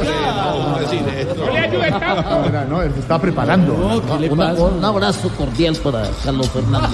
No 1.36 2.50
le 2.50 2.66
no, 2.70 2.82
él 2.82 2.94
se 2.94 3.00
está 3.00 3.20
preparando. 3.20 3.74
Una- 3.74 4.54
un 4.54 4.86
abrazo 4.86 5.30
cordial 5.30 5.76
para 5.78 6.04
Carlos 6.24 6.50
Fernando. 6.50 6.90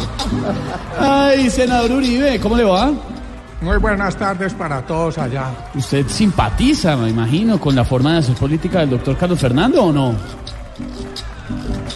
Ay, 0.99 1.49
senador 1.49 1.91
Uribe, 1.91 2.39
¿cómo 2.39 2.55
le 2.55 2.63
va? 2.63 2.91
Muy 3.61 3.78
buenas 3.78 4.15
tardes 4.15 4.53
para 4.53 4.82
todos 4.86 5.17
allá. 5.17 5.51
Usted 5.76 6.07
simpatiza, 6.07 6.95
me 6.95 7.09
imagino, 7.09 7.59
con 7.59 7.76
la 7.76 7.84
forma 7.84 8.13
de 8.13 8.19
hacer 8.19 8.36
política 8.36 8.80
del 8.80 8.91
doctor 8.91 9.17
Carlos 9.17 9.39
Fernando 9.39 9.84
o 9.84 9.91
no? 9.91 10.13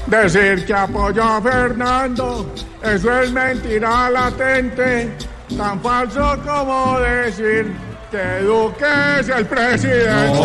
Decir 0.07 0.65
que 0.65 0.73
apoyo 0.73 1.23
a 1.23 1.41
Fernando, 1.41 2.45
eso 2.83 3.21
es 3.21 3.31
mentira 3.31 4.09
latente, 4.09 5.11
tan 5.57 5.81
falso 5.81 6.37
como 6.45 6.99
decir 6.99 7.73
que 8.11 8.45
Duque 8.45 8.85
es 9.19 9.29
el 9.29 9.45
presidente. 9.45 10.39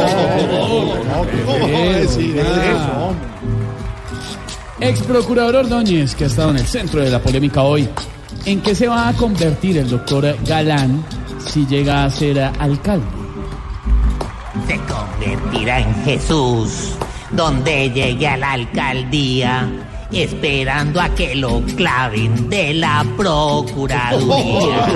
¿Cómo 1.47 1.73
va 1.73 1.79
a 1.79 1.99
decir 1.99 2.39
eso, 2.39 3.15
Ex 4.81 5.03
procurador 5.03 5.57
Ordóñez, 5.57 6.15
que 6.15 6.25
ha 6.25 6.27
estado 6.27 6.51
en 6.51 6.57
el 6.57 6.67
centro 6.67 7.03
de 7.03 7.11
la 7.11 7.19
polémica 7.19 7.63
hoy. 7.63 7.89
¿En 8.47 8.63
qué 8.63 8.75
se 8.75 8.89
va 8.89 9.09
a 9.09 9.13
convertir 9.13 9.77
el 9.77 9.91
doctor 9.91 10.35
Galán 10.47 11.05
si 11.47 11.67
llega 11.67 12.05
a 12.05 12.11
ser 12.11 12.41
alcalde? 12.59 13.21
se 14.67 14.79
convertirá 14.81 15.81
en 15.81 15.95
Jesús, 16.05 16.97
donde 17.33 17.91
llegue 17.91 18.29
a 18.29 18.37
la 18.37 18.53
alcaldía, 18.53 19.69
esperando 20.13 21.01
a 21.01 21.09
que 21.11 21.35
lo 21.35 21.61
claven 21.77 22.49
de 22.49 22.75
la 22.75 23.05
Procuraduría. 23.17 24.87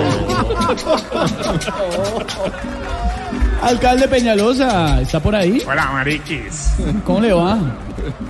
Alcalde 3.64 4.06
Peñalosa, 4.08 5.00
¿está 5.00 5.20
por 5.20 5.34
ahí? 5.34 5.62
Hola, 5.66 5.86
mariquis. 5.92 6.74
¿Cómo 7.02 7.20
le 7.20 7.32
va? 7.32 7.56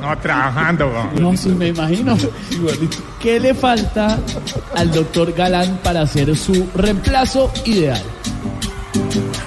No, 0.01 0.17
trabajando. 0.19 1.11
No, 1.19 1.37
sí, 1.37 1.49
me 1.49 1.69
imagino. 1.69 2.17
¿Qué 3.21 3.41
le 3.41 3.53
falta 3.53 4.17
al 4.77 4.93
doctor 4.93 5.33
Galán 5.33 5.81
para 5.83 6.07
ser 6.07 6.37
su 6.37 6.69
reemplazo 6.77 7.53
ideal? 7.65 8.01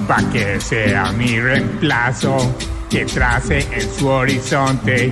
Para 0.07 0.29
que 0.29 0.59
sea 0.59 1.11
mi 1.13 1.39
reemplazo, 1.39 2.37
que 2.89 3.05
trace 3.05 3.59
en 3.71 3.93
su 3.95 4.07
horizonte 4.07 5.11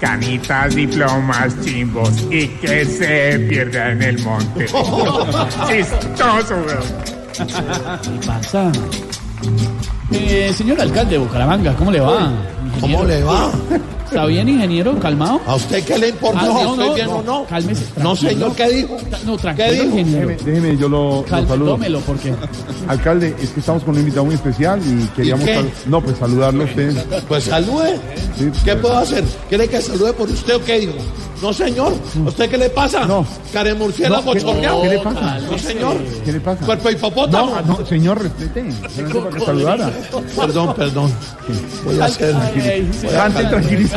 canitas, 0.00 0.74
diplomas, 0.74 1.58
chimbos 1.64 2.10
y 2.30 2.48
que 2.48 2.84
se 2.84 3.38
pierda 3.48 3.92
en 3.92 4.02
el 4.02 4.18
monte. 4.22 4.66
Chistoso, 5.66 6.56
weón. 6.66 7.16
¿Qué 8.02 8.26
pasa? 8.26 8.72
Eh, 10.12 10.52
señor 10.54 10.80
alcalde 10.80 11.12
de 11.12 11.18
Bucaramanga, 11.18 11.74
¿cómo 11.74 11.90
le 11.90 12.00
va? 12.00 12.32
¿Cómo 12.80 13.04
le 13.04 13.22
va? 13.22 13.52
¿Está 14.06 14.24
bien, 14.26 14.48
ingeniero? 14.48 14.98
¿Calmado? 15.00 15.40
¿A 15.46 15.56
usted 15.56 15.84
qué 15.84 15.98
le 15.98 16.08
importa? 16.10 16.40
Ah, 16.42 16.46
no, 16.46 16.70
¿Estoy 16.72 16.88
no, 16.88 16.94
bien 16.94 17.06
no, 17.08 17.16
o 17.16 17.22
no? 17.22 17.44
Cálmese. 17.46 17.84
No, 18.02 18.16
señor, 18.16 18.54
¿qué 18.54 18.68
dijo? 18.70 18.96
No, 19.26 19.36
tranquilo, 19.36 19.66
¿Qué 19.68 19.72
dijo? 19.74 19.84
ingeniero. 19.86 20.28
Déjeme, 20.28 20.50
déjeme, 20.52 20.76
yo 20.78 20.88
lo, 20.88 21.16
lo 21.16 21.22
Calme, 21.24 21.48
saludo. 21.48 21.70
tómelo, 21.72 22.00
porque... 22.00 22.32
Alcalde, 22.88 23.34
es 23.42 23.50
que 23.50 23.60
estamos 23.60 23.82
con 23.82 23.94
un 23.94 24.00
invitado 24.00 24.24
muy 24.24 24.34
especial 24.36 24.80
y 24.86 25.06
queríamos 25.16 25.44
qué? 25.44 25.54
sal- 25.56 25.70
no, 25.86 26.00
pues 26.00 26.16
saludarlo 26.18 26.62
a 26.62 26.66
usted. 26.66 26.94
Pues 27.28 27.44
salude. 27.44 27.98
¿Qué 28.64 28.76
puedo 28.76 28.96
hacer? 28.96 29.24
¿Quiere 29.48 29.68
que 29.68 29.82
salude 29.82 30.12
por 30.12 30.28
usted 30.30 30.54
o 30.56 30.64
qué 30.64 30.78
digo? 30.80 30.94
No, 31.46 31.52
señor. 31.52 31.92
¿A 32.24 32.28
usted 32.28 32.50
qué 32.50 32.58
le 32.58 32.70
pasa? 32.70 33.06
No. 33.06 33.24
Care 33.52 33.72
murciélago 33.74 34.24
No, 34.24 34.32
¿qué- 34.32 34.40
chorreado. 34.40 34.82
qué 34.82 34.88
le 34.88 34.98
pasa? 34.98 35.38
No, 35.38 35.58
señor. 35.58 35.96
¿Qué 36.24 36.32
le 36.32 36.40
pasa? 36.40 36.66
Cuerpo 36.66 36.90
hipopótamo. 36.90 37.60
No, 37.64 37.78
no, 37.78 37.86
señor, 37.86 38.20
respete. 38.20 38.64
Solamente 38.72 39.20
para 39.20 39.30
que 39.36 39.44
saludara. 39.44 39.90
Perdón, 40.36 40.74
perdón. 40.74 41.12
Voy 41.84 42.00
a 42.00 42.04
hacer. 42.06 42.34
Ay, 42.34 42.90
voy 43.00 43.14
a 43.14 43.16
Cante. 43.16 43.88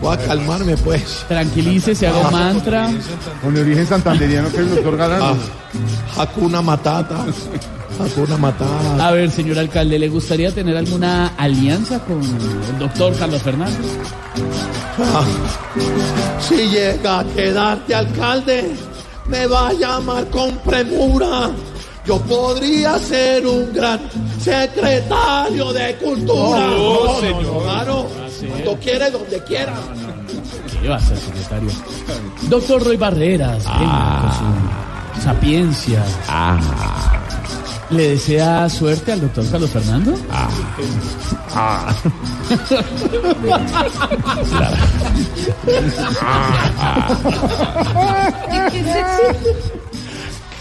Voy 0.00 0.14
a 0.14 0.18
calmarme, 0.18 0.76
pues. 0.78 1.24
Tranquilice, 1.28 1.94
se 1.94 2.06
haga 2.06 2.18
un 2.20 2.32
mantra. 2.32 2.90
Con 3.42 3.54
el 3.54 3.62
origen 3.62 3.86
santanderiano 3.86 4.48
que 4.48 4.56
es 4.56 4.62
el 4.62 4.70
doctor 4.76 4.96
Galán. 4.96 5.20
Ah, 5.22 6.22
Hakuna 6.22 6.62
Matata. 6.62 7.26
Hakuna 8.00 8.36
Matata. 8.36 9.08
A 9.08 9.10
ver, 9.12 9.30
señor 9.30 9.58
alcalde, 9.58 9.98
¿le 9.98 10.08
gustaría 10.08 10.52
tener 10.52 10.76
alguna 10.76 11.32
alianza 11.36 11.98
con 12.00 12.22
el 12.22 12.78
doctor 12.78 13.16
Carlos 13.16 13.42
Fernández? 13.42 13.78
Ah, 14.98 15.24
si 16.40 16.68
llega 16.68 17.20
a 17.20 17.24
quedarte 17.24 17.94
alcalde, 17.94 18.70
me 19.26 19.46
va 19.46 19.68
a 19.68 19.72
llamar 19.72 20.26
con 20.28 20.56
premura. 20.58 21.50
Yo 22.06 22.18
podría 22.20 22.98
ser 22.98 23.46
un 23.46 23.72
gran 23.72 24.00
secretario 24.40 25.72
de 25.72 25.94
cultura. 25.96 26.66
No, 26.66 27.20
señor. 27.20 27.62
Claro, 27.64 28.06
cuando 28.48 28.76
quiere, 28.78 29.10
donde 29.10 29.42
quiera. 29.44 29.74
¿Qué 30.80 30.88
va 30.88 30.96
a 30.96 31.00
ser, 31.00 31.18
secretario? 31.18 31.70
Doctor 32.48 32.82
Roy 32.84 32.96
Barreras, 32.96 33.64
venga, 33.78 34.20
con 34.22 35.16
su 35.16 35.22
sapiencia. 35.22 36.02
¿Le 37.90 38.10
desea 38.10 38.68
suerte 38.68 39.12
al 39.12 39.22
doctor 39.22 39.50
Carlos 39.50 39.70
Fernando? 39.70 40.14
Ah. 40.30 41.94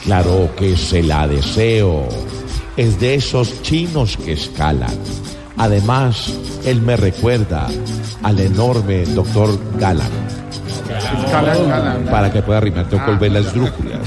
Claro 0.03 0.49
que 0.55 0.77
se 0.77 1.03
la 1.03 1.27
deseo. 1.27 2.07
es 2.77 2.99
de 2.99 3.15
esos 3.15 3.61
chinos 3.61 4.15
que 4.17 4.33
escalan. 4.33 4.95
Además, 5.57 6.31
él 6.63 6.81
me 6.81 6.95
recuerda 6.95 7.67
al 8.23 8.39
enorme 8.39 9.03
doctor 9.05 9.59
Galán. 9.79 10.11
Para 12.09 12.31
que 12.31 12.41
pueda 12.41 12.61
rimar, 12.61 12.87
tengo 12.87 13.03
que 13.03 13.11
volver 13.11 13.31
las 13.31 13.53
drújulas. 13.53 13.99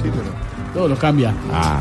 Todo 0.75 0.89
lo 0.89 0.97
cambia. 0.97 1.35
Ah, 1.53 1.81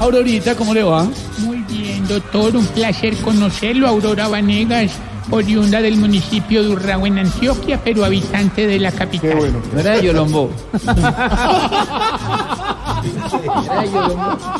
Aurorita, 0.00 0.54
¿cómo 0.56 0.74
le 0.74 0.82
va? 0.82 1.06
Muy 1.38 1.58
bien, 1.68 2.06
doctor, 2.08 2.56
un 2.56 2.66
placer 2.66 3.16
conocerlo, 3.18 3.86
Aurora 3.86 4.26
Vanegas, 4.28 4.90
oriunda 5.30 5.80
del 5.80 5.96
municipio 5.96 6.62
de 6.64 6.70
Urrao 6.70 7.06
en 7.06 7.18
Antioquia, 7.20 7.80
pero 7.82 8.04
habitante 8.04 8.66
de 8.66 8.78
la 8.80 8.90
capital. 8.90 9.52
No 9.72 9.80
era 9.80 9.92
de 9.92 10.02
Yolombo. 10.06 10.50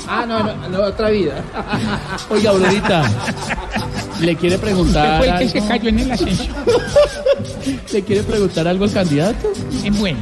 Ah, 0.09 0.25
no, 0.27 0.43
no, 0.43 0.69
no, 0.69 0.81
otra 0.85 1.11
vida. 1.11 1.43
Oiga, 2.31 2.51
Aurorita, 2.51 3.03
¿le 4.21 4.37
quiere 4.37 4.59
preguntar 4.59 5.19
fue 5.19 5.29
el 5.31 5.39
que 5.39 5.49
se 5.49 5.59
algo? 5.59 5.69
cayó 5.69 5.89
en 5.89 5.99
el 5.99 6.13
ascenso. 6.13 6.45
¿Le 7.93 8.03
quiere 8.03 8.23
preguntar 8.23 8.69
algo 8.69 8.85
al 8.85 8.93
candidato? 8.93 9.49
Eh, 9.85 9.91
Bueno. 9.91 10.19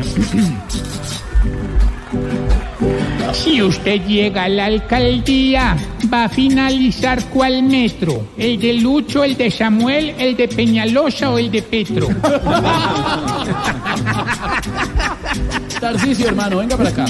Si 3.32 3.62
usted 3.62 4.04
llega 4.06 4.44
a 4.44 4.48
la 4.48 4.66
alcaldía, 4.66 5.76
va 6.12 6.24
a 6.24 6.28
finalizar 6.28 7.24
cuál 7.30 7.62
metro, 7.62 8.26
el 8.36 8.58
de 8.60 8.74
Lucho, 8.74 9.24
el 9.24 9.36
de 9.36 9.50
Samuel, 9.50 10.14
el 10.18 10.36
de 10.36 10.48
Peñalosa 10.48 11.30
o 11.30 11.38
el 11.38 11.50
de 11.50 11.62
Petro. 11.62 12.08
Tarcisio, 15.80 16.28
hermano, 16.28 16.58
venga 16.58 16.76
para 16.76 16.90
acá. 16.90 17.06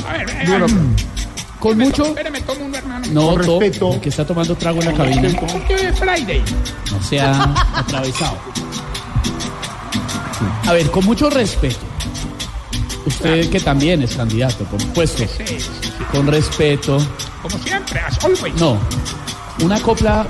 Bueno, 0.46 0.66
Con 1.58 1.76
mucho... 1.78 2.06
Espérame, 2.06 2.40
tomo 2.42 2.64
un 2.64 2.74
hermano. 2.74 3.06
No, 3.12 3.26
Con 3.34 3.42
to- 3.44 3.60
respeto. 3.60 4.00
que 4.00 4.08
está 4.08 4.24
tomando 4.26 4.54
trago 4.56 4.80
en 4.80 4.86
la 4.86 4.92
cabina. 4.94 5.28
Porque 5.38 5.74
es 5.74 5.98
Friday. 5.98 6.42
No 6.90 7.02
sea 7.02 7.52
atravesado. 7.74 8.38
A 10.66 10.72
ver, 10.72 10.90
con 10.90 11.04
mucho 11.04 11.28
respeto. 11.30 11.78
Usted 13.06 13.50
que 13.50 13.60
también 13.60 14.02
es 14.02 14.16
candidato, 14.16 14.64
por 14.64 14.80
supuesto. 14.80 15.24
Sí, 15.26 15.58
sí, 15.58 15.70
Con 16.10 16.26
respeto. 16.26 16.98
Como 17.42 17.58
siempre, 17.58 18.00
as 18.00 18.24
always. 18.24 18.54
No. 18.54 18.78
Una 19.62 19.80
copla 19.80 20.26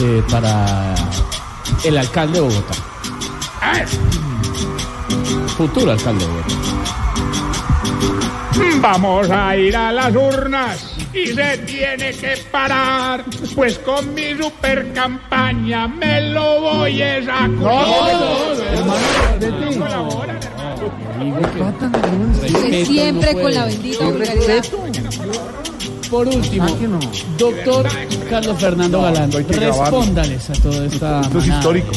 eh, 0.00 0.22
para 0.30 0.94
el 1.84 1.98
alcalde 1.98 2.34
de 2.34 2.40
Bogotá. 2.40 2.74
A 3.60 3.72
ver. 3.72 3.88
Futuro 5.56 5.92
alcalde 5.92 6.24
de 6.24 6.30
Bogotá. 6.30 6.54
Vamos 8.80 9.30
a 9.30 9.56
ir 9.56 9.76
a 9.76 9.90
las 9.90 10.14
urnas 10.14 10.94
y 11.14 11.28
se 11.28 11.58
tiene 11.58 12.12
que 12.12 12.36
parar, 12.50 13.24
pues 13.54 13.78
con 13.78 14.12
mi 14.12 14.34
super 14.36 14.92
campaña 14.92 15.86
me 15.88 16.20
lo 16.30 16.60
voy 16.60 17.00
a 17.00 17.48
Siempre 22.84 23.40
con 23.40 23.54
la 23.54 23.64
bendita 23.66 24.04
vulgaridad. 24.04 24.64
Por 26.10 26.28
último, 26.28 26.66
doctor 27.38 27.88
Carlos 28.30 28.58
Fernando 28.60 29.02
Galán, 29.02 29.32
respóndales 29.32 30.50
a 30.50 30.52
toda 30.54 30.86
esta. 30.86 31.20
Esto 31.22 31.38
es 31.38 31.46
histórico. 31.46 31.92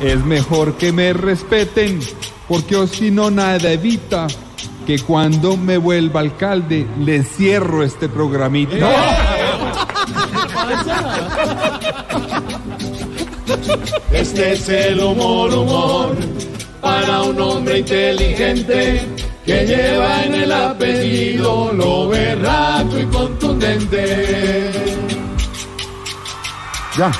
Es 0.00 0.24
mejor 0.24 0.76
que 0.76 0.92
me 0.92 1.12
respeten, 1.12 2.00
porque 2.46 2.76
o 2.76 2.86
si 2.86 3.10
no 3.10 3.30
nada 3.30 3.70
evita 3.70 4.28
que 4.86 5.00
cuando 5.00 5.56
me 5.56 5.76
vuelva 5.76 6.20
alcalde 6.20 6.86
le 7.00 7.22
cierro 7.22 7.82
este 7.82 8.08
programita. 8.08 8.88
Este 14.12 14.52
es 14.52 14.68
el 14.68 15.00
humor, 15.00 15.52
humor, 15.54 16.16
para 16.80 17.22
un 17.22 17.40
hombre 17.40 17.78
inteligente 17.78 19.06
que 19.44 19.66
lleva 19.66 20.24
en 20.24 20.34
el 20.34 20.52
apellido 20.52 21.72
lo 21.72 22.08
berraco 22.08 22.98
y 22.98 23.06
contundente. 23.06 24.72
ya. 26.96 27.10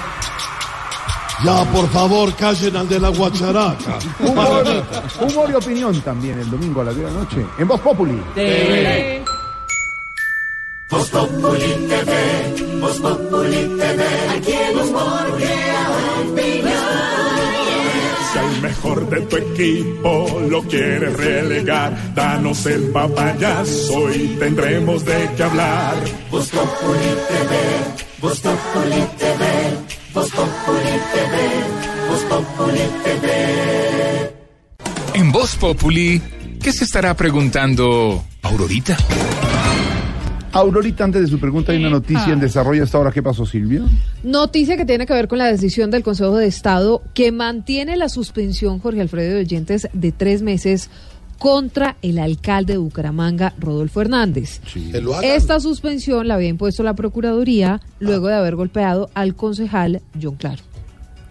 Ya, 1.44 1.64
por 1.72 1.88
favor, 1.90 2.34
callen 2.34 2.76
al 2.76 2.88
de 2.88 2.98
la 2.98 3.10
guacharaca. 3.10 3.98
Humor, 4.18 4.84
humor 5.20 5.50
y 5.50 5.54
opinión 5.54 6.00
también 6.00 6.36
el 6.40 6.50
domingo 6.50 6.80
a 6.80 6.84
las 6.84 6.96
10 6.96 7.06
de 7.06 7.14
la 7.14 7.20
noche 7.20 7.46
en 7.58 7.68
Voz 7.68 7.80
Populi. 7.80 8.20
Voz 10.90 11.10
Populi 11.10 11.86
TV, 11.86 12.80
Voz 12.80 12.98
Populi 12.98 13.78
TV, 13.78 14.04
aquí 14.36 14.52
el 14.52 14.76
humor 14.78 15.38
Si 15.38 15.57
mejor 18.60 19.08
de 19.08 19.20
tu 19.22 19.36
equipo 19.36 20.40
lo 20.48 20.62
quieres 20.62 21.16
relegar, 21.16 22.14
danos 22.14 22.66
el 22.66 22.88
papayazo 22.90 24.12
y 24.12 24.36
tendremos 24.38 25.04
de 25.04 25.30
qué 25.36 25.42
hablar. 25.42 25.96
Voz 26.30 26.48
Populi 26.48 27.10
TV, 27.28 27.56
Voz 28.20 28.40
Populi 28.40 29.02
TV, 29.18 29.44
Voz 30.14 30.30
Populi 30.30 30.94
TV, 31.12 31.34
Voz 32.08 32.22
Populi 32.24 32.84
TV. 33.04 34.34
En 35.14 35.32
Voz 35.32 35.56
Populi, 35.56 36.22
¿qué 36.62 36.72
se 36.72 36.84
estará 36.84 37.14
preguntando 37.14 38.24
Aurorita? 38.42 38.96
Aurorita, 40.52 41.04
antes 41.04 41.22
de 41.22 41.28
su 41.28 41.38
pregunta, 41.38 41.72
hay 41.72 41.78
una 41.78 41.90
noticia 41.90 42.32
en 42.32 42.40
desarrollo 42.40 42.82
hasta 42.82 42.98
ahora. 42.98 43.12
¿Qué 43.12 43.22
pasó, 43.22 43.44
Silvia? 43.44 43.82
Noticia 44.22 44.76
que 44.76 44.84
tiene 44.84 45.06
que 45.06 45.12
ver 45.12 45.28
con 45.28 45.38
la 45.38 45.46
decisión 45.46 45.90
del 45.90 46.02
Consejo 46.02 46.36
de 46.36 46.46
Estado 46.46 47.02
que 47.14 47.32
mantiene 47.32 47.96
la 47.96 48.08
suspensión, 48.08 48.78
Jorge 48.78 49.00
Alfredo 49.00 49.34
de 49.34 49.40
Oyentes, 49.40 49.88
de 49.92 50.12
tres 50.12 50.42
meses 50.42 50.90
contra 51.38 51.96
el 52.02 52.18
alcalde 52.18 52.74
de 52.74 52.78
Bucaramanga, 52.78 53.54
Rodolfo 53.58 54.00
Hernández. 54.00 54.60
Hagan. 54.74 55.24
Esta 55.24 55.60
suspensión 55.60 56.26
la 56.28 56.34
había 56.34 56.48
impuesto 56.48 56.82
la 56.82 56.94
Procuraduría 56.94 57.80
luego 58.00 58.28
de 58.28 58.34
haber 58.34 58.56
golpeado 58.56 59.10
al 59.14 59.34
concejal 59.34 60.02
John 60.20 60.36
Claro. 60.36 60.62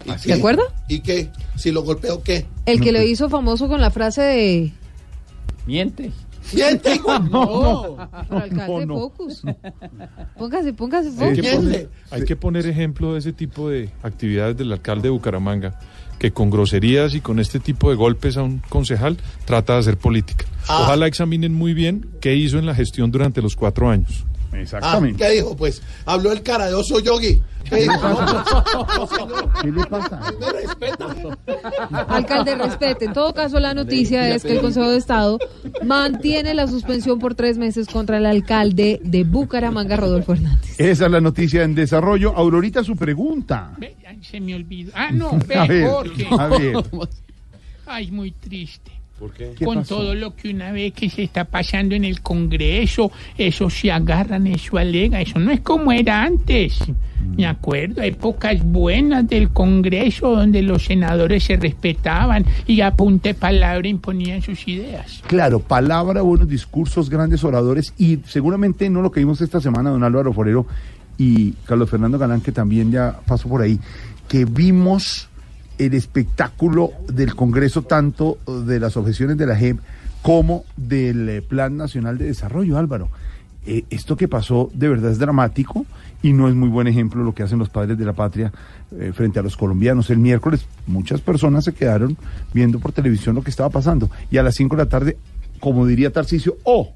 ¿Y 0.05 0.19
¿Se 0.19 0.33
acuerda? 0.33 0.63
¿Y 0.87 0.99
qué? 1.01 1.29
Si 1.57 1.71
lo 1.71 1.83
golpeo, 1.83 2.23
¿qué? 2.23 2.45
El 2.65 2.79
que 2.79 2.93
lo 2.93 3.01
hizo 3.01 3.29
famoso 3.29 3.67
con 3.67 3.81
la 3.81 3.91
frase 3.91 4.21
de... 4.21 4.73
Miente. 5.65 6.11
¡Miente! 6.53 7.01
No, 7.31 7.97
pero 8.29 8.41
alcalde 8.41 8.85
Focus. 8.87 9.41
Póngase, 10.37 10.73
póngase 10.73 11.09
Hay 11.23 11.33
que, 11.35 11.43
Focus. 11.43 11.65
poner, 11.65 11.89
hay 12.11 12.25
que 12.25 12.35
poner 12.35 12.67
ejemplo 12.67 13.13
de 13.13 13.19
ese 13.19 13.33
tipo 13.33 13.69
de 13.69 13.89
actividades 14.03 14.57
del 14.57 14.71
alcalde 14.71 15.03
de 15.03 15.09
Bucaramanga, 15.09 15.79
que 16.19 16.31
con 16.31 16.49
groserías 16.49 17.13
y 17.15 17.21
con 17.21 17.39
este 17.39 17.59
tipo 17.59 17.89
de 17.89 17.95
golpes 17.95 18.37
a 18.37 18.43
un 18.43 18.59
concejal 18.69 19.17
trata 19.45 19.73
de 19.73 19.79
hacer 19.79 19.97
política. 19.97 20.45
Ah. 20.67 20.81
Ojalá 20.83 21.07
examinen 21.07 21.53
muy 21.53 21.73
bien 21.73 22.07
qué 22.21 22.35
hizo 22.35 22.57
en 22.59 22.65
la 22.65 22.75
gestión 22.75 23.11
durante 23.11 23.41
los 23.41 23.55
cuatro 23.55 23.89
años. 23.89 24.25
Ah, 24.81 24.99
¿Qué 25.17 25.29
dijo? 25.31 25.55
Pues 25.55 25.81
habló 26.05 26.31
el 26.31 26.41
cara 26.41 26.67
de 26.67 26.73
oso 26.73 26.99
yogi. 26.99 27.41
¿Qué 27.69 27.75
dijo? 27.81 27.93
¿Qué 29.61 29.71
le 29.71 29.85
pasa? 29.85 30.31
Me 30.39 30.51
respeta. 30.51 31.07
Alcalde, 32.07 32.55
respete. 32.55 33.05
En 33.05 33.13
todo 33.13 33.33
caso, 33.33 33.59
la 33.59 33.73
noticia 33.73 34.29
es 34.33 34.43
que 34.43 34.53
el 34.53 34.61
Consejo 34.61 34.89
de 34.89 34.97
Estado 34.97 35.37
mantiene 35.83 36.53
la 36.53 36.67
suspensión 36.67 37.19
por 37.19 37.35
tres 37.35 37.57
meses 37.57 37.87
contra 37.87 38.17
el 38.17 38.25
alcalde 38.25 38.99
de 39.03 39.23
Bucaramanga, 39.25 39.97
Rodolfo 39.97 40.33
Hernández. 40.33 40.79
Esa 40.79 41.05
es 41.05 41.11
la 41.11 41.21
noticia 41.21 41.63
en 41.63 41.75
desarrollo. 41.75 42.33
Aurorita, 42.35 42.83
su 42.83 42.95
pregunta. 42.95 43.73
Ay, 43.81 44.19
se 44.23 44.39
me 44.39 44.55
olvidó. 44.55 44.91
Ah, 44.95 45.09
no, 45.11 45.29
A 45.55 45.65
ve, 45.65 45.67
ver, 45.67 45.87
Jorge. 45.87 46.27
a 46.39 46.47
ver. 46.47 46.75
Ay, 47.85 48.11
muy 48.11 48.31
triste. 48.31 48.91
¿Por 49.19 49.31
qué? 49.33 49.53
¿Qué 49.57 49.65
Con 49.65 49.77
pasó? 49.77 49.97
todo 49.97 50.15
lo 50.15 50.35
que 50.35 50.49
una 50.49 50.71
vez 50.71 50.93
que 50.93 51.09
se 51.09 51.23
está 51.23 51.45
pasando 51.45 51.95
en 51.95 52.05
el 52.05 52.21
Congreso, 52.21 53.11
eso 53.37 53.69
se 53.69 53.91
agarran, 53.91 54.45
eso 54.47 54.77
alega, 54.77 55.21
eso 55.21 55.39
no 55.39 55.51
es 55.51 55.61
como 55.61 55.91
era 55.91 56.23
antes. 56.23 56.77
Me 57.35 57.47
acuerdo, 57.47 58.01
épocas 58.03 58.63
buenas 58.63 59.27
del 59.27 59.49
Congreso 59.49 60.35
donde 60.35 60.61
los 60.61 60.85
senadores 60.85 61.43
se 61.43 61.57
respetaban 61.57 62.45
y 62.67 62.81
a 62.81 62.91
punta 62.91 63.29
de 63.29 63.33
palabra 63.33 63.87
imponían 63.87 64.41
sus 64.41 64.67
ideas. 64.67 65.21
Claro, 65.27 65.59
palabra, 65.59 66.21
buenos 66.21 66.47
discursos, 66.47 67.09
grandes 67.09 67.43
oradores 67.43 67.93
y 67.97 68.19
seguramente 68.27 68.89
no 68.89 69.01
lo 69.01 69.11
que 69.11 69.19
vimos 69.19 69.41
esta 69.41 69.59
semana, 69.59 69.89
don 69.89 70.03
Álvaro 70.03 70.31
Forero 70.31 70.67
y 71.17 71.53
Carlos 71.65 71.89
Fernando 71.89 72.19
Galán, 72.19 72.41
que 72.41 72.51
también 72.51 72.91
ya 72.91 73.19
pasó 73.25 73.49
por 73.49 73.61
ahí, 73.61 73.79
que 74.27 74.45
vimos 74.45 75.27
el 75.77 75.93
espectáculo 75.93 76.91
del 77.07 77.35
Congreso, 77.35 77.83
tanto 77.83 78.37
de 78.65 78.79
las 78.79 78.97
objeciones 78.97 79.37
de 79.37 79.45
la 79.45 79.55
JEP 79.55 79.79
como 80.21 80.65
del 80.75 81.29
eh, 81.29 81.41
Plan 81.41 81.77
Nacional 81.77 82.17
de 82.17 82.25
Desarrollo, 82.25 82.77
Álvaro. 82.77 83.09
Eh, 83.65 83.83
esto 83.89 84.15
que 84.15 84.27
pasó 84.27 84.69
de 84.73 84.87
verdad 84.87 85.11
es 85.11 85.19
dramático 85.19 85.85
y 86.23 86.33
no 86.33 86.47
es 86.47 86.55
muy 86.55 86.69
buen 86.69 86.87
ejemplo 86.87 87.23
lo 87.23 87.35
que 87.35 87.43
hacen 87.43 87.59
los 87.59 87.69
padres 87.69 87.97
de 87.97 88.05
la 88.05 88.13
patria 88.13 88.51
eh, 88.97 89.11
frente 89.13 89.39
a 89.39 89.43
los 89.43 89.57
colombianos. 89.57 90.09
El 90.09 90.19
miércoles 90.19 90.65
muchas 90.87 91.21
personas 91.21 91.65
se 91.65 91.73
quedaron 91.73 92.17
viendo 92.53 92.79
por 92.79 92.93
televisión 92.93 93.35
lo 93.35 93.43
que 93.43 93.49
estaba 93.49 93.69
pasando 93.69 94.09
y 94.31 94.37
a 94.37 94.43
las 94.43 94.55
5 94.55 94.75
de 94.75 94.83
la 94.83 94.89
tarde, 94.89 95.17
como 95.59 95.85
diría 95.85 96.11
Tarcisio, 96.11 96.57
oh, 96.63 96.93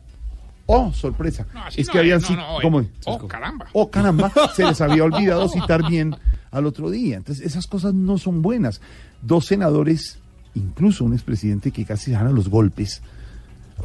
oh, 0.71 0.93
sorpresa. 0.93 1.45
es 1.75 1.87
no 1.87 1.93
que 1.93 1.99
habían 1.99 2.21
no, 2.21 2.59
eh. 2.59 2.61
¿cómo? 2.61 2.85
Oh, 3.05 3.27
caramba. 3.27 3.67
Oh, 3.73 3.89
caramba, 3.89 4.31
se 4.55 4.65
les 4.65 4.81
había 4.81 5.03
olvidado 5.03 5.47
citar 5.49 5.87
bien 5.87 6.15
al 6.51 6.65
otro 6.65 6.89
día. 6.89 7.17
Entonces, 7.17 7.45
esas 7.45 7.67
cosas 7.67 7.93
no 7.93 8.17
son 8.17 8.41
buenas. 8.41 8.81
Dos 9.21 9.45
senadores, 9.45 10.19
incluso 10.55 11.05
un 11.05 11.13
expresidente 11.13 11.71
que 11.71 11.85
casi 11.85 12.05
se 12.05 12.11
dan 12.11 12.27
a 12.27 12.31
los 12.31 12.49
golpes 12.49 13.01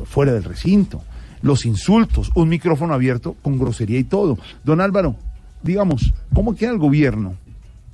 fuera 0.04 0.32
del 0.32 0.44
recinto, 0.44 1.02
los 1.42 1.64
insultos, 1.66 2.30
un 2.34 2.48
micrófono 2.48 2.94
abierto 2.94 3.36
con 3.42 3.58
grosería 3.58 3.98
y 3.98 4.04
todo. 4.04 4.38
Don 4.64 4.80
Álvaro, 4.80 5.16
digamos, 5.62 6.12
¿cómo 6.34 6.54
queda 6.54 6.70
el 6.70 6.78
gobierno 6.78 7.34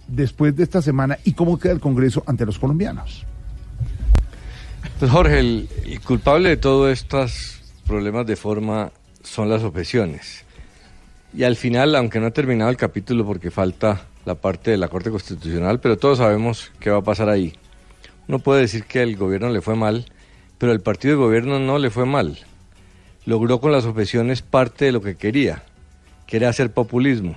después 0.08 0.54
de 0.56 0.64
esta 0.64 0.82
semana 0.82 1.18
y 1.24 1.32
cómo 1.32 1.58
queda 1.58 1.72
el 1.72 1.80
Congreso 1.80 2.22
ante 2.26 2.46
los 2.46 2.58
colombianos? 2.58 3.24
Pues 4.98 5.10
Jorge, 5.10 5.40
el, 5.40 5.68
el 5.84 6.00
culpable 6.00 6.50
de 6.50 6.56
todos 6.56 6.92
estos 6.92 7.61
problemas 7.92 8.24
de 8.24 8.36
forma 8.36 8.90
son 9.22 9.50
las 9.50 9.62
objeciones. 9.64 10.46
Y 11.34 11.42
al 11.42 11.56
final, 11.56 11.94
aunque 11.94 12.20
no 12.20 12.28
ha 12.28 12.30
terminado 12.30 12.70
el 12.70 12.78
capítulo 12.78 13.26
porque 13.26 13.50
falta 13.50 14.06
la 14.24 14.34
parte 14.34 14.70
de 14.70 14.78
la 14.78 14.88
Corte 14.88 15.10
Constitucional, 15.10 15.78
pero 15.78 15.98
todos 15.98 16.16
sabemos 16.16 16.72
qué 16.80 16.88
va 16.88 17.00
a 17.00 17.02
pasar 17.02 17.28
ahí. 17.28 17.52
Uno 18.28 18.38
puede 18.38 18.62
decir 18.62 18.84
que 18.84 19.00
al 19.00 19.14
gobierno 19.14 19.50
le 19.50 19.60
fue 19.60 19.76
mal, 19.76 20.06
pero 20.56 20.72
al 20.72 20.80
partido 20.80 21.16
de 21.16 21.22
gobierno 21.22 21.58
no 21.58 21.78
le 21.78 21.90
fue 21.90 22.06
mal. 22.06 22.38
Logró 23.26 23.60
con 23.60 23.72
las 23.72 23.84
objeciones 23.84 24.40
parte 24.40 24.86
de 24.86 24.92
lo 24.92 25.02
que 25.02 25.16
quería, 25.16 25.62
que 26.26 26.38
era 26.38 26.48
hacer 26.48 26.72
populismo. 26.72 27.36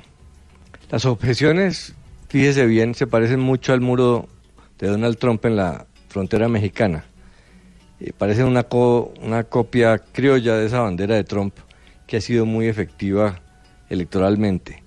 Las 0.89 1.03
objeciones, 1.03 1.95
fíjese 2.29 2.65
bien, 2.65 2.95
se 2.95 3.07
parecen 3.07 3.41
mucho 3.41 3.73
al 3.73 3.81
muro 3.81 4.29
de 4.79 4.87
Donald 4.87 5.17
Trump 5.17 5.43
en 5.43 5.57
la 5.57 5.85
frontera 6.07 6.47
mexicana. 6.47 7.03
Eh, 7.99 8.11
parecen 8.17 8.45
una, 8.45 8.63
co- 8.63 9.13
una 9.21 9.43
copia 9.43 9.97
criolla 9.99 10.55
de 10.55 10.65
esa 10.65 10.81
bandera 10.81 11.15
de 11.15 11.23
Trump 11.23 11.55
que 12.07 12.17
ha 12.17 12.21
sido 12.21 12.45
muy 12.45 12.67
efectiva 12.67 13.39
electoralmente. 13.89 14.83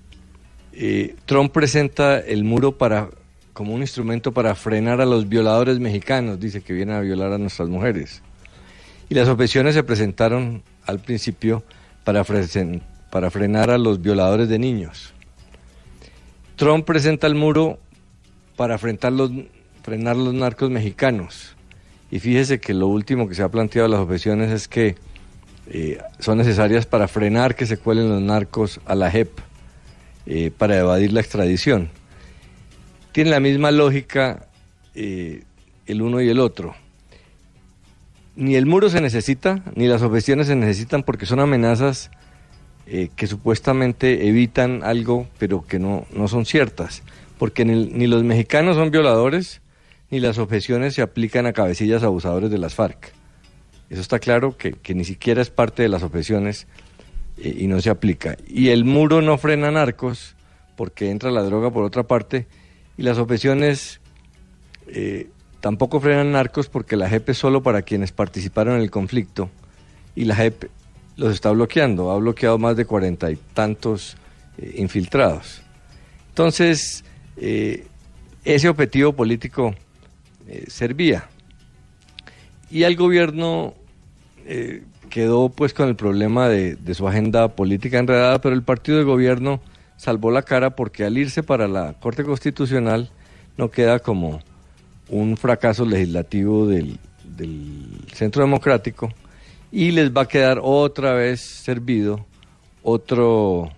Eh, 0.73 1.17
Trump 1.25 1.53
presenta 1.53 2.19
el 2.21 2.45
muro 2.45 2.77
para 2.77 3.09
como 3.53 3.75
un 3.75 3.81
instrumento 3.81 4.31
para 4.31 4.55
frenar 4.55 5.01
a 5.01 5.07
los 5.07 5.29
violadores 5.29 5.81
mexicanos, 5.81 6.39
dice 6.39 6.61
que 6.61 6.73
vienen 6.73 6.95
a 6.95 7.01
violar 7.01 7.33
a 7.33 7.39
nuestras 7.39 7.69
mujeres. 7.69 8.23
Y 9.09 9.15
las 9.15 9.27
objeciones 9.29 9.75
se 9.75 9.83
presentaron 9.83 10.63
al 10.87 11.01
principio 11.01 11.65
para, 12.05 12.23
para 13.11 13.31
frenar 13.33 13.71
a 13.71 13.79
los 13.79 14.01
violadores 14.01 14.49
de 14.49 14.61
niños. 14.61 15.13
Trump 16.55 16.85
presenta 16.85 17.27
el 17.27 17.35
muro 17.35 17.81
para 18.57 18.79
los, 18.79 19.31
frenar 19.83 20.17
los 20.17 20.35
narcos 20.35 20.71
mexicanos. 20.71 21.57
Y 22.11 22.21
fíjese 22.21 22.59
que 22.59 22.73
lo 22.73 22.87
último 22.87 23.29
que 23.29 23.35
se 23.35 23.43
ha 23.43 23.49
planteado 23.51 23.89
las 23.89 24.01
objeciones 24.01 24.51
es 24.51 24.67
que 24.67 24.97
eh, 25.71 25.99
son 26.19 26.39
necesarias 26.39 26.87
para 26.87 27.09
frenar 27.09 27.55
que 27.55 27.67
se 27.67 27.77
cuelen 27.77 28.09
los 28.09 28.23
narcos 28.23 28.81
a 28.87 28.95
la 28.95 29.11
JEP, 29.11 29.31
eh, 30.27 30.51
para 30.57 30.79
evadir 30.79 31.13
la 31.13 31.21
extradición. 31.21 31.91
Tiene 33.13 33.31
la 33.31 33.41
misma 33.41 33.71
lógica 33.71 34.47
eh, 34.95 35.43
el 35.87 36.01
uno 36.01 36.23
y 36.23 36.29
el 36.31 36.41
otro. 36.41 36.75
Ni 38.37 38.55
el 38.55 38.65
muro 38.65 38.89
se 38.89 39.01
necesita, 39.01 39.63
ni 39.75 39.87
las 39.89 40.01
objeciones 40.03 40.47
se 40.47 40.57
necesitan 40.57 41.03
porque 41.03 41.27
son 41.27 41.41
amenazas 41.41 42.11
que 43.17 43.27
supuestamente 43.27 44.29
evitan 44.29 44.83
algo, 44.83 45.27
pero 45.39 45.63
que 45.67 45.79
no, 45.79 46.07
no 46.11 46.27
son 46.27 46.47
ciertas. 46.47 47.03
Porque 47.39 47.67
ni 47.67 48.07
los 48.07 48.25
mexicanos 48.25 48.77
son 48.77 48.91
violadores, 48.91 49.61
ni 50.11 50.21
las 50.21 50.39
objeciones 50.39 50.95
se 50.95 51.03
aplican 51.03 51.47
a 51.47 51.53
cabecillas 51.53 52.03
abusadores 52.03 52.51
de 52.51 52.59
las 52.59 52.75
FARC. 52.75 53.13
Eso 53.91 54.01
está 54.01 54.19
claro 54.19 54.57
que, 54.57 54.73
que 54.73 54.95
ni 54.95 55.05
siquiera 55.05 55.41
es 55.41 55.51
parte 55.51 55.83
de 55.83 55.89
las 55.89 56.03
objeciones 56.03 56.67
eh, 57.39 57.57
y 57.61 57.67
no 57.67 57.81
se 57.81 57.91
aplica. 57.91 58.37
Y 58.47 58.69
el 58.69 58.85
muro 58.85 59.23
no 59.23 59.39
frena 59.39 59.71
narcos 59.71 60.35
porque 60.77 61.11
entra 61.11 61.31
la 61.31 61.43
droga 61.43 61.71
por 61.71 61.85
otra 61.85 62.03
parte 62.03 62.47
y 62.97 63.03
las 63.03 63.19
objeciones 63.19 64.01
eh, 64.89 65.29
tampoco 65.61 66.01
frenan 66.01 66.33
narcos 66.33 66.69
porque 66.69 66.97
la 66.97 67.09
JEP 67.09 67.31
es 67.31 67.39
solo 67.39 67.63
para 67.63 67.83
quienes 67.83 68.13
participaron 68.13 68.77
en 68.77 68.83
el 68.83 68.91
conflicto 68.91 69.51
y 70.15 70.25
la 70.25 70.35
JEP 70.35 70.65
los 71.17 71.33
está 71.33 71.51
bloqueando, 71.51 72.11
ha 72.11 72.19
bloqueado 72.19 72.59
más 72.59 72.77
de 72.77 72.85
cuarenta 72.85 73.31
y 73.31 73.37
tantos 73.55 74.17
eh, 74.57 74.75
infiltrados. 74.79 75.63
Entonces, 76.31 77.05
ese 78.45 78.69
objetivo 78.69 79.13
político 79.13 79.75
eh, 80.49 80.65
servía. 80.69 81.29
Y 82.71 82.85
al 82.85 82.97
gobierno 82.97 83.75
eh, 84.47 84.83
quedó 85.11 85.49
pues 85.49 85.73
con 85.75 85.89
el 85.89 85.97
problema 85.97 86.49
de, 86.49 86.77
de 86.77 86.95
su 86.95 87.07
agenda 87.07 87.49
política 87.49 87.99
enredada, 87.99 88.41
pero 88.41 88.55
el 88.55 88.63
partido 88.63 88.99
de 88.99 89.05
gobierno 89.05 89.61
salvó 89.97 90.31
la 90.31 90.43
cara 90.43 90.75
porque 90.77 91.05
al 91.05 91.19
irse 91.19 91.43
para 91.43 91.69
la 91.69 91.95
Corte 91.95 92.25
Constitucional 92.25 93.11
no 93.57 93.71
queda 93.71 93.99
como 93.99 94.41
un 95.09 95.37
fracaso 95.37 95.85
legislativo 95.85 96.67
del, 96.67 96.99
del 97.25 97.87
Centro 98.13 98.43
Democrático 98.43 99.11
y 99.71 99.91
les 99.91 100.11
va 100.11 100.23
a 100.23 100.29
quedar 100.29 100.61
otra 100.63 101.13
vez 101.13 101.41
servido 101.41 102.25
otro 102.83 103.71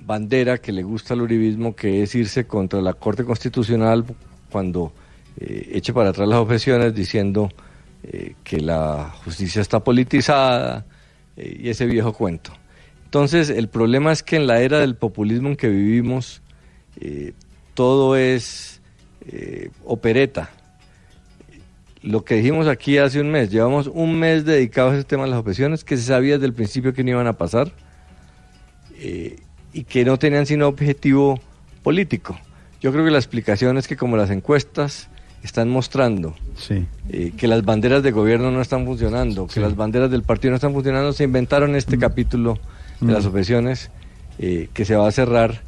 bandera 0.00 0.58
que 0.58 0.72
le 0.72 0.82
gusta 0.82 1.14
al 1.14 1.22
uribismo, 1.22 1.74
que 1.74 2.02
es 2.02 2.14
irse 2.14 2.46
contra 2.46 2.80
la 2.80 2.92
Corte 2.92 3.24
Constitucional 3.24 4.04
cuando 4.50 4.92
eh, 5.38 5.70
eche 5.72 5.92
para 5.92 6.10
atrás 6.10 6.28
las 6.28 6.38
objeciones 6.38 6.94
diciendo 6.94 7.48
eh, 8.04 8.34
que 8.42 8.58
la 8.58 9.14
justicia 9.24 9.62
está 9.62 9.78
politizada 9.78 10.84
eh, 11.36 11.60
y 11.60 11.68
ese 11.68 11.86
viejo 11.86 12.12
cuento. 12.12 12.52
Entonces, 13.04 13.48
el 13.48 13.68
problema 13.68 14.10
es 14.10 14.24
que 14.24 14.34
en 14.34 14.48
la 14.48 14.60
era 14.60 14.80
del 14.80 14.96
populismo 14.96 15.48
en 15.48 15.56
que 15.56 15.68
vivimos, 15.68 16.42
eh, 17.00 17.32
todo 17.74 18.16
es 18.16 18.80
opereta. 19.84 20.50
Lo 22.02 22.24
que 22.24 22.34
dijimos 22.34 22.66
aquí 22.66 22.98
hace 22.98 23.20
un 23.20 23.30
mes, 23.30 23.52
llevamos 23.52 23.86
un 23.86 24.18
mes 24.18 24.44
dedicado 24.44 24.90
a 24.90 24.94
ese 24.94 25.04
tema 25.04 25.22
de 25.22 25.30
las 25.30 25.38
objeciones, 25.38 25.84
que 25.84 25.96
se 25.96 26.02
sabía 26.02 26.34
desde 26.34 26.46
el 26.46 26.54
principio 26.54 26.92
que 26.92 27.04
no 27.04 27.10
iban 27.10 27.28
a 27.28 27.34
pasar 27.34 27.70
y 28.98 29.84
que 29.84 30.04
no 30.04 30.18
tenían 30.18 30.44
sino 30.44 30.66
objetivo 30.66 31.40
político. 31.84 32.36
Yo 32.80 32.90
creo 32.90 33.04
que 33.04 33.12
la 33.12 33.18
explicación 33.18 33.78
es 33.78 33.86
que 33.86 33.96
como 33.96 34.16
las 34.16 34.30
encuestas 34.30 35.08
están 35.42 35.68
mostrando 35.68 36.34
Sí. 36.56 36.86
eh, 37.10 37.32
que 37.36 37.48
las 37.48 37.64
banderas 37.64 38.02
de 38.02 38.10
gobierno 38.12 38.50
no 38.50 38.60
están 38.60 38.84
funcionando, 38.84 39.46
que 39.46 39.60
las 39.60 39.74
banderas 39.76 40.10
del 40.10 40.22
partido 40.22 40.50
no 40.50 40.56
están 40.56 40.72
funcionando, 40.72 41.12
se 41.12 41.24
inventaron 41.24 41.74
este 41.74 41.98
capítulo 41.98 42.58
de 43.00 43.06
Mm. 43.08 43.10
las 43.10 43.26
objeciones 43.26 43.90
eh, 44.38 44.68
que 44.72 44.84
se 44.84 44.94
va 44.96 45.08
a 45.08 45.12
cerrar 45.12 45.60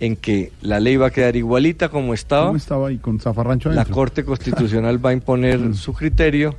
en 0.00 0.16
que 0.16 0.52
la 0.62 0.80
ley 0.80 0.96
va 0.96 1.08
a 1.08 1.10
quedar 1.10 1.36
igualita 1.36 1.88
como 1.88 2.12
estaba. 2.14 2.46
¿Cómo 2.46 2.56
estaba 2.56 2.88
ahí 2.88 2.98
con 2.98 3.20
Zafarrancho 3.20 3.70
La? 3.70 3.84
Corte 3.84 4.24
Constitucional 4.24 5.04
va 5.04 5.10
a 5.10 5.12
imponer 5.12 5.60
su 5.74 5.92
criterio, 5.92 6.54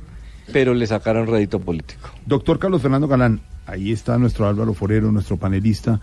pero 0.52 0.74
le 0.74 0.86
sacaron 0.86 1.26
rédito 1.26 1.58
político. 1.60 2.08
Doctor 2.26 2.58
Carlos 2.58 2.82
Fernando 2.82 3.06
Galán, 3.08 3.40
ahí 3.66 3.92
está 3.92 4.18
nuestro 4.18 4.48
Álvaro 4.48 4.74
Forero, 4.74 5.12
nuestro 5.12 5.36
panelista, 5.36 6.00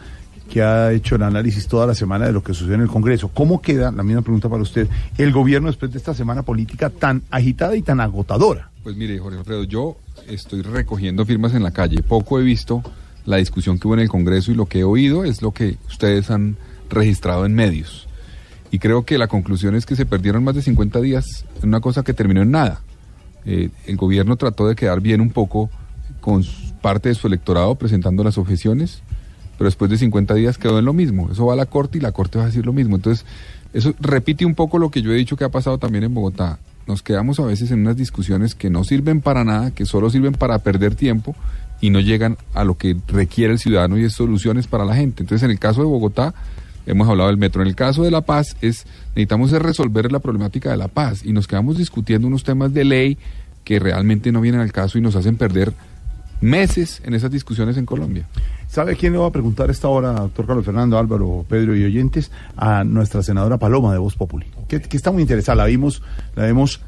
que 0.52 0.62
ha 0.62 0.92
hecho 0.92 1.16
el 1.16 1.24
análisis 1.24 1.66
toda 1.66 1.88
la 1.88 1.96
semana 1.96 2.26
de 2.26 2.34
lo 2.34 2.44
que 2.44 2.54
sucedió 2.54 2.76
en 2.76 2.82
el 2.82 2.90
Congreso. 2.90 3.30
¿Cómo 3.30 3.62
queda, 3.62 3.90
la 3.90 4.04
misma 4.04 4.22
pregunta 4.22 4.50
para 4.50 4.62
usted, 4.62 4.86
el 5.18 5.32
gobierno 5.32 5.70
después 5.70 5.94
de 5.94 5.98
esta 5.98 6.14
semana 6.14 6.44
política 6.44 6.90
tan 6.90 7.24
agitada 7.32 7.74
y 7.78 7.82
tan 7.82 8.02
agotadora? 8.02 8.70
Pues 8.84 8.98
mire, 8.98 9.18
Jorge 9.18 9.40
Alfredo, 9.40 9.64
yo 9.64 9.96
estoy 10.28 10.62
recogiendo 10.62 11.26
firmas 11.26 11.54
en 11.54 11.64
la 11.64 11.72
calle. 11.72 12.04
Poco 12.04 12.38
he 12.38 12.44
visto 12.44 12.84
la 13.26 13.38
discusión 13.38 13.80
que 13.80 13.88
hubo 13.88 13.94
en 13.94 14.02
el 14.02 14.10
Congreso 14.10 14.52
y 14.52 14.56
lo 14.56 14.66
que 14.66 14.80
he 14.80 14.84
oído 14.84 15.24
es 15.24 15.42
lo 15.42 15.52
que 15.52 15.78
ustedes 15.88 16.30
han 16.30 16.58
registrado 16.90 17.46
en 17.46 17.56
medios. 17.56 18.10
Y 18.72 18.80
creo 18.80 19.06
que 19.06 19.18
la 19.18 19.28
conclusión 19.28 19.76
es 19.76 19.86
que 19.86 19.96
se 19.96 20.06
perdieron 20.06 20.44
más 20.44 20.56
de 20.56 20.64
50 20.64 21.00
días 21.00 21.46
en 21.62 21.70
una 21.70 21.80
cosa 21.80 22.04
que 22.04 22.14
terminó 22.14 22.42
en 22.42 22.52
nada. 22.52 22.82
Eh, 23.46 23.70
el 23.86 23.96
gobierno 23.96 24.36
trató 24.36 24.68
de 24.68 24.76
quedar 24.76 25.00
bien 25.00 25.22
un 25.22 25.30
poco 25.30 25.70
con 26.20 26.44
parte 26.82 27.08
de 27.08 27.16
su 27.16 27.28
electorado 27.28 27.76
presentando 27.76 28.22
las 28.24 28.38
objeciones, 28.38 29.02
pero 29.62 29.68
después 29.68 29.92
de 29.92 29.98
50 30.00 30.34
días 30.34 30.58
quedó 30.58 30.80
en 30.80 30.86
lo 30.86 30.92
mismo. 30.92 31.30
Eso 31.32 31.46
va 31.46 31.54
a 31.54 31.56
la 31.56 31.68
Corte 31.68 32.00
y 32.00 32.02
la 32.02 32.12
Corte 32.12 32.40
va 32.40 32.46
a 32.46 32.48
decir 32.48 32.66
lo 32.66 32.74
mismo. 32.74 32.96
Entonces, 32.96 33.28
eso 33.74 33.94
repite 34.00 34.44
un 34.44 34.56
poco 34.56 34.80
lo 34.80 34.90
que 34.90 35.04
yo 35.04 35.12
he 35.12 35.16
dicho 35.16 35.38
que 35.38 35.44
ha 35.44 35.50
pasado 35.50 35.78
también 35.78 36.04
en 36.04 36.16
Bogotá. 36.16 36.58
Nos 36.88 37.04
quedamos 37.04 37.40
a 37.40 37.46
veces 37.46 37.70
en 37.70 37.82
unas 37.82 37.96
discusiones 37.96 38.56
que 38.56 38.72
no 38.72 38.84
sirven 38.84 39.22
para 39.22 39.44
nada, 39.44 39.70
que 39.70 39.86
solo 39.86 40.10
sirven 40.10 40.34
para 40.34 40.58
perder 40.58 40.96
tiempo 40.96 41.36
y 41.80 41.92
no 41.92 42.00
llegan 42.00 42.38
a 42.56 42.64
lo 42.64 42.76
que 42.76 42.98
requiere 43.08 43.54
el 43.54 43.60
ciudadano 43.60 44.00
y 44.00 44.06
es 44.06 44.14
soluciones 44.14 44.66
para 44.66 44.84
la 44.84 44.96
gente. 44.96 45.22
Entonces, 45.22 45.44
en 45.46 45.52
el 45.52 45.60
caso 45.60 45.82
de 45.82 45.86
Bogotá, 45.86 46.34
hemos 46.88 47.08
hablado 47.08 47.30
del 47.30 47.38
metro. 47.38 47.62
En 47.62 47.68
el 47.68 47.76
caso 47.76 48.02
de 48.02 48.10
La 48.10 48.22
Paz, 48.22 48.58
es 48.62 48.88
necesitamos 49.10 49.54
es 49.54 49.62
resolver 49.62 50.12
la 50.12 50.18
problemática 50.18 50.72
de 50.72 50.78
La 50.78 50.88
Paz 50.88 51.24
y 51.24 51.34
nos 51.34 51.46
quedamos 51.46 51.78
discutiendo 51.78 52.28
unos 52.28 52.44
temas 52.44 52.74
de 52.74 52.84
ley 52.84 53.20
que 53.64 53.78
realmente 53.78 54.32
no 54.32 54.42
vienen 54.42 54.62
al 54.62 54.72
caso 54.72 54.98
y 54.98 55.02
nos 55.02 55.16
hacen 55.16 55.38
perder 55.38 55.72
meses 56.42 57.02
en 57.06 57.14
esas 57.14 57.32
discusiones 57.32 57.78
en 57.78 57.86
Colombia. 57.86 58.28
¿Sabe 58.68 58.96
quién 58.96 59.14
le 59.14 59.20
va 59.20 59.28
a 59.28 59.32
preguntar 59.32 59.70
a 59.70 59.72
esta 59.72 59.88
hora, 59.88 60.12
doctor 60.14 60.48
Carlos 60.48 60.66
Fernando, 60.66 60.98
Álvaro, 60.98 61.46
Pedro 61.48 61.76
y 61.76 61.84
oyentes? 61.84 62.32
A 62.58 62.84
nuestra 62.84 63.22
senadora 63.24 63.58
Paloma 63.58 63.92
de 63.94 64.00
Voz 64.00 64.16
Populi, 64.16 64.48
que, 64.68 64.82
que 64.82 64.98
está 64.98 65.12
muy 65.12 65.22
interesada. 65.22 65.58
La 65.58 65.66
vimos, 65.66 66.02
la 66.36 66.44
vemos 66.44 66.82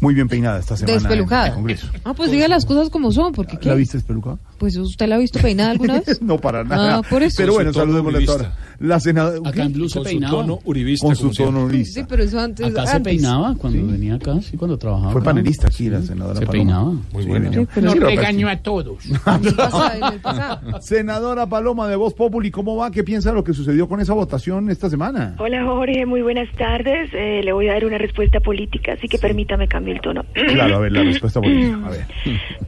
muy 0.00 0.14
bien 0.14 0.28
peinada 0.28 0.58
esta 0.58 0.76
semana. 0.76 0.92
en 0.92 0.96
el 0.98 1.02
Despelucada. 1.02 1.54
Congreso. 1.54 1.88
Ah, 2.04 2.14
pues 2.14 2.30
diga 2.30 2.46
las 2.46 2.66
cosas 2.66 2.90
como 2.90 3.10
son, 3.10 3.32
porque 3.32 3.58
¿qué? 3.58 3.68
¿La 3.68 3.74
viste 3.74 3.96
despelucada? 3.96 4.38
Pues 4.58 4.76
usted 4.76 5.06
la 5.08 5.16
ha 5.16 5.18
visto 5.18 5.38
peinada 5.40 5.72
alguna 5.72 6.00
vez. 6.00 6.20
no, 6.22 6.38
para 6.38 6.64
nada. 6.64 6.96
Ah, 6.98 7.02
por 7.08 7.22
eso. 7.22 7.34
Pero 7.38 7.54
bueno, 7.54 7.72
Con 7.72 7.74
su 7.74 7.80
tono 7.80 7.92
saludémosle 7.92 8.16
a 8.16 8.20
uribista. 8.20 8.38
toda 8.38 8.56
La 8.78 9.00
senadora. 9.00 9.48
Acá 9.50 9.62
en 9.64 9.72
Blue 9.72 9.88
se 9.88 9.94
Con 9.98 10.04
su 10.04 10.10
peinaba. 10.10 10.32
tono 10.32 10.58
uribista. 10.64 11.06
Con 11.06 11.16
su 11.16 11.30
tono 11.30 11.64
uribista. 11.64 12.00
Sí, 12.00 12.06
pero 12.08 12.22
eso 12.22 12.40
antes. 12.40 12.66
Acá 12.66 12.86
se 12.86 13.00
peinaba 13.00 13.54
cuando 13.56 13.86
venía 13.86 14.14
acá, 14.14 14.40
sí, 14.40 14.56
cuando 14.56 14.78
trabajaba. 14.78 15.12
Fue 15.12 15.20
acá. 15.20 15.30
panelista 15.30 15.66
aquí 15.66 15.88
la 15.90 16.02
senadora 16.02 16.38
Se 16.38 16.46
Paloma. 16.46 16.52
peinaba. 16.64 16.92
Muy 17.12 17.22
Sí, 17.22 17.28
bueno. 17.28 17.50
sí, 17.52 17.56
Nos 17.58 17.92
Sí, 17.92 17.98
pero- 17.98 18.06
regañó 18.06 18.48
a 18.48 18.56
todos. 18.56 19.04
Pasa 19.24 19.96
en 19.98 20.04
el 20.14 20.20
pasado. 20.20 20.80
Senadora 20.82 21.46
Paloma 21.48 21.88
de 21.88 21.96
Voz 21.96 22.14
Populi, 22.14 22.50
¿cómo 22.50 22.76
va? 22.76 22.90
¿Qué 22.90 23.04
piensa 23.04 23.30
de 23.30 23.34
lo 23.36 23.44
que 23.44 23.52
sucedió 23.54 23.88
con 23.88 24.00
esa 24.00 24.14
votación 24.14 24.70
esta 24.70 24.88
semana? 24.88 25.34
Hola 25.38 25.64
Jorge, 25.64 26.06
muy 26.06 26.22
buenas 26.22 26.48
tardes. 26.56 27.10
Eh, 27.12 27.40
le 27.44 27.52
voy 27.52 27.68
a 27.68 27.72
dar 27.74 27.84
una 27.84 27.98
respuesta 27.98 28.40
política, 28.40 28.92
así 28.92 29.08
que 29.08 29.18
permítame 29.18 29.66
cambiar 29.68 29.96
el 29.96 30.02
tono. 30.02 30.24
Claro, 30.32 30.76
a 30.76 30.78
ver, 30.78 30.92
la 30.92 31.02
respuesta 31.02 31.40
política. 31.40 31.78
A 31.86 31.90
ver. 31.90 32.06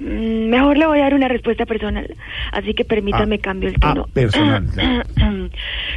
Mm, 0.00 0.50
Mejor 0.50 0.78
le 0.78 0.86
voy 0.86 0.98
a 1.00 1.02
dar 1.02 1.14
una 1.14 1.28
respuesta 1.28 1.66
personal, 1.76 2.16
así 2.52 2.74
que 2.74 2.84
permítame 2.84 3.38
cambio 3.38 3.68
el 3.68 3.78
tono. 3.78 4.06
Ah, 4.06 4.10
personal. 4.12 4.64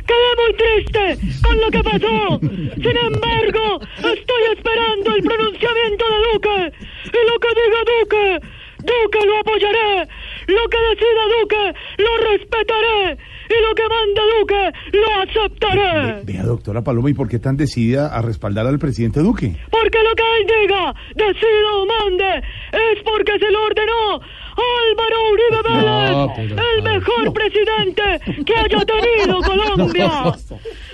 Quedé 0.09 0.29
muy 0.41 0.53
triste 0.57 1.39
con 1.41 1.59
lo 1.59 1.71
que 1.71 1.83
pasó. 1.83 2.39
Sin 2.39 2.97
embargo, 2.97 3.79
estoy 3.97 4.43
esperando 4.55 5.15
el 5.15 5.23
pronunciamiento 5.23 6.05
de 6.09 6.17
Duque. 6.33 6.73
Y 7.05 7.21
lo 7.29 7.39
que 7.39 7.49
diga 7.59 7.79
Duque, 7.93 8.47
Duque 8.79 9.25
lo 9.25 9.39
apoyaré. 9.39 10.07
Lo 10.47 10.67
que 10.67 10.77
decida 10.89 11.23
Duque, 11.39 11.79
lo 11.97 12.17
respetaré. 12.31 13.17
Y 13.49 13.61
lo 13.61 13.75
que 13.75 13.83
mande 13.89 14.21
Duque, 14.39 14.71
lo 14.97 15.21
aceptaré. 15.21 16.23
Vea, 16.23 16.43
doctora 16.43 16.83
Paloma, 16.83 17.09
¿y 17.09 17.13
por 17.13 17.27
qué 17.27 17.39
tan 17.39 17.57
decidida 17.57 18.07
a 18.07 18.21
respaldar 18.21 18.67
al 18.67 18.79
presidente 18.79 19.21
Duque? 19.21 19.55
Porque 19.69 19.97
lo 20.03 20.15
que 20.15 20.23
él 20.37 20.61
diga, 20.61 20.93
decida 21.15 21.73
o 21.73 21.85
mande, 21.85 22.37
es 22.37 23.03
porque 23.03 23.39
se 23.39 23.51
lo 23.51 23.63
ordenó 23.63 24.21
Álvaro 24.59 25.15
Uribe 25.31 25.85
No, 25.85 26.27
Vélez, 26.35 26.53
pero- 26.55 26.69
el 26.77 26.83
mejor 26.83 27.33
presidente 27.33 28.43
que 28.45 28.53
haya 28.57 28.85
tenido 28.85 29.41
Colombia. 29.41 30.11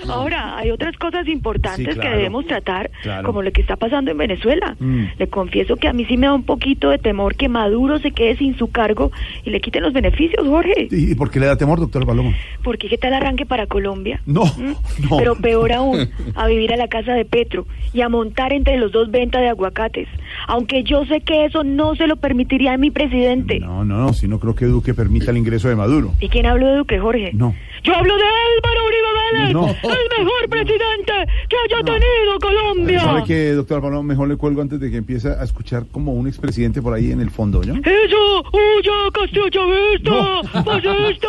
Ahora, 0.07 0.57
hay 0.57 0.69
otras 0.71 0.95
cosas 0.97 1.27
importantes 1.27 1.95
Sí, 1.95 1.99
que 1.99 2.07
debemos 2.09 2.45
tratar, 2.45 2.91
Claro. 3.01 3.25
como 3.25 3.41
lo 3.41 3.51
que 3.51 3.61
está 3.61 3.75
pasando 3.75 4.11
en 4.11 4.17
Venezuela. 4.17 4.75
Mm. 4.79 5.05
Le 5.17 5.27
confieso 5.29 5.77
que 5.77 5.87
a 5.87 5.93
mí 5.93 6.05
sí 6.05 6.15
me 6.17 6.27
da 6.27 6.33
un 6.33 6.43
poquito 6.43 6.89
de 6.91 6.99
temor 6.99 7.35
que 7.35 7.49
Maduro 7.49 7.97
se 7.99 8.11
quede 8.11 8.37
sin 8.37 8.55
su 8.57 8.69
cargo 8.69 9.11
y 9.43 9.49
le 9.49 9.59
quiten 9.61 9.81
los 9.81 9.93
beneficios, 9.93 10.45
Jorge. 10.47 10.87
¿Y 10.91 11.15
por 11.15 11.31
qué 11.31 11.39
le 11.39 11.47
da 11.47 11.57
temor, 11.57 11.79
doctora 11.79 12.05
Paloma? 12.05 12.33
Porque 12.63 12.87
qué 12.87 12.97
tal 12.99 13.13
arranque 13.13 13.45
para 13.47 13.65
Colombia. 13.65 14.21
No, 14.27 14.45
¿Mm? 14.45 14.73
no. 15.09 15.17
Pero 15.17 15.35
peor 15.35 15.71
aún, 15.73 16.09
a 16.35 16.47
vivir 16.47 16.71
a 16.73 16.77
la 16.77 16.87
casa 16.87 17.13
de 17.13 17.25
Petro 17.25 17.65
y 17.93 18.01
a 18.01 18.09
montar 18.09 18.53
entre 18.53 18.77
los 18.77 18.91
dos 18.91 19.09
venta 19.09 19.39
de 19.39 19.49
aguacates. 19.49 20.07
Aunque 20.47 20.83
yo 20.83 21.05
sé 21.05 21.21
que 21.21 21.45
eso 21.45 21.63
no 21.63 21.95
se 21.95 22.07
lo 22.07 22.15
permitiría 22.17 22.73
a 22.73 22.77
mi 22.77 22.91
presidente. 22.91 23.59
No, 23.59 23.83
no, 23.85 23.97
no, 23.97 24.13
si 24.13 24.27
no 24.27 24.39
creo 24.39 24.55
que 24.55 24.65
Duque 24.65 24.93
permita 24.93 25.31
el 25.31 25.37
ingreso 25.37 25.69
de 25.69 25.75
Maduro. 25.75 26.13
¿Y 26.19 26.29
quién 26.29 26.45
habló 26.45 26.67
de 26.67 26.77
Duque, 26.77 26.99
Jorge? 26.99 27.31
No. 27.33 27.55
Yo 27.83 27.95
hablo 27.95 28.15
de 28.15 28.23
Álvaro 28.23 28.85
Uribe 28.87 29.14
Vélez, 29.33 29.53
No. 29.53 29.67
el 29.67 29.75
mejor 30.17 30.49
presidente 30.49 31.13
que 31.49 31.55
haya 31.65 31.83
tenido 31.83 32.39
Colombia. 32.41 32.99
¿Sabe 33.01 33.23
qué, 33.25 33.51
doctora 33.53 33.81
Paloma? 33.81 34.03
Mejor 34.03 34.27
le 34.27 34.35
cuelgo 34.37 34.61
antes 34.61 34.79
de 34.79 34.89
que 34.91 34.97
empiece 34.97 35.29
a 35.29 35.43
escuchar 35.43 35.85
como 35.91 36.13
un 36.13 36.27
expresidente 36.27 36.81
por 36.81 36.93
ahí 36.93 37.11
en 37.11 37.21
el 37.21 37.29
fondo, 37.29 37.61
¿no? 37.63 37.75
¡Eso! 37.75 38.43
¡Huya, 38.51 39.11
Castillo 39.13 39.49
Chavista! 39.49 40.63
¡Fascista! 40.63 41.27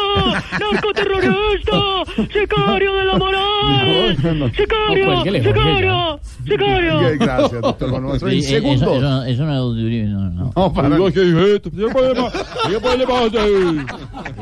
¡Narcoterrorista! 0.61 1.79
¡Sicario 2.33 2.95
de 2.95 3.05
la 3.05 3.19
moral! 3.19 4.17
No, 4.23 4.35
no, 4.35 4.35
no. 4.35 4.49
¡Sicario! 4.55 5.07
No, 5.11 5.23
¡Sicario! 5.23 6.21
¡Sicario! 6.45 7.19
Gracias, 7.19 7.61
doctor 7.61 7.91
Paloma. 7.91 8.15
En 8.15 8.21
Sí, 8.21 8.43
segundos. 8.43 8.83
Eso, 8.83 8.97
eso, 8.97 9.25
eso 9.25 9.45
no 9.45 9.53
es 9.53 10.07
no, 10.09 10.31
no. 10.31 10.53
No, 10.57 10.73
para 10.73 10.89
Oiga, 10.89 11.13
que 11.13 11.21
dije 11.21 11.55
esto, 11.57 11.71
Yo 11.73 11.89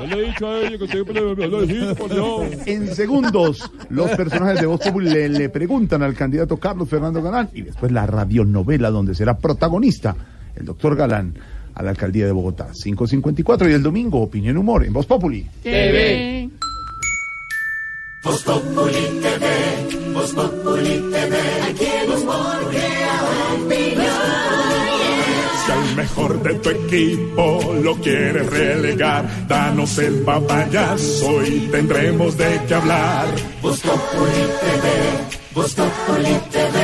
le 0.06 0.22
he 0.22 0.26
dicho 0.26 0.47
a 0.47 0.59
ella 0.60 0.78
que 0.78 0.89
siempre 0.89 1.14
le 1.14 1.94
por 1.94 2.12
Dios. 2.12 2.66
En 2.66 2.94
segundos, 2.94 3.53
los 3.90 4.10
personajes 4.10 4.60
de 4.60 4.66
Voz 4.66 4.81
Populi 4.81 5.10
le, 5.10 5.28
le 5.28 5.48
preguntan 5.48 6.02
al 6.02 6.14
candidato 6.14 6.56
Carlos 6.56 6.89
Fernando 6.89 7.22
Galán 7.22 7.51
y 7.52 7.62
después 7.62 7.93
la 7.93 8.06
radionovela 8.06 8.90
donde 8.90 9.14
será 9.14 9.36
protagonista 9.36 10.16
el 10.56 10.64
doctor 10.64 10.97
Galán 10.97 11.35
a 11.74 11.82
la 11.82 11.90
alcaldía 11.90 12.26
de 12.26 12.32
Bogotá. 12.32 12.68
5.54 12.72 13.70
y 13.70 13.72
el 13.72 13.82
domingo, 13.82 14.20
Opinión 14.20 14.56
Humor 14.56 14.85
en 14.85 14.93
Voz 14.93 15.06
Populi. 15.06 15.47
TV. 15.62 16.48
Voz 18.24 18.43
Populi 18.43 19.20
TV, 19.20 20.12
Voz 20.14 20.32
Populi 20.32 21.10
TV, 21.12 21.36
aquí 21.68 21.85
el 21.85 22.10
humor 22.10 22.70
crea 22.70 23.20
opinión. 23.55 24.64
Si 25.65 25.73
al 25.73 25.97
mejor 25.97 26.43
de 26.43 26.55
tu 26.57 26.70
equipo 26.70 27.74
lo 27.82 27.95
quieres 27.97 28.51
relegar, 28.51 29.49
danos 29.49 29.97
el 29.99 30.23
papayazo 30.23 31.43
y 31.43 31.69
tendremos 31.70 32.36
de 32.36 32.61
qué 32.69 32.74
hablar. 32.74 33.27
Voz 33.62 33.81
Populi 33.81 34.45
TV, 34.61 35.55
Voz 35.55 35.74
Populi 35.74 36.35
TV, 36.51 36.78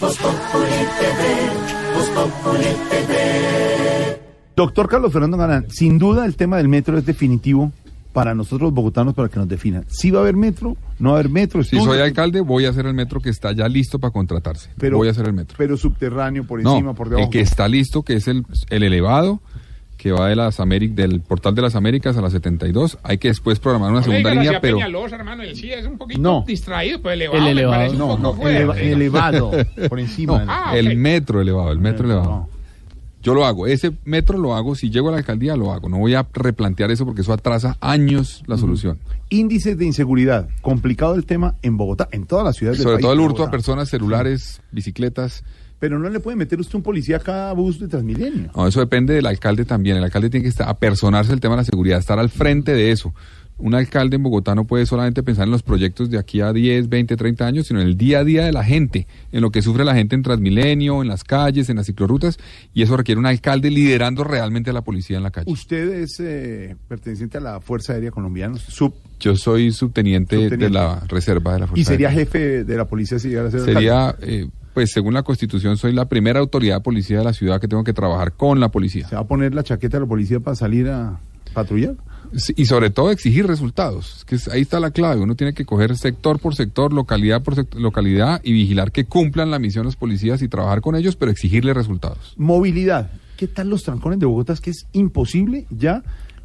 Voz 0.00 0.16
Populi 0.16 0.86
TV, 0.98 1.94
Voz 1.94 2.08
Populi 2.08 2.64
TV. 2.90 4.22
Doctor 4.56 4.88
Carlos 4.88 5.12
Fernando 5.12 5.36
Galán, 5.36 5.66
sin 5.70 5.98
duda 5.98 6.24
el 6.24 6.36
tema 6.36 6.56
del 6.56 6.68
metro 6.68 6.96
es 6.96 7.04
definitivo 7.04 7.70
para 8.16 8.34
nosotros 8.34 8.62
los 8.62 8.72
bogotanos 8.72 9.12
para 9.12 9.28
que 9.28 9.38
nos 9.38 9.46
definan. 9.46 9.84
Si 9.88 10.10
va 10.10 10.20
a 10.20 10.22
haber 10.22 10.36
metro, 10.36 10.74
no 10.98 11.10
va 11.10 11.16
a 11.16 11.20
haber 11.20 11.30
metro. 11.30 11.62
Si 11.62 11.78
soy 11.78 11.98
alcalde, 12.00 12.40
voy 12.40 12.64
a 12.64 12.70
hacer 12.70 12.86
el 12.86 12.94
metro 12.94 13.20
que 13.20 13.28
está 13.28 13.52
ya 13.52 13.68
listo 13.68 13.98
para 13.98 14.10
contratarse. 14.10 14.70
Pero- 14.78 14.96
voy 14.96 15.08
a 15.08 15.10
hacer 15.10 15.26
el 15.26 15.34
metro. 15.34 15.54
Pero 15.58 15.76
subterráneo, 15.76 16.44
por 16.46 16.62
No, 16.62 16.72
encima, 16.76 16.94
por 16.94 17.10
debajo. 17.10 17.26
el 17.26 17.30
que 17.30 17.40
está 17.40 17.68
listo, 17.68 18.02
que 18.04 18.14
es 18.14 18.26
el, 18.26 18.46
el 18.70 18.82
elevado, 18.84 19.40
que 19.98 20.12
va 20.12 20.28
de 20.28 20.36
las 20.36 20.60
Améric- 20.60 20.94
del 20.94 21.20
portal 21.20 21.54
de 21.54 21.60
las 21.60 21.74
Américas 21.74 22.16
a 22.16 22.22
la 22.22 22.30
72. 22.30 22.96
Hay 23.02 23.18
que 23.18 23.28
después 23.28 23.58
programar 23.58 23.90
una 23.92 24.02
segunda 24.02 24.30
Oiga, 24.30 24.30
línea, 24.30 24.44
García 24.52 24.60
pero... 24.62 24.76
Peñalosa, 24.78 25.16
hermano, 25.16 25.42
él 25.42 25.54
sí 25.54 25.70
es 25.70 25.86
un 25.86 25.98
poquito 25.98 26.18
No. 26.22 26.42
distraído, 26.46 27.02
pues 27.02 27.14
elevado. 27.16 27.42
El 27.42 27.48
elevado, 27.48 27.92
no, 28.18 28.34
eleva- 28.48 28.76
elevado, 28.80 29.50
por 29.90 30.00
encima. 30.00 30.38
No, 30.42 30.44
Ah, 30.50 30.74
el 30.74 30.96
metro 30.96 31.42
elevado, 31.42 31.70
el 31.70 31.80
metro 31.80 32.06
elevado. 32.06 32.48
Yo 33.26 33.34
lo 33.34 33.44
hago, 33.44 33.66
ese 33.66 33.90
metro 34.04 34.38
lo 34.38 34.54
hago, 34.54 34.76
si 34.76 34.88
llego 34.88 35.08
a 35.08 35.10
la 35.10 35.18
alcaldía 35.18 35.56
lo 35.56 35.72
hago, 35.72 35.88
no 35.88 35.98
voy 35.98 36.14
a 36.14 36.28
replantear 36.32 36.92
eso 36.92 37.04
porque 37.04 37.22
eso 37.22 37.32
atrasa 37.32 37.76
años 37.80 38.44
la 38.46 38.56
solución. 38.56 39.00
Índices 39.30 39.76
de 39.76 39.84
inseguridad, 39.84 40.48
complicado 40.62 41.16
el 41.16 41.26
tema 41.26 41.56
en 41.62 41.76
Bogotá, 41.76 42.08
en 42.12 42.24
todas 42.26 42.44
las 42.44 42.54
ciudades 42.54 42.78
del 42.78 42.84
Sobre 42.84 42.94
país, 42.98 43.02
todo 43.02 43.12
el 43.14 43.18
hurto 43.18 43.42
a 43.42 43.50
personas, 43.50 43.88
celulares, 43.88 44.62
bicicletas. 44.70 45.42
Pero 45.80 45.98
no 45.98 46.08
le 46.08 46.20
puede 46.20 46.36
meter 46.36 46.60
usted 46.60 46.76
un 46.76 46.84
policía 46.84 47.16
a 47.16 47.18
cada 47.18 47.52
bus 47.52 47.80
de 47.80 47.88
Transmilenio. 47.88 48.52
No, 48.54 48.68
eso 48.68 48.78
depende 48.78 49.14
del 49.14 49.26
alcalde 49.26 49.64
también. 49.64 49.96
El 49.96 50.04
alcalde 50.04 50.30
tiene 50.30 50.44
que 50.44 50.50
estar, 50.50 50.68
apersonarse 50.68 51.32
el 51.32 51.40
tema 51.40 51.56
de 51.56 51.62
la 51.62 51.64
seguridad, 51.64 51.98
estar 51.98 52.20
al 52.20 52.30
frente 52.30 52.74
de 52.74 52.92
eso. 52.92 53.12
Un 53.58 53.74
alcalde 53.74 54.16
en 54.16 54.22
Bogotá 54.22 54.54
no 54.54 54.64
puede 54.64 54.84
solamente 54.84 55.22
pensar 55.22 55.44
en 55.44 55.50
los 55.50 55.62
proyectos 55.62 56.10
de 56.10 56.18
aquí 56.18 56.42
a 56.42 56.52
10, 56.52 56.90
20, 56.90 57.16
30 57.16 57.46
años, 57.46 57.66
sino 57.66 57.80
en 57.80 57.86
el 57.86 57.96
día 57.96 58.18
a 58.18 58.24
día 58.24 58.44
de 58.44 58.52
la 58.52 58.62
gente, 58.62 59.06
en 59.32 59.40
lo 59.40 59.50
que 59.50 59.62
sufre 59.62 59.84
la 59.84 59.94
gente 59.94 60.14
en 60.14 60.22
Transmilenio, 60.22 61.00
en 61.00 61.08
las 61.08 61.24
calles, 61.24 61.70
en 61.70 61.76
las 61.76 61.86
ciclorrutas, 61.86 62.38
y 62.74 62.82
eso 62.82 62.96
requiere 62.96 63.18
un 63.18 63.26
alcalde 63.26 63.70
liderando 63.70 64.24
realmente 64.24 64.70
a 64.70 64.72
la 64.74 64.82
policía 64.82 65.16
en 65.16 65.22
la 65.22 65.30
calle. 65.30 65.50
Usted 65.50 66.02
es 66.02 66.20
eh, 66.20 66.76
perteneciente 66.86 67.38
a 67.38 67.40
la 67.40 67.60
Fuerza 67.60 67.94
Aérea 67.94 68.10
Colombiana, 68.10 68.56
sub, 68.58 68.94
Yo 69.20 69.36
soy 69.36 69.72
subteniente, 69.72 70.50
de 70.50 70.70
la 70.70 71.00
reserva 71.08 71.54
de 71.54 71.60
la 71.60 71.66
Fuerza 71.66 71.80
y 71.80 71.84
sería 71.84 72.08
Aérea. 72.08 72.24
jefe 72.26 72.64
de 72.64 72.76
la 72.76 72.84
policía 72.84 73.18
si 73.18 73.28
llegara 73.28 73.48
a 73.48 73.50
ser 73.50 73.60
Sería, 73.60 74.14
eh, 74.20 74.48
pues 74.74 74.92
según 74.92 75.14
la 75.14 75.22
Constitución, 75.22 75.78
soy 75.78 75.94
la 75.94 76.04
primera 76.04 76.40
autoridad 76.40 76.76
de 76.76 76.80
policía 76.82 77.18
de 77.18 77.24
la 77.24 77.32
ciudad 77.32 77.58
que 77.58 77.68
tengo 77.68 77.84
que 77.84 77.94
trabajar 77.94 78.32
con 78.32 78.60
la 78.60 78.68
policía. 78.68 79.08
¿Se 79.08 79.14
va 79.14 79.22
a 79.22 79.26
poner 79.26 79.54
la 79.54 79.62
chaqueta 79.62 79.96
de 79.96 80.02
la 80.02 80.06
policía 80.06 80.40
para 80.40 80.54
salir 80.54 80.88
a 80.88 81.18
patrullar? 81.54 81.94
Y 82.56 82.66
sobre 82.66 82.90
todo 82.90 83.10
exigir 83.10 83.46
resultados. 83.46 84.18
Es 84.18 84.24
que 84.24 84.50
ahí 84.50 84.60
está 84.62 84.78
la 84.80 84.90
clave. 84.90 85.20
Uno 85.20 85.36
tiene 85.36 85.54
que 85.54 85.64
coger 85.64 85.96
sector 85.96 86.38
por 86.38 86.54
sector, 86.54 86.92
localidad 86.92 87.42
por 87.42 87.54
sect- 87.56 87.74
localidad 87.78 88.40
y 88.44 88.52
vigilar 88.52 88.92
que 88.92 89.04
cumplan 89.06 89.50
la 89.50 89.58
misión 89.58 89.84
los 89.86 89.96
policías 89.96 90.42
y 90.42 90.48
trabajar 90.48 90.80
con 90.82 90.96
ellos, 90.96 91.16
pero 91.16 91.30
exigirle 91.30 91.72
resultados. 91.72 92.34
Movilidad. 92.36 93.10
¿Qué 93.36 93.46
tal 93.46 93.68
los 93.70 93.82
trancones 93.84 94.18
de 94.18 94.26
Bogotá? 94.26 94.52
Es 94.52 94.60
que 94.60 94.70
es 94.70 94.86
imposible 94.92 95.66
ya 95.70 96.02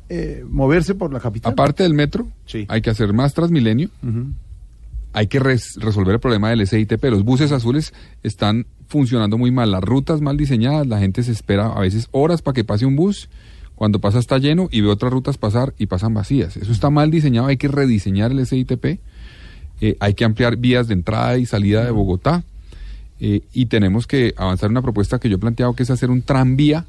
eh, 0.09 0.45
moverse 0.49 0.93
por 0.95 1.11
la 1.13 1.19
capital. 1.19 1.53
Aparte 1.53 1.83
del 1.83 1.93
metro, 1.93 2.27
Sí. 2.45 2.65
hay 2.69 2.81
que 2.81 2.89
hacer 2.89 3.13
más 3.13 3.33
Transmilenio. 3.33 3.89
Hay 5.13 5.27
que 5.27 5.39
res- 5.39 5.75
resolver 5.77 6.13
el 6.15 6.19
problema 6.21 6.49
del 6.49 6.65
SITP. 6.65 7.03
Los 7.09 7.23
buses 7.23 7.51
azules 7.51 7.93
están 8.23 8.65
funcionando 8.87 9.37
muy 9.37 9.51
mal, 9.51 9.71
las 9.71 9.81
rutas 9.83 10.21
mal 10.21 10.37
diseñadas, 10.37 10.87
la 10.87 10.99
gente 10.99 11.21
se 11.23 11.31
espera 11.33 11.67
a 11.73 11.79
veces 11.81 12.07
horas 12.11 12.41
para 12.41 12.53
que 12.53 12.63
pase 12.63 12.85
un 12.85 12.95
bus. 12.95 13.29
Cuando 13.81 13.97
pasa 13.97 14.19
está 14.19 14.37
lleno 14.37 14.69
y 14.71 14.81
ve 14.81 14.89
otras 14.89 15.11
rutas 15.11 15.39
pasar 15.39 15.73
y 15.79 15.87
pasan 15.87 16.13
vacías. 16.13 16.55
Eso 16.55 16.71
está 16.71 16.91
mal 16.91 17.09
diseñado, 17.09 17.47
hay 17.47 17.57
que 17.57 17.67
rediseñar 17.67 18.31
el 18.31 18.45
SITP. 18.45 18.99
Eh, 19.81 19.97
hay 19.99 20.13
que 20.13 20.23
ampliar 20.23 20.57
vías 20.57 20.87
de 20.87 20.93
entrada 20.93 21.35
y 21.39 21.47
salida 21.47 21.83
de 21.83 21.89
Bogotá. 21.89 22.43
Eh, 23.19 23.41
y 23.53 23.65
tenemos 23.65 24.05
que 24.05 24.35
avanzar 24.37 24.69
una 24.69 24.83
propuesta 24.83 25.17
que 25.17 25.29
yo 25.29 25.37
he 25.37 25.39
planteado, 25.39 25.73
que 25.73 25.81
es 25.81 25.89
hacer 25.89 26.11
un 26.11 26.21
tranvía 26.21 26.85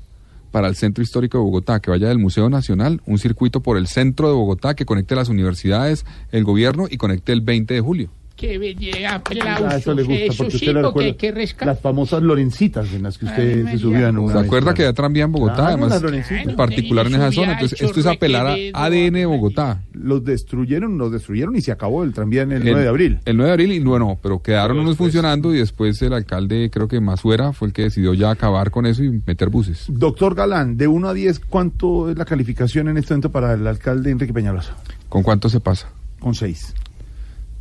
para 0.51 0.69
el 0.69 0.77
centro 0.77 1.02
histórico 1.02 1.39
de 1.39 1.44
Bogotá, 1.44 1.81
que 1.81 1.90
vaya 1.90 2.09
del 2.09 2.19
Museo 2.19 2.51
Nacional, 2.51 3.01
un 3.06 3.19
circuito 3.19 3.60
por 3.60 3.78
el 3.78 3.86
centro 3.86 4.28
de 4.28 4.35
Bogotá 4.35 4.74
que 4.74 4.85
conecte 4.85 5.14
las 5.14 5.31
universidades, 5.31 6.05
el 6.31 6.44
gobierno 6.44 6.89
y 6.90 6.98
conecte 6.98 7.32
el 7.32 7.40
20 7.40 7.73
de 7.73 7.81
julio. 7.81 8.10
Qué 8.43 8.59
belleza, 8.59 9.14
aplausos. 9.14 9.74
eso 9.74 9.94
le 9.94 10.02
gusta, 10.02 10.35
porque 10.36 10.51
sí, 10.51 10.56
usted 10.56 10.66
le 10.66 10.73
porque 10.73 10.82
recuerda 10.82 11.06
hay 11.06 11.14
que 11.14 11.31
rescatar. 11.32 11.69
las 11.69 11.81
famosas 11.81 12.23
Lorencitas 12.23 12.93
en 12.93 13.05
las 13.05 13.16
que 13.16 13.27
usted 13.27 13.66
Ay, 13.66 13.73
se 13.73 13.78
subía 13.78 14.09
en 14.09 14.19
una 14.19 14.32
¿Se 14.32 14.39
vez. 14.39 14.47
acuerda 14.47 14.74
que 14.74 14.85
hay 14.85 14.93
tranvía 14.93 15.24
en 15.24 15.32
Bogotá? 15.32 15.55
Claro, 15.55 15.86
además, 15.86 16.31
en 16.31 16.56
particular 16.56 17.06
en 17.06 17.14
esa 17.14 17.32
zona. 17.32 17.52
Entonces, 17.52 17.81
esto 17.81 18.01
es 18.01 18.06
apelar 18.06 18.47
a 18.47 18.85
ADN 18.85 19.12
de 19.12 19.27
Bogotá. 19.27 19.82
Los 19.93 20.24
destruyeron, 20.24 20.98
los 20.98 21.12
destruyeron 21.12 21.55
y 21.55 21.60
se 21.60 21.70
acabó 21.70 22.02
el 22.02 22.12
tranvía 22.12 22.43
en 22.43 22.52
el 22.52 22.64
9 22.64 22.82
de 22.82 22.89
abril. 22.89 23.20
El 23.24 23.36
9 23.36 23.47
de 23.48 23.52
abril, 23.52 23.73
y 23.73 23.78
bueno, 23.81 24.19
pero 24.20 24.43
quedaron 24.43 24.81
unos 24.81 24.97
funcionando 24.97 25.55
y 25.55 25.59
después 25.59 26.02
el 26.02 26.12
alcalde, 26.12 26.69
creo 26.73 26.89
que 26.89 27.01
Masuera, 27.01 27.52
fue 27.52 27.69
el 27.69 27.74
que 27.74 27.82
decidió 27.82 28.12
ya 28.14 28.31
acabar 28.31 28.70
con 28.73 28.86
eso 28.86 29.05
y 29.05 29.23
meter 29.24 29.51
buses. 29.51 29.85
Doctor 29.89 30.35
Galán, 30.35 30.77
de 30.77 30.89
1 30.89 31.09
a 31.09 31.14
10, 31.14 31.39
¿cuánto 31.40 32.10
es 32.10 32.19
la 32.19 32.24
calificación 32.24 32.89
en 32.89 32.97
este 32.97 33.14
momento 33.14 33.31
para 33.31 33.52
el 33.55 33.66
alcalde 33.66 34.10
Enrique 34.10 34.32
Peñalosa? 34.32 34.74
¿Con 35.09 35.23
cuánto 35.23 35.48
se 35.48 35.60
pasa? 35.60 35.89
Con 36.19 36.35
6. 36.35 36.74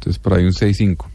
Entonces, 0.01 0.17
por 0.17 0.33
ahí 0.33 0.45
un 0.45 0.51
6-5. 0.51 1.05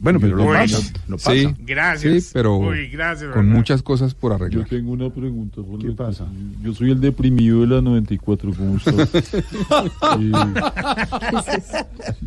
Bueno, 0.00 0.20
pero 0.20 0.36
lo 0.36 0.44
Uy. 0.44 0.52
pasa, 0.58 0.92
lo 1.08 1.16
pasa. 1.16 1.32
Sí, 1.32 1.48
Gracias. 1.66 2.24
sí, 2.24 2.30
pero 2.34 2.56
Uy, 2.58 2.88
gracias, 2.88 3.32
con 3.32 3.48
muchas 3.48 3.82
cosas 3.82 4.14
por 4.14 4.30
Yo 4.30 4.36
arreglar. 4.36 4.68
tengo 4.68 4.92
una 4.92 5.10
pregunta. 5.10 5.60
¿Qué 5.80 5.90
pasa? 5.90 6.26
Yo 6.62 6.72
soy 6.74 6.90
el 6.92 7.00
deprimido 7.00 7.62
de 7.62 7.66
la 7.66 7.80
94, 7.80 8.52
¿cómo 8.56 8.76
está? 8.76 8.92
Eh, 10.20 10.32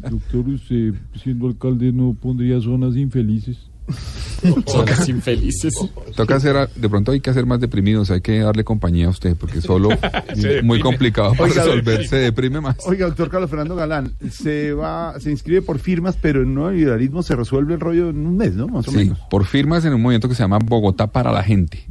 doctor, 0.10 0.48
usted 0.49 0.94
siendo 1.22 1.48
alcalde 1.48 1.91
no 1.94 2.14
pondría 2.19 2.60
zonas 2.60 2.95
infelices. 2.95 3.57
Infelices. 5.07 5.73
Toca 6.15 6.35
hacer, 6.35 6.57
a- 6.57 6.67
de 6.67 6.89
pronto 6.89 7.11
hay 7.11 7.19
que 7.19 7.29
hacer 7.29 7.45
más 7.45 7.59
deprimidos, 7.59 8.09
hay 8.11 8.21
que 8.21 8.39
darle 8.39 8.63
compañía 8.63 9.07
a 9.07 9.09
usted, 9.09 9.35
porque 9.35 9.61
solo 9.61 9.89
es 10.29 10.63
muy 10.63 10.79
complicado 10.79 11.31
para 11.33 11.43
Oiga, 11.51 11.63
resolver, 11.63 12.07
se 12.07 12.15
deprime 12.17 12.61
más. 12.61 12.77
Oiga, 12.85 13.05
doctor 13.07 13.29
Carlos 13.29 13.49
Fernando 13.49 13.75
Galán, 13.75 14.13
se 14.31 14.73
va, 14.73 15.19
se 15.19 15.31
inscribe 15.31 15.61
por 15.61 15.79
firmas, 15.79 16.17
pero 16.19 16.41
en 16.41 16.53
nuevo 16.53 16.71
liberalismo 16.71 17.23
se 17.23 17.35
resuelve 17.35 17.73
el 17.75 17.79
rollo 17.79 18.09
en 18.09 18.25
un 18.25 18.37
mes, 18.37 18.53
¿no? 18.53 18.67
Más 18.67 18.87
o 18.87 18.91
Sí, 18.91 18.97
menos. 18.97 19.19
por 19.29 19.45
firmas 19.45 19.85
en 19.85 19.93
un 19.93 20.01
movimiento 20.01 20.27
que 20.29 20.35
se 20.35 20.43
llama 20.43 20.59
Bogotá 20.63 21.07
para 21.07 21.31
la 21.31 21.43
gente. 21.43 21.85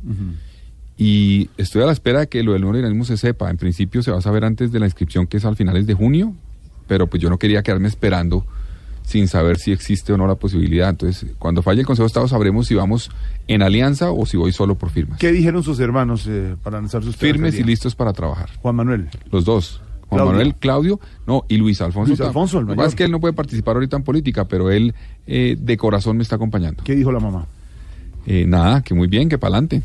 Y 0.97 1.49
estoy 1.57 1.83
a 1.83 1.87
la 1.87 1.93
espera 1.93 2.21
de 2.21 2.29
que 2.29 2.43
lo 2.43 2.53
del 2.53 2.61
nuevo 2.63 2.75
liberalismo 2.77 3.05
se 3.05 3.17
sepa. 3.17 3.49
En 3.51 3.57
principio 3.57 4.03
se 4.03 4.11
va 4.11 4.19
a 4.19 4.23
saber 4.23 4.45
antes 4.45 4.71
de 4.71 4.81
la 4.81 4.87
inscripción, 4.87 5.27
que 5.27 5.39
es 5.39 5.45
al 5.47 5.57
finales 5.57 5.87
de 5.87 5.95
junio, 5.95 6.35
pero 6.87 7.07
pues 7.07 7.23
yo 7.23 7.31
no 7.31 7.39
quería 7.39 7.63
quedarme 7.63 7.89
esperando 7.89 8.45
sin 9.03 9.29
saber 9.29 9.59
si 9.59 9.73
existe 9.73 10.13
o 10.13 10.17
no 10.17 10.27
la 10.27 10.37
posibilidad. 10.37 10.89
Entonces, 10.89 11.31
cuando 11.39 11.63
falle 11.63 11.81
el 11.81 11.87
Consejo 11.87 12.05
de 12.05 12.09
Estado 12.09 12.29
sabremos 12.29 12.67
si 12.67 12.75
vamos 12.75 13.11
en 13.49 13.63
alianza 13.63 14.13
o 14.13 14.27
si 14.27 14.37
voy 14.37 14.53
solo 14.53 14.77
por 14.77 14.91
firmas. 14.91 15.19
¿Qué 15.19 15.33
dijeron 15.33 15.63
sus 15.63 15.81
hermanos 15.81 16.27
eh, 16.29 16.57
para 16.63 16.81
lanzar 16.81 17.03
sus 17.03 17.17
Firmes 17.17 17.59
y 17.59 17.65
listos 17.65 17.95
para 17.95 18.13
trabajar. 18.13 18.51
Juan 18.63 18.77
Manuel. 18.77 19.09
Los 19.31 19.45
dos. 19.45 19.81
Juan 20.09 20.19
Claudio. 20.19 20.33
Manuel, 20.33 20.55
Claudio, 20.57 21.01
no, 21.27 21.45
y 21.49 21.57
Luis 21.57 21.81
Alfonso. 21.81 22.09
Luis 22.09 22.21
Alfonso, 22.21 22.59
el 22.59 22.67
Lo 22.67 22.73
que 22.73 22.77
pasa 22.77 22.89
es 22.89 22.95
que 22.97 23.05
él 23.05 23.13
no 23.13 23.21
puede 23.21 23.33
participar 23.33 23.77
ahorita 23.77 23.97
en 23.97 24.03
política, 24.03 24.47
pero 24.47 24.71
él 24.71 24.93
eh, 25.27 25.57
de 25.59 25.77
corazón 25.77 26.17
me 26.17 26.25
está 26.25 26.35
acompañando. 26.35 26.83
¿Qué 26.83 26.97
dijo 26.97 27.13
la 27.13 27.21
mamá? 27.21 27.47
Eh, 28.27 28.45
nada, 28.47 28.83
que 28.83 28.95
muy 28.95 29.07
bien, 29.07 29.29
que 29.29 29.39
para 29.39 29.55
adelante. 29.55 29.83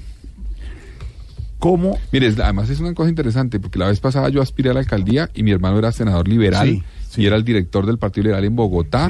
¿Cómo? 1.59 1.97
Mire, 2.11 2.33
además 2.43 2.69
es 2.69 2.79
una 2.79 2.93
cosa 2.93 3.09
interesante, 3.09 3.59
porque 3.59 3.79
la 3.79 3.87
vez 3.87 3.99
pasada 3.99 4.29
yo 4.29 4.41
aspiré 4.41 4.69
a 4.69 4.73
la 4.73 4.81
alcaldía 4.81 5.29
y 5.33 5.43
mi 5.43 5.51
hermano 5.51 5.79
era 5.79 5.91
senador 5.91 6.27
liberal 6.27 6.67
Sí, 6.67 6.83
y 7.17 7.25
era 7.25 7.35
el 7.35 7.43
director 7.43 7.85
del 7.85 7.97
Partido 7.97 8.23
Liberal 8.23 8.45
en 8.45 8.55
Bogotá 8.55 9.09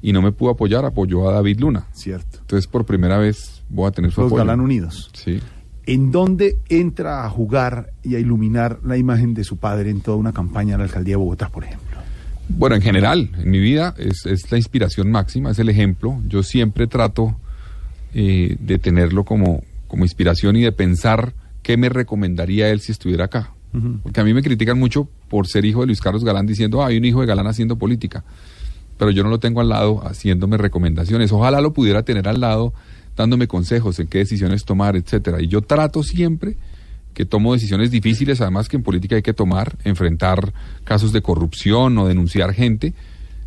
y 0.00 0.12
no 0.12 0.22
me 0.22 0.32
pudo 0.32 0.50
apoyar, 0.50 0.84
apoyó 0.84 1.28
a 1.28 1.32
David 1.32 1.60
Luna. 1.60 1.86
Cierto. 1.92 2.38
Entonces 2.40 2.66
por 2.66 2.84
primera 2.84 3.18
vez 3.18 3.62
voy 3.68 3.88
a 3.88 3.90
tener 3.92 4.10
su 4.10 4.20
Los 4.20 4.28
apoyo. 4.28 4.44
Galán 4.44 4.60
Unidos. 4.60 5.10
Sí. 5.14 5.40
¿En 5.86 6.12
dónde 6.12 6.58
entra 6.68 7.24
a 7.24 7.30
jugar 7.30 7.92
y 8.02 8.14
a 8.14 8.18
iluminar 8.18 8.78
la 8.84 8.96
imagen 8.96 9.34
de 9.34 9.44
su 9.44 9.56
padre 9.56 9.90
en 9.90 10.00
toda 10.00 10.16
una 10.16 10.32
campaña 10.32 10.74
en 10.74 10.78
la 10.78 10.84
alcaldía 10.84 11.12
de 11.12 11.16
Bogotá, 11.16 11.48
por 11.48 11.64
ejemplo? 11.64 11.98
Bueno, 12.48 12.76
en 12.76 12.82
general, 12.82 13.30
en 13.38 13.50
mi 13.50 13.58
vida 13.58 13.94
es, 13.98 14.26
es 14.26 14.50
la 14.50 14.58
inspiración 14.58 15.10
máxima, 15.10 15.50
es 15.50 15.58
el 15.58 15.68
ejemplo. 15.68 16.20
Yo 16.28 16.42
siempre 16.42 16.86
trato 16.86 17.36
eh, 18.14 18.56
de 18.60 18.78
tenerlo 18.78 19.24
como, 19.24 19.62
como 19.88 20.04
inspiración 20.04 20.56
y 20.56 20.62
de 20.62 20.72
pensar 20.72 21.32
qué 21.62 21.76
me 21.76 21.88
recomendaría 21.88 22.68
él 22.68 22.80
si 22.80 22.92
estuviera 22.92 23.24
acá. 23.26 23.52
Porque 24.02 24.20
a 24.20 24.24
mí 24.24 24.34
me 24.34 24.42
critican 24.42 24.78
mucho 24.78 25.08
por 25.32 25.46
ser 25.46 25.64
hijo 25.64 25.80
de 25.80 25.86
Luis 25.86 26.02
Carlos 26.02 26.24
Galán 26.24 26.44
diciendo, 26.44 26.82
ah, 26.82 26.88
hay 26.88 26.98
un 26.98 27.06
hijo 27.06 27.22
de 27.22 27.26
Galán 27.26 27.46
haciendo 27.46 27.76
política. 27.76 28.22
Pero 28.98 29.10
yo 29.12 29.22
no 29.22 29.30
lo 29.30 29.38
tengo 29.38 29.62
al 29.62 29.70
lado 29.70 30.06
haciéndome 30.06 30.58
recomendaciones. 30.58 31.32
Ojalá 31.32 31.62
lo 31.62 31.72
pudiera 31.72 32.02
tener 32.02 32.28
al 32.28 32.38
lado 32.38 32.74
dándome 33.16 33.48
consejos 33.48 33.98
en 33.98 34.08
qué 34.08 34.18
decisiones 34.18 34.66
tomar, 34.66 34.94
etcétera. 34.94 35.40
Y 35.40 35.48
yo 35.48 35.62
trato 35.62 36.02
siempre 36.02 36.56
que 37.14 37.24
tomo 37.24 37.54
decisiones 37.54 37.90
difíciles, 37.90 38.42
además 38.42 38.68
que 38.68 38.76
en 38.76 38.82
política 38.82 39.16
hay 39.16 39.22
que 39.22 39.32
tomar, 39.32 39.78
enfrentar 39.84 40.52
casos 40.84 41.14
de 41.14 41.22
corrupción 41.22 41.96
o 41.96 42.06
denunciar 42.06 42.52
gente, 42.52 42.92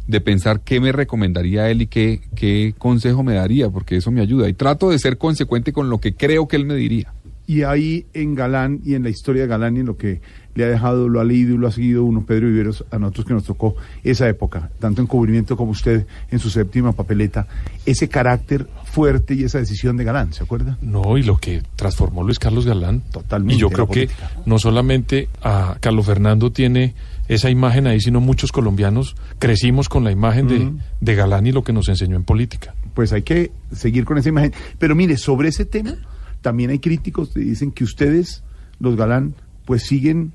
de 0.07 0.21
pensar 0.21 0.61
qué 0.61 0.79
me 0.79 0.91
recomendaría 0.91 1.69
él 1.69 1.83
y 1.83 1.87
qué, 1.87 2.21
qué 2.35 2.73
consejo 2.79 3.21
me 3.21 3.35
daría, 3.35 3.69
porque 3.69 3.97
eso 3.97 4.09
me 4.09 4.21
ayuda. 4.21 4.49
Y 4.49 4.53
trato 4.53 4.89
de 4.89 4.97
ser 4.97 5.19
consecuente 5.19 5.71
con 5.71 5.91
lo 5.91 5.99
que 5.99 6.15
creo 6.15 6.47
que 6.47 6.55
él 6.55 6.65
me 6.65 6.73
diría. 6.73 7.13
Y 7.45 7.61
ahí 7.61 8.07
en 8.15 8.33
Galán 8.33 8.81
y 8.83 8.95
en 8.95 9.03
la 9.03 9.09
historia 9.09 9.43
de 9.43 9.47
Galán 9.47 9.77
y 9.77 9.81
en 9.81 9.85
lo 9.85 9.97
que 9.97 10.19
le 10.55 10.63
ha 10.63 10.67
dejado, 10.67 11.07
lo 11.07 11.19
ha 11.19 11.23
leído 11.23 11.53
y 11.53 11.57
lo 11.57 11.67
ha 11.67 11.71
seguido 11.71 12.03
uno, 12.03 12.25
Pedro 12.25 12.47
Viveros, 12.47 12.85
a 12.89 12.97
nosotros 12.97 13.25
que 13.25 13.33
nos 13.33 13.43
tocó 13.43 13.75
esa 14.03 14.27
época, 14.27 14.71
tanto 14.79 15.01
en 15.01 15.07
cubrimiento 15.07 15.55
como 15.57 15.71
usted 15.71 16.07
en 16.31 16.39
su 16.39 16.49
séptima 16.49 16.93
papeleta, 16.93 17.47
ese 17.85 18.07
carácter 18.07 18.67
fuerte 18.85 19.33
y 19.33 19.43
esa 19.43 19.59
decisión 19.59 19.97
de 19.97 20.05
Galán, 20.05 20.33
¿se 20.33 20.43
acuerda? 20.43 20.77
No, 20.81 21.17
y 21.17 21.23
lo 21.23 21.37
que 21.37 21.61
transformó 21.75 22.23
Luis 22.23 22.39
Carlos 22.39 22.65
Galán. 22.65 23.01
Totalmente 23.11 23.55
Y 23.55 23.57
yo 23.59 23.69
creo 23.69 23.87
que 23.87 24.09
no 24.45 24.57
solamente 24.57 25.27
a 25.43 25.77
Carlos 25.81 26.05
Fernando 26.05 26.51
tiene 26.51 26.95
esa 27.27 27.49
imagen 27.49 27.87
ahí, 27.87 27.99
sino 27.99 28.21
muchos 28.21 28.51
colombianos 28.51 29.15
crecimos 29.39 29.89
con 29.89 30.03
la 30.03 30.11
imagen 30.11 30.47
de, 30.47 30.71
de 31.01 31.15
Galán 31.15 31.45
y 31.47 31.51
lo 31.51 31.63
que 31.63 31.73
nos 31.73 31.89
enseñó 31.89 32.15
en 32.15 32.23
política. 32.23 32.73
Pues 32.93 33.11
hay 33.11 33.23
que 33.23 33.51
seguir 33.73 34.05
con 34.05 34.17
esa 34.17 34.29
imagen. 34.29 34.53
Pero 34.79 34.95
mire, 34.95 35.17
sobre 35.17 35.49
ese 35.49 35.65
tema, 35.65 35.95
también 36.41 36.69
hay 36.69 36.79
críticos 36.79 37.29
que 37.29 37.41
dicen 37.41 37.71
que 37.71 37.83
ustedes, 37.83 38.43
los 38.79 38.95
Galán, 38.95 39.35
pues 39.65 39.83
siguen 39.83 40.31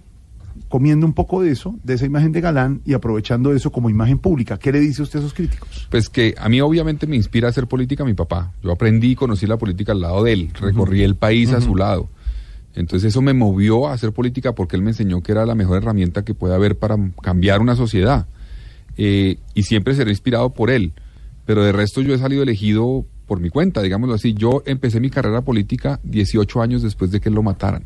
comiendo 0.70 1.04
un 1.04 1.14
poco 1.14 1.42
de 1.42 1.50
eso, 1.50 1.74
de 1.82 1.94
esa 1.94 2.06
imagen 2.06 2.30
de 2.30 2.40
Galán 2.40 2.80
y 2.86 2.94
aprovechando 2.94 3.52
eso 3.52 3.72
como 3.72 3.90
imagen 3.90 4.18
pública. 4.18 4.56
¿Qué 4.56 4.70
le 4.70 4.78
dice 4.78 5.02
usted 5.02 5.18
a 5.18 5.22
esos 5.22 5.34
críticos? 5.34 5.88
Pues 5.90 6.08
que 6.08 6.36
a 6.38 6.48
mí 6.48 6.60
obviamente 6.60 7.08
me 7.08 7.16
inspira 7.16 7.48
a 7.48 7.50
hacer 7.50 7.66
política 7.66 8.04
mi 8.04 8.14
papá. 8.14 8.52
Yo 8.62 8.70
aprendí 8.70 9.10
y 9.10 9.14
conocí 9.16 9.48
la 9.48 9.58
política 9.58 9.90
al 9.90 10.00
lado 10.00 10.22
de 10.22 10.32
él, 10.32 10.50
recorrí 10.60 11.02
el 11.02 11.16
país 11.16 11.52
a 11.52 11.60
su 11.60 11.74
lado. 11.74 12.08
Entonces 12.76 13.08
eso 13.08 13.20
me 13.20 13.34
movió 13.34 13.88
a 13.88 13.94
hacer 13.94 14.12
política 14.12 14.54
porque 14.54 14.76
él 14.76 14.82
me 14.82 14.90
enseñó 14.90 15.22
que 15.22 15.32
era 15.32 15.44
la 15.44 15.56
mejor 15.56 15.78
herramienta 15.78 16.24
que 16.24 16.34
puede 16.34 16.54
haber 16.54 16.78
para 16.78 16.96
cambiar 17.20 17.60
una 17.60 17.74
sociedad. 17.74 18.28
Eh, 18.96 19.38
y 19.54 19.64
siempre 19.64 19.96
seré 19.96 20.12
inspirado 20.12 20.50
por 20.50 20.70
él. 20.70 20.92
Pero 21.46 21.64
de 21.64 21.72
resto 21.72 22.00
yo 22.00 22.14
he 22.14 22.18
salido 22.18 22.44
elegido 22.44 23.04
por 23.26 23.40
mi 23.40 23.50
cuenta, 23.50 23.82
digámoslo 23.82 24.14
así. 24.14 24.34
Yo 24.34 24.62
empecé 24.66 25.00
mi 25.00 25.10
carrera 25.10 25.40
política 25.40 25.98
18 26.04 26.62
años 26.62 26.82
después 26.82 27.10
de 27.10 27.20
que 27.20 27.28
él 27.28 27.34
lo 27.34 27.42
mataran. 27.42 27.82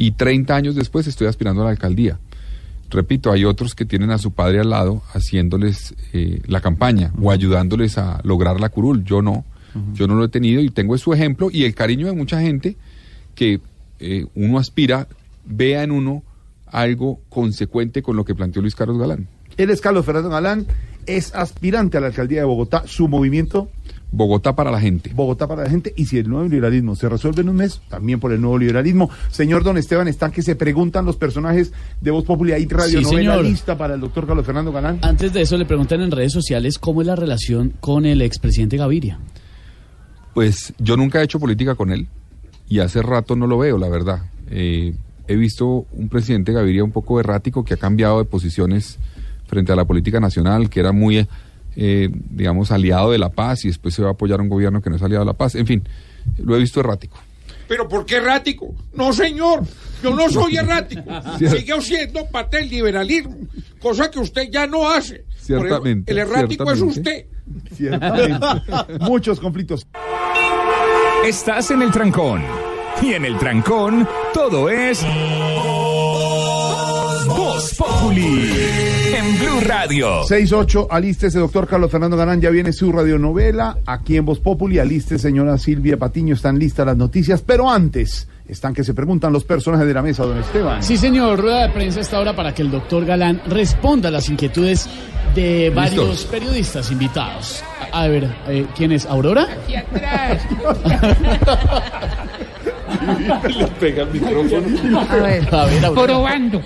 Y 0.00 0.12
30 0.12 0.56
años 0.56 0.74
después 0.74 1.06
estoy 1.06 1.26
aspirando 1.26 1.60
a 1.60 1.66
la 1.66 1.72
alcaldía. 1.72 2.18
Repito, 2.88 3.30
hay 3.30 3.44
otros 3.44 3.74
que 3.74 3.84
tienen 3.84 4.10
a 4.10 4.16
su 4.16 4.32
padre 4.32 4.60
al 4.60 4.70
lado 4.70 5.02
haciéndoles 5.12 5.94
eh, 6.14 6.40
la 6.46 6.62
campaña 6.62 7.12
o 7.20 7.30
ayudándoles 7.30 7.98
a 7.98 8.18
lograr 8.24 8.60
la 8.60 8.70
curul. 8.70 9.04
Yo 9.04 9.20
no. 9.20 9.44
Yo 9.92 10.08
no 10.08 10.14
lo 10.14 10.24
he 10.24 10.28
tenido 10.28 10.62
y 10.62 10.70
tengo 10.70 10.96
su 10.96 11.12
ejemplo 11.12 11.50
y 11.52 11.64
el 11.64 11.74
cariño 11.74 12.06
de 12.06 12.14
mucha 12.14 12.40
gente 12.40 12.78
que 13.34 13.60
eh, 14.00 14.24
uno 14.34 14.58
aspira, 14.58 15.06
vea 15.44 15.82
en 15.84 15.90
uno 15.90 16.22
algo 16.66 17.20
consecuente 17.28 18.02
con 18.02 18.16
lo 18.16 18.24
que 18.24 18.34
planteó 18.34 18.62
Luis 18.62 18.74
Carlos 18.74 18.98
Galán. 18.98 19.28
Él 19.58 19.68
es 19.68 19.82
Carlos 19.82 20.06
Fernando 20.06 20.30
Galán, 20.30 20.66
es 21.04 21.34
aspirante 21.34 21.98
a 21.98 22.00
la 22.00 22.06
alcaldía 22.06 22.40
de 22.40 22.46
Bogotá. 22.46 22.84
Su 22.86 23.06
movimiento. 23.06 23.70
Bogotá 24.12 24.56
para 24.56 24.70
la 24.70 24.80
gente. 24.80 25.12
Bogotá 25.14 25.46
para 25.46 25.62
la 25.64 25.70
gente. 25.70 25.92
Y 25.96 26.06
si 26.06 26.18
el 26.18 26.28
nuevo 26.28 26.48
liberalismo 26.48 26.96
se 26.96 27.08
resuelve 27.08 27.42
en 27.42 27.48
un 27.48 27.56
mes, 27.56 27.80
también 27.88 28.18
por 28.18 28.32
el 28.32 28.40
nuevo 28.40 28.58
liberalismo. 28.58 29.08
Señor 29.30 29.62
Don 29.62 29.78
Esteban, 29.78 30.08
están 30.08 30.32
que 30.32 30.42
se 30.42 30.56
preguntan 30.56 31.04
los 31.04 31.16
personajes 31.16 31.72
de 32.00 32.10
Voz 32.10 32.24
Popular. 32.24 32.56
Hay 32.56 32.66
radio 32.66 32.98
Sí, 33.00 33.04
señor. 33.04 33.44
lista 33.44 33.78
para 33.78 33.94
el 33.94 34.00
doctor 34.00 34.26
Carlos 34.26 34.44
Fernando 34.44 34.72
Galán. 34.72 34.98
Antes 35.02 35.32
de 35.32 35.42
eso 35.42 35.56
le 35.56 35.64
preguntan 35.64 36.00
en 36.00 36.10
redes 36.10 36.32
sociales 36.32 36.78
cómo 36.78 37.00
es 37.02 37.06
la 37.06 37.16
relación 37.16 37.74
con 37.80 38.04
el 38.04 38.22
expresidente 38.22 38.76
Gaviria. 38.76 39.18
Pues 40.34 40.72
yo 40.78 40.96
nunca 40.96 41.20
he 41.20 41.24
hecho 41.24 41.40
política 41.40 41.74
con 41.74 41.90
él 41.90 42.08
y 42.68 42.78
hace 42.78 43.02
rato 43.02 43.34
no 43.36 43.46
lo 43.46 43.58
veo, 43.58 43.78
la 43.78 43.88
verdad. 43.88 44.22
Eh, 44.50 44.94
he 45.26 45.36
visto 45.36 45.86
un 45.92 46.08
presidente 46.08 46.52
Gaviria 46.52 46.84
un 46.84 46.92
poco 46.92 47.18
errático 47.20 47.64
que 47.64 47.74
ha 47.74 47.76
cambiado 47.76 48.18
de 48.18 48.24
posiciones 48.24 48.98
frente 49.46 49.72
a 49.72 49.76
la 49.76 49.84
política 49.84 50.20
nacional, 50.20 50.70
que 50.70 50.78
era 50.80 50.92
muy, 50.92 51.26
eh, 51.76 52.08
digamos, 52.12 52.70
aliado 52.70 53.12
de 53.12 53.18
la 53.18 53.30
paz 53.30 53.64
y 53.64 53.68
después 53.68 53.94
se 53.94 54.02
va 54.02 54.08
a 54.08 54.12
apoyar 54.12 54.40
a 54.40 54.42
un 54.42 54.48
gobierno 54.48 54.82
que 54.82 54.90
no 54.90 54.96
es 54.96 55.02
aliado 55.02 55.24
de 55.24 55.30
la 55.30 55.36
paz. 55.36 55.54
En 55.54 55.66
fin, 55.66 55.82
lo 56.38 56.56
he 56.56 56.58
visto 56.58 56.80
errático. 56.80 57.18
¿Pero 57.68 57.88
por 57.88 58.04
qué 58.04 58.16
errático? 58.16 58.74
No, 58.94 59.12
señor, 59.12 59.62
yo 60.02 60.14
no 60.14 60.28
soy 60.28 60.56
errático. 60.56 61.02
Sigue 61.38 61.80
siendo 61.80 62.26
parte 62.26 62.56
del 62.56 62.68
liberalismo, 62.68 63.36
cosa 63.80 64.10
que 64.10 64.18
usted 64.18 64.50
ya 64.50 64.66
no 64.66 64.90
hace. 64.90 65.24
Eso, 65.36 65.46
Ciertamente, 65.46 66.10
el 66.10 66.18
errático 66.18 66.70
es 66.70 66.80
usted. 66.80 67.26
Ciertamente. 67.72 68.40
Muchos 69.00 69.38
conflictos. 69.38 69.86
Estás 71.24 71.70
en 71.70 71.82
el 71.82 71.92
trancón. 71.92 72.42
Y 73.02 73.12
en 73.12 73.24
el 73.24 73.38
trancón, 73.38 74.08
todo 74.34 74.68
es. 74.68 75.06
Voz 77.28 77.74
Populi 77.76 78.99
en 79.14 79.38
Blue 79.38 79.60
Radio. 79.66 80.22
6-8, 80.22 80.86
alístese, 80.90 81.38
doctor 81.38 81.66
Carlos 81.66 81.90
Fernando 81.90 82.16
Galán, 82.16 82.40
ya 82.40 82.50
viene 82.50 82.72
su 82.72 82.92
radionovela 82.92 83.78
aquí 83.86 84.16
en 84.16 84.24
Voz 84.24 84.38
Populi. 84.38 84.78
Aliste, 84.78 85.18
señora 85.18 85.58
Silvia 85.58 85.96
Patiño, 85.96 86.34
están 86.34 86.58
listas 86.58 86.86
las 86.86 86.96
noticias, 86.96 87.42
pero 87.42 87.70
antes 87.70 88.28
están 88.46 88.74
que 88.74 88.84
se 88.84 88.94
preguntan 88.94 89.32
los 89.32 89.44
personajes 89.44 89.86
de 89.86 89.94
la 89.94 90.02
mesa, 90.02 90.24
don 90.24 90.38
Esteban. 90.38 90.82
Sí, 90.82 90.96
señor, 90.96 91.40
rueda 91.40 91.66
de 91.66 91.72
prensa 91.72 92.00
hasta 92.00 92.16
ahora 92.18 92.34
para 92.34 92.54
que 92.54 92.62
el 92.62 92.70
doctor 92.70 93.04
Galán 93.04 93.40
responda 93.46 94.08
a 94.08 94.12
las 94.12 94.28
inquietudes 94.28 94.88
de 95.34 95.70
varios 95.70 96.24
periodistas 96.24 96.90
invitados. 96.90 97.62
A, 97.92 98.02
a 98.02 98.08
ver, 98.08 98.28
eh, 98.48 98.66
¿quién 98.76 98.92
es? 98.92 99.06
¿Aurora? 99.06 99.46
Aquí 99.64 99.76
atrás. 99.76 100.42
Le 103.58 103.66
pega 103.78 104.02
el 104.02 104.10
micrófono. 104.10 105.00
A 105.00 105.16
ver. 105.16 105.54
A 105.54 105.64
ver, 105.66 105.84
Aurora. 105.84 106.06
Probando. 106.06 106.62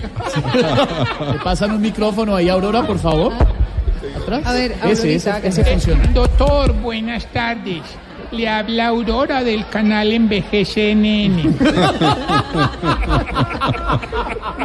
¿Le 1.33 1.39
pasan 1.41 1.73
un 1.73 1.81
micrófono 1.83 2.35
ahí, 2.37 2.49
Aurora, 2.49 2.83
por 2.87 2.99
favor? 2.99 3.33
¿Atrás? 4.23 4.43
A 4.47 4.53
ver, 4.53 4.73
ese, 4.85 5.15
ese, 5.15 5.31
Aurorita, 5.31 5.49
ese 5.49 5.61
hágale. 5.61 5.77
funciona. 5.81 6.07
Doctor, 6.13 6.73
buenas 6.75 7.27
tardes. 7.27 7.83
Le 8.31 8.49
habla 8.49 8.89
Aurora 8.89 9.45
del 9.45 9.67
canal 9.69 10.13
EnvejeceNN. 10.13 11.37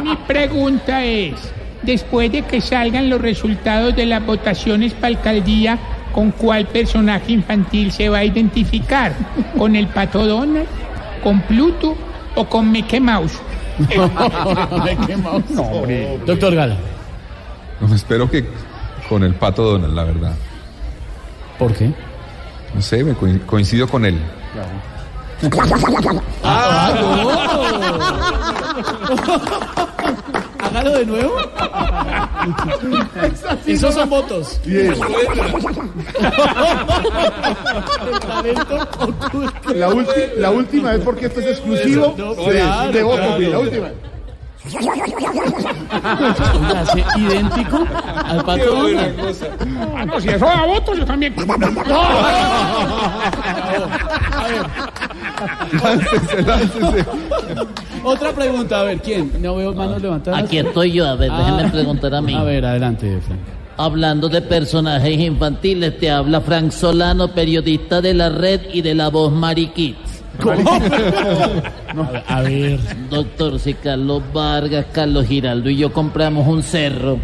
Mi 0.02 0.16
pregunta 0.26 1.04
es, 1.04 1.34
después 1.82 2.32
de 2.32 2.42
que 2.42 2.60
salgan 2.60 3.10
los 3.10 3.20
resultados 3.20 3.94
de 3.94 4.06
las 4.06 4.24
votaciones 4.24 4.92
para 4.94 5.08
alcaldía, 5.08 5.78
¿con 6.12 6.30
cuál 6.32 6.66
personaje 6.66 7.32
infantil 7.32 7.92
se 7.92 8.08
va 8.08 8.18
a 8.18 8.24
identificar? 8.24 9.12
¿Con 9.56 9.76
el 9.76 9.86
Pato 9.88 10.26
Donald? 10.26 10.66
¿Con 11.22 11.40
Pluto? 11.42 11.96
¿O 12.34 12.48
con 12.48 12.70
Mickey 12.70 13.00
Mouse? 13.00 13.38
Mickey 13.78 15.16
Mouse. 15.16 15.44
Doctor 16.26 16.54
Galán. 16.54 16.78
No, 17.80 17.94
espero 17.94 18.30
que 18.30 18.46
con 19.08 19.22
el 19.24 19.34
pato 19.34 19.62
Donald, 19.64 19.94
la 19.94 20.04
verdad. 20.04 20.34
¿Por 21.58 21.74
qué? 21.74 21.90
No 22.74 22.82
sé, 22.82 23.02
me 23.02 23.14
coin- 23.14 23.40
coincido 23.46 23.88
con 23.88 24.04
él. 24.04 24.18
Hágalo 30.62 30.90
de 30.92 31.06
nuevo. 31.06 31.34
Esos 33.66 33.94
son 33.94 34.08
votos. 34.10 34.60
Bien. 34.64 34.94
La, 39.74 39.88
ulti- 39.88 40.34
la 40.36 40.50
última 40.50 40.92
vez 40.92 41.00
porque 41.04 41.26
esto 41.26 41.40
es 41.40 41.46
exclusivo 41.46 42.14
No, 42.16 42.34
de, 42.34 42.60
claro, 42.60 42.92
de 43.38 43.48
La 43.48 43.58
última. 43.58 43.88
¿Sí? 44.68 44.76
idéntico 47.20 47.84
al 48.24 48.44
pato 48.44 48.74
Donald. 48.74 49.14
Ah, 49.96 50.04
no, 50.06 50.20
si 50.20 50.28
eso 50.28 50.44
da 50.44 50.66
votos, 50.66 50.98
yo 50.98 51.04
también. 51.04 51.34
Láncese, 55.82 56.42
láncese. 56.42 57.04
Otra 58.04 58.32
pregunta, 58.32 58.80
a 58.80 58.82
ver, 58.84 59.00
¿quién? 59.00 59.32
No 59.40 59.56
veo 59.56 59.72
manos 59.74 60.00
levantadas. 60.02 60.44
Aquí 60.44 60.58
estoy 60.58 60.92
yo, 60.92 61.06
a 61.06 61.14
ver, 61.16 61.30
déjenme 61.30 61.62
Ah. 61.64 61.70
preguntar 61.72 62.14
a 62.14 62.20
mí. 62.20 62.34
A 62.34 62.42
ver, 62.44 62.64
adelante, 62.64 63.18
Frank. 63.26 63.40
Hablando 63.76 64.28
de 64.28 64.42
personajes 64.42 65.18
infantiles, 65.18 65.98
te 65.98 66.10
habla 66.10 66.40
Frank 66.42 66.70
Solano, 66.70 67.28
periodista 67.32 68.00
de 68.02 68.12
la 68.14 68.28
red 68.28 68.60
y 68.72 68.82
de 68.82 68.94
la 68.94 69.08
voz 69.08 69.32
Mariquits. 70.44 72.24
A 72.28 72.40
ver, 72.42 72.80
Doctor, 73.10 73.58
si 73.58 73.74
Carlos 73.74 74.22
Vargas, 74.32 74.86
Carlos 74.92 75.26
Giraldo 75.26 75.70
y 75.70 75.76
yo 75.76 75.92
compramos 75.92 76.46
un 76.46 76.62
cerro, 76.62 77.18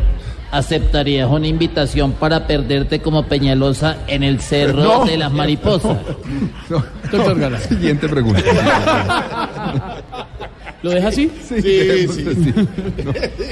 ¿aceptarías 0.50 1.28
una 1.30 1.46
invitación 1.48 2.12
para 2.12 2.46
perderte 2.46 3.00
como 3.00 3.24
Peñalosa 3.24 3.96
en 4.06 4.22
el 4.22 4.40
cerro 4.40 4.82
No. 4.82 5.04
de 5.04 5.16
las 5.18 5.32
mariposas? 5.32 5.98
No, 6.68 6.82
Doctor. 7.10 7.58
Siguiente 7.68 8.08
pregunta. 8.08 8.42
¿Lo 10.86 10.92
deja 10.92 11.08
así? 11.08 11.28
Sí, 11.48 11.60
sí. 11.62 12.54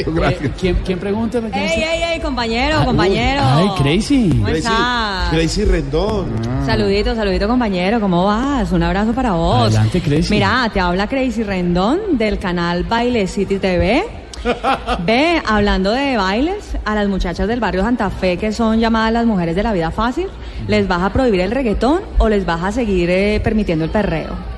No, 0.07 0.13
gracias. 0.13 0.45
Eh, 0.45 0.53
¿Quién, 0.61 0.77
quién 0.85 0.99
pregunta? 1.01 1.41
¿Quién 1.41 1.53
¡Ey, 1.53 1.83
ey, 1.83 2.03
ey, 2.13 2.21
compañero, 2.21 2.79
Ah, 2.81 2.85
compañero! 2.85 3.41
Ay, 3.45 3.69
Crazy. 3.77 4.29
¿Cómo 4.29 4.49
estás? 4.49 5.33
Gracie 5.33 5.65
Rendón. 5.65 6.27
Saludito, 6.65 7.17
saludito, 7.17 7.49
compañero. 7.49 7.99
¿Cómo 7.99 8.25
vas? 8.25 8.71
Un 8.71 8.85
abrazo 8.85 9.13
para 9.15 9.33
vos. 9.33 9.63
Adelante, 9.63 10.01
Crazy. 10.01 10.31
Mira, 10.33 10.71
te 10.73 10.79
habla 10.79 11.09
Crazy 11.09 11.43
Rendón 11.43 12.17
del 12.17 12.39
canal 12.39 12.85
Baile 12.85 13.27
City 13.27 13.59
TV. 13.59 14.05
Ve, 15.05 15.43
hablando 15.45 15.91
de 15.91 16.17
bailes, 16.17 16.77
a 16.85 16.95
las 16.95 17.09
muchachas 17.09 17.49
del 17.49 17.59
barrio 17.59 17.83
Santa 17.83 18.11
Fe, 18.11 18.37
que 18.37 18.53
son 18.53 18.79
llamadas 18.79 19.13
las 19.13 19.27
mujeres 19.27 19.57
de 19.57 19.65
la 19.65 19.73
vida 19.73 19.91
fácil, 19.91 20.29
¿les 20.69 20.87
vas 20.87 21.03
a 21.03 21.13
prohibir 21.13 21.41
el 21.41 21.51
reggaetón 21.51 22.03
o 22.19 22.29
les 22.29 22.47
vas 22.47 22.63
a 22.63 22.71
seguir 22.71 23.11
eh, 23.11 23.41
permitiendo 23.43 23.85
el 23.87 23.91
perreo? 23.91 24.54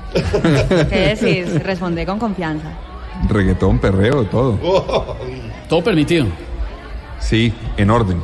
¿Qué 0.89 1.15
decís? 1.15 1.63
Responde 1.63 2.05
con 2.05 2.19
confianza. 2.19 2.69
Reggaetón, 3.27 3.79
perreo, 3.79 4.25
todo. 4.25 4.57
Todo 5.67 5.83
permitido. 5.83 6.27
Sí, 7.19 7.53
en 7.77 7.89
orden. 7.89 8.21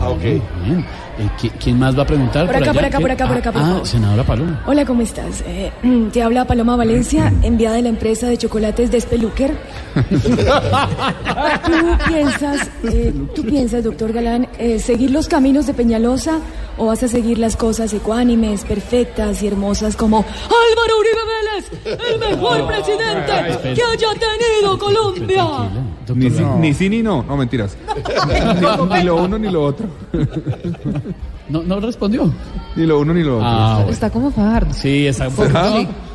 Ah, 0.00 0.10
ok. 0.10 0.20
Bien. 0.22 0.84
Eh, 1.20 1.28
¿qui- 1.38 1.50
¿Quién 1.62 1.78
más 1.78 1.96
va 1.98 2.02
a 2.04 2.06
preguntar? 2.06 2.46
Por 2.46 2.56
acá, 2.56 2.70
allá? 2.70 2.72
por 2.72 2.84
acá, 2.86 2.98
por 3.00 3.10
acá, 3.10 3.28
por 3.28 3.36
acá, 3.36 3.52
por 3.52 3.60
Ah, 3.62 3.64
favor. 3.66 3.80
ah, 3.84 3.86
senadora 3.86 4.24
Paloma. 4.24 4.62
Hola, 4.66 4.86
¿cómo 4.86 5.02
estás? 5.02 5.44
Eh, 5.46 5.70
te 6.12 6.22
habla 6.22 6.46
Paloma 6.46 6.76
Valencia, 6.76 7.30
enviada 7.42 7.76
de 7.76 7.82
la 7.82 7.88
empresa 7.90 8.26
de 8.28 8.38
chocolates 8.38 8.90
Despeluquer. 8.90 9.54
¿Tú 11.66 11.98
piensas, 12.08 12.70
eh, 12.84 13.12
tú 13.34 13.42
piensas, 13.44 13.84
doctor 13.84 14.12
Galán, 14.12 14.48
eh, 14.58 14.78
seguir 14.78 15.10
los 15.10 15.28
caminos 15.28 15.66
de 15.66 15.74
Peñalosa 15.74 16.38
o 16.78 16.86
vas 16.86 17.02
a 17.02 17.08
seguir 17.08 17.38
las 17.38 17.56
cosas 17.56 17.92
ecuánimes, 17.92 18.64
perfectas 18.64 19.42
y 19.42 19.46
hermosas 19.48 19.96
como 19.96 20.18
Álvaro 20.18 20.98
Uribe 21.00 21.20
Vélez, 21.30 22.10
el 22.14 22.18
mejor 22.36 22.66
presidente 22.66 23.74
que 23.74 23.82
haya 23.82 24.08
tenido 24.14 24.78
Colombia? 24.78 25.44
Ni, 26.14 26.30
sí- 26.30 26.44
ni 26.58 26.74
sí 26.74 26.88
ni 26.88 27.02
no. 27.02 27.22
No, 27.22 27.36
mentiras. 27.36 27.76
ni, 28.90 28.98
ni 28.98 29.02
lo 29.04 29.16
uno 29.22 29.38
ni 29.38 29.48
lo 29.50 29.64
otro. 29.64 29.86
¿No, 31.48 31.62
no 31.62 31.80
respondió? 31.80 32.32
Ni 32.76 32.86
lo 32.86 33.00
uno 33.00 33.12
ni 33.12 33.22
lo 33.22 33.36
otro. 33.38 33.48
Ah, 33.48 33.74
bueno. 33.78 33.90
Está 33.92 34.10
como 34.10 34.30
Fajardo. 34.30 34.72
Sí, 34.72 35.06
está 35.06 35.28
un 35.28 35.34
poquito. 35.34 35.60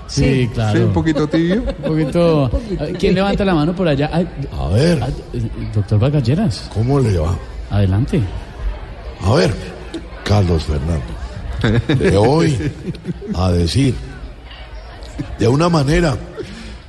Sí, 0.07 0.23
Sí. 0.23 0.49
claro. 0.53 0.77
Sí, 0.77 0.83
un 0.85 0.93
poquito 0.93 1.27
tibio. 1.27 1.63
Un 1.83 1.89
poquito. 1.89 2.51
¿Quién 2.99 3.15
levanta 3.15 3.43
la 3.43 3.55
mano 3.55 3.75
por 3.75 3.87
allá? 3.87 4.09
Ay, 4.13 4.27
A 4.57 4.67
ver, 4.69 5.01
ay, 5.03 5.51
doctor 5.73 5.99
Vargalleras, 5.99 6.69
¿cómo 6.73 6.99
le 6.99 7.17
va? 7.17 7.35
adelante. 7.71 8.21
A 9.23 9.33
ver, 9.33 9.53
Carlos 10.23 10.63
Fernando, 10.65 11.95
de 12.03 12.15
hoy 12.17 12.71
a 13.35 13.49
decir, 13.51 13.95
de 15.39 15.47
una 15.47 15.67
manera, 15.67 16.15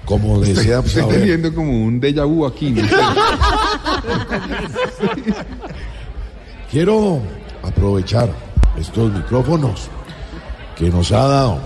como 0.06 0.40
desea 0.40 0.78
Estoy 0.80 1.04
teniendo 1.04 1.54
como 1.54 1.70
un 1.84 2.00
déjà 2.00 2.24
vu 2.24 2.46
aquí. 2.46 2.70
no 2.70 2.82
quiero 6.70 7.20
aprovechar 7.62 8.28
estos 8.78 9.12
micrófonos 9.12 9.88
que 10.76 10.88
nos 10.90 11.10
ha 11.12 11.26
dado 11.26 11.58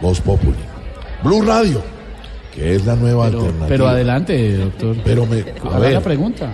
Voz 0.00 0.20
Populi, 0.20 0.56
Blue 1.22 1.42
Radio, 1.42 1.82
que 2.54 2.74
es 2.74 2.84
la 2.86 2.96
nueva 2.96 3.26
Pero, 3.26 3.38
alternativa. 3.40 3.68
pero 3.68 3.88
adelante, 3.88 4.56
doctor. 4.56 4.96
Pero 5.04 5.26
me, 5.26 5.40
a 5.40 5.44
Haga 5.68 5.70
la 5.70 5.78
ver, 5.78 6.02
pregunta. 6.02 6.52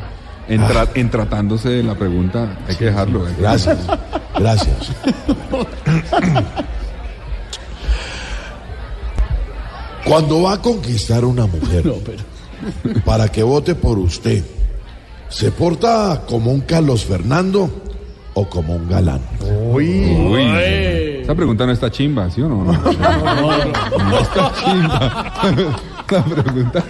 En, 0.49 0.61
tra- 0.63 0.89
en 0.95 1.11
tratándose 1.11 1.69
de 1.71 1.83
la 1.83 1.95
pregunta, 1.97 2.57
hay 2.69 2.77
que 2.77 2.85
dejarlo. 2.87 3.27
hay 3.27 3.35
que 3.35 3.41
gracias, 3.43 3.79
gracias. 4.39 4.77
Cuando 10.07 10.43
va 10.43 10.55
a 10.55 10.63
conquistar 10.63 11.25
una 11.25 11.47
mujer, 11.47 11.85
No, 11.85 11.95
pero. 11.95 12.23
para 13.05 13.29
que 13.29 13.43
vote 13.43 13.75
por 13.75 13.99
usted, 13.99 14.45
¿se 15.29 15.51
porta 15.51 16.23
como 16.29 16.53
un 16.53 16.61
Carlos 16.61 17.05
Fernando 17.05 17.69
o 18.35 18.49
como 18.49 18.77
un 18.77 18.89
galán? 18.89 19.21
Uy, 19.73 20.05
esa 21.23 21.35
pregunta 21.35 21.67
no 21.67 21.73
está 21.73 21.91
chimba, 21.91 22.31
¿sí 22.31 22.41
o 22.41 22.49
no? 22.49 22.65
No, 22.65 22.73
no 22.73 24.19
está 24.21 24.53
chimba. 24.65 25.33
La 26.09 26.25
pregunta. 26.25 26.85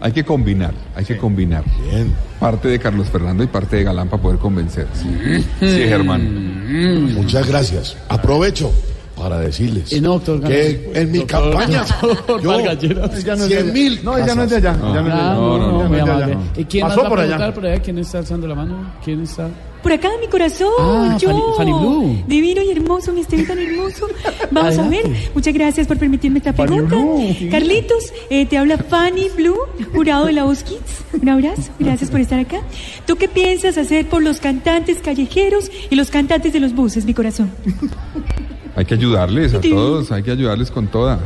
Hay 0.00 0.10
que 0.12 0.24
combinar, 0.24 0.72
hay 0.96 1.04
que 1.04 1.18
combinar. 1.18 1.62
Bien. 1.90 2.12
Parte 2.40 2.68
de 2.68 2.78
Carlos 2.78 3.08
Fernando 3.08 3.44
y 3.44 3.46
parte 3.46 3.76
de 3.76 3.84
Galán 3.84 4.08
para 4.08 4.22
poder 4.22 4.38
convencer. 4.38 4.88
Sí, 4.94 5.44
sí 5.60 5.66
Germán. 5.86 7.12
Muchas 7.14 7.46
gracias. 7.46 7.96
Aprovecho 8.08 8.72
para 9.16 9.40
decirles 9.40 9.92
Y 9.92 10.00
no, 10.00 10.12
doctor 10.20 10.40
que 10.42 10.90
en 10.94 11.10
mi 11.10 11.18
Doctor- 11.20 11.50
campaña 11.52 11.84
doctor 12.02 12.40
yo. 12.42 12.60
Ya 12.60 13.34
no 13.36 13.44
es 13.44 13.48
de 13.48 13.48
100 13.48 13.62
allá. 13.62 13.72
mil 13.72 14.00
No, 14.04 14.18
ya 14.18 14.34
no 14.34 14.42
es 14.44 14.50
de 14.50 14.56
allá. 14.56 14.72
ya 14.72 14.78
no 14.78 14.98
es 14.98 15.04
de 15.06 15.12
allá. 15.12 15.30
Ah, 15.30 15.34
no, 15.34 15.58
no, 15.58 15.82
ya 15.82 15.88
muy 15.88 15.98
es 15.98 16.04
de 16.04 16.10
amable. 16.10 16.32
allá. 16.34 16.40
¿Y 16.56 16.64
quién 16.64 16.86
Pasó 16.86 17.08
por 17.08 17.20
allá. 17.20 17.54
por 17.54 17.66
allá? 17.66 17.80
¿Quién 17.82 17.98
está 17.98 18.18
alzando 18.18 18.46
la 18.46 18.54
mano? 18.54 18.92
¿Quién 19.04 19.22
está? 19.22 19.48
por 19.82 19.92
acá, 19.92 20.08
mi 20.20 20.26
corazón. 20.26 20.68
Ah, 20.80 21.16
yo. 21.20 21.28
Fanny- 21.30 21.42
Fanny 21.58 21.72
Blue. 21.72 22.24
Divino 22.26 22.60
y 22.60 22.70
hermoso, 22.72 23.12
mi 23.12 23.20
estoy 23.20 23.44
tan 23.44 23.56
hermoso. 23.56 24.08
Vamos 24.50 24.76
a 24.78 24.88
ver. 24.88 25.04
Muchas 25.32 25.54
gracias 25.54 25.86
por 25.86 25.96
permitirme 25.96 26.38
esta 26.38 26.52
pregunta. 26.52 26.96
Blue. 26.96 27.32
Carlitos, 27.52 28.12
eh, 28.28 28.46
te 28.46 28.58
habla 28.58 28.78
Fanny 28.78 29.28
Blue, 29.36 29.56
jurado 29.94 30.26
de 30.26 30.32
la 30.32 30.42
Voz 30.42 30.64
Kids. 30.64 31.04
Un 31.22 31.28
abrazo, 31.28 31.70
gracias 31.78 32.10
por 32.10 32.18
estar 32.20 32.40
acá. 32.40 32.62
¿Tú 33.06 33.14
qué 33.14 33.28
piensas 33.28 33.78
hacer 33.78 34.08
por 34.08 34.22
los 34.24 34.40
cantantes 34.40 34.98
callejeros 34.98 35.70
y 35.88 35.94
los 35.94 36.10
cantantes 36.10 36.52
de 36.52 36.58
los 36.58 36.74
buses, 36.74 37.04
mi 37.04 37.14
corazón? 37.14 37.52
Hay 38.76 38.84
que 38.84 38.94
ayudarles 38.94 39.54
a 39.54 39.60
todos, 39.60 40.12
hay 40.12 40.22
que 40.22 40.30
ayudarles 40.30 40.70
con 40.70 40.86
toda. 40.86 41.18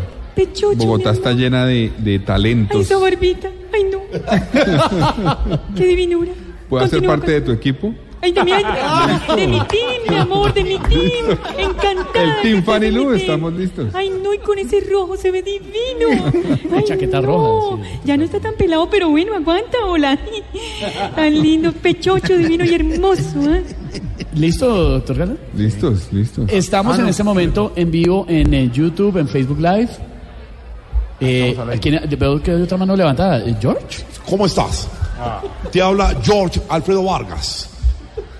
Bogotá 0.76 1.10
está 1.10 1.32
llena 1.32 1.66
de, 1.66 1.90
de 1.98 2.12
Ay, 2.12 2.18
talentos. 2.20 2.80
esa 2.80 2.96
barbita. 2.98 3.50
Ay, 3.72 3.84
no. 3.90 3.98
Qué 5.76 5.84
divinura. 5.84 6.32
¿Puedo 6.68 6.84
hacer 6.84 6.98
Continúa 7.00 7.16
parte 7.16 7.32
de 7.32 7.40
tu 7.40 7.50
equipo? 7.52 7.94
Ay, 8.22 8.32
de 8.32 8.44
mi, 8.44 8.52
ay, 8.52 8.62
de 9.36 9.46
mi 9.46 9.60
team, 9.60 10.02
mi 10.08 10.14
amor, 10.16 10.52
de 10.52 10.62
mi 10.62 10.78
team. 10.78 11.38
Encantada. 11.58 12.36
El 12.36 12.42
Team 12.42 12.62
Fanny 12.64 12.90
Lu, 12.90 13.12
estamos 13.14 13.52
listos. 13.54 13.94
Ay, 13.94 14.10
no, 14.22 14.34
y 14.34 14.38
con 14.38 14.58
ese 14.58 14.80
rojo 14.80 15.16
se 15.16 15.30
ve 15.30 15.42
divino. 15.42 16.32
Ay, 16.76 16.84
chaqueta 16.84 17.20
no. 17.20 17.26
roja, 17.26 17.82
Ya 18.04 18.16
no 18.18 18.24
está 18.24 18.38
tan 18.40 18.54
pelado, 18.54 18.88
pero 18.90 19.08
bueno, 19.08 19.34
aguanta, 19.34 19.78
hola. 19.86 20.18
Tan 21.16 21.40
lindo, 21.42 21.72
pechocho, 21.72 22.36
divino 22.36 22.64
y 22.64 22.74
hermoso, 22.74 23.22
¿eh? 23.54 23.64
¿Listo, 24.34 24.66
doctor 24.90 25.16
Galán? 25.16 25.38
Listos, 25.56 26.08
listos. 26.12 26.46
Estamos 26.52 26.94
Ah, 26.94 26.98
en 26.98 27.04
no. 27.04 27.10
este 27.10 27.24
momento 27.24 27.72
en 27.74 27.90
vivo 27.90 28.26
en 28.28 28.52
eh, 28.54 28.70
YouTube, 28.72 29.16
en 29.16 29.28
Facebook 29.28 29.58
Live. 29.60 29.88
Eh, 31.20 31.56
¿quién- 31.80 32.00
veo 32.18 32.42
que 32.42 32.50
hay 32.50 32.62
otra 32.62 32.76
mano 32.78 32.94
levantada. 32.96 33.38
¿Eh, 33.40 33.56
¿George? 33.60 34.04
¿Cómo 34.28 34.46
estás? 34.46 34.88
Te 35.72 35.82
habla 35.82 36.14
George 36.22 36.60
Alfredo 36.68 37.02
Vargas. 37.04 37.69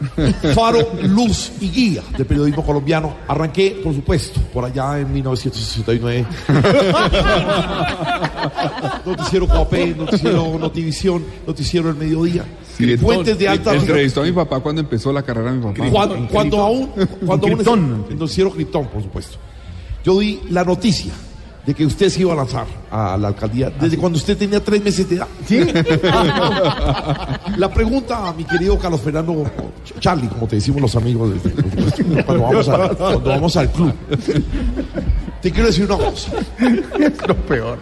Faro, 0.55 0.79
luz 1.03 1.53
y 1.61 1.71
guía 1.71 2.03
del 2.17 2.27
periodismo 2.27 2.65
colombiano. 2.65 3.17
Arranqué, 3.29 3.81
por 3.83 3.95
supuesto, 3.95 4.41
por 4.53 4.65
allá 4.65 4.99
en 4.99 5.13
1969. 5.13 6.27
noticiero 9.07 9.47
Coapé, 9.47 9.95
Noticiero 9.95 10.59
Notivisión, 10.59 11.25
Noticiero 11.47 11.91
El 11.91 11.97
Mediodía. 11.97 12.45
Fuentes 12.99 13.39
de 13.39 13.47
alta 13.47 13.75
Entrevistó 13.75 14.23
a 14.23 14.25
mi 14.25 14.33
papá 14.33 14.61
cuando 14.61 14.81
empezó 14.81 15.13
la 15.13 15.23
carrera 15.23 15.53
de 15.53 15.59
mi 15.59 15.65
papá. 15.65 15.91
cuando, 15.91 16.29
cuando 16.29 16.61
aún, 16.61 16.91
cuando 17.27 17.47
aún 17.47 18.07
el 18.09 18.19
noticiero 18.19 18.51
Krypton, 18.51 18.87
por 18.87 19.03
supuesto. 19.03 19.37
Yo 20.03 20.19
di 20.19 20.41
la 20.49 20.65
noticia 20.65 21.13
de 21.67 21.75
que 21.75 21.85
usted 21.85 22.09
se 22.09 22.21
iba 22.23 22.33
a 22.33 22.37
lanzar 22.37 22.67
a 22.91 23.17
la 23.19 23.29
alcaldía 23.29 23.71
desde 23.71 23.99
cuando 23.99 24.19
usted 24.19 24.37
tenía 24.37 24.63
tres 24.65 24.83
meses 24.83 25.09
de 25.09 25.17
edad. 25.17 25.29
La 27.57 27.73
pregunta 27.73 28.29
a 28.29 28.33
mi 28.33 28.45
querido 28.45 28.79
Carlos 28.79 29.01
Fernando 29.01 29.45
Charlie, 29.99 30.29
como 30.29 30.47
te 30.47 30.57
decimos 30.57 30.81
los 30.81 30.97
amigos, 30.97 31.31
de- 31.43 31.51
por 31.51 31.65
supuesto, 31.93 32.25
cuando 32.27 32.43
vamos, 32.45 32.69
a- 32.69 32.89
cuando 32.97 33.21
vamos 33.31 33.57
al 33.57 33.71
club. 33.71 33.93
Te 35.43 35.51
quiero 35.51 35.67
decir 35.69 35.85
una 35.85 35.97
cosa. 35.99 36.31
Es 36.99 37.27
lo 37.29 37.37
peor. 37.37 37.79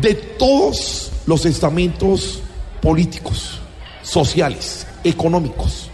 De 0.00 0.14
todos 0.14 1.12
los 1.26 1.44
estamentos 1.46 2.40
políticos, 2.82 3.58
sociales, 4.02 4.86
económicos, 5.04 5.90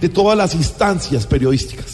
de 0.00 0.08
todas 0.08 0.36
las 0.36 0.54
instancias 0.54 1.26
periodísticas, 1.26 1.91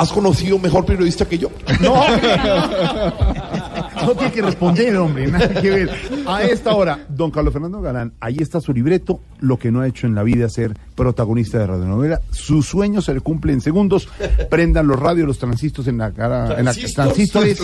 ¿has 0.00 0.12
conocido 0.12 0.58
mejor 0.58 0.86
periodista 0.86 1.26
que 1.26 1.36
yo? 1.36 1.50
No, 1.80 1.94
no 4.06 4.14
tiene 4.14 4.32
que 4.32 4.40
responder, 4.40 4.96
hombre, 4.96 5.26
nada 5.26 5.60
que 5.60 5.70
ver. 5.70 5.90
A 6.26 6.42
esta 6.42 6.74
hora, 6.74 7.04
don 7.08 7.30
Carlos 7.30 7.52
Fernando 7.52 7.82
Galán, 7.82 8.14
ahí 8.18 8.38
está 8.40 8.62
su 8.62 8.72
libreto, 8.72 9.20
lo 9.40 9.58
que 9.58 9.70
no 9.70 9.80
ha 9.80 9.86
hecho 9.86 10.06
en 10.06 10.14
la 10.14 10.22
vida 10.22 10.48
ser 10.48 10.74
protagonista 10.94 11.58
de 11.58 11.66
radionovela. 11.66 12.22
Su 12.30 12.62
sueño 12.62 13.02
se 13.02 13.12
le 13.12 13.20
cumple 13.20 13.52
en 13.52 13.60
segundos. 13.60 14.08
Prendan 14.48 14.86
los 14.86 14.98
radios, 14.98 15.26
los 15.26 15.38
transistores 15.38 15.88
en 15.88 15.98
la 15.98 16.12
cara, 16.12 16.58
en 16.58 16.64
la 16.64 16.72
Transistores. 16.72 17.58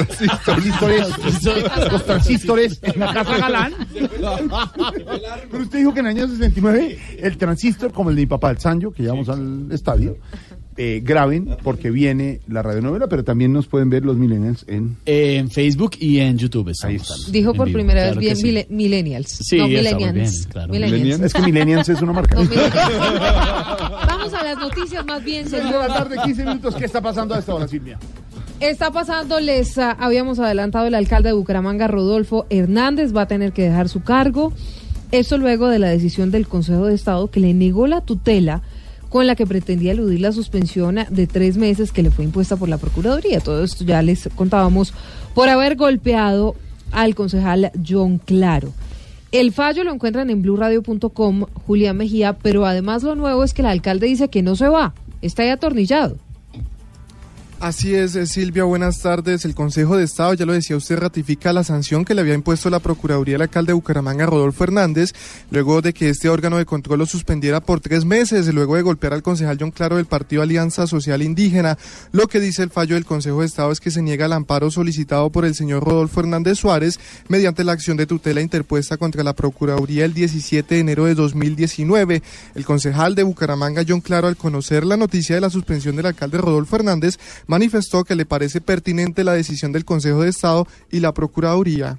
transistores, 0.45 0.45
transistores, 0.45 1.93
los 1.93 2.05
transistores 2.05 2.81
en 2.83 3.01
la 3.01 3.15
casa 3.15 3.39
Galán. 3.39 3.73
Pero 5.51 5.63
usted 5.63 5.79
dijo 5.79 5.95
que 5.95 6.01
en 6.01 6.07
el 6.07 6.19
año 6.19 6.29
69 6.29 6.99
el 7.19 7.37
transistor, 7.39 7.93
como 7.93 8.11
el 8.11 8.17
de 8.17 8.23
mi 8.23 8.27
papá, 8.27 8.51
el 8.51 8.59
Sancho, 8.59 8.91
que 8.91 9.03
llevamos 9.03 9.29
al 9.29 9.71
estadio, 9.73 10.19
eh, 10.77 11.01
graben 11.05 11.57
porque 11.63 11.91
viene 11.91 12.41
la 12.49 12.63
radionovela, 12.63 13.07
pero 13.09 13.25
también 13.25 13.53
nos 13.53 13.67
pueden 13.67 13.89
ver 13.91 14.05
los 14.05 14.17
millennials 14.17 14.65
en... 14.69 14.97
en 15.07 15.51
Facebook 15.51 15.93
y 15.99 16.19
en 16.19 16.37
YouTube. 16.39 16.69
Estamos 16.69 17.31
Dijo 17.33 17.51
en 17.53 17.57
por 17.57 17.67
vivo. 17.67 17.77
primera 17.79 18.01
Claro 18.03 18.17
vez 18.17 18.21
bien 18.21 18.35
que 18.35 18.37
sí. 18.37 18.43
mile- 18.47 18.67
millennials. 18.71 19.29
Sí, 19.29 19.57
no, 19.59 19.69
millennials. 19.69 20.15
bien, 20.15 20.31
claro. 20.51 20.73
Millennials. 20.73 21.21
Es 21.23 21.33
que 21.33 21.43
millennials 21.43 21.89
es 21.89 22.03
una 22.03 22.13
marca. 22.13 22.37
Vamos 24.09 24.33
a 24.35 24.45
las 24.45 24.59
noticias 24.59 25.05
más 25.07 25.23
bien, 25.25 25.49
Seis 25.49 25.63
de 25.63 25.69
señor. 25.69 25.89
la 25.89 25.95
tarde, 25.95 26.17
15 26.25 26.45
minutos. 26.45 26.75
¿Qué 26.75 26.85
está 26.85 27.01
pasando 27.01 27.35
a 27.35 27.39
esta 27.39 27.55
hora, 27.55 27.69
Silvia? 27.69 27.99
Está 28.61 28.91
pasando, 28.91 29.39
les 29.41 29.77
ah, 29.79 29.97
habíamos 29.99 30.39
adelantado, 30.39 30.87
el 30.87 30.95
alcalde 30.95 31.29
de 31.29 31.35
Bucaramanga, 31.35 31.89
Rodolfo 31.89 32.47
Hernández, 32.49 33.15
va 33.15 33.23
a 33.23 33.29
tener 33.29 33.53
que 33.53 33.63
dejar 33.63 33.89
su 33.89 34.03
cargo. 34.03 34.53
Esto 35.13 35.39
luego 35.39 35.69
de 35.69 35.79
la 35.79 35.89
decisión 35.89 36.31
del 36.31 36.49
Consejo 36.49 36.87
de 36.87 36.95
Estado 36.95 37.31
que 37.31 37.39
le 37.41 37.55
negó 37.55 37.87
la 37.87 38.01
tutela 38.01 38.63
con 39.17 39.27
la 39.27 39.35
que 39.35 39.47
pretendía 39.47 39.93
eludir 39.93 40.21
la 40.21 40.31
suspensión 40.31 40.99
de 41.09 41.27
tres 41.27 41.57
meses 41.57 41.91
que 41.91 42.03
le 42.03 42.11
fue 42.11 42.23
impuesta 42.23 42.59
por 42.59 42.69
la 42.69 42.77
Procuraduría. 42.77 43.41
Todo 43.41 43.65
esto 43.65 43.83
ya 43.83 44.03
les 44.03 44.29
contábamos 44.35 44.93
por 45.35 45.49
haber 45.49 45.75
golpeado 45.77 46.55
al 46.93 47.15
concejal 47.15 47.73
John 47.83 48.19
Claro. 48.19 48.75
El 49.33 49.53
fallo 49.53 49.85
lo 49.85 49.95
encuentran 49.95 50.29
en 50.29 50.43
blurradio.com, 50.43 51.47
Julián 51.67 51.97
Mejía, 51.97 52.35
pero 52.35 52.67
además 52.67 53.05
lo 53.05 53.15
nuevo 53.15 53.43
es 53.43 53.55
que 53.55 53.63
el 53.63 53.69
alcalde 53.69 54.07
dice 54.07 54.29
que 54.29 54.43
no 54.43 54.55
se 54.55 54.69
va, 54.69 54.93
está 55.23 55.45
ahí 55.45 55.49
atornillado. 55.49 56.19
Así 57.59 57.95
es, 57.95 58.15
eh, 58.17 58.27
Silvia, 58.27 58.65
buenas 58.65 59.01
tardes. 59.01 59.47
El 59.47 59.55
Consejo 59.55 59.97
de 59.97 60.05
Estado, 60.05 60.35
ya 60.35 60.45
lo 60.45 60.53
decía 60.53 60.77
usted, 60.77 60.99
ratifica 60.99 61.55
la 61.55 61.65
sanción 61.65 62.05
que 62.05 62.15
le 62.15 62.21
había 62.21 62.35
impuesto 62.35 62.69
la 62.69 62.81
Procuraduría 62.81 63.37
al 63.37 63.43
alcalde 63.43 63.71
de 63.71 63.75
Bucaramanga, 63.75 64.27
Rodolfo 64.27 64.65
Hernández, 64.65 65.15
luego 65.51 65.81
de 65.81 65.95
que 65.95 66.11
este 66.11 66.29
órgano 66.29 66.59
de 66.59 66.67
control 66.67 66.99
lo 66.99 67.07
suspendiera 67.07 67.61
por 67.61 67.81
tres 67.81 68.05
meses, 68.05 68.53
luego 68.53 68.77
de 68.77 68.83
golpear 68.83 69.15
al 69.15 69.23
concejal 69.23 69.57
John 69.59 69.71
Claro 69.71 69.97
del 69.97 70.05
Partido 70.05 70.43
Alianza 70.43 70.87
Social 70.87 71.23
Indígena. 71.23 71.79
Lo 72.13 72.29
que 72.29 72.41
dice 72.41 72.63
el 72.63 72.69
fallo 72.69 72.95
del 72.95 73.07
Consejo 73.07 73.41
de 73.41 73.47
Estado 73.47 73.73
es 73.73 73.81
que 73.81 73.91
se 73.91 74.03
niega 74.03 74.27
el 74.27 74.35
amparo 74.35 74.71
solicitado 74.71 75.31
por 75.31 75.47
el 75.47 75.55
señor 75.55 75.83
Rodolfo 75.83 76.21
Hernández 76.21 76.59
Suárez 76.59 77.01
mediante 77.29 77.65
la 77.65 77.73
acción 77.73 77.97
de 77.97 78.07
tutela 78.07 78.43
interpuesta 78.43 78.99
contra 78.99 79.25
la 79.25 79.35
Procuraduría 79.35 80.05
el 80.05 80.13
17 80.13 80.75
de 80.75 80.81
enero 80.83 81.07
de 81.07 81.15
2019. 81.15 82.23
El 82.55 82.65
concejal 82.67 83.15
de 83.15 83.23
Bucaramanga, 83.23 83.83
John 83.89 84.03
Claro, 84.03 84.29
al 84.29 84.37
conocer 84.37 84.85
la 84.85 84.99
noticia 84.99 85.37
de 85.37 85.41
la 85.41 85.49
suspensión 85.49 85.97
del 85.97 86.05
alcalde 86.05 86.37
Rodolfo 86.37 86.77
Hernández, 86.77 87.19
manifestó 87.47 88.05
que 88.05 88.17
le 88.17 88.27
parece 88.27 88.61
pertinente 88.61 89.25
la 89.25 89.33
decisión 89.33 89.73
del 89.73 89.85
Consejo 89.85 90.23
de 90.23 90.31
Estado 90.31 90.67
y 90.91 91.01
la 91.01 91.13
Procuraduría. 91.13 91.99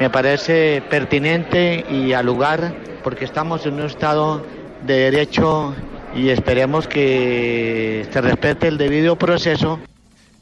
Me 0.00 0.10
parece 0.10 0.82
pertinente 0.90 1.84
y 1.90 2.12
al 2.12 2.26
lugar 2.26 2.74
porque 3.02 3.24
estamos 3.24 3.66
en 3.66 3.74
un 3.74 3.86
estado 3.86 4.44
de 4.86 4.94
derecho 4.94 5.74
y 6.14 6.28
esperemos 6.28 6.86
que 6.86 8.06
se 8.12 8.20
respete 8.20 8.68
el 8.68 8.78
debido 8.78 9.16
proceso. 9.16 9.78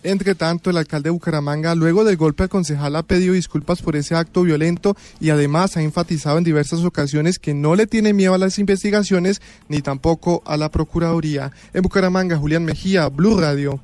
Entre 0.03 0.37
tanto, 0.37 0.71
el 0.71 0.77
alcalde 0.77 1.09
de 1.09 1.11
Bucaramanga, 1.11 1.75
luego 1.75 2.05
del 2.05 2.17
golpe 2.17 2.45
al 2.45 2.49
concejal, 2.49 2.95
ha 2.95 3.03
pedido 3.03 3.35
disculpas 3.35 3.83
por 3.83 3.97
ese 3.97 4.15
acto 4.15 4.43
violento 4.43 4.97
y 5.21 5.31
además 5.31 5.77
ha 5.77 5.83
enfatizado 5.83 6.39
en 6.39 6.45
diversas 6.45 6.85
ocasiones 6.85 7.41
que 7.41 7.55
no 7.55 7.75
le 7.75 7.89
tiene 7.89 8.13
miedo 8.13 8.35
a 8.35 8.39
las 8.39 8.59
investigaciones 8.61 9.43
ni 9.69 9.81
tampoco 9.81 10.43
a 10.47 10.57
la 10.57 10.71
Procuraduría. 10.71 11.51
En 11.75 11.83
Bucaramanga, 11.83 12.37
Julián 12.37 12.65
Mejía, 12.65 13.09
Blue 13.09 13.41
Radio. 13.41 13.81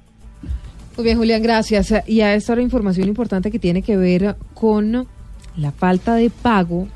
Muy 0.96 1.04
bien, 1.04 1.16
Julián, 1.16 1.42
gracias. 1.42 1.92
Y 2.06 2.20
a 2.20 2.34
esta 2.34 2.60
información 2.60 3.08
importante 3.08 3.50
que 3.50 3.58
tiene 3.58 3.82
que 3.82 3.96
ver 3.96 4.36
con 4.52 5.06
la 5.56 5.72
falta 5.72 6.14
de 6.14 6.28
pago 6.28 6.86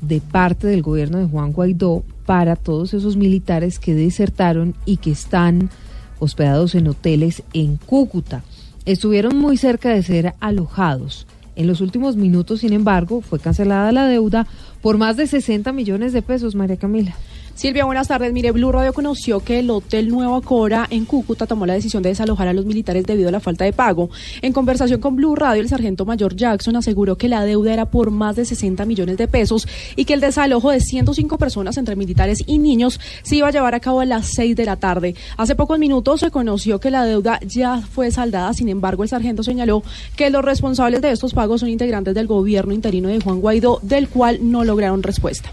de 0.00 0.20
parte 0.20 0.66
del 0.66 0.82
gobierno 0.82 1.18
de 1.18 1.26
Juan 1.26 1.52
Guaidó 1.52 2.02
para 2.26 2.56
todos 2.56 2.92
esos 2.92 3.16
militares 3.16 3.78
que 3.78 3.94
desertaron 3.94 4.74
y 4.84 4.98
que 4.98 5.12
están 5.12 5.70
hospedados 6.18 6.74
en 6.74 6.88
hoteles 6.88 7.42
en 7.52 7.76
Cúcuta. 7.76 8.42
Estuvieron 8.86 9.36
muy 9.36 9.56
cerca 9.56 9.90
de 9.90 10.02
ser 10.02 10.34
alojados. 10.40 11.26
En 11.56 11.68
los 11.68 11.80
últimos 11.80 12.16
minutos, 12.16 12.60
sin 12.60 12.72
embargo, 12.72 13.20
fue 13.20 13.38
cancelada 13.38 13.92
la 13.92 14.06
deuda 14.06 14.46
por 14.82 14.98
más 14.98 15.16
de 15.16 15.28
60 15.28 15.72
millones 15.72 16.12
de 16.12 16.22
pesos, 16.22 16.54
María 16.54 16.76
Camila. 16.76 17.14
Silvia, 17.54 17.84
buenas 17.84 18.08
tardes. 18.08 18.32
Mire, 18.32 18.50
Blue 18.50 18.72
Radio 18.72 18.92
conoció 18.92 19.38
que 19.38 19.60
el 19.60 19.70
Hotel 19.70 20.08
Nueva 20.08 20.40
Cora 20.40 20.88
en 20.90 21.04
Cúcuta 21.04 21.46
tomó 21.46 21.66
la 21.66 21.74
decisión 21.74 22.02
de 22.02 22.08
desalojar 22.08 22.48
a 22.48 22.52
los 22.52 22.66
militares 22.66 23.06
debido 23.06 23.28
a 23.28 23.32
la 23.32 23.38
falta 23.38 23.64
de 23.64 23.72
pago. 23.72 24.10
En 24.42 24.52
conversación 24.52 25.00
con 25.00 25.14
Blue 25.14 25.36
Radio, 25.36 25.62
el 25.62 25.68
sargento 25.68 26.04
mayor 26.04 26.34
Jackson 26.34 26.74
aseguró 26.74 27.16
que 27.16 27.28
la 27.28 27.44
deuda 27.44 27.72
era 27.72 27.86
por 27.86 28.10
más 28.10 28.34
de 28.34 28.44
60 28.44 28.84
millones 28.86 29.18
de 29.18 29.28
pesos 29.28 29.68
y 29.94 30.04
que 30.04 30.14
el 30.14 30.20
desalojo 30.20 30.72
de 30.72 30.80
105 30.80 31.38
personas 31.38 31.76
entre 31.76 31.94
militares 31.94 32.42
y 32.44 32.58
niños 32.58 32.98
se 33.22 33.36
iba 33.36 33.46
a 33.46 33.52
llevar 33.52 33.76
a 33.76 33.80
cabo 33.80 34.00
a 34.00 34.04
las 34.04 34.32
6 34.34 34.56
de 34.56 34.64
la 34.64 34.74
tarde. 34.74 35.14
Hace 35.36 35.54
pocos 35.54 35.78
minutos 35.78 36.20
se 36.20 36.32
conoció 36.32 36.80
que 36.80 36.90
la 36.90 37.04
deuda 37.04 37.38
ya 37.46 37.80
fue 37.80 38.10
saldada, 38.10 38.52
sin 38.52 38.68
embargo, 38.68 39.04
el 39.04 39.08
sargento 39.08 39.44
señaló 39.44 39.84
que 40.16 40.28
los 40.28 40.44
responsables 40.44 41.00
de 41.02 41.12
estos 41.12 41.34
pagos 41.34 41.60
son 41.60 41.68
integrantes 41.68 42.16
del 42.16 42.26
gobierno 42.26 42.74
interino 42.74 43.08
de 43.08 43.20
Juan 43.20 43.40
Guaidó, 43.40 43.78
del 43.82 44.08
cual 44.08 44.40
no 44.42 44.64
lograron 44.64 45.04
respuesta. 45.04 45.52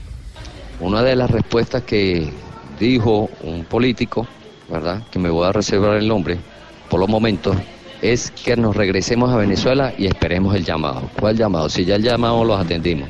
Una 0.82 1.04
de 1.04 1.16
las 1.16 1.30
respuestas 1.30 1.84
que 1.84 2.34
dijo 2.80 3.30
un 3.44 3.66
político, 3.66 4.26
¿verdad? 4.68 5.04
Que 5.12 5.20
me 5.20 5.30
voy 5.30 5.48
a 5.48 5.52
reservar 5.52 5.98
el 5.98 6.08
nombre 6.08 6.40
por 6.90 7.00
los 7.00 7.08
momentos, 7.08 7.56
es 8.02 8.32
que 8.32 8.58
nos 8.58 8.76
regresemos 8.76 9.32
a 9.32 9.38
Venezuela 9.38 9.94
y 9.96 10.08
esperemos 10.08 10.56
el 10.56 10.66
llamado. 10.66 11.04
¿Cuál 11.20 11.38
llamado? 11.38 11.70
Si 11.70 11.86
ya 11.86 11.98
el 11.98 12.02
llamado 12.02 12.44
los 12.44 12.60
atendimos. 12.60 13.08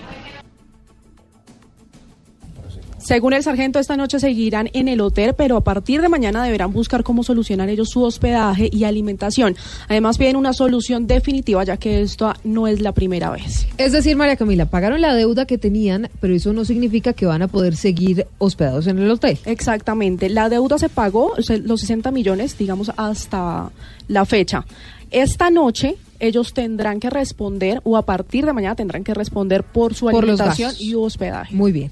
Según 3.03 3.34
el 3.34 3.44
sargento, 3.44 3.80
esta 3.80 3.98
noche 3.98 4.19
seguirán 4.19 4.69
en 4.73 4.88
el 4.88 5.02
hotel, 5.02 5.34
pero 5.34 5.57
a 5.57 5.64
partir 5.64 6.02
de 6.02 6.10
mañana 6.10 6.44
deberán 6.44 6.72
buscar 6.72 7.03
cómo 7.03 7.23
solucionar 7.23 7.69
ellos 7.69 7.90
su 7.90 8.03
hospedaje 8.03 8.69
y 8.72 8.84
alimentación. 8.84 9.56
Además, 9.88 10.18
piden 10.18 10.36
una 10.36 10.53
solución 10.53 11.07
definitiva, 11.07 11.64
ya 11.64 11.78
que 11.78 12.02
esto 12.02 12.34
no 12.44 12.68
es 12.68 12.80
la 12.82 12.91
primera 12.91 13.30
vez. 13.32 13.68
Es 13.78 13.91
decir, 13.91 14.15
María 14.15 14.36
Camila, 14.36 14.65
pagaron 14.68 15.02
la 15.02 15.15
deuda 15.15 15.45
que 15.45 15.57
tenían, 15.57 16.10
pero 16.19 16.36
eso 16.36 16.53
no 16.53 16.64
significa 16.64 17.14
que 17.14 17.26
van 17.26 17.41
a 17.41 17.48
poder 17.48 17.76
seguir 17.76 18.28
hospedados 18.38 18.88
en 18.88 18.99
el 18.99 19.10
hotel. 19.10 19.40
Exactamente. 19.45 20.30
La 20.30 20.49
deuda 20.49 20.78
se 20.78 20.90
pagó, 20.90 21.34
los 21.38 21.82
60 21.82 22.11
millones, 22.11 22.57
digamos, 22.57 22.91
hasta 22.98 23.72
la 24.07 24.26
fecha. 24.26 24.65
Esta 25.10 25.49
noche 25.49 25.98
ellos 26.19 26.53
tendrán 26.53 26.99
que 26.99 27.10
responder, 27.10 27.82
o 27.84 27.98
a 27.98 28.06
partir 28.06 28.45
de 28.45 28.53
mañana 28.53 28.76
tendrán 28.76 29.03
que 29.03 29.14
responder 29.14 29.64
por 29.64 29.95
su 29.95 30.06
Por 30.06 30.23
alimentación 30.23 30.73
y 30.80 30.94
hospedaje. 30.94 31.56
Muy 31.56 31.72
bien. 31.72 31.91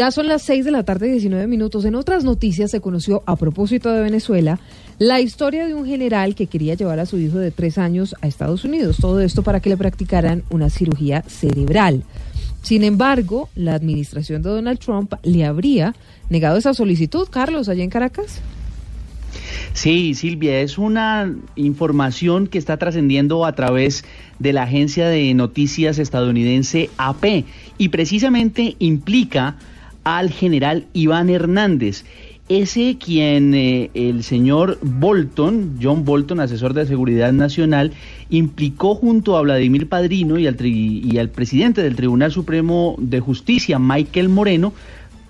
Ya 0.00 0.10
son 0.10 0.28
las 0.28 0.40
6 0.44 0.64
de 0.64 0.70
la 0.70 0.82
tarde, 0.82 1.10
19 1.10 1.46
minutos. 1.46 1.84
En 1.84 1.94
otras 1.94 2.24
noticias 2.24 2.70
se 2.70 2.80
conoció, 2.80 3.22
a 3.26 3.36
propósito 3.36 3.92
de 3.92 4.00
Venezuela, 4.00 4.58
la 4.98 5.20
historia 5.20 5.66
de 5.66 5.74
un 5.74 5.84
general 5.84 6.34
que 6.34 6.46
quería 6.46 6.72
llevar 6.72 7.00
a 7.00 7.04
su 7.04 7.18
hijo 7.18 7.36
de 7.36 7.50
tres 7.50 7.76
años 7.76 8.16
a 8.22 8.26
Estados 8.26 8.64
Unidos. 8.64 8.96
Todo 8.98 9.20
esto 9.20 9.42
para 9.42 9.60
que 9.60 9.68
le 9.68 9.76
practicaran 9.76 10.42
una 10.48 10.70
cirugía 10.70 11.20
cerebral. 11.28 12.02
Sin 12.62 12.82
embargo, 12.82 13.50
la 13.54 13.74
administración 13.74 14.40
de 14.40 14.48
Donald 14.48 14.78
Trump 14.78 15.12
le 15.22 15.44
habría 15.44 15.94
negado 16.30 16.56
esa 16.56 16.72
solicitud, 16.72 17.28
Carlos, 17.28 17.68
allá 17.68 17.84
en 17.84 17.90
Caracas. 17.90 18.40
Sí, 19.74 20.14
Silvia, 20.14 20.62
es 20.62 20.78
una 20.78 21.30
información 21.56 22.46
que 22.46 22.56
está 22.56 22.78
trascendiendo 22.78 23.44
a 23.44 23.54
través 23.54 24.06
de 24.38 24.54
la 24.54 24.62
agencia 24.62 25.10
de 25.10 25.34
noticias 25.34 25.98
estadounidense 25.98 26.88
AP 26.96 27.44
y 27.76 27.90
precisamente 27.90 28.76
implica 28.78 29.58
al 30.04 30.30
general 30.30 30.86
Iván 30.92 31.30
Hernández. 31.30 32.04
Ese 32.48 32.98
quien 32.98 33.54
eh, 33.54 33.90
el 33.94 34.24
señor 34.24 34.78
Bolton, 34.82 35.78
John 35.80 36.04
Bolton, 36.04 36.40
asesor 36.40 36.74
de 36.74 36.84
seguridad 36.84 37.32
nacional, 37.32 37.92
implicó 38.28 38.96
junto 38.96 39.36
a 39.36 39.42
Vladimir 39.42 39.88
Padrino 39.88 40.36
y 40.36 40.48
al, 40.48 40.56
y 40.60 41.16
al 41.18 41.28
presidente 41.28 41.80
del 41.80 41.94
Tribunal 41.94 42.32
Supremo 42.32 42.96
de 42.98 43.20
Justicia, 43.20 43.78
Michael 43.78 44.30
Moreno, 44.30 44.72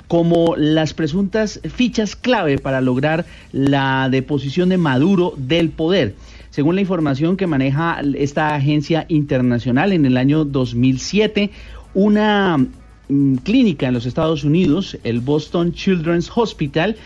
como 0.09 0.57
las 0.57 0.95
presuntas 0.95 1.61
fichas 1.73 2.17
clave 2.17 2.59
para 2.59 2.81
lograr 2.81 3.27
la 3.53 4.09
deposición 4.11 4.71
de 4.71 4.79
Maduro 4.79 5.35
del 5.37 5.69
poder. 5.69 6.15
Según 6.51 6.75
la 6.75 6.81
información 6.81 7.37
que 7.37 7.47
maneja 7.47 8.01
esta 8.15 8.55
agencia 8.55 9.05
internacional, 9.09 9.93
en 9.93 10.07
el 10.07 10.17
año 10.17 10.45
2007, 10.45 11.51
una 11.95 12.67
clínica 13.43 13.89
en 13.89 13.95
los 13.95 14.07
Estados 14.07 14.45
Unidos, 14.45 14.99
el 15.05 15.20
Boston 15.20 15.73
Children's 15.73 16.31
Hospital, 16.35 16.97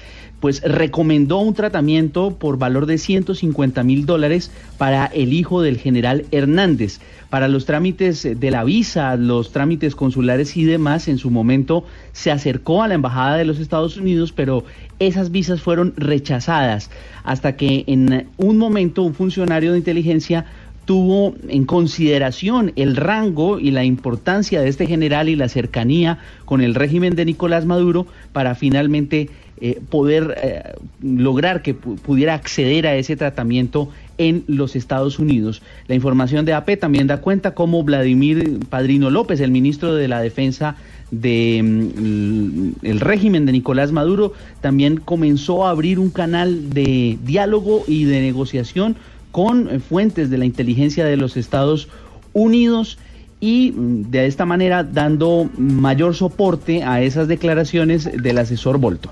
pues 0.44 0.60
recomendó 0.62 1.38
un 1.38 1.54
tratamiento 1.54 2.36
por 2.38 2.58
valor 2.58 2.84
de 2.84 2.98
150 2.98 3.82
mil 3.82 4.04
dólares 4.04 4.50
para 4.76 5.06
el 5.06 5.32
hijo 5.32 5.62
del 5.62 5.78
general 5.78 6.26
Hernández. 6.32 7.00
Para 7.30 7.48
los 7.48 7.64
trámites 7.64 8.28
de 8.38 8.50
la 8.50 8.62
visa, 8.62 9.16
los 9.16 9.52
trámites 9.52 9.96
consulares 9.96 10.54
y 10.58 10.64
demás, 10.64 11.08
en 11.08 11.16
su 11.16 11.30
momento 11.30 11.86
se 12.12 12.30
acercó 12.30 12.82
a 12.82 12.88
la 12.88 12.94
Embajada 12.94 13.38
de 13.38 13.46
los 13.46 13.58
Estados 13.58 13.96
Unidos, 13.96 14.32
pero 14.32 14.64
esas 14.98 15.30
visas 15.30 15.62
fueron 15.62 15.94
rechazadas 15.96 16.90
hasta 17.24 17.56
que 17.56 17.84
en 17.86 18.28
un 18.36 18.58
momento 18.58 19.02
un 19.02 19.14
funcionario 19.14 19.72
de 19.72 19.78
inteligencia 19.78 20.44
tuvo 20.84 21.34
en 21.48 21.64
consideración 21.64 22.72
el 22.76 22.96
rango 22.96 23.58
y 23.58 23.70
la 23.70 23.84
importancia 23.84 24.60
de 24.60 24.68
este 24.68 24.86
general 24.86 25.28
y 25.28 25.36
la 25.36 25.48
cercanía 25.48 26.18
con 26.44 26.60
el 26.60 26.74
régimen 26.74 27.14
de 27.16 27.24
Nicolás 27.24 27.64
Maduro 27.66 28.06
para 28.32 28.54
finalmente 28.54 29.30
eh, 29.60 29.80
poder 29.88 30.34
eh, 30.42 30.62
lograr 31.02 31.62
que 31.62 31.76
pu- 31.78 31.96
pudiera 31.98 32.34
acceder 32.34 32.86
a 32.86 32.96
ese 32.96 33.16
tratamiento 33.16 33.88
en 34.18 34.44
los 34.46 34.76
Estados 34.76 35.18
Unidos. 35.18 35.62
La 35.88 35.94
información 35.94 36.44
de 36.44 36.52
AP 36.52 36.78
también 36.78 37.06
da 37.06 37.20
cuenta 37.20 37.54
cómo 37.54 37.82
Vladimir 37.82 38.58
Padrino 38.68 39.10
López, 39.10 39.40
el 39.40 39.50
ministro 39.52 39.94
de 39.94 40.08
la 40.08 40.20
Defensa 40.20 40.76
de 41.10 41.62
mm, 41.62 42.98
régimen 42.98 43.46
de 43.46 43.52
Nicolás 43.52 43.92
Maduro, 43.92 44.32
también 44.60 44.96
comenzó 44.96 45.66
a 45.66 45.70
abrir 45.70 45.98
un 45.98 46.10
canal 46.10 46.70
de 46.70 47.18
diálogo 47.24 47.84
y 47.86 48.04
de 48.04 48.20
negociación 48.20 48.96
con 49.34 49.80
fuentes 49.80 50.30
de 50.30 50.38
la 50.38 50.44
inteligencia 50.44 51.04
de 51.04 51.16
los 51.16 51.36
Estados 51.36 51.88
Unidos 52.34 52.98
y 53.40 53.72
mm, 53.72 54.12
de 54.12 54.26
esta 54.26 54.46
manera 54.46 54.84
dando 54.84 55.50
mayor 55.58 56.14
soporte 56.14 56.84
a 56.84 57.02
esas 57.02 57.26
declaraciones 57.26 58.08
del 58.22 58.38
asesor 58.38 58.78
Bolton. 58.78 59.10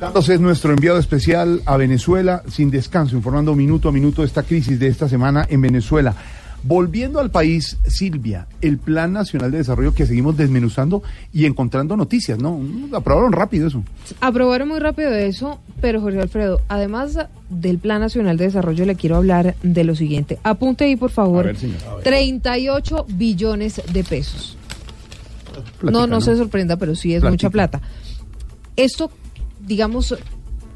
Carlos 0.00 0.26
es 0.30 0.40
nuestro 0.40 0.72
enviado 0.72 0.98
especial 0.98 1.60
a 1.66 1.76
Venezuela 1.76 2.44
sin 2.48 2.70
descanso, 2.70 3.14
informando 3.14 3.54
minuto 3.54 3.90
a 3.90 3.92
minuto 3.92 4.22
de 4.22 4.28
esta 4.28 4.42
crisis 4.42 4.80
de 4.80 4.86
esta 4.88 5.06
semana 5.06 5.46
en 5.50 5.60
Venezuela. 5.60 6.14
Volviendo 6.64 7.18
al 7.18 7.30
país, 7.30 7.76
Silvia, 7.88 8.46
el 8.60 8.78
Plan 8.78 9.12
Nacional 9.12 9.50
de 9.50 9.58
Desarrollo 9.58 9.94
que 9.94 10.06
seguimos 10.06 10.36
desmenuzando 10.36 11.02
y 11.32 11.46
encontrando 11.46 11.96
noticias, 11.96 12.38
¿no? 12.38 12.60
Aprobaron 12.92 13.32
rápido 13.32 13.66
eso. 13.66 13.82
Aprobaron 14.20 14.68
muy 14.68 14.78
rápido 14.78 15.10
eso, 15.12 15.60
pero 15.80 16.00
Jorge 16.00 16.20
Alfredo, 16.20 16.60
además 16.68 17.18
del 17.50 17.78
Plan 17.78 18.00
Nacional 18.00 18.36
de 18.36 18.44
Desarrollo, 18.44 18.86
le 18.86 18.94
quiero 18.94 19.16
hablar 19.16 19.56
de 19.62 19.82
lo 19.84 19.96
siguiente. 19.96 20.38
Apunte 20.44 20.84
ahí, 20.84 20.94
por 20.94 21.10
favor. 21.10 21.44
A 21.44 21.46
ver, 21.48 21.56
señor. 21.56 21.78
38 22.04 23.06
billones 23.08 23.82
de 23.92 24.04
pesos. 24.04 24.56
Platica, 25.52 25.90
no, 25.90 26.06
no 26.06 26.06
¿no? 26.06 26.20
se 26.20 26.36
sorprenda, 26.36 26.76
pero 26.76 26.94
sí 26.94 27.12
es 27.14 27.20
Platica. 27.22 27.30
mucha 27.32 27.50
plata. 27.50 27.80
Esto, 28.76 29.10
digamos, 29.66 30.16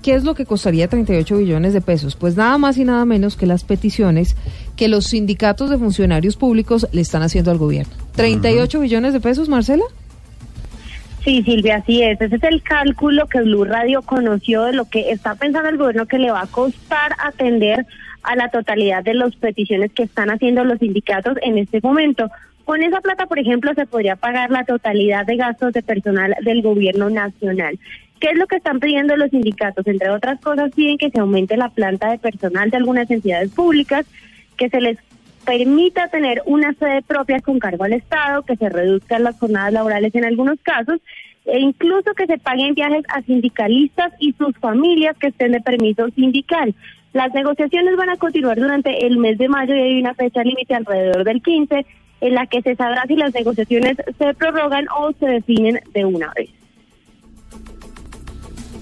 ¿qué 0.02 0.14
es 0.14 0.24
lo 0.24 0.34
que 0.34 0.44
costaría 0.46 0.88
38 0.88 1.36
billones 1.38 1.72
de 1.72 1.80
pesos? 1.80 2.16
Pues 2.16 2.36
nada 2.36 2.58
más 2.58 2.76
y 2.76 2.84
nada 2.84 3.04
menos 3.04 3.36
que 3.36 3.46
las 3.46 3.64
peticiones 3.64 4.36
que 4.77 4.89
los 4.89 5.07
sindicatos 5.07 5.70
de 5.70 5.78
funcionarios 5.78 6.36
públicos 6.36 6.86
le 6.93 7.01
están 7.01 7.23
haciendo 7.23 7.51
al 7.51 7.59
gobierno. 7.59 7.93
¿38 8.16 8.81
billones 8.81 9.12
de 9.12 9.20
pesos, 9.20 9.48
Marcela? 9.48 9.85
Sí, 11.24 11.43
Silvia, 11.43 11.77
así 11.78 12.03
es. 12.03 12.20
Ese 12.20 12.36
es 12.36 12.43
el 12.44 12.62
cálculo 12.62 13.27
que 13.27 13.40
Blue 13.40 13.65
Radio 13.65 14.03
conoció 14.03 14.62
de 14.62 14.73
lo 14.73 14.85
que 14.85 15.11
está 15.11 15.35
pensando 15.35 15.69
el 15.69 15.77
gobierno 15.77 16.07
que 16.07 16.19
le 16.19 16.31
va 16.31 16.43
a 16.43 16.47
costar 16.47 17.16
atender 17.19 17.85
a 18.23 18.36
la 18.36 18.48
totalidad 18.48 19.03
de 19.03 19.15
las 19.15 19.35
peticiones 19.35 19.93
que 19.93 20.05
están 20.05 20.31
haciendo 20.31 20.62
los 20.62 20.78
sindicatos 20.78 21.36
en 21.43 21.59
este 21.59 21.81
momento. 21.81 22.31
Con 22.65 22.82
esa 22.82 23.01
plata, 23.01 23.27
por 23.27 23.39
ejemplo, 23.39 23.73
se 23.74 23.86
podría 23.86 24.16
pagar 24.16 24.51
la 24.51 24.65
totalidad 24.65 25.27
de 25.27 25.36
gastos 25.36 25.73
de 25.73 25.82
personal 25.82 26.35
del 26.43 26.62
gobierno 26.62 27.11
nacional. 27.11 27.78
¿Qué 28.20 28.28
es 28.31 28.39
lo 28.39 28.47
que 28.47 28.57
están 28.57 28.81
pidiendo 28.81 29.16
los 29.16 29.31
sindicatos? 29.31 29.86
Entre 29.86 30.11
otras 30.11 30.40
cosas, 30.40 30.73
piden 30.74 30.97
que 30.97 31.11
se 31.11 31.20
aumente 31.20 31.57
la 31.57 31.69
planta 31.70 32.11
de 32.11 32.19
personal 32.19 32.70
de 32.70 32.77
algunas 32.77 33.11
entidades 33.11 33.51
públicas, 33.51 34.07
que 34.56 34.68
se 34.68 34.80
les 34.80 34.98
permita 35.44 36.08
tener 36.08 36.42
una 36.44 36.74
sede 36.74 37.02
propia 37.02 37.40
con 37.40 37.58
cargo 37.58 37.84
al 37.84 37.92
Estado, 37.92 38.42
que 38.42 38.56
se 38.56 38.68
reduzcan 38.68 39.22
las 39.22 39.38
jornadas 39.38 39.72
laborales 39.72 40.14
en 40.14 40.24
algunos 40.24 40.58
casos, 40.60 41.00
e 41.44 41.60
incluso 41.60 42.12
que 42.14 42.26
se 42.26 42.38
paguen 42.38 42.74
viajes 42.74 43.04
a 43.08 43.22
sindicalistas 43.22 44.12
y 44.18 44.32
sus 44.32 44.56
familias 44.58 45.16
que 45.16 45.28
estén 45.28 45.52
de 45.52 45.60
permiso 45.60 46.08
sindical. 46.10 46.74
Las 47.12 47.32
negociaciones 47.32 47.96
van 47.96 48.10
a 48.10 48.16
continuar 48.16 48.58
durante 48.58 49.06
el 49.06 49.18
mes 49.18 49.38
de 49.38 49.48
mayo 49.48 49.74
y 49.74 49.80
hay 49.80 50.00
una 50.00 50.14
fecha 50.14 50.42
límite 50.42 50.74
alrededor 50.74 51.24
del 51.24 51.40
15 51.40 51.86
en 52.20 52.34
la 52.34 52.46
que 52.46 52.62
se 52.62 52.74
sabrá 52.74 53.04
si 53.06 53.14
las 53.14 53.32
negociaciones 53.32 53.96
se 54.18 54.34
prorrogan 54.34 54.86
o 54.98 55.12
se 55.12 55.26
definen 55.26 55.80
de 55.94 56.04
una 56.04 56.32
vez. 56.34 56.50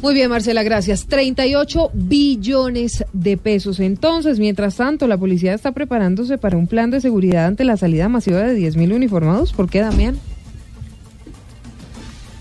Muy 0.05 0.13
bien, 0.13 0.29
Marcela, 0.29 0.63
gracias. 0.63 1.07
38 1.07 1.93
billones 1.95 3.07
de 3.15 3.39
pesos. 3.39 3.81
Entonces, 3.81 4.39
mientras 4.39 4.77
tanto, 4.77 5.07
la 5.07 5.17
policía 5.17 5.55
está 5.55 5.73
preparándose 5.73 6.37
para 6.37 6.59
un 6.59 6.67
plan 6.67 6.91
de 6.91 7.01
seguridad 7.01 7.47
ante 7.47 7.65
la 7.65 7.79
salida 7.79 8.11
masiva 8.11 8.41
de 8.41 8.55
10.000 8.55 8.95
uniformados. 8.95 9.55
¿Por 9.55 9.71
qué, 9.71 9.81
Damián? 9.81 10.19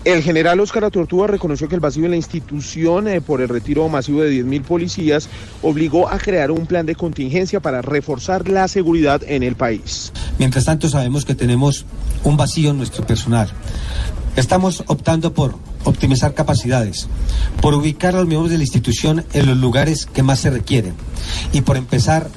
El 0.04 0.22
general 0.22 0.60
Óscar 0.60 0.84
Atortúa 0.84 1.28
reconoció 1.28 1.66
que 1.66 1.76
el 1.76 1.80
vacío 1.80 2.04
en 2.04 2.10
la 2.10 2.16
institución 2.16 3.08
eh, 3.08 3.22
por 3.22 3.40
el 3.40 3.48
retiro 3.48 3.88
masivo 3.88 4.20
de 4.20 4.44
10.000 4.44 4.62
policías 4.62 5.30
obligó 5.62 6.10
a 6.10 6.18
crear 6.18 6.50
un 6.50 6.66
plan 6.66 6.84
de 6.84 6.94
contingencia 6.94 7.60
para 7.60 7.80
reforzar 7.80 8.46
la 8.46 8.68
seguridad 8.68 9.22
en 9.26 9.42
el 9.42 9.56
país. 9.56 10.12
Mientras 10.38 10.66
tanto, 10.66 10.90
sabemos 10.90 11.24
que 11.24 11.34
tenemos 11.34 11.86
un 12.22 12.36
vacío 12.36 12.72
en 12.72 12.76
nuestro 12.76 13.06
personal. 13.06 13.48
Estamos 14.36 14.84
optando 14.88 15.32
por 15.32 15.56
optimizar 15.84 16.34
capacidades, 16.34 17.08
por 17.62 17.72
ubicar 17.72 18.14
a 18.14 18.18
los 18.18 18.26
miembros 18.26 18.50
de 18.50 18.58
la 18.58 18.64
institución 18.64 19.24
en 19.32 19.46
los 19.46 19.56
lugares 19.56 20.04
que 20.04 20.22
más 20.22 20.40
se 20.40 20.50
requieren 20.50 20.94
y 21.52 21.62
por 21.62 21.78
empezar 21.78 22.28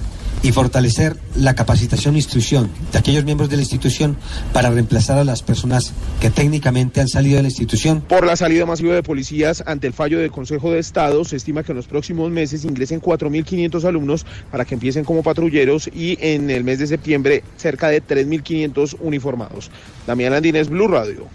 y 0.43 0.51
fortalecer 0.51 1.17
la 1.35 1.55
capacitación 1.55 2.15
e 2.15 2.19
instrucción 2.19 2.69
de 2.91 2.99
aquellos 2.99 3.25
miembros 3.25 3.49
de 3.49 3.55
la 3.57 3.61
institución 3.61 4.17
para 4.53 4.69
reemplazar 4.69 5.17
a 5.17 5.23
las 5.23 5.43
personas 5.43 5.93
que 6.21 6.29
técnicamente 6.29 7.01
han 7.01 7.07
salido 7.07 7.37
de 7.37 7.43
la 7.43 7.49
institución. 7.49 8.01
Por 8.01 8.25
la 8.25 8.35
salida 8.35 8.65
masiva 8.65 8.93
de 8.93 9.03
policías 9.03 9.63
ante 9.65 9.87
el 9.87 9.93
fallo 9.93 10.19
del 10.19 10.31
Consejo 10.31 10.71
de 10.71 10.79
Estado, 10.79 11.23
se 11.25 11.35
estima 11.35 11.63
que 11.63 11.71
en 11.71 11.77
los 11.77 11.87
próximos 11.87 12.31
meses 12.31 12.65
ingresen 12.65 13.01
4.500 13.01 13.83
alumnos 13.85 14.25
para 14.51 14.65
que 14.65 14.75
empiecen 14.75 15.03
como 15.03 15.23
patrulleros 15.23 15.87
y 15.93 16.17
en 16.21 16.49
el 16.49 16.63
mes 16.63 16.79
de 16.79 16.87
septiembre 16.87 17.43
cerca 17.57 17.89
de 17.89 18.03
3.500 18.03 18.97
uniformados. 18.99 19.71
Damián 20.05 20.33
Landines, 20.33 20.69
Blue 20.69 20.87
Radio. 20.87 21.27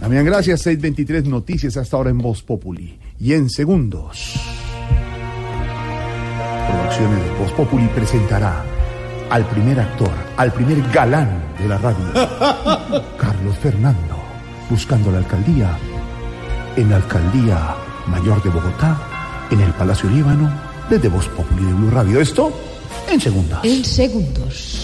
Damián, 0.00 0.24
gracias. 0.24 0.62
623 0.62 1.24
noticias 1.24 1.76
hasta 1.76 1.96
ahora 1.96 2.10
en 2.10 2.18
Voz 2.18 2.42
Populi. 2.42 2.98
Y 3.18 3.32
en 3.32 3.48
segundos. 3.48 4.34
Producciones 6.66 7.38
Voz 7.38 7.52
Populi 7.52 7.86
presentará 7.88 8.62
al 9.30 9.44
primer 9.46 9.80
actor, 9.80 10.10
al 10.36 10.52
primer 10.52 10.82
galán 10.90 11.42
de 11.58 11.68
la 11.68 11.78
radio, 11.78 12.04
Carlos 13.18 13.56
Fernando, 13.62 14.16
buscando 14.68 15.10
la 15.10 15.18
alcaldía, 15.18 15.70
en 16.76 16.90
la 16.90 16.96
alcaldía 16.96 17.74
mayor 18.06 18.42
de 18.42 18.50
Bogotá, 18.50 18.98
en 19.50 19.60
el 19.60 19.72
Palacio 19.72 20.10
Líbano, 20.10 20.50
desde 20.90 21.08
Voz 21.08 21.26
Populi 21.28 21.64
de 21.64 21.72
Blue 21.72 21.90
Radio. 21.90 22.20
Esto 22.20 22.52
en 23.10 23.20
segundos. 23.20 23.58
En 23.62 23.84
segundos. 23.84 24.80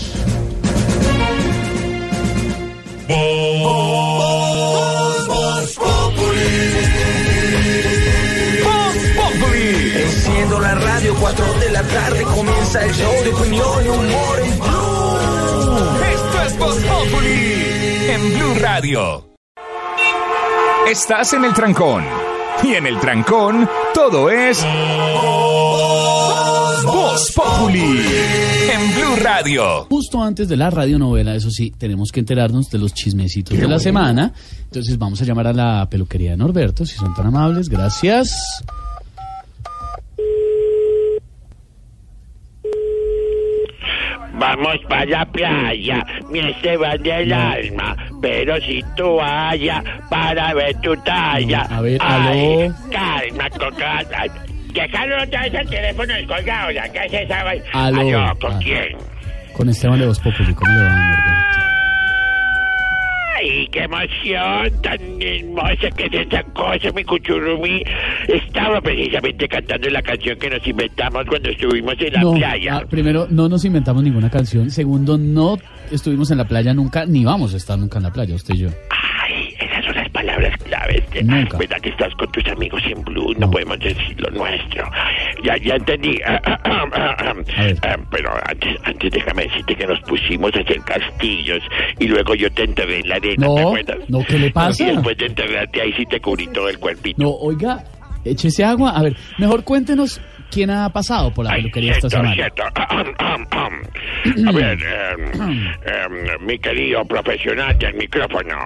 Enciendo 10.03 10.61
la 10.61 10.75
radio, 10.75 11.15
4 11.21 11.45
de 11.60 11.60
la 11.81 11.89
tarde 11.89 12.23
comienza 12.25 12.85
el 12.85 12.93
show 12.93 13.13
de 13.25 13.33
opinión 13.33 13.85
y 13.85 13.89
humor 13.89 14.41
en 14.45 14.59
Blue. 14.59 15.19
Esto 16.13 16.43
es 16.47 16.59
Voz 16.59 16.77
Populi 16.77 18.11
en 18.11 18.39
Blue 18.39 18.55
Radio. 18.61 19.27
Estás 20.91 21.33
en 21.33 21.45
el 21.45 21.55
trancón. 21.55 22.05
Y 22.63 22.75
en 22.75 22.87
el 22.87 23.01
trancón, 23.01 23.67
todo 23.95 24.29
es. 24.29 24.63
Voz 26.85 27.33
Populi 27.33 28.05
en 28.75 28.95
Blue 28.95 29.17
Radio. 29.23 29.87
Justo 29.89 30.23
antes 30.23 30.51
de 30.51 30.59
la 30.59 30.69
radionovela, 30.69 31.35
eso 31.35 31.51
sí, 31.51 31.71
tenemos 31.71 32.13
que 32.13 32.21
enterarnos 32.21 32.69
de 32.69 32.79
los 32.79 32.93
chismecitos 32.93 33.57
de 33.57 33.69
la 33.69 33.79
semana. 33.79 34.35
Entonces 34.65 34.99
vamos 34.99 35.23
a 35.23 35.25
llamar 35.25 35.47
a 35.47 35.55
la 35.55 35.89
peluquería 35.89 36.33
de 36.33 36.37
Norberto, 36.37 36.85
si 36.85 36.97
son 36.97 37.15
tan 37.15 37.29
amables. 37.29 37.71
Gracias. 37.71 38.63
Vamos 44.41 44.79
para 44.89 45.05
la 45.05 45.25
playa, 45.27 46.05
me 46.31 46.55
se 46.63 46.77
va 46.79 46.97
del 46.97 47.31
alma, 47.33 47.95
pero 48.23 48.57
si 48.63 48.83
tú 48.97 49.17
vayas 49.17 49.85
para 50.09 50.55
ver 50.55 50.75
tu 50.81 50.97
talla. 51.03 51.61
a 51.71 51.81
ver, 51.83 52.01
Ay, 52.03 52.65
aló. 52.65 52.75
calma, 52.91 53.51
coca. 53.51 54.03
Dejaron 54.73 55.21
otra 55.29 55.43
vez 55.43 55.55
el 55.55 55.69
teléfono 55.69 56.15
descolgado, 56.15 56.71
ya 56.71 56.89
que 56.91 57.23
esa 57.23 57.45
vaina. 57.45 57.65
Aló. 57.75 58.39
¿con 58.41 58.53
Ah. 58.55 58.59
quién? 58.63 58.97
Con 59.53 59.69
Esteban 59.69 59.99
de 60.01 60.07
Voz 60.07 60.19
Populi, 60.21 60.55
¿cómo 60.55 60.73
le 60.73 60.85
va, 60.85 60.89
Norberto? 60.91 61.60
Ay, 63.41 63.69
qué 63.73 63.81
emoción 63.85 64.83
tan 64.83 65.01
hermosa 65.23 65.91
que 65.97 66.05
es 66.07 66.27
esa 66.27 66.43
cosa, 66.53 66.91
mi 66.95 67.05
cuchurumí. 67.05 67.83
Estaba 68.29 68.81
precisamente 68.81 69.49
cantando 69.49 69.89
la 69.91 70.03
canción 70.03 70.39
que 70.39 70.51
nos 70.51 70.67
inventamos 70.67 71.25
cuando 71.27 71.49
estuvimos 71.51 71.95
en 72.01 72.13
la 72.13 72.21
No, 72.21 72.35
playa. 72.35 72.77
ah, 72.79 72.87
primero, 72.89 73.27
no 73.31 73.49
nos 73.49 73.65
inventamos 73.65 74.03
ninguna 74.03 74.31
canción. 74.31 74.71
Segundo, 74.71 75.17
no 75.17 75.57
estuvimos 75.91 76.31
en 76.31 76.39
la 76.39 76.47
playa 76.47 76.75
nunca, 76.75 77.07
ni 77.07 77.25
vamos 77.25 77.55
a 77.55 77.57
estar 77.57 77.79
nunca 77.79 77.99
en 77.99 78.05
la 78.05 78.13
playa, 78.13 78.35
usted 78.35 78.55
y 78.55 78.59
yo. 78.59 78.69
Ay, 78.91 79.40
palabras 80.31 80.57
claves. 80.65 81.03
Nunca. 81.25 81.59
¿Verdad 81.59 81.81
que 81.81 81.89
estás 81.91 82.15
con 82.15 82.31
tus 82.33 82.47
amigos 82.49 82.83
en 82.87 83.03
Blue? 83.05 83.35
No, 83.39 83.51
podemos 83.51 83.79
decir 83.79 84.21
lo 84.21 84.31
nuestro. 84.31 84.89
Ya, 85.45 85.57
ya 85.59 85.75
entendí. 85.75 86.19
Ah, 86.25 87.97
pero 88.11 88.31
antes, 88.47 88.77
antes 88.85 89.11
déjame 89.11 89.45
decirte 89.45 89.77
que 89.77 89.87
nos 89.87 90.01
pusimos 90.01 90.55
a 90.55 90.61
hacer 90.61 90.81
castillos 90.83 91.63
y 91.99 92.07
luego 92.09 92.35
yo 92.35 92.51
te 92.53 92.65
enterré 92.65 93.01
en 93.01 93.09
la 93.09 93.17
arena, 93.17 93.47
No, 93.47 93.55
¿te 93.55 93.61
acuerdas? 93.63 93.99
no, 94.09 94.25
¿qué 94.25 94.39
le 94.39 94.51
pasa? 94.51 94.83
Y 94.85 94.87
después 94.95 95.17
de 95.19 95.27
enterrarte 95.27 95.81
ahí 95.81 95.93
sí 95.95 96.07
te 96.07 96.21
cubrí 96.21 96.47
todo 96.49 96.69
el 96.69 96.79
cuerpito. 96.79 97.23
No, 97.23 97.31
oiga, 97.31 97.85
échese 98.25 98.65
agua. 98.65 98.91
A 98.97 99.03
ver, 99.03 99.17
mejor 99.39 99.65
cuéntenos 99.65 100.21
quién 100.51 100.71
ha 100.71 100.89
pasado 100.91 101.33
por 101.33 101.45
la 101.47 101.53
peluquería 101.53 101.93
esta 101.93 102.11
semana. 102.11 102.35
cierto. 102.35 102.63
A 104.47 104.53
ver, 104.53 104.79
em, 104.83 105.71
em, 105.85 106.45
mi 106.47 106.59
querido 106.59 107.05
profesional 107.05 107.79
del 107.79 107.95
micrófono, 107.95 108.57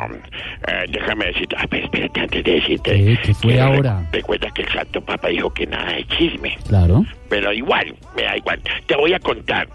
eh, 0.67 0.85
déjame 0.91 1.27
decirte, 1.27 1.57
a 1.57 1.67
ver, 1.67 1.85
espérate 1.85 2.21
antes 2.21 2.45
de 2.45 2.53
decirte. 2.53 2.91
¿Qué? 2.91 3.19
¿Qué 3.23 3.35
fue 3.35 3.53
que 3.55 3.61
ahora? 3.61 4.01
re- 4.11 4.19
Recuerda 4.19 4.49
que 4.55 4.63
el 4.63 4.69
santo 4.73 5.01
papa 5.01 5.29
dijo 5.29 5.53
que 5.53 5.67
nada 5.67 5.93
de 5.93 6.05
chisme, 6.07 6.57
Claro. 6.69 7.05
pero 7.29 7.53
igual, 7.53 7.95
me 8.17 8.23
da 8.25 8.37
igual. 8.37 8.61
Te 8.87 8.97
voy 8.97 9.13
a 9.13 9.19
contar. 9.21 9.69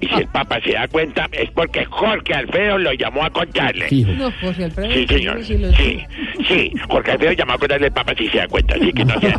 Y 0.00 0.06
si 0.06 0.14
el 0.14 0.26
papa 0.28 0.58
se 0.64 0.72
da 0.72 0.88
cuenta, 0.88 1.28
es 1.32 1.50
porque 1.50 1.84
Jorge 1.84 2.34
Alfredo 2.34 2.78
lo 2.78 2.92
llamó 2.92 3.24
a 3.24 3.30
contarle. 3.30 3.86
No, 4.16 4.30
Jorge 4.40 4.64
Alfredo. 4.64 4.92
Sí, 4.92 5.06
señor. 5.06 5.44
sí 5.44 5.58
Sí, 5.76 6.00
sí. 6.48 6.72
Jorge 6.88 7.12
Alfredo 7.12 7.32
llamó 7.32 7.52
a 7.54 7.58
contarle 7.58 7.86
al 7.86 7.92
Papa 7.92 8.12
si 8.16 8.28
se 8.28 8.38
da 8.38 8.48
cuenta, 8.48 8.74
así 8.74 8.92
que 8.92 9.04
no 9.04 9.20
sé. 9.20 9.34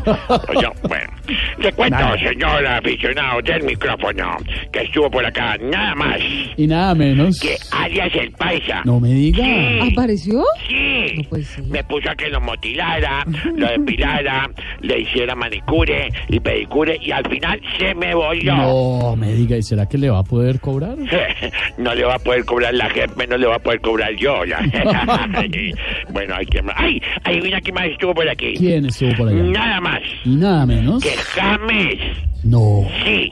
Yo, 0.62 0.72
bueno. 0.88 1.10
Le 1.58 1.72
cuento, 1.74 1.98
Nada. 2.00 2.18
señor 2.20 2.66
aficionado 2.68 3.42
del 3.42 3.64
micrófono, 3.64 4.38
que 4.72 4.82
estuvo 4.84 5.10
por 5.10 5.26
acá 5.26 5.58
nada 5.60 5.96
más 5.96 6.20
Y 6.58 6.68
nada 6.68 6.94
menos. 6.94 7.40
que 7.40 7.56
alias 7.72 8.14
el 8.16 8.32
paisa. 8.32 8.82
No 8.86 9.00
me 9.00 9.10
diga. 9.10 9.44
¿Apareció? 9.92 10.44
Sí. 10.68 11.28
Me 11.68 11.84
puso 11.84 12.10
a 12.10 12.16
que 12.16 12.30
lo 12.30 12.40
motilara, 12.42 13.26
lo 13.56 13.68
depilara, 13.68 14.50
le 14.82 15.00
hiciera 15.00 15.34
manicure 15.36 16.10
y 16.30 16.40
pedicure 16.40 16.98
y 17.02 17.12
al 17.12 17.28
final 17.30 17.60
se 17.80 17.96
me 17.96 18.14
volvió. 18.14 18.56
No 18.56 19.16
me 19.16 19.34
diga, 19.34 19.58
¿y 19.58 19.64
será 19.64 19.88
que 19.88 19.98
le 19.98 20.10
va 20.10 20.20
a 20.20 20.24
poder 20.26 20.60
cobrar? 20.60 20.98
no 21.78 21.96
le 21.96 22.04
va 22.04 22.16
a 22.16 22.20
poder 22.20 22.44
cobrar 22.46 22.74
la 22.74 22.90
jefe, 22.90 23.28
no 23.28 23.38
le 23.38 23.48
va 23.48 23.56
a 23.56 23.60
poder 23.60 23.80
cobrar 23.82 24.12
yo. 24.16 24.36
bueno, 26.10 26.36
hay 26.36 26.46
que 26.46 26.62
más. 26.62 26.76
¡Ay! 26.78 27.02
Adivina 27.24 27.62
quién 27.62 27.76
más 27.76 27.86
estuvo 27.86 28.14
por 28.14 28.28
aquí. 28.28 28.54
¿Quién 28.58 28.86
estuvo 28.86 29.16
por 29.16 29.30
allá? 29.30 29.44
Nada 29.44 29.82
más 29.82 30.02
Y 30.24 30.36
nada 30.36 30.66
menos. 30.66 31.02
que 31.04 31.12
James. 31.12 32.00
No. 32.44 32.88
Sí. 33.04 33.32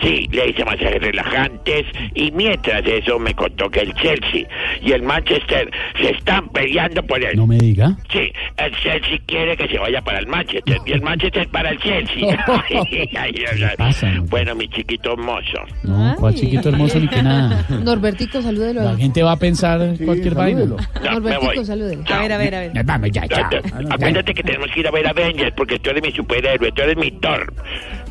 Sí, 0.00 0.28
le 0.30 0.50
hice 0.50 0.64
masajes 0.64 1.00
relajantes 1.00 1.86
y 2.14 2.30
mientras 2.32 2.82
eso 2.86 3.18
me 3.18 3.34
contó 3.34 3.68
que 3.70 3.80
el 3.80 3.94
Chelsea 3.94 4.46
y 4.82 4.92
el 4.92 5.02
Manchester 5.02 5.70
se 6.00 6.10
están 6.10 6.48
peleando 6.50 7.02
por 7.02 7.22
él. 7.22 7.36
No 7.36 7.46
me 7.46 7.56
diga. 7.56 7.96
Sí, 8.12 8.30
el 8.58 8.76
Chelsea 8.76 9.18
quiere 9.26 9.56
que 9.56 9.68
se 9.68 9.78
vaya 9.78 10.00
para 10.02 10.18
el 10.18 10.26
Manchester 10.26 10.78
y 10.84 10.92
el 10.92 11.02
Manchester 11.02 11.48
para 11.48 11.70
el 11.70 11.78
Chelsea. 11.78 12.44
Ay. 13.18 13.34
pasa, 13.76 14.08
Bueno, 14.28 14.54
mi 14.54 14.68
chiquito 14.68 15.12
hermoso. 15.12 15.58
No, 15.82 16.14
cuál 16.18 16.34
chiquito 16.34 16.68
hermoso 16.68 16.98
ni 16.98 17.08
que 17.08 17.22
nada. 17.22 17.64
Norbertico, 17.82 18.42
salúdelo. 18.42 18.82
La 18.82 18.96
gente 18.96 19.22
va 19.22 19.32
a 19.32 19.38
pensar 19.38 19.80
en 19.80 19.96
cualquier 19.96 20.34
vaina. 20.34 20.64
No, 20.64 20.76
Norbertico, 21.02 21.64
salúdelo. 21.64 22.02
A 22.08 22.18
ver, 22.20 22.32
a 22.32 22.38
ver, 22.38 22.54
a 22.54 22.60
ver. 22.60 22.84
Vamos 22.84 23.10
ya, 23.12 23.26
ya. 23.26 23.50
Acuérdate 23.90 24.34
que 24.34 24.42
tenemos 24.42 24.70
que 24.72 24.80
ir 24.80 24.88
a 24.88 24.90
ver 24.90 25.06
Avengers 25.06 25.54
porque 25.56 25.78
tú 25.78 25.90
eres 25.90 26.02
mi 26.02 26.12
superhéroe, 26.12 26.70
tú 26.72 26.82
eres 26.82 26.96
mi 26.96 27.10
Thor, 27.12 27.52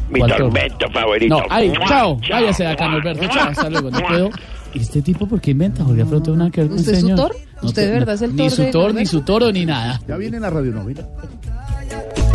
mi 0.09 0.19
tormento 0.21 0.89
favorito. 0.91 1.35
No, 1.39 1.45
ay, 1.49 1.73
chao. 1.87 2.17
Váyase 2.29 2.63
de 2.63 2.69
acá, 2.69 2.87
Norberto. 2.89 3.27
Chao, 3.27 3.49
hasta 3.49 3.69
luego. 3.69 3.91
No 3.91 3.99
puedo. 4.01 4.29
¿Y 4.73 4.79
este 4.79 5.01
tipo 5.01 5.25
por 5.27 5.39
qué 5.39 5.51
inventa? 5.51 5.83
Jorge 5.83 6.03
tengo 6.03 6.35
nada 6.35 6.51
que 6.51 6.61
ver 6.61 6.69
con 6.69 6.79
¿Usted 6.79 6.93
es 6.93 7.01
su. 7.01 7.15
Thor? 7.15 7.35
¿Usted 7.61 7.85
de 7.85 7.91
verdad 7.91 8.15
es 8.15 8.21
el 8.21 8.35
Ni 8.35 8.37
Thor 8.37 8.51
su 8.51 8.71
Thor, 8.71 8.93
ni 8.93 9.05
su 9.05 9.21
toro, 9.21 9.51
ni 9.51 9.65
nada. 9.65 10.01
Ya 10.07 10.17
viene 10.17 10.39
la 10.39 10.49
radionovela. 10.49 11.07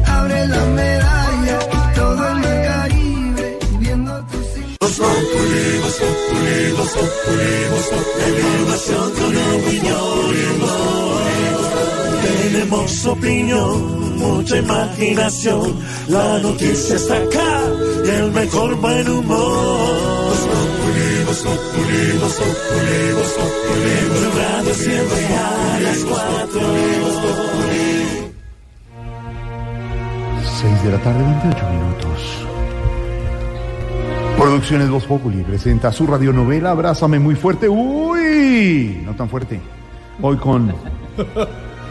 Abre 0.07 0.47
la 0.49 0.67
medalla, 0.67 1.59
todo 1.95 2.29
el 2.29 2.43
Caribe, 2.43 3.59
viendo 3.79 4.27
tus. 4.27 4.51
Tenemos 12.23 13.07
opinión, 13.07 14.10
mucha 14.21 14.59
imaginación. 14.59 15.77
La 16.09 16.39
noticia 16.39 16.97
está 16.97 17.17
acá 17.17 17.63
y 18.05 18.09
el 18.09 18.31
mejor 18.33 18.77
buen 18.77 19.09
humor. 19.09 20.11
En 23.91 24.33
Radio 24.39 24.75
siempre 24.75 25.27
a 25.27 25.81
las 25.81 25.99
cuatro. 26.05 26.61
6 30.61 30.85
de 30.85 30.93
la 30.93 30.99
tarde, 30.99 31.23
28 31.23 31.71
minutos. 31.71 32.47
Producciones 34.37 34.91
Voz 34.91 35.05
Populi 35.05 35.43
presenta 35.43 35.93
su 35.93 36.07
radionovela 36.07 36.71
Abrázame 36.73 37.19
muy 37.19 37.35
fuerte. 37.35 37.69
¡Uy! 37.69 39.03
No 39.05 39.15
tan 39.15 39.29
fuerte. 39.29 39.61
Hoy 40.21 40.37
con 40.37 40.75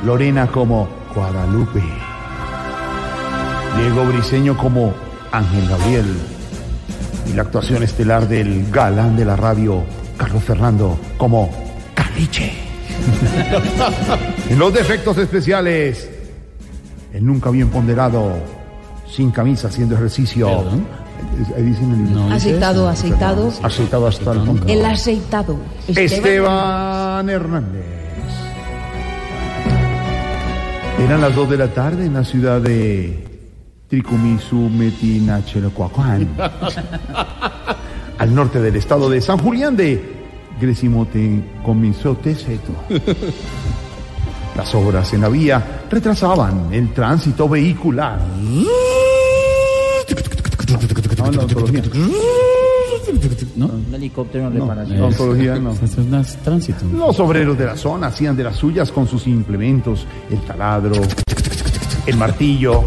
Lorena 0.03 0.47
como 0.47 0.87
Guadalupe. 1.15 2.08
Diego 3.81 4.05
Briseño 4.05 4.57
como 4.57 4.93
Ángel 5.31 5.67
Gabriel. 5.69 6.05
Y 7.27 7.33
la 7.33 7.43
actuación 7.43 7.81
estelar 7.83 8.27
del 8.27 8.69
galán 8.71 9.15
de 9.15 9.23
la 9.23 9.35
radio, 9.35 9.83
Carlos 10.17 10.43
Fernando, 10.43 10.99
como 11.17 11.49
Caliche. 11.93 12.53
en 14.49 14.59
los 14.59 14.73
defectos 14.73 15.17
especiales, 15.17 16.09
el 17.13 17.25
nunca 17.25 17.49
bien 17.51 17.69
ponderado, 17.69 18.33
sin 19.09 19.31
camisa, 19.31 19.69
haciendo 19.69 19.95
ejercicio. 19.95 20.49
Ahí 21.55 21.63
dicen 21.63 21.91
el 21.91 22.05
libro. 22.05 22.33
Aceitado, 22.33 22.89
aceitado. 22.89 23.53
Aceitado 23.63 24.07
hasta 24.07 24.31
el 24.33 24.45
fondo. 24.45 24.67
El 24.67 24.85
aceitado. 24.85 25.57
Esteban 25.87 27.29
Hernández. 27.29 27.85
Eran 30.99 31.21
las 31.21 31.33
2 31.33 31.49
de 31.49 31.57
la 31.57 31.73
tarde 31.73 32.05
en 32.05 32.13
la 32.13 32.25
ciudad 32.25 32.59
de 32.59 33.28
Tricumisu 33.89 34.69
Metinachelocuacuán, 34.69 36.27
al 38.19 38.35
norte 38.35 38.61
del 38.61 38.75
estado 38.75 39.09
de 39.09 39.19
San 39.19 39.39
Julián 39.39 39.75
de 39.75 40.15
Gresimote 40.61 41.41
Comisote 41.63 42.35
Seto. 42.35 42.71
Las 44.55 44.75
obras 44.75 45.11
en 45.13 45.21
la 45.21 45.29
vía 45.29 45.85
retrasaban 45.89 46.71
el 46.71 46.93
tránsito 46.93 47.49
vehicular. 47.49 48.19
No, 51.17 51.31
la 51.31 51.41
ontología. 51.41 51.81
¿No? 53.55 53.65
Un 53.65 53.87
helicóptero 53.93 54.47
en 54.47 54.53
No, 54.55 54.61
reparación. 54.65 55.01
ontología 55.01 55.55
no. 55.55 55.71
Es 55.83 55.97
más 55.97 56.37
tránsito. 56.43 56.85
Los 56.93 57.19
obreros 57.19 57.57
de 57.57 57.65
la 57.65 57.75
zona 57.75 58.07
hacían 58.07 58.35
de 58.37 58.43
las 58.43 58.55
suyas 58.55 58.91
con 58.91 59.07
sus 59.07 59.25
implementos, 59.27 60.05
el 60.29 60.41
taladro, 60.41 60.93
el 62.05 62.17
martillo, 62.17 62.83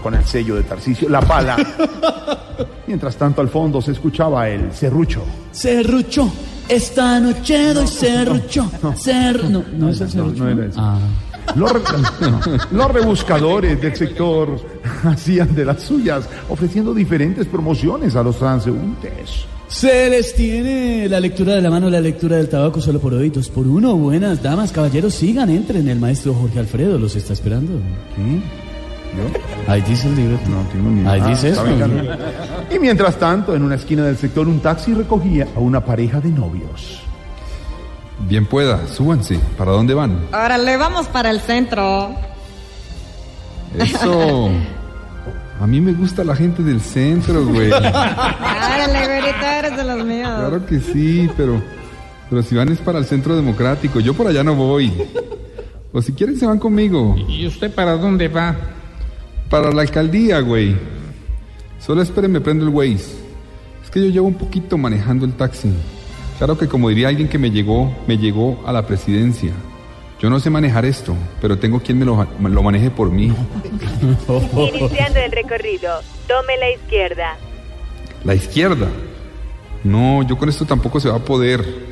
con 0.00 0.14
el 0.14 0.24
sello 0.24 0.56
de 0.56 0.62
Tarcisio, 0.64 1.08
la 1.08 1.20
pala. 1.20 1.56
Mientras 2.86 3.16
tanto 3.16 3.40
al 3.40 3.48
fondo 3.48 3.80
se 3.80 3.92
escuchaba 3.92 4.48
el 4.48 4.72
serrucho. 4.72 5.22
Serrucho, 5.52 6.30
esta 6.68 7.20
noche 7.20 7.72
doy 7.72 7.86
serrucho. 7.86 8.70
Ser... 8.96 9.44
No, 9.48 9.62
no 9.76 9.88
es 9.90 10.00
el 10.00 10.10
serrucho. 10.10 10.44
no 10.44 10.50
era 10.50 10.66
eso. 10.66 10.80
Ah. 10.80 10.98
Los, 11.56 11.72
re- 11.72 11.80
no, 12.20 12.40
los 12.72 12.90
rebuscadores 12.90 13.80
del 13.80 13.94
sector 13.96 14.60
hacían 15.04 15.54
de 15.54 15.64
las 15.64 15.82
suyas, 15.82 16.28
ofreciendo 16.48 16.92
diferentes 16.94 17.46
promociones 17.46 18.14
a 18.16 18.22
los 18.22 18.36
transeúntes. 18.38 19.46
Se 19.68 20.10
les 20.10 20.34
tiene 20.34 21.08
la 21.08 21.20
lectura 21.20 21.54
de 21.54 21.62
la 21.62 21.70
mano, 21.70 21.88
la 21.88 22.00
lectura 22.00 22.36
del 22.36 22.48
tabaco 22.48 22.80
solo 22.80 22.98
por 22.98 23.14
hoy, 23.14 23.30
dos 23.30 23.48
por 23.48 23.68
uno. 23.68 23.96
Buenas 23.96 24.42
damas, 24.42 24.72
caballeros, 24.72 25.14
sigan, 25.14 25.48
entren. 25.48 25.88
El 25.88 26.00
maestro 26.00 26.34
Jorge 26.34 26.58
Alfredo 26.58 26.98
los 26.98 27.14
está 27.14 27.32
esperando. 27.34 27.74
Ahí 29.66 29.82
dice 29.82 30.08
el 30.08 30.16
libro. 30.16 30.38
No 30.48 30.62
tengo 30.72 30.90
ni 30.90 31.06
Ahí 31.08 31.20
Ah, 31.22 31.28
dice 31.28 31.50
eso. 31.50 31.64
Y 32.70 32.78
mientras 32.78 33.16
tanto, 33.18 33.54
en 33.54 33.62
una 33.62 33.74
esquina 33.76 34.04
del 34.04 34.16
sector, 34.16 34.46
un 34.48 34.60
taxi 34.60 34.94
recogía 34.94 35.46
a 35.56 35.60
una 35.60 35.84
pareja 35.84 36.20
de 36.20 36.30
novios. 36.30 37.00
Bien 38.28 38.46
pueda, 38.46 38.86
súbanse. 38.86 39.38
¿Para 39.56 39.72
dónde 39.72 39.94
van? 39.94 40.18
Órale, 40.32 40.76
vamos 40.76 41.06
para 41.08 41.30
el 41.30 41.40
centro. 41.40 42.10
Eso. 43.78 44.50
A 45.60 45.66
mí 45.66 45.78
me 45.78 45.92
gusta 45.92 46.24
la 46.24 46.34
gente 46.34 46.62
del 46.62 46.80
centro, 46.80 47.44
güey. 47.44 47.70
Órale, 47.70 49.06
güerito, 49.06 49.44
eres 49.46 49.76
de 49.76 49.84
los 49.84 50.06
míos. 50.06 50.30
Claro 50.38 50.64
que 50.64 50.80
sí, 50.80 51.28
pero, 51.36 51.62
pero 52.30 52.42
si 52.42 52.54
van 52.54 52.70
es 52.70 52.78
para 52.78 52.98
el 52.98 53.04
centro 53.04 53.36
democrático. 53.36 54.00
Yo 54.00 54.14
por 54.14 54.26
allá 54.26 54.42
no 54.42 54.54
voy. 54.54 54.90
O 55.92 56.00
si 56.00 56.12
quieren 56.12 56.38
se 56.38 56.46
van 56.46 56.58
conmigo. 56.58 57.14
¿Y 57.28 57.46
usted 57.46 57.74
para 57.74 57.92
dónde 57.98 58.28
va? 58.28 58.56
Para 59.50 59.72
la 59.72 59.82
alcaldía, 59.82 60.40
güey. 60.40 60.76
Solo 61.80 62.02
esperen, 62.02 62.30
me 62.30 62.40
prendo 62.40 62.64
el 62.64 62.70
Waze. 62.70 63.16
Es 63.82 63.90
que 63.90 64.00
yo 64.00 64.06
llevo 64.06 64.28
un 64.28 64.34
poquito 64.34 64.78
manejando 64.78 65.26
el 65.26 65.32
taxi. 65.32 65.72
Claro 66.38 66.56
que 66.56 66.68
como 66.68 66.88
diría 66.88 67.08
alguien 67.08 67.28
que 67.28 67.36
me 67.36 67.50
llegó, 67.50 67.92
me 68.06 68.16
llegó 68.16 68.62
a 68.64 68.72
la 68.72 68.86
presidencia. 68.86 69.50
Yo 70.20 70.30
no 70.30 70.38
sé 70.38 70.50
manejar 70.50 70.84
esto, 70.84 71.16
pero 71.40 71.58
tengo 71.58 71.80
quien 71.80 71.98
me 71.98 72.04
lo, 72.04 72.26
me 72.38 72.48
lo 72.48 72.62
maneje 72.62 72.90
por 72.90 73.10
mí. 73.10 73.26
Iniciando 74.28 75.18
el 75.18 75.32
recorrido, 75.32 76.00
tome 76.28 76.56
la 76.58 76.70
izquierda. 76.70 77.36
La 78.24 78.34
izquierda. 78.34 78.86
No, 79.82 80.22
yo 80.22 80.38
con 80.38 80.48
esto 80.48 80.64
tampoco 80.64 81.00
se 81.00 81.08
va 81.08 81.16
a 81.16 81.24
poder. 81.24 81.89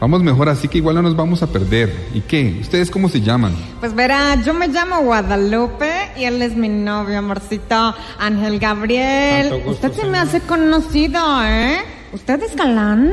Vamos 0.00 0.22
mejor 0.22 0.48
así 0.48 0.68
que 0.68 0.78
igual 0.78 0.94
no 0.94 1.02
nos 1.02 1.16
vamos 1.16 1.42
a 1.42 1.48
perder. 1.48 1.92
¿Y 2.14 2.20
qué? 2.20 2.58
¿Ustedes 2.60 2.90
cómo 2.90 3.08
se 3.08 3.20
llaman? 3.20 3.52
Pues 3.80 3.94
verá, 3.94 4.40
yo 4.42 4.54
me 4.54 4.68
llamo 4.68 5.00
Guadalupe 5.02 5.90
y 6.16 6.24
él 6.24 6.40
es 6.40 6.56
mi 6.56 6.68
novio, 6.68 7.18
amorcito, 7.18 7.94
Ángel 8.18 8.60
Gabriel. 8.60 9.62
Gusto, 9.64 9.88
Usted 9.88 10.02
se 10.02 10.08
me 10.08 10.18
hace 10.18 10.40
conocido, 10.40 11.18
¿eh? 11.44 11.78
¿Usted 12.12 12.42
es 12.42 12.54
galán? 12.54 13.12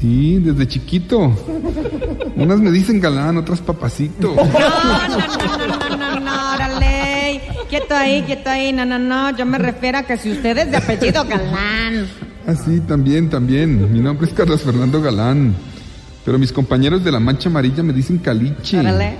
Sí, 0.00 0.38
desde 0.40 0.66
chiquito. 0.66 1.32
Unas 2.36 2.58
me 2.58 2.70
dicen 2.70 3.00
galán, 3.00 3.36
otras 3.36 3.60
papacito. 3.60 4.34
No, 4.34 5.96
no, 5.96 5.96
no, 5.96 6.20
no, 6.20 6.54
órale. 6.54 7.40
Quieto 7.70 7.94
ahí, 7.94 8.22
quieto 8.22 8.50
ahí. 8.50 8.72
No, 8.72 8.84
no, 8.84 8.98
no. 8.98 9.34
Yo 9.36 9.46
me 9.46 9.58
refiero 9.58 9.98
a 9.98 10.02
que 10.02 10.18
si 10.18 10.32
usted 10.32 10.58
es 10.58 10.70
de 10.70 10.76
apellido 10.76 11.24
galán. 11.24 12.08
Ah, 12.46 12.54
sí, 12.54 12.80
también, 12.80 13.30
también. 13.30 13.92
Mi 13.92 14.00
nombre 14.00 14.26
es 14.26 14.34
Carlos 14.34 14.62
Fernando 14.62 15.00
Galán. 15.00 15.54
Pero 16.26 16.38
mis 16.40 16.52
compañeros 16.52 17.04
de 17.04 17.12
la 17.12 17.20
Mancha 17.20 17.48
Amarilla 17.48 17.84
me 17.84 17.92
dicen 17.92 18.18
caliche. 18.18 18.80
Órale. 18.80 19.14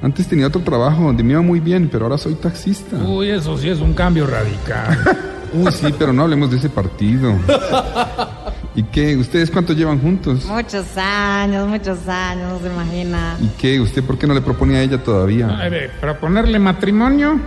Antes 0.00 0.28
tenía 0.28 0.46
otro 0.46 0.60
trabajo 0.60 1.02
donde 1.02 1.24
me 1.24 1.32
iba 1.32 1.42
muy 1.42 1.58
bien, 1.58 1.88
pero 1.90 2.04
ahora 2.04 2.16
soy 2.16 2.34
taxista. 2.34 2.96
Uy, 2.96 3.30
eso 3.30 3.58
sí 3.58 3.68
es 3.68 3.80
un 3.80 3.92
cambio 3.92 4.24
radical. 4.24 4.96
Uy, 5.52 5.72
sí, 5.72 5.92
pero 5.98 6.12
no 6.12 6.22
hablemos 6.22 6.48
de 6.52 6.58
ese 6.58 6.68
partido. 6.70 7.34
¿Y 8.76 8.84
qué? 8.84 9.16
¿Ustedes 9.16 9.50
cuánto 9.50 9.72
llevan 9.72 9.98
juntos? 10.00 10.44
Muchos 10.44 10.96
años, 10.96 11.66
muchos 11.66 12.06
años, 12.06 12.52
no 12.52 12.60
se 12.60 12.72
imagina. 12.72 13.36
¿Y 13.40 13.48
qué? 13.60 13.80
¿Usted 13.80 14.04
por 14.04 14.16
qué 14.16 14.28
no 14.28 14.34
le 14.34 14.40
propone 14.40 14.76
a 14.76 14.82
ella 14.82 15.02
todavía? 15.02 15.48
A 15.48 15.68
ver, 15.68 15.90
¿Proponerle 16.00 16.60
matrimonio? 16.60 17.40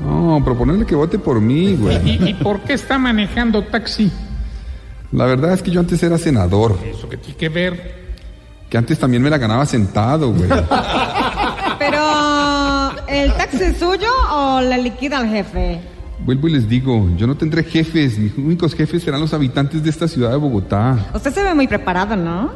No, 0.00 0.42
proponerle 0.44 0.84
que 0.84 0.96
vote 0.96 1.20
por 1.20 1.40
mí, 1.40 1.76
güey. 1.76 2.00
¿Y, 2.04 2.30
y 2.30 2.34
por 2.34 2.62
qué 2.62 2.72
está 2.72 2.98
manejando 2.98 3.62
taxi? 3.62 4.10
La 5.12 5.26
verdad 5.26 5.52
es 5.52 5.62
que 5.62 5.70
yo 5.70 5.78
antes 5.78 6.02
era 6.02 6.18
senador. 6.18 6.76
Eso 6.84 7.08
que 7.08 7.16
tiene 7.16 7.36
que 7.36 7.48
ver. 7.48 8.03
Que 8.74 8.78
antes 8.78 8.98
también 8.98 9.22
me 9.22 9.30
la 9.30 9.38
ganaba 9.38 9.64
sentado, 9.66 10.32
güey. 10.32 10.50
Pero, 11.78 12.00
¿el 13.06 13.32
taxi 13.34 13.62
es 13.62 13.78
suyo 13.78 14.08
o 14.32 14.60
le 14.62 14.78
liquida 14.78 15.18
al 15.18 15.28
jefe? 15.28 15.80
Vuelvo 16.18 16.48
y 16.48 16.54
les 16.54 16.68
digo, 16.68 17.08
yo 17.16 17.28
no 17.28 17.36
tendré 17.36 17.62
jefes. 17.62 18.18
Mis 18.18 18.36
únicos 18.36 18.74
jefes 18.74 19.04
serán 19.04 19.20
los 19.20 19.32
habitantes 19.32 19.80
de 19.80 19.90
esta 19.90 20.08
ciudad 20.08 20.32
de 20.32 20.38
Bogotá. 20.38 21.06
Usted 21.14 21.32
se 21.32 21.44
ve 21.44 21.54
muy 21.54 21.68
preparado, 21.68 22.16
¿no? 22.16 22.50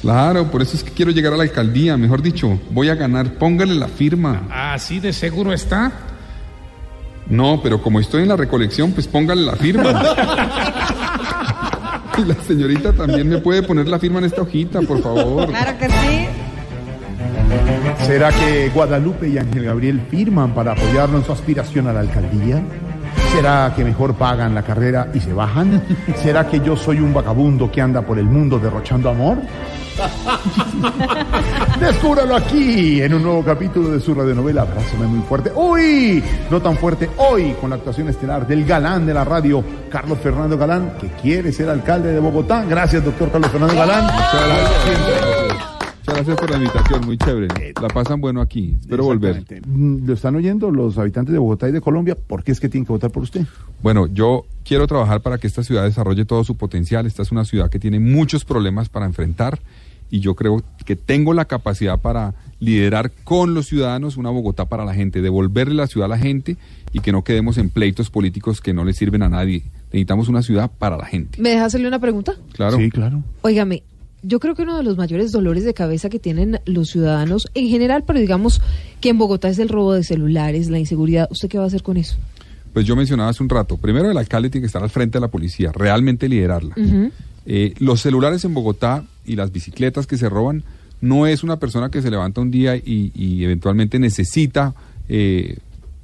Claro, 0.00 0.50
por 0.50 0.60
eso 0.60 0.76
es 0.76 0.82
que 0.82 0.90
quiero 0.90 1.12
llegar 1.12 1.34
a 1.34 1.36
la 1.36 1.44
alcaldía. 1.44 1.96
Mejor 1.96 2.20
dicho, 2.20 2.58
voy 2.72 2.88
a 2.88 2.96
ganar. 2.96 3.34
Póngale 3.34 3.76
la 3.76 3.86
firma. 3.86 4.42
¿Así 4.50 4.98
de 4.98 5.12
seguro 5.12 5.52
está? 5.52 5.92
No, 7.28 7.60
pero 7.62 7.80
como 7.80 8.00
estoy 8.00 8.22
en 8.22 8.28
la 8.30 8.36
recolección, 8.36 8.90
pues 8.90 9.06
póngale 9.06 9.42
la 9.42 9.54
firma. 9.54 9.92
la 12.26 12.34
señorita 12.34 12.92
también 12.92 13.28
me 13.28 13.38
puede 13.38 13.62
poner 13.62 13.88
la 13.88 13.98
firma 13.98 14.18
en 14.18 14.26
esta 14.26 14.42
hojita, 14.42 14.80
por 14.82 15.02
favor. 15.02 15.48
Claro 15.48 15.78
que 15.78 15.86
sí. 15.86 16.26
¿Será 18.06 18.30
que 18.30 18.70
Guadalupe 18.70 19.28
y 19.28 19.38
Ángel 19.38 19.64
Gabriel 19.64 20.00
firman 20.10 20.54
para 20.54 20.72
apoyarlo 20.72 21.18
en 21.18 21.24
su 21.24 21.32
aspiración 21.32 21.86
a 21.86 21.92
la 21.92 22.00
alcaldía? 22.00 22.62
¿Será 23.32 23.72
que 23.74 23.84
mejor 23.84 24.14
pagan 24.14 24.54
la 24.54 24.62
carrera 24.62 25.08
y 25.14 25.20
se 25.20 25.32
bajan? 25.32 25.82
¿Será 26.16 26.46
que 26.48 26.60
yo 26.60 26.76
soy 26.76 27.00
un 27.00 27.14
vagabundo 27.14 27.70
que 27.70 27.80
anda 27.80 28.02
por 28.02 28.18
el 28.18 28.26
mundo 28.26 28.58
derrochando 28.58 29.08
amor? 29.08 29.38
Descúbralo 31.80 32.36
aquí 32.36 33.02
en 33.02 33.14
un 33.14 33.22
nuevo 33.22 33.44
capítulo 33.44 33.90
de 33.90 34.00
su 34.00 34.14
radionovela 34.14 34.62
Abrázame 34.62 35.06
muy 35.06 35.20
fuerte. 35.22 35.52
Uy, 35.54 36.22
no 36.50 36.60
tan 36.60 36.76
fuerte 36.76 37.08
hoy 37.16 37.54
con 37.60 37.70
la 37.70 37.76
actuación 37.76 38.08
estelar 38.08 38.46
del 38.46 38.64
galán 38.64 39.06
de 39.06 39.14
la 39.14 39.24
radio, 39.24 39.64
Carlos 39.90 40.18
Fernando 40.22 40.58
Galán, 40.58 40.94
que 41.00 41.08
quiere 41.08 41.52
ser 41.52 41.68
alcalde 41.68 42.12
de 42.12 42.20
Bogotá. 42.20 42.64
Gracias, 42.68 43.04
doctor 43.04 43.30
Carlos 43.30 43.50
Fernando 43.50 43.76
Galán. 43.76 44.10
Gracias 46.20 46.36
por 46.36 46.50
la 46.50 46.56
invitación, 46.58 47.06
muy 47.06 47.16
chévere. 47.16 47.72
La 47.80 47.88
pasan 47.88 48.20
bueno 48.20 48.42
aquí. 48.42 48.76
Espero 48.78 49.04
volver. 49.04 49.42
Mm, 49.66 50.06
Lo 50.06 50.12
están 50.12 50.36
oyendo 50.36 50.70
los 50.70 50.98
habitantes 50.98 51.32
de 51.32 51.38
Bogotá 51.38 51.66
y 51.66 51.72
de 51.72 51.80
Colombia. 51.80 52.14
¿Por 52.14 52.44
qué 52.44 52.52
es 52.52 52.60
que 52.60 52.68
tienen 52.68 52.84
que 52.84 52.92
votar 52.92 53.10
por 53.10 53.22
usted? 53.22 53.46
Bueno, 53.82 54.06
yo 54.06 54.44
quiero 54.62 54.86
trabajar 54.86 55.22
para 55.22 55.38
que 55.38 55.46
esta 55.46 55.62
ciudad 55.62 55.84
desarrolle 55.84 56.26
todo 56.26 56.44
su 56.44 56.58
potencial. 56.58 57.06
Esta 57.06 57.22
es 57.22 57.32
una 57.32 57.46
ciudad 57.46 57.70
que 57.70 57.78
tiene 57.78 58.00
muchos 58.00 58.44
problemas 58.44 58.90
para 58.90 59.06
enfrentar 59.06 59.60
y 60.10 60.20
yo 60.20 60.34
creo 60.34 60.62
que 60.84 60.94
tengo 60.94 61.32
la 61.32 61.46
capacidad 61.46 61.98
para 61.98 62.34
liderar 62.58 63.12
con 63.24 63.54
los 63.54 63.68
ciudadanos 63.68 64.18
una 64.18 64.28
Bogotá 64.28 64.66
para 64.66 64.84
la 64.84 64.92
gente, 64.92 65.22
devolverle 65.22 65.74
la 65.74 65.86
ciudad 65.86 66.04
a 66.04 66.16
la 66.16 66.18
gente 66.18 66.58
y 66.92 67.00
que 67.00 67.12
no 67.12 67.24
quedemos 67.24 67.56
en 67.56 67.70
pleitos 67.70 68.10
políticos 68.10 68.60
que 68.60 68.74
no 68.74 68.84
le 68.84 68.92
sirven 68.92 69.22
a 69.22 69.30
nadie. 69.30 69.62
Necesitamos 69.86 70.28
una 70.28 70.42
ciudad 70.42 70.70
para 70.78 70.98
la 70.98 71.06
gente. 71.06 71.40
¿Me 71.40 71.48
deja 71.48 71.64
hacerle 71.64 71.88
una 71.88 71.98
pregunta? 71.98 72.34
Claro. 72.52 72.76
Sí, 72.76 72.90
claro. 72.90 73.22
Óigame, 73.40 73.84
yo 74.22 74.40
creo 74.40 74.54
que 74.54 74.62
uno 74.62 74.76
de 74.76 74.82
los 74.82 74.96
mayores 74.96 75.32
dolores 75.32 75.64
de 75.64 75.74
cabeza 75.74 76.08
que 76.08 76.18
tienen 76.18 76.60
los 76.66 76.90
ciudadanos 76.90 77.48
en 77.54 77.68
general, 77.68 78.04
pero 78.06 78.18
digamos 78.18 78.60
que 79.00 79.08
en 79.08 79.18
Bogotá 79.18 79.48
es 79.48 79.58
el 79.58 79.68
robo 79.68 79.94
de 79.94 80.04
celulares, 80.04 80.68
la 80.68 80.78
inseguridad. 80.78 81.28
¿Usted 81.30 81.48
qué 81.48 81.58
va 81.58 81.64
a 81.64 81.66
hacer 81.68 81.82
con 81.82 81.96
eso? 81.96 82.16
Pues 82.72 82.86
yo 82.86 82.94
mencionaba 82.94 83.30
hace 83.30 83.42
un 83.42 83.48
rato, 83.48 83.76
primero 83.76 84.10
el 84.10 84.16
alcalde 84.16 84.50
tiene 84.50 84.62
que 84.62 84.66
estar 84.66 84.82
al 84.82 84.90
frente 84.90 85.18
de 85.18 85.22
la 85.22 85.28
policía, 85.28 85.72
realmente 85.72 86.28
liderarla. 86.28 86.76
Eh, 87.46 87.74
los 87.78 88.00
celulares 88.00 88.44
en 88.44 88.54
Bogotá 88.54 89.04
y 89.26 89.34
las 89.34 89.50
bicicletas 89.50 90.06
que 90.06 90.16
se 90.16 90.28
roban 90.28 90.62
no 91.00 91.26
es 91.26 91.42
una 91.42 91.58
persona 91.58 91.90
que 91.90 92.02
se 92.02 92.10
levanta 92.10 92.40
un 92.40 92.50
día 92.50 92.76
y, 92.76 93.10
y 93.14 93.42
eventualmente 93.42 93.98
necesita, 93.98 94.74
eh, 95.08 95.56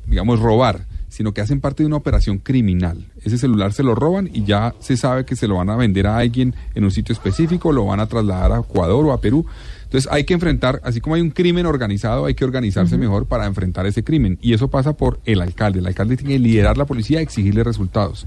digamos, 0.07 0.41
robar, 0.41 0.87
sino 1.17 1.33
que 1.33 1.41
hacen 1.41 1.63
parte 1.63 1.83
de 1.83 1.87
una 1.87 1.97
operación 1.97 2.37
criminal. 2.37 3.07
Ese 3.25 3.39
celular 3.39 3.73
se 3.73 3.83
lo 3.83 3.95
roban 3.95 4.29
y 4.31 4.45
ya 4.45 4.75
se 4.81 4.99
sabe 4.99 5.25
que 5.25 5.35
se 5.35 5.49
lo 5.49 5.55
van 5.55 5.71
a 5.71 5.77
vender 5.77 6.07
a 6.07 6.19
alguien 6.19 6.55
en 6.75 6.85
un 6.85 6.91
sitio 6.91 7.15
específico, 7.15 7.73
lo 7.73 7.87
van 7.87 8.01
a 8.01 8.07
trasladar 8.07 8.53
a 8.53 8.59
Ecuador 8.59 9.03
o 9.07 9.13
a 9.13 9.21
Perú. 9.23 9.47
Entonces 9.85 10.13
hay 10.13 10.25
que 10.25 10.35
enfrentar, 10.35 10.79
así 10.85 11.01
como 11.01 11.15
hay 11.15 11.23
un 11.23 11.31
crimen 11.31 11.65
organizado, 11.65 12.27
hay 12.27 12.35
que 12.35 12.45
organizarse 12.45 12.99
mejor 12.99 13.25
para 13.25 13.47
enfrentar 13.47 13.87
ese 13.87 14.05
crimen. 14.05 14.37
Y 14.43 14.53
eso 14.53 14.69
pasa 14.69 14.93
por 14.93 15.19
el 15.25 15.41
alcalde. 15.41 15.79
El 15.79 15.87
alcalde 15.87 16.19
tiene 16.19 16.35
que 16.35 16.39
liderar 16.39 16.77
la 16.77 16.85
policía 16.85 17.21
y 17.21 17.23
exigirle 17.23 17.65
resultados. 17.65 18.27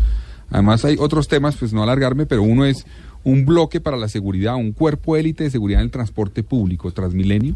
Además 0.49 0.83
hay 0.83 0.95
otros 0.97 1.27
temas, 1.27 1.57
pues 1.57 1.71
no 1.71 1.83
alargarme, 1.83 2.25
pero 2.25 2.41
uno 2.41 2.65
es 2.65 2.87
un 3.23 3.45
bloque 3.45 3.79
para 3.81 3.97
la 3.97 4.07
seguridad, 4.07 4.55
un 4.55 4.71
cuerpo 4.71 5.15
élite 5.15 5.43
de 5.43 5.51
seguridad 5.51 5.81
en 5.81 5.85
el 5.85 5.91
transporte 5.91 6.41
público, 6.41 6.91
Transmilenio, 6.91 7.55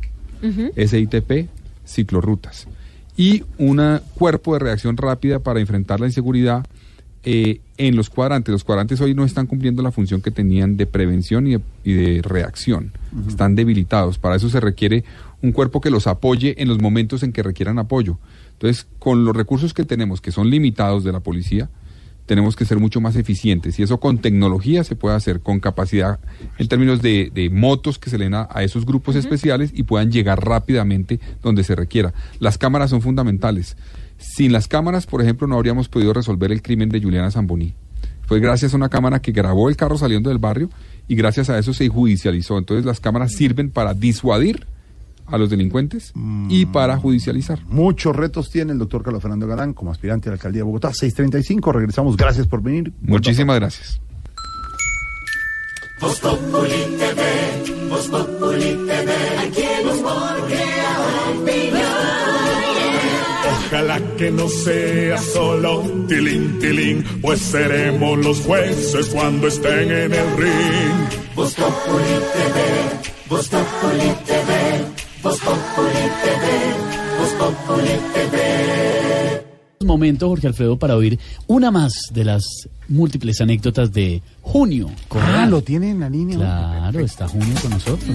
SITP, 0.76 1.48
ciclorrutas. 1.84 2.68
Y 3.16 3.44
un 3.58 3.82
cuerpo 4.16 4.54
de 4.54 4.60
reacción 4.60 4.98
rápida 4.98 5.40
para 5.40 5.60
enfrentar 5.60 6.00
la 6.00 6.08
inseguridad 6.08 6.66
eh, 7.26 7.62
en 7.78 7.96
los 7.96 8.10
cuadrantes. 8.10 8.52
Los 8.52 8.64
cuadrantes 8.64 9.00
hoy 9.00 9.14
no 9.14 9.24
están 9.24 9.48
cumpliendo 9.48 9.82
la 9.82 9.92
función 9.92 10.22
que 10.22 10.32
tenían 10.32 10.76
de 10.76 10.86
prevención 10.86 11.48
y 11.48 11.54
de, 11.54 11.62
y 11.84 11.94
de 11.94 12.22
reacción. 12.22 12.92
Están 13.28 13.56
debilitados. 13.56 14.18
Para 14.18 14.36
eso 14.36 14.50
se 14.50 14.60
requiere 14.60 15.04
un 15.42 15.52
cuerpo 15.52 15.80
que 15.80 15.90
los 15.90 16.08
apoye 16.08 16.62
en 16.62 16.68
los 16.68 16.82
momentos 16.82 17.24
en 17.24 17.32
que 17.32 17.44
requieran 17.44 17.80
apoyo. 17.80 18.18
Entonces, 18.54 18.88
con 19.00 19.26
los 19.26 19.36
recursos 19.36 19.74
que 19.74 19.86
tenemos, 19.86 20.22
que 20.22 20.32
son 20.32 20.50
limitados 20.50 21.04
de 21.04 21.12
la 21.12 21.20
policía, 21.20 21.70
tenemos 22.26 22.56
que 22.56 22.66
ser 22.66 22.80
mucho 22.80 23.02
más 23.02 23.16
eficientes. 23.16 23.80
Y 23.80 23.84
eso 23.84 24.00
con 24.00 24.20
tecnología 24.20 24.84
se 24.84 24.96
puede 24.96 25.16
hacer, 25.16 25.42
con 25.42 25.60
capacidad 25.60 26.20
en 26.58 26.68
términos 26.68 27.02
de, 27.02 27.32
de 27.34 27.50
motos 27.50 28.00
que 28.00 28.10
se 28.10 28.18
le 28.18 28.26
den 28.26 28.36
a, 28.36 28.48
a 28.50 28.64
esos 28.64 28.86
grupos 28.86 29.16
especiales 29.16 29.72
y 29.74 29.84
puedan 29.84 30.12
llegar 30.12 30.44
rápidamente 30.44 31.20
donde 31.42 31.64
se 31.64 31.76
requiera. 31.76 32.14
Las 32.40 32.58
cámaras 32.58 32.90
son 32.90 33.02
fundamentales. 33.02 33.78
Sin 34.18 34.52
las 34.52 34.68
cámaras, 34.68 35.06
por 35.06 35.22
ejemplo, 35.22 35.48
no 35.48 35.56
habríamos 35.56 35.90
podido 35.90 36.14
resolver 36.14 36.52
el 36.52 36.62
crimen 36.62 36.90
de 36.90 37.02
Juliana 37.02 37.32
Zamboní. 37.32 37.74
Fue 38.26 38.40
gracias 38.40 38.74
a 38.74 38.78
una 38.78 38.90
cámara 38.90 39.22
que 39.22 39.32
grabó 39.32 39.70
el 39.70 39.76
carro 39.76 39.98
saliendo 39.98 40.30
del 40.30 40.40
barrio 40.40 40.70
y 41.08 41.16
gracias 41.16 41.50
a 41.50 41.60
eso 41.60 41.74
se 41.74 41.90
judicializó. 41.90 42.58
Entonces 42.58 42.86
las 42.86 43.00
cámaras 43.00 43.34
sirven 43.34 43.70
para 43.70 43.94
disuadir 43.94 44.66
a 45.26 45.38
los 45.38 45.50
delincuentes 45.50 46.14
y 46.50 46.66
para 46.66 46.98
judicializar. 46.98 47.66
Muchos 47.68 48.16
retos 48.16 48.50
tiene 48.50 48.74
el 48.74 48.80
doctor 48.80 49.04
Carlos 49.04 49.22
Fernando 49.22 49.48
Galán 49.48 49.74
como 49.74 49.92
aspirante 49.92 50.30
a 50.30 50.32
la 50.32 50.36
alcaldía 50.36 50.60
de 50.60 50.64
Bogotá. 50.64 50.94
635, 50.94 51.72
regresamos. 51.72 52.18
Gracias 52.18 52.48
por 52.48 52.62
venir. 52.62 52.94
Muchísimas 53.02 53.56
gracias. 53.58 54.02
Ojalá 63.74 64.00
que 64.18 64.30
no 64.30 64.48
sea 64.48 65.18
solo 65.18 65.82
tilín, 66.08 66.60
tilín, 66.60 67.04
pues 67.22 67.42
seremos 67.42 68.20
los 68.20 68.42
jueces 68.42 69.08
cuando 69.08 69.48
estén 69.48 69.92
en 69.92 70.14
el 70.14 70.38
ring. 70.38 71.24
Voz 71.36 71.56
Populi 71.56 72.20
TV, 72.34 73.14
Voz 73.30 73.50
Populi 73.50 74.14
TV, 74.28 75.03
Voz 75.24 75.40
Populi 75.40 76.04
TV, 76.22 76.46
Voz 77.18 77.32
Populi 77.40 78.00
TV. 78.14 79.46
Momento, 79.86 80.28
Jorge 80.28 80.48
Alfredo, 80.48 80.78
para 80.78 80.98
oír 80.98 81.18
una 81.48 81.72
más 81.72 81.94
de 82.12 82.26
las 82.26 82.44
múltiples 82.90 83.40
anécdotas 83.40 83.94
de 83.94 84.22
Junio. 84.42 84.90
Ah, 85.12 85.46
lo 85.50 85.62
tiene 85.62 85.92
en 85.92 86.02
la 86.02 86.10
línea. 86.10 86.38
Claro, 86.38 87.00
está 87.00 87.28
Junio 87.28 87.56
con 87.62 87.72
nosotros. 87.72 88.10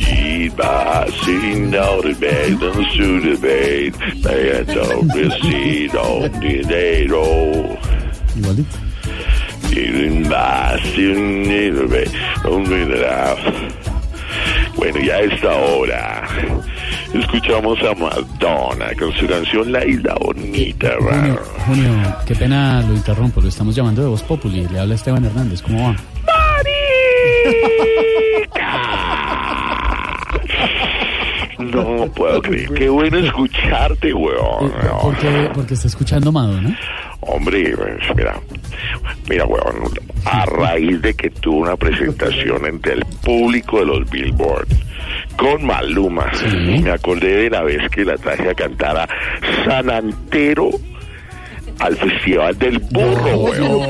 Iba 0.00 1.06
sin 1.24 1.70
dinero. 6.40 7.22
Igualito. 8.36 8.87
Bueno, 14.76 15.00
ya 15.00 15.14
a 15.14 15.20
esta 15.20 15.52
hora 15.52 16.28
escuchamos 17.12 17.78
a 17.80 17.94
Madonna 17.94 18.86
con 18.98 19.12
su 19.12 19.26
canción 19.26 19.72
La 19.72 19.84
Isla 19.84 20.14
Bonita, 20.20 20.92
Junio. 21.00 21.40
Junio, 21.66 22.16
qué 22.26 22.34
pena 22.34 22.82
lo 22.82 22.94
interrumpo, 22.94 23.40
lo 23.40 23.48
estamos 23.48 23.74
llamando 23.74 24.02
de 24.02 24.08
Voz 24.08 24.22
Populi. 24.22 24.66
Le 24.68 24.78
habla 24.78 24.94
Esteban 24.94 25.24
Hernández, 25.24 25.62
¿cómo 25.62 25.82
va? 25.82 25.96
No 31.58 32.06
puedo 32.12 32.40
creer, 32.40 32.72
qué 32.72 32.88
bueno 32.88 33.18
escucharte, 33.18 34.14
weón. 34.14 34.72
¿Por 35.02 35.16
qué? 35.18 35.50
Porque 35.52 35.74
está 35.74 35.88
escuchando 35.88 36.30
Madonna. 36.30 36.78
Hombre, 37.20 37.74
pues, 37.76 38.16
mira, 38.16 38.40
mira, 39.28 39.44
weón, 39.44 39.90
a 40.24 40.46
raíz 40.46 41.02
de 41.02 41.14
que 41.14 41.30
tuvo 41.30 41.58
una 41.58 41.76
presentación 41.76 42.64
entre 42.66 42.94
el 42.94 43.04
público 43.24 43.80
de 43.80 43.86
los 43.86 44.10
Billboard 44.10 44.68
con 45.36 45.64
Maluma, 45.64 46.30
me 46.82 46.90
acordé 46.90 47.44
de 47.44 47.50
la 47.50 47.62
vez 47.62 47.88
que 47.90 48.04
la 48.04 48.16
traje 48.16 48.50
a 48.50 48.54
cantar 48.54 48.96
a 48.96 49.08
San 49.64 49.90
Antero 49.90 50.70
al 51.80 51.96
Festival 51.96 52.58
del 52.58 52.78
Burro, 52.78 53.38
weón. 53.38 53.80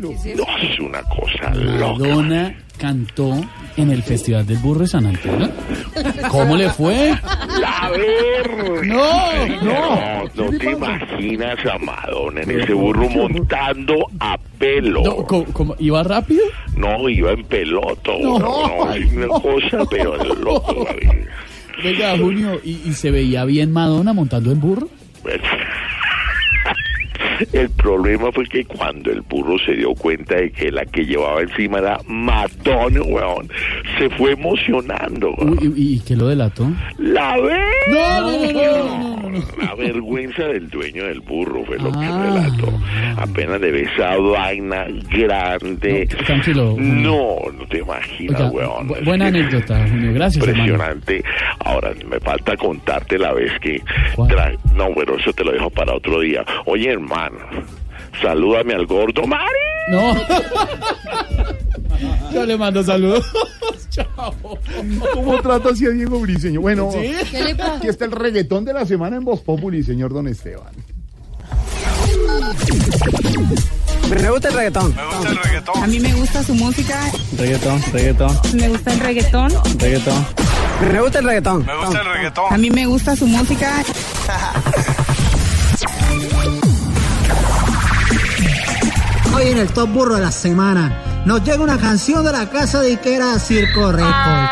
No, 0.00 0.58
es 0.58 0.80
una 0.80 1.02
cosa 1.02 1.54
loca. 1.54 1.98
Madonna 2.08 2.54
cantó 2.78 3.32
en 3.76 3.90
el 3.90 4.02
Festival 4.02 4.46
del 4.46 4.56
Burro 4.58 4.80
de 4.80 4.86
San 4.88 5.06
Antonio. 5.06 5.50
¿Cómo 6.30 6.56
le 6.56 6.70
fue? 6.70 7.12
A 7.12 7.90
ver. 7.90 8.86
No, 8.86 9.46
no. 9.62 10.24
No, 10.34 10.58
te 10.58 10.70
imaginas 10.70 11.58
a 11.66 11.78
Madonna 11.78 12.40
en 12.42 12.60
ese 12.60 12.72
burro 12.72 13.08
montando 13.10 14.06
a 14.18 14.38
pelo. 14.58 15.02
No, 15.02 15.16
¿cómo- 15.26 15.44
cómo? 15.52 15.76
¿Iba 15.78 16.02
rápido? 16.02 16.42
No, 16.76 17.08
iba 17.08 17.32
en 17.32 17.44
peloto. 17.44 18.12
No. 18.22 18.38
No, 18.38 18.94
es 18.94 19.12
una 19.12 19.26
cosa, 19.28 19.78
pero 19.90 20.16
de 20.18 20.28
loco. 20.42 20.86
Venga, 21.84 22.16
Junio, 22.18 22.60
¿y, 22.64 22.80
y 22.88 22.92
se 22.94 23.10
veía 23.10 23.44
bien 23.44 23.72
Madonna 23.72 24.12
montando 24.12 24.52
en 24.52 24.60
burro? 24.60 24.88
El 27.52 27.70
problema 27.70 28.30
fue 28.32 28.44
que 28.46 28.64
cuando 28.64 29.10
el 29.10 29.20
burro 29.22 29.58
se 29.64 29.72
dio 29.72 29.94
cuenta 29.94 30.36
de 30.36 30.50
que 30.50 30.70
la 30.70 30.84
que 30.84 31.04
llevaba 31.04 31.40
encima 31.42 31.78
era 31.78 31.98
Madonna, 32.06 33.02
weón, 33.02 33.48
se 33.98 34.08
fue 34.10 34.32
emocionando. 34.32 35.32
weón. 35.38 35.58
Uy, 35.60 35.72
¿Y, 35.76 35.94
y 35.96 36.00
qué 36.00 36.16
lo 36.16 36.28
delató? 36.28 36.68
¡La 36.98 37.36
ve! 37.38 37.58
No, 37.92 38.20
no, 38.20 38.30
no, 38.30 38.52
no, 38.52 39.20
no, 39.22 39.30
no, 39.30 39.40
La 39.62 39.74
vergüenza 39.74 40.44
del 40.44 40.68
dueño 40.68 41.04
del 41.06 41.20
burro 41.20 41.64
fue 41.64 41.78
lo 41.78 41.90
que 41.92 41.98
Ah. 42.00 42.22
relató. 42.26 42.72
Apenas 43.20 43.60
de 43.60 43.70
ver 43.70 43.88
esa 43.88 44.16
vaina 44.16 44.86
grande. 45.10 46.06
Tranquilo. 46.26 46.72
Junio. 46.72 47.10
No, 47.10 47.52
no 47.58 47.66
te 47.66 47.78
imaginas, 47.78 48.40
Oiga, 48.40 48.50
weón. 48.50 48.88
bu- 48.88 49.04
buena 49.04 49.26
anécdota, 49.28 49.86
Junio. 49.88 50.12
Gracias, 50.14 50.46
hermano. 50.46 50.64
Impresionante. 50.72 51.24
Ahora, 51.64 51.92
me 52.08 52.18
falta 52.20 52.56
contarte 52.56 53.18
la 53.18 53.32
vez 53.32 53.52
que... 53.60 53.80
tra- 54.16 54.56
No, 54.74 54.92
bueno, 54.92 55.14
eso 55.16 55.32
te 55.32 55.44
lo 55.44 55.52
dejo 55.52 55.70
para 55.70 55.94
otro 55.94 56.20
día. 56.20 56.44
Oye, 56.66 56.90
hermano, 56.90 57.29
salúdame 58.20 58.74
al 58.74 58.86
gordo 58.86 59.26
Mari. 59.26 59.44
No. 59.90 60.14
Yo 62.32 62.46
le 62.46 62.56
mando 62.56 62.82
saludos. 62.82 63.24
Chao. 63.90 64.34
¿Cómo 65.14 65.40
trata 65.42 65.70
así 65.70 65.84
a 65.86 65.90
Diego 65.90 66.20
Briseño? 66.20 66.60
Bueno, 66.60 66.90
¿Sí? 66.92 67.12
¿Qué 67.30 67.42
le 67.42 67.54
pasa? 67.56 67.76
aquí 67.76 67.88
está 67.88 68.04
el 68.04 68.12
reggaetón 68.12 68.64
de 68.64 68.72
la 68.72 68.86
semana 68.86 69.16
en 69.16 69.24
Voz 69.24 69.40
Populi, 69.40 69.82
señor 69.82 70.12
Don 70.12 70.28
Esteban. 70.28 70.72
Me 74.10 74.30
gusta 74.30 74.48
el 74.48 74.54
reggaetón. 74.54 74.94
Me 74.94 75.04
gusta 75.04 75.28
el 75.30 75.36
reggaetón. 75.38 75.82
A 75.82 75.86
mí 75.86 76.00
me 76.00 76.12
gusta 76.14 76.42
su 76.44 76.54
música. 76.54 77.00
Reggaetón, 77.36 77.82
reggaetón, 77.92 78.38
Me 78.54 78.68
gusta 78.68 78.92
el 78.92 79.00
reggaetón. 79.00 79.52
reggaetón. 79.78 80.26
Me 80.92 81.00
gusta 81.00 81.18
el 81.18 81.24
reggaetón. 81.24 81.66
Me 81.66 81.76
gusta 81.76 82.00
el 82.00 82.06
reggaetón. 82.06 82.44
A 82.54 82.58
mí 82.58 82.70
me 82.70 82.86
gusta 82.86 83.16
su 83.16 83.26
música. 83.26 83.82
Hoy 89.40 89.48
en 89.48 89.58
el 89.58 89.68
Top 89.68 89.90
Burro 89.90 90.16
de 90.16 90.20
la 90.20 90.32
Semana 90.32 91.24
nos 91.24 91.42
llega 91.42 91.62
una 91.62 91.78
canción 91.78 92.22
de 92.26 92.30
la 92.30 92.50
casa 92.50 92.82
de 92.82 92.92
Iquera 92.92 93.38
Circo 93.38 93.90
Record. 93.90 94.48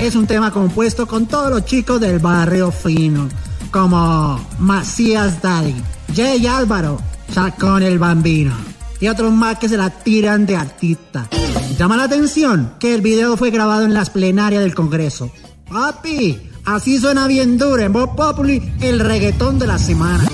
Es 0.00 0.16
un 0.16 0.26
tema 0.26 0.50
compuesto 0.50 1.06
con 1.06 1.26
todos 1.26 1.50
los 1.50 1.66
chicos 1.66 2.00
del 2.00 2.18
barrio 2.18 2.72
fino, 2.72 3.28
como 3.70 4.40
Macías 4.58 5.42
Daddy, 5.42 5.74
Jay 6.16 6.46
Álvaro, 6.46 6.98
Chacón 7.30 7.82
el 7.82 7.98
Bambino 7.98 8.56
y 9.00 9.08
otros 9.08 9.34
más 9.34 9.58
que 9.58 9.68
se 9.68 9.76
la 9.76 9.90
tiran 9.90 10.46
de 10.46 10.56
artista. 10.56 11.28
Llama 11.76 11.98
la 11.98 12.04
atención 12.04 12.72
que 12.80 12.94
el 12.94 13.02
video 13.02 13.36
fue 13.36 13.50
grabado 13.50 13.84
en 13.84 13.92
las 13.92 14.08
plenarias 14.08 14.62
del 14.62 14.74
Congreso. 14.74 15.30
Papi, 15.68 16.40
Así 16.64 16.98
suena 16.98 17.26
bien 17.26 17.58
duro 17.58 17.82
en 17.82 17.92
Voz 17.92 18.10
Populi, 18.16 18.62
el 18.80 19.00
reggaetón 19.00 19.58
de 19.58 19.66
la 19.66 19.78
semana. 19.78 20.24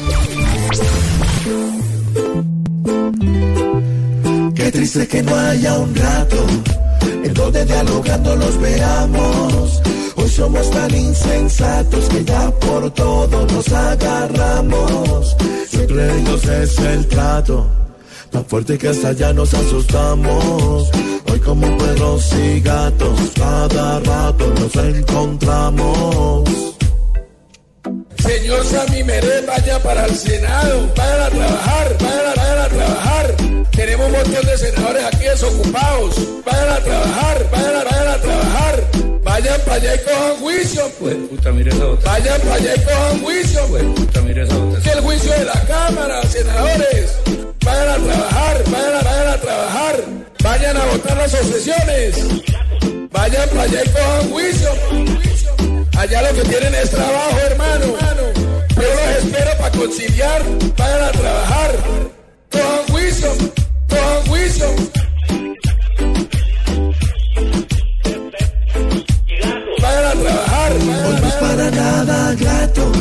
Qué 4.54 4.70
triste 4.72 5.06
que 5.08 5.22
no 5.22 5.34
haya 5.34 5.78
un 5.78 5.94
rato 5.94 6.36
en 7.24 7.34
donde 7.34 7.64
dialogando 7.64 8.36
los 8.36 8.60
veamos. 8.60 9.82
Hoy 10.16 10.28
somos 10.28 10.70
tan 10.70 10.94
insensatos 10.94 12.04
que 12.08 12.24
ya 12.24 12.50
por 12.50 12.90
todo 12.90 13.46
nos 13.46 13.72
agarramos. 13.72 15.36
Entre 15.72 16.20
ellos 16.20 16.44
es 16.44 16.78
el 16.78 17.06
trato, 17.08 17.66
tan 18.30 18.44
fuerte 18.44 18.76
que 18.76 18.88
hasta 18.88 19.12
ya 19.12 19.32
nos 19.32 19.54
asustamos. 19.54 20.90
Hoy 21.30 21.40
como 21.40 21.76
perros 21.78 22.32
y 22.34 22.60
gatos, 22.60 23.18
cada 23.34 24.00
rato 24.00 24.52
nos 24.58 24.76
encontramos. 24.76 26.73
Señor 28.44 28.66
Sammy 28.66 29.02
Meret, 29.02 29.46
vaya 29.46 29.78
para 29.78 30.04
el 30.04 30.14
Senado, 30.14 30.92
vayan 30.94 31.22
a 31.22 31.30
trabajar, 31.30 31.96
vayan 31.98 32.26
a, 32.26 32.34
vayan 32.34 32.58
a 32.58 32.68
trabajar. 32.68 33.36
Tenemos 33.70 34.06
un 34.06 34.12
montón 34.12 34.44
de 34.44 34.58
senadores 34.58 35.04
aquí 35.04 35.24
desocupados. 35.24 36.44
Vayan 36.44 36.68
a 36.68 36.80
trabajar, 36.80 37.50
vayan 37.50 37.74
a, 37.74 37.84
vayan 37.84 38.08
a 38.08 38.18
trabajar. 38.18 38.84
Vayan 39.22 39.60
para 39.62 39.76
allá 39.76 39.94
y 39.94 39.98
cojan 40.00 40.36
juicio, 40.40 40.90
pues. 41.00 41.14
Puta, 41.30 41.52
mire 41.52 41.70
esa 41.70 41.84
votación. 41.86 42.12
Vayan 42.12 42.40
para 42.42 42.54
allá 42.54 42.74
y 42.74 42.80
cojan 42.80 43.20
juicio, 43.22 43.60
pues. 43.68 43.84
Puta, 43.84 44.20
mire 44.20 44.42
esa 44.42 44.56
votación. 44.58 44.82
Que 44.82 44.90
el 44.90 45.00
juicio 45.00 45.32
de 45.32 45.44
la 45.46 45.60
Cámara, 45.66 46.22
senadores. 46.24 47.18
Vayan 47.64 47.88
a 47.88 47.96
trabajar, 47.96 48.64
vayan 48.70 48.94
a, 48.94 49.02
vayan 49.02 49.28
a 49.28 49.40
trabajar. 49.40 50.04
Vayan 50.42 50.76
a 50.76 50.84
votar 50.84 51.16
las 51.16 51.32
obsesiones. 51.32 52.16
Vayan 53.10 53.48
para 53.48 53.62
allá 53.62 53.82
y 53.82 53.88
cojan 53.88 54.30
juicio. 54.30 55.33
Allá 55.96 56.22
lo 56.22 56.34
que 56.34 56.48
tienen 56.48 56.74
es 56.74 56.90
trabajo, 56.90 57.38
hermano. 57.38 57.86
Yo 58.76 58.82
los 58.82 59.24
espero 59.24 59.50
para 59.58 59.70
conciliar. 59.70 60.42
Vayan 60.76 61.02
a 61.02 61.12
trabajar. 61.12 61.70
Cojan 62.50 62.86
juicio. 62.90 63.30
Cojan 63.88 64.26
juicio. 64.26 64.66
Vayan 69.80 70.06
a 70.06 70.12
trabajar. 70.22 70.72
No 70.84 71.28
es 71.28 71.34
para 71.34 71.70
nada 71.70 72.34
grato. 72.34 72.92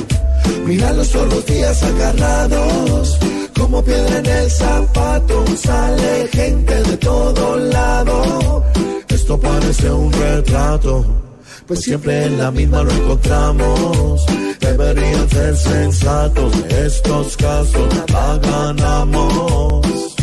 Míralos 0.65 1.10
todos 1.10 1.34
los 1.34 1.45
días 1.45 1.84
agarrados. 1.84 3.20
Como 3.57 3.84
piedra 3.84 4.18
en 4.20 4.26
el 4.26 4.52
zapato. 4.52 5.45
Sale 5.57 6.28
gente 6.32 6.84
de 6.84 6.98
todo 6.98 7.57
lado. 7.57 8.64
Esto 9.10 9.40
parece 9.40 9.91
un 9.91 10.14
retrato. 10.14 11.23
Pues 11.68 11.81
siempre 11.81 12.26
en 12.26 12.38
la 12.38 12.52
misma 12.52 12.84
lo 12.84 12.91
encontramos. 12.91 14.26
Deberían 14.60 15.30
ser 15.30 15.56
sensatos. 15.56 16.53
Estos 16.69 17.38
casos 17.38 17.90
la 18.11 18.38
ganamos. 18.38 20.15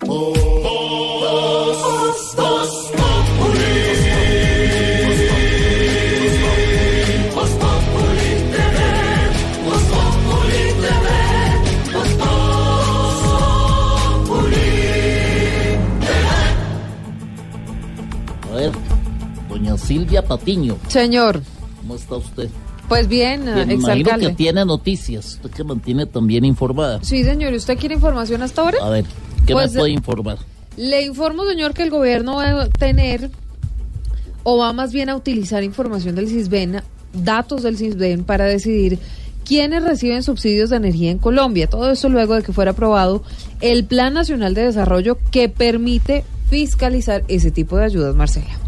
A 0.00 0.91
Silvia 19.84 20.22
Patiño, 20.22 20.76
Señor, 20.88 21.42
¿cómo 21.80 21.94
está 21.96 22.16
usted? 22.16 22.48
pues 22.88 23.08
bien, 23.08 23.44
Bien, 23.44 23.70
exalcalde. 23.70 24.28
que 24.28 24.34
tiene 24.34 24.64
noticias, 24.64 25.34
usted 25.36 25.50
que 25.50 25.64
mantiene 25.64 26.04
también 26.06 26.44
informada. 26.44 26.98
Sí, 27.02 27.24
señor, 27.24 27.52
¿y 27.54 27.56
usted 27.56 27.78
quiere 27.78 27.94
información 27.94 28.42
hasta 28.42 28.60
ahora? 28.62 28.78
A 28.82 28.90
ver, 28.90 29.04
¿qué 29.46 29.54
Pues, 29.54 29.72
me 29.72 29.78
puede 29.80 29.92
informar? 29.92 30.38
Le 30.76 31.02
informo, 31.02 31.44
señor, 31.46 31.72
que 31.74 31.82
el 31.82 31.90
gobierno 31.90 32.36
va 32.36 32.62
a 32.62 32.68
tener, 32.68 33.30
o 34.42 34.58
va 34.58 34.72
más 34.72 34.92
bien 34.92 35.08
a 35.08 35.16
utilizar 35.16 35.62
información 35.64 36.14
del 36.16 36.28
CISBEN, 36.28 36.82
datos 37.14 37.62
del 37.62 37.76
CISBEN, 37.78 38.24
para 38.24 38.44
decidir 38.44 38.98
quiénes 39.44 39.82
reciben 39.82 40.22
subsidios 40.22 40.70
de 40.70 40.76
energía 40.76 41.10
en 41.10 41.18
Colombia. 41.18 41.66
Todo 41.68 41.90
esto 41.90 42.08
luego 42.08 42.34
de 42.34 42.42
que 42.42 42.52
fuera 42.52 42.72
aprobado 42.72 43.22
el 43.60 43.84
Plan 43.84 44.14
Nacional 44.14 44.54
de 44.54 44.64
Desarrollo 44.64 45.18
que 45.30 45.48
permite 45.48 46.24
fiscalizar 46.48 47.24
ese 47.28 47.50
tipo 47.50 47.76
de 47.78 47.84
ayudas, 47.84 48.14
Marcela. 48.14 48.58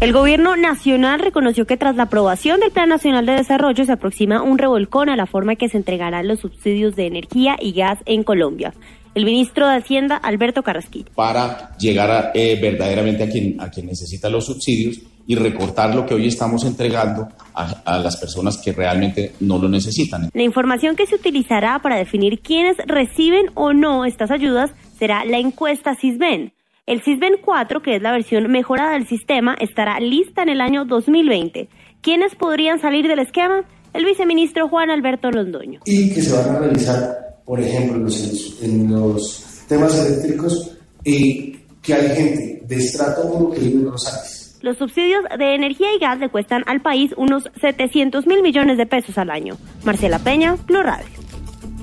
El 0.00 0.12
gobierno 0.12 0.54
nacional 0.54 1.18
reconoció 1.18 1.66
que 1.66 1.76
tras 1.76 1.96
la 1.96 2.04
aprobación 2.04 2.60
del 2.60 2.70
Plan 2.70 2.88
Nacional 2.88 3.26
de 3.26 3.32
Desarrollo 3.32 3.84
se 3.84 3.90
aproxima 3.90 4.42
un 4.42 4.56
revolcón 4.56 5.08
a 5.08 5.16
la 5.16 5.26
forma 5.26 5.52
en 5.52 5.58
que 5.58 5.68
se 5.68 5.76
entregarán 5.76 6.28
los 6.28 6.38
subsidios 6.38 6.94
de 6.94 7.06
energía 7.06 7.56
y 7.60 7.72
gas 7.72 7.98
en 8.06 8.22
Colombia. 8.22 8.72
El 9.16 9.24
ministro 9.24 9.66
de 9.66 9.74
Hacienda, 9.74 10.14
Alberto 10.14 10.62
Carrasquilla. 10.62 11.10
para 11.16 11.76
llegar 11.78 12.10
a, 12.12 12.30
eh, 12.32 12.56
verdaderamente 12.62 13.24
a 13.24 13.28
quien, 13.28 13.60
a 13.60 13.70
quien 13.70 13.86
necesita 13.86 14.28
los 14.28 14.46
subsidios 14.46 15.00
y 15.26 15.34
recortar 15.34 15.92
lo 15.92 16.06
que 16.06 16.14
hoy 16.14 16.28
estamos 16.28 16.64
entregando 16.64 17.26
a, 17.52 17.64
a 17.84 17.98
las 17.98 18.18
personas 18.18 18.56
que 18.56 18.72
realmente 18.72 19.32
no 19.40 19.58
lo 19.58 19.68
necesitan. 19.68 20.30
La 20.32 20.42
información 20.44 20.94
que 20.94 21.06
se 21.06 21.16
utilizará 21.16 21.80
para 21.80 21.96
definir 21.96 22.38
quiénes 22.38 22.76
reciben 22.86 23.46
o 23.54 23.72
no 23.72 24.04
estas 24.04 24.30
ayudas 24.30 24.70
será 24.96 25.24
la 25.24 25.38
encuesta 25.38 25.96
CISBEN. 25.96 26.52
El 26.88 27.02
CISBEN 27.02 27.34
4, 27.44 27.82
que 27.82 27.96
es 27.96 28.02
la 28.02 28.12
versión 28.12 28.50
mejorada 28.50 28.92
del 28.92 29.06
sistema, 29.06 29.54
estará 29.60 30.00
lista 30.00 30.42
en 30.42 30.48
el 30.48 30.62
año 30.62 30.86
2020. 30.86 31.68
¿Quiénes 32.00 32.34
podrían 32.34 32.80
salir 32.80 33.06
del 33.06 33.18
esquema? 33.18 33.60
El 33.92 34.06
viceministro 34.06 34.70
Juan 34.70 34.88
Alberto 34.88 35.30
Londoño. 35.30 35.80
y 35.84 36.14
que 36.14 36.22
se 36.22 36.34
van 36.34 36.56
a 36.56 36.60
realizar, 36.60 37.42
por 37.44 37.60
ejemplo, 37.60 37.96
en 37.96 38.04
los, 38.04 38.62
en 38.62 38.90
los 38.90 39.64
temas 39.68 40.02
eléctricos 40.02 40.78
y 41.04 41.56
que 41.82 41.92
hay 41.92 42.08
gente 42.16 42.62
de 42.66 42.76
estrato 42.76 43.26
1 43.34 43.50
que 43.50 43.60
vive 43.60 43.80
en 43.80 43.90
Rosales. 43.90 44.58
Los 44.62 44.78
subsidios 44.78 45.24
de 45.38 45.54
energía 45.54 45.88
y 45.94 45.98
gas 45.98 46.18
le 46.18 46.30
cuestan 46.30 46.62
al 46.66 46.80
país 46.80 47.12
unos 47.18 47.50
700 47.60 48.26
mil 48.26 48.40
millones 48.40 48.78
de 48.78 48.86
pesos 48.86 49.18
al 49.18 49.28
año. 49.28 49.58
Marcela 49.84 50.20
Peña, 50.20 50.56
Blue 50.66 50.82
Radio. 50.82 51.27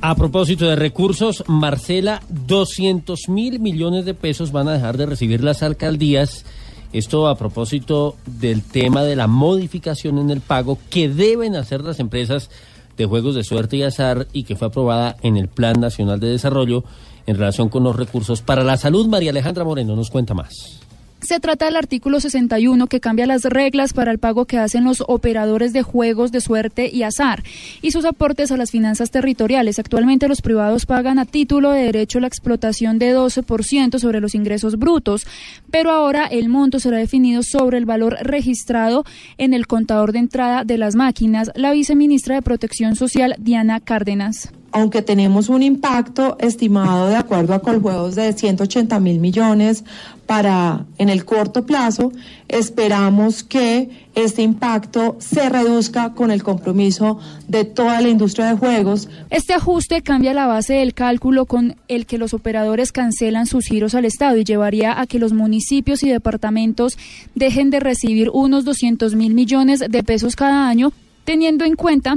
A 0.07 0.13
propósito 0.13 0.67
de 0.67 0.75
recursos, 0.75 1.43
Marcela, 1.47 2.21
200 2.29 3.27
mil 3.27 3.59
millones 3.59 4.05
de 4.05 4.13
pesos 4.13 4.51
van 4.51 4.67
a 4.67 4.73
dejar 4.73 4.97
de 4.97 5.07
recibir 5.07 5.43
las 5.43 5.63
alcaldías. 5.63 6.45
Esto 6.93 7.27
a 7.27 7.35
propósito 7.35 8.15
del 8.27 8.61
tema 8.61 9.01
de 9.01 9.15
la 9.15 9.25
modificación 9.25 10.19
en 10.19 10.29
el 10.29 10.41
pago 10.41 10.77
que 10.91 11.09
deben 11.09 11.55
hacer 11.55 11.81
las 11.81 11.99
empresas 11.99 12.51
de 12.95 13.05
juegos 13.07 13.33
de 13.33 13.43
suerte 13.43 13.77
y 13.77 13.81
azar 13.81 14.27
y 14.31 14.43
que 14.43 14.55
fue 14.55 14.67
aprobada 14.67 15.15
en 15.23 15.37
el 15.37 15.47
Plan 15.47 15.81
Nacional 15.81 16.19
de 16.19 16.27
Desarrollo 16.27 16.83
en 17.25 17.37
relación 17.37 17.69
con 17.69 17.83
los 17.83 17.95
recursos 17.95 18.43
para 18.43 18.63
la 18.63 18.77
salud. 18.77 19.07
María 19.07 19.31
Alejandra 19.31 19.63
Moreno 19.63 19.95
nos 19.95 20.11
cuenta 20.11 20.35
más. 20.35 20.84
Se 21.25 21.39
trata 21.39 21.65
del 21.65 21.75
artículo 21.75 22.19
61 22.19 22.85
que 22.85 22.99
cambia 22.99 23.25
las 23.25 23.45
reglas 23.45 23.93
para 23.93 24.11
el 24.11 24.19
pago 24.19 24.45
que 24.45 24.59
hacen 24.59 24.83
los 24.83 25.03
operadores 25.07 25.73
de 25.73 25.81
juegos 25.81 26.31
de 26.31 26.39
suerte 26.39 26.87
y 26.93 27.01
azar 27.01 27.43
y 27.81 27.89
sus 27.89 28.05
aportes 28.05 28.51
a 28.51 28.57
las 28.57 28.69
finanzas 28.69 29.09
territoriales. 29.09 29.79
Actualmente 29.79 30.27
los 30.27 30.43
privados 30.43 30.85
pagan 30.85 31.17
a 31.17 31.25
título 31.25 31.71
de 31.71 31.81
derecho 31.81 32.19
la 32.19 32.27
explotación 32.27 32.99
de 32.99 33.17
12% 33.17 33.97
sobre 33.97 34.21
los 34.21 34.35
ingresos 34.35 34.77
brutos, 34.77 35.25
pero 35.71 35.89
ahora 35.89 36.27
el 36.27 36.47
monto 36.47 36.79
será 36.79 36.99
definido 36.99 37.41
sobre 37.41 37.79
el 37.79 37.85
valor 37.85 38.17
registrado 38.21 39.03
en 39.39 39.55
el 39.55 39.65
contador 39.65 40.11
de 40.11 40.19
entrada 40.19 40.63
de 40.63 40.77
las 40.77 40.95
máquinas. 40.95 41.49
La 41.55 41.71
viceministra 41.71 42.35
de 42.35 42.43
Protección 42.43 42.95
Social, 42.95 43.33
Diana 43.39 43.79
Cárdenas. 43.79 44.51
Aunque 44.75 45.01
tenemos 45.01 45.47
un 45.47 45.63
impacto 45.63 46.35
estimado 46.37 47.07
de 47.07 47.15
acuerdo 47.15 47.53
a 47.53 47.59
Coljuegos 47.59 48.15
de 48.15 48.33
180 48.33 48.99
mil 48.99 49.21
millones 49.21 49.85
para 50.25 50.85
en 50.97 51.07
el 51.07 51.23
corto 51.23 51.65
plazo, 51.65 52.11
esperamos 52.49 53.45
que 53.45 53.89
este 54.15 54.41
impacto 54.41 55.15
se 55.19 55.47
reduzca 55.47 56.11
con 56.13 56.29
el 56.29 56.43
compromiso 56.43 57.19
de 57.47 57.63
toda 57.63 58.01
la 58.01 58.09
industria 58.09 58.47
de 58.47 58.57
juegos. 58.57 59.07
Este 59.29 59.53
ajuste 59.53 60.01
cambia 60.01 60.33
la 60.33 60.45
base 60.45 60.73
del 60.73 60.93
cálculo 60.93 61.45
con 61.45 61.77
el 61.87 62.05
que 62.05 62.17
los 62.17 62.33
operadores 62.33 62.91
cancelan 62.91 63.45
sus 63.45 63.67
giros 63.67 63.95
al 63.95 64.03
Estado 64.03 64.35
y 64.35 64.43
llevaría 64.43 64.99
a 64.99 65.07
que 65.07 65.19
los 65.19 65.31
municipios 65.31 66.03
y 66.03 66.09
departamentos 66.09 66.97
dejen 67.33 67.69
de 67.69 67.79
recibir 67.79 68.29
unos 68.33 68.65
200 68.65 69.15
mil 69.15 69.35
millones 69.35 69.79
de 69.87 70.03
pesos 70.03 70.35
cada 70.35 70.67
año, 70.67 70.91
teniendo 71.23 71.63
en 71.63 71.75
cuenta 71.75 72.15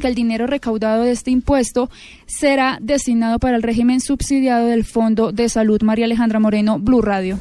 que 0.00 0.08
el 0.08 0.14
dinero 0.14 0.46
recaudado 0.46 1.02
de 1.02 1.12
este 1.12 1.30
impuesto 1.30 1.90
será 2.26 2.78
destinado 2.80 3.38
para 3.38 3.56
el 3.56 3.62
régimen 3.62 4.00
subsidiado 4.00 4.66
del 4.66 4.84
Fondo 4.84 5.32
de 5.32 5.48
Salud. 5.48 5.82
María 5.82 6.04
Alejandra 6.04 6.40
Moreno, 6.40 6.78
Blue 6.78 7.02
Radio. 7.02 7.38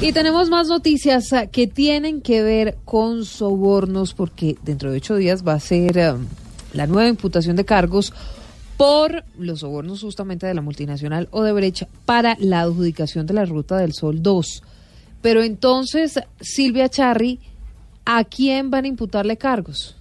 Y 0.00 0.12
tenemos 0.12 0.50
más 0.50 0.68
noticias 0.68 1.32
eh, 1.32 1.48
que 1.52 1.66
tienen 1.66 2.22
que 2.22 2.42
ver 2.42 2.76
con 2.84 3.24
sobornos, 3.24 4.14
porque 4.14 4.56
dentro 4.62 4.90
de 4.90 4.96
ocho 4.96 5.14
días 5.16 5.46
va 5.46 5.54
a 5.54 5.60
ser 5.60 5.96
eh, 5.96 6.14
la 6.72 6.86
nueva 6.86 7.08
imputación 7.08 7.54
de 7.54 7.64
cargos 7.64 8.12
por 8.76 9.24
los 9.38 9.60
sobornos 9.60 10.00
justamente 10.00 10.46
de 10.46 10.54
la 10.54 10.60
multinacional 10.60 11.28
Odebrecht 11.30 11.84
para 12.04 12.36
la 12.40 12.62
adjudicación 12.62 13.26
de 13.26 13.34
la 13.34 13.44
Ruta 13.44 13.76
del 13.76 13.92
Sol 13.92 14.22
2. 14.22 14.62
Pero 15.20 15.42
entonces 15.42 16.18
Silvia 16.40 16.88
Charri 16.88 17.38
¿A 18.04 18.24
quién 18.24 18.70
van 18.70 18.84
a 18.84 18.88
imputarle 18.88 19.36
cargos? 19.36 19.96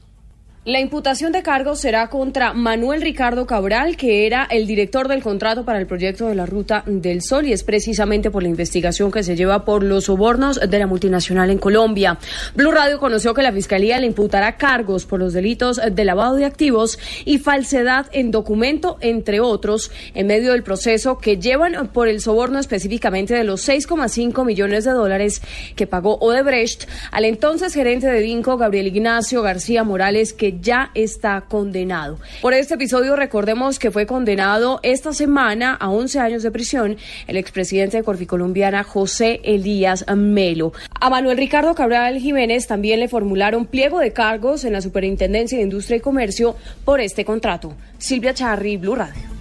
La 0.64 0.80
imputación 0.80 1.32
de 1.32 1.42
cargos 1.42 1.80
será 1.80 2.08
contra 2.12 2.54
Manuel 2.54 3.02
Ricardo 3.02 3.48
Cabral, 3.48 3.98
que 3.98 4.28
era 4.28 4.44
el 4.44 4.68
director 4.68 5.08
del 5.08 5.24
contrato 5.24 5.66
para 5.66 5.80
el 5.80 5.88
proyecto 5.88 6.28
de 6.28 6.36
la 6.36 6.46
Ruta 6.46 6.84
del 6.86 7.24
Sol 7.24 7.48
y 7.48 7.52
es 7.52 7.64
precisamente 7.64 8.30
por 8.30 8.44
la 8.44 8.50
investigación 8.50 9.12
que 9.12 9.24
se 9.24 9.36
lleva 9.36 9.66
por 9.66 9.82
los 9.82 10.04
sobornos 10.04 10.60
de 10.60 10.78
la 10.78 10.86
multinacional 10.86 11.50
en 11.50 11.58
Colombia. 11.58 12.20
Blue 12.54 12.70
Radio 12.70 13.00
conoció 13.00 13.34
que 13.34 13.42
la 13.42 13.52
Fiscalía 13.52 14.00
le 14.00 14.06
imputará 14.06 14.56
cargos 14.58 15.08
por 15.08 15.20
los 15.20 15.34
delitos 15.34 15.82
de 15.84 16.06
lavado 16.06 16.36
de 16.36 16.46
activos 16.46 17.00
y 17.26 17.40
falsedad 17.40 18.06
en 18.12 18.30
documento, 18.30 19.00
entre 19.02 19.40
otros, 19.40 19.92
en 20.14 20.28
medio 20.28 20.52
del 20.52 20.62
proceso 20.62 21.18
que 21.18 21.38
llevan 21.38 21.88
por 21.88 22.08
el 22.08 22.22
soborno 22.22 22.60
específicamente 22.60 23.34
de 23.34 23.46
los 23.46 23.68
6,5 23.68 24.46
millones 24.46 24.86
de 24.86 24.92
dólares 24.92 25.42
que 25.76 25.88
pagó 25.88 26.20
Odebrecht 26.20 26.88
al 27.12 27.26
entonces 27.26 27.74
gerente 27.74 28.06
de 28.06 28.22
Vinco, 28.22 28.58
Gabriel 28.58 28.86
Ignacio 28.86 29.42
García 29.42 29.84
Morales, 29.84 30.34
que 30.34 30.51
ya 30.60 30.92
está 30.96 31.42
condenado. 31.42 32.20
Por 32.42 32.54
este 32.54 32.74
episodio 32.74 33.16
recordemos 33.16 33.80
que 33.80 33.92
fue 33.92 34.06
condenado 34.06 34.80
esta 34.84 35.14
semana 35.14 35.74
a 35.74 35.90
11 35.90 36.20
años 36.20 36.44
de 36.44 36.52
prisión 36.52 36.98
el 37.28 37.38
expresidente 37.38 37.98
de 37.98 38.04
Corficolombiana 38.04 38.84
José 38.84 39.40
Elías 39.44 40.06
Melo. 40.16 40.74
A 41.00 41.10
Manuel 41.10 41.38
Ricardo 41.38 41.76
Cabral 41.76 42.20
Jiménez 42.20 42.68
también 42.68 43.00
le 43.00 43.08
formularon 43.08 43.66
pliego 43.66 44.00
de 44.00 44.14
cargos 44.14 44.66
en 44.66 44.74
la 44.74 44.82
Superintendencia 44.82 45.58
de 45.58 45.64
Industria 45.64 45.98
y 45.98 46.02
Comercio 46.02 46.56
por 46.84 47.00
este 47.00 47.26
contrato. 47.26 47.74
Silvia 47.98 48.34
Charri, 48.34 48.78
Blue 48.78 48.96
Radio. 48.96 49.32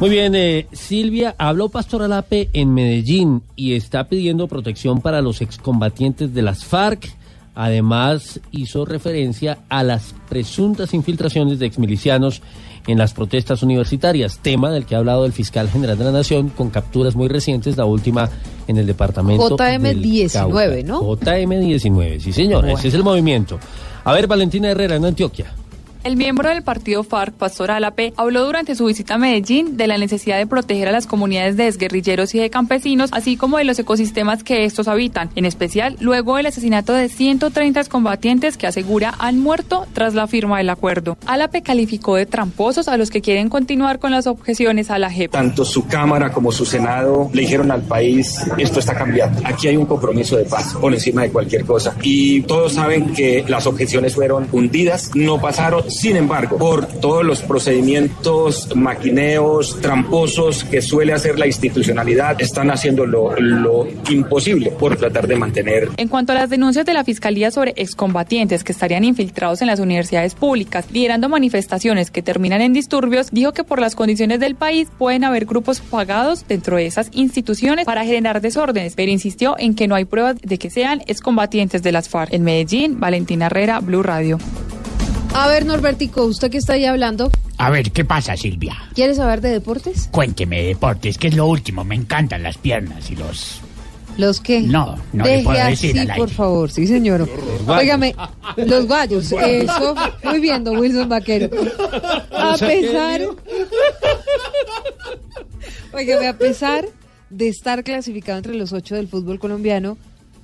Muy 0.00 0.10
bien, 0.10 0.34
eh, 0.34 0.66
Silvia, 0.72 1.34
habló 1.38 1.68
Pastor 1.68 2.02
Alape 2.02 2.50
en 2.52 2.74
Medellín 2.74 3.42
y 3.54 3.74
está 3.74 4.08
pidiendo 4.08 4.48
protección 4.48 5.00
para 5.00 5.22
los 5.22 5.40
excombatientes 5.40 6.34
de 6.34 6.42
las 6.42 6.64
FARC. 6.64 7.08
Además, 7.54 8.40
hizo 8.50 8.84
referencia 8.84 9.58
a 9.68 9.82
las 9.82 10.14
presuntas 10.28 10.92
infiltraciones 10.92 11.58
de 11.58 11.66
exmilicianos 11.66 12.42
en 12.86 12.98
las 12.98 13.14
protestas 13.14 13.62
universitarias, 13.62 14.40
tema 14.42 14.70
del 14.70 14.84
que 14.84 14.94
ha 14.94 14.98
hablado 14.98 15.24
el 15.24 15.32
fiscal 15.32 15.70
general 15.70 15.96
de 15.96 16.04
la 16.04 16.12
Nación 16.12 16.50
con 16.50 16.70
capturas 16.70 17.14
muy 17.14 17.28
recientes, 17.28 17.76
la 17.76 17.86
última 17.86 18.28
en 18.66 18.76
el 18.76 18.86
departamento 18.86 19.56
del 19.56 19.80
JM19, 19.80 20.32
Cauca. 20.32 20.66
¿no? 20.84 21.02
JM19, 21.02 22.20
sí 22.20 22.32
señor, 22.32 22.68
ese 22.68 22.88
es 22.88 22.94
el 22.94 23.04
movimiento. 23.04 23.58
A 24.04 24.12
ver, 24.12 24.26
Valentina 24.26 24.70
Herrera 24.70 24.96
en 24.96 25.04
Antioquia. 25.04 25.46
El 26.04 26.16
miembro 26.16 26.50
del 26.50 26.62
partido 26.62 27.02
FARC, 27.02 27.32
Pastor 27.32 27.70
Álape, 27.70 28.12
habló 28.18 28.44
durante 28.44 28.74
su 28.74 28.84
visita 28.84 29.14
a 29.14 29.18
Medellín 29.18 29.78
de 29.78 29.86
la 29.86 29.96
necesidad 29.96 30.36
de 30.36 30.46
proteger 30.46 30.86
a 30.86 30.92
las 30.92 31.06
comunidades 31.06 31.56
de 31.56 31.66
exguerrilleros 31.66 32.34
y 32.34 32.38
de 32.38 32.50
campesinos, 32.50 33.08
así 33.14 33.38
como 33.38 33.56
de 33.56 33.64
los 33.64 33.78
ecosistemas 33.78 34.44
que 34.44 34.66
estos 34.66 34.86
habitan, 34.86 35.30
en 35.34 35.46
especial 35.46 35.96
luego 36.00 36.36
del 36.36 36.44
asesinato 36.44 36.92
de 36.92 37.08
130 37.08 37.84
combatientes 37.84 38.58
que 38.58 38.66
asegura 38.66 39.14
han 39.18 39.40
muerto 39.40 39.86
tras 39.94 40.12
la 40.12 40.26
firma 40.26 40.58
del 40.58 40.68
acuerdo. 40.68 41.16
Álape 41.24 41.62
calificó 41.62 42.16
de 42.16 42.26
tramposos 42.26 42.86
a 42.88 42.98
los 42.98 43.08
que 43.08 43.22
quieren 43.22 43.48
continuar 43.48 43.98
con 43.98 44.10
las 44.10 44.26
objeciones 44.26 44.90
a 44.90 44.98
la 44.98 45.10
JEP. 45.10 45.30
Tanto 45.30 45.64
su 45.64 45.86
Cámara 45.86 46.30
como 46.32 46.52
su 46.52 46.66
Senado 46.66 47.30
le 47.32 47.40
dijeron 47.40 47.70
al 47.70 47.80
país, 47.80 48.42
esto 48.58 48.78
está 48.78 48.94
cambiando. 48.94 49.40
Aquí 49.42 49.68
hay 49.68 49.78
un 49.78 49.86
compromiso 49.86 50.36
de 50.36 50.44
paz 50.44 50.74
por 50.74 50.92
encima 50.92 51.22
de 51.22 51.30
cualquier 51.30 51.64
cosa. 51.64 51.96
Y 52.02 52.42
todos 52.42 52.74
saben 52.74 53.14
que 53.14 53.42
las 53.48 53.66
objeciones 53.66 54.14
fueron 54.14 54.48
hundidas, 54.52 55.10
no 55.14 55.40
pasaron. 55.40 55.93
Sin 55.94 56.16
embargo, 56.16 56.58
por 56.58 56.86
todos 56.86 57.24
los 57.24 57.40
procedimientos 57.42 58.74
maquineos, 58.74 59.80
tramposos 59.80 60.64
que 60.64 60.82
suele 60.82 61.12
hacer 61.12 61.38
la 61.38 61.46
institucionalidad, 61.46 62.40
están 62.42 62.70
haciendo 62.70 63.06
lo, 63.06 63.38
lo 63.38 63.86
imposible 64.10 64.70
por 64.72 64.96
tratar 64.96 65.28
de 65.28 65.36
mantener 65.36 65.90
En 65.96 66.08
cuanto 66.08 66.32
a 66.32 66.34
las 66.34 66.50
denuncias 66.50 66.84
de 66.84 66.94
la 66.94 67.04
Fiscalía 67.04 67.50
sobre 67.50 67.74
excombatientes 67.76 68.64
que 68.64 68.72
estarían 68.72 69.04
infiltrados 69.04 69.62
en 69.62 69.68
las 69.68 69.78
universidades 69.78 70.34
públicas, 70.34 70.86
liderando 70.90 71.28
manifestaciones 71.28 72.10
que 72.10 72.22
terminan 72.22 72.60
en 72.60 72.72
disturbios, 72.72 73.30
dijo 73.30 73.52
que 73.52 73.64
por 73.64 73.80
las 73.80 73.94
condiciones 73.94 74.40
del 74.40 74.56
país 74.56 74.88
pueden 74.98 75.22
haber 75.24 75.44
grupos 75.46 75.80
pagados 75.80 76.46
dentro 76.48 76.76
de 76.76 76.86
esas 76.86 77.08
instituciones 77.12 77.86
para 77.86 78.04
generar 78.04 78.40
desórdenes, 78.40 78.94
pero 78.96 79.12
insistió 79.12 79.54
en 79.58 79.74
que 79.74 79.86
no 79.86 79.94
hay 79.94 80.04
pruebas 80.04 80.36
de 80.42 80.58
que 80.58 80.70
sean 80.70 81.02
excombatientes 81.06 81.82
de 81.82 81.92
las 81.92 82.08
FARC. 82.08 82.32
En 82.34 82.42
Medellín, 82.42 82.98
Valentina 82.98 83.46
Herrera, 83.46 83.80
Blue 83.80 84.02
Radio. 84.02 84.38
A 85.34 85.48
ver, 85.48 85.66
Norbertico, 85.66 86.24
usted 86.24 86.50
que 86.50 86.58
está 86.58 86.74
ahí 86.74 86.84
hablando, 86.84 87.30
A 87.58 87.70
ver, 87.70 87.90
¿qué 87.90 88.04
pasa, 88.04 88.36
Silvia? 88.36 88.76
¿quiere 88.94 89.14
saber 89.14 89.40
de 89.40 89.50
deportes? 89.50 90.08
Cuénteme 90.12 90.60
de 90.62 90.68
deportes, 90.68 91.18
que 91.18 91.28
es 91.28 91.34
lo 91.34 91.46
último. 91.46 91.84
Me 91.84 91.96
encantan 91.96 92.42
las 92.42 92.56
piernas 92.58 93.10
y 93.10 93.16
los... 93.16 93.60
¿Los 94.16 94.40
qué? 94.40 94.60
No, 94.60 94.94
no 95.12 95.24
le 95.24 95.30
Deje 95.30 95.44
puedo 95.44 95.60
así, 95.60 95.70
decir 95.88 96.00
al 96.02 96.10
aire. 96.10 96.20
por 96.20 96.30
favor, 96.30 96.70
sí, 96.70 96.86
señor. 96.86 97.28
Óigame, 97.66 98.14
los 98.56 98.86
guayos, 98.86 99.32
eso, 99.32 99.96
muy 100.22 100.38
bien, 100.38 100.62
don 100.62 100.78
Wilson 100.78 101.08
Vaquero. 101.08 101.50
A 102.30 102.56
pesar, 102.56 103.22
óigame, 105.92 106.28
a 106.28 106.38
pesar 106.38 106.84
de 107.30 107.48
estar 107.48 107.82
clasificado 107.82 108.38
entre 108.38 108.54
los 108.54 108.72
ocho 108.72 108.94
del 108.94 109.08
fútbol 109.08 109.40
colombiano, 109.40 109.98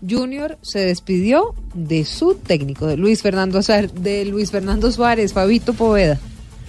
Junior 0.09 0.59
se 0.63 0.81
despidió 0.81 1.55
de 1.75 2.05
su 2.05 2.35
técnico, 2.35 2.87
de 2.87 2.97
Luis 2.97 3.23
Fernando, 3.23 3.61
de 3.61 4.25
Luis 4.25 4.51
Fernando 4.51 4.91
Suárez, 4.91 5.33
Fabito 5.33 5.75
Poveda. 5.75 6.19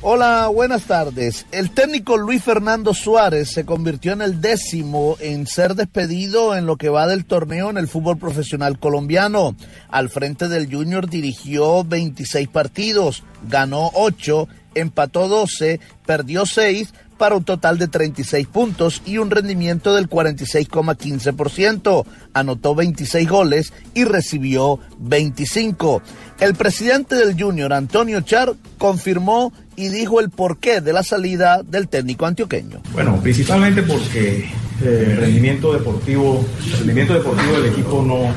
Hola, 0.04 0.48
buenas 0.48 0.86
tardes. 0.86 1.46
El 1.52 1.70
técnico 1.70 2.18
Luis 2.18 2.44
Fernando 2.44 2.96
Suárez 2.96 3.52
se 3.52 3.66
convirtió 3.66 4.14
en 4.14 4.24
el 4.24 4.42
décimo 4.42 5.16
en 5.20 5.46
ser 5.46 5.76
despedido 5.76 6.56
en 6.56 6.66
lo 6.66 6.78
que 6.78 6.90
va 6.90 7.06
del 7.06 7.24
torneo 7.24 7.70
en 7.70 7.78
el 7.78 7.88
fútbol 7.88 8.18
profesional 8.18 8.80
colombiano. 8.80 9.56
Al 9.90 10.10
frente 10.10 10.48
del 10.48 10.74
Junior 10.74 11.08
dirigió 11.08 11.84
26 11.84 12.48
partidos, 12.48 13.24
ganó 13.48 13.92
8, 13.94 14.48
empató 14.74 15.28
12, 15.28 15.80
perdió 16.04 16.48
6 16.48 16.96
para 17.22 17.36
un 17.36 17.44
total 17.44 17.78
de 17.78 17.88
36 17.88 18.48
puntos 18.48 19.04
y 19.06 19.20
un 19.20 19.30
rendimiento 19.30 19.94
del 19.94 20.10
46,15%. 20.10 22.04
Anotó 22.34 22.74
26 22.74 23.30
goles 23.30 23.74
y 23.94 24.06
recibió 24.06 24.80
25. 24.98 26.02
El 26.40 26.56
presidente 26.56 27.14
del 27.14 27.40
Junior, 27.40 27.74
Antonio 27.74 28.22
Char, 28.22 28.56
confirmó 28.80 29.54
y 29.76 29.90
dijo 29.90 30.20
el 30.20 30.32
porqué 30.32 30.82
de 30.82 30.94
la 30.94 31.04
salida 31.04 31.62
del 31.62 31.90
técnico 31.90 32.26
antioqueño. 32.26 32.82
Bueno, 32.92 33.20
principalmente 33.22 33.84
porque 33.84 34.50
eh, 34.84 35.06
el 35.12 35.18
rendimiento 35.18 35.74
deportivo, 35.74 36.44
el 36.66 36.78
rendimiento 36.80 37.14
deportivo 37.14 37.52
del 37.62 37.72
equipo 37.72 38.02
no, 38.02 38.34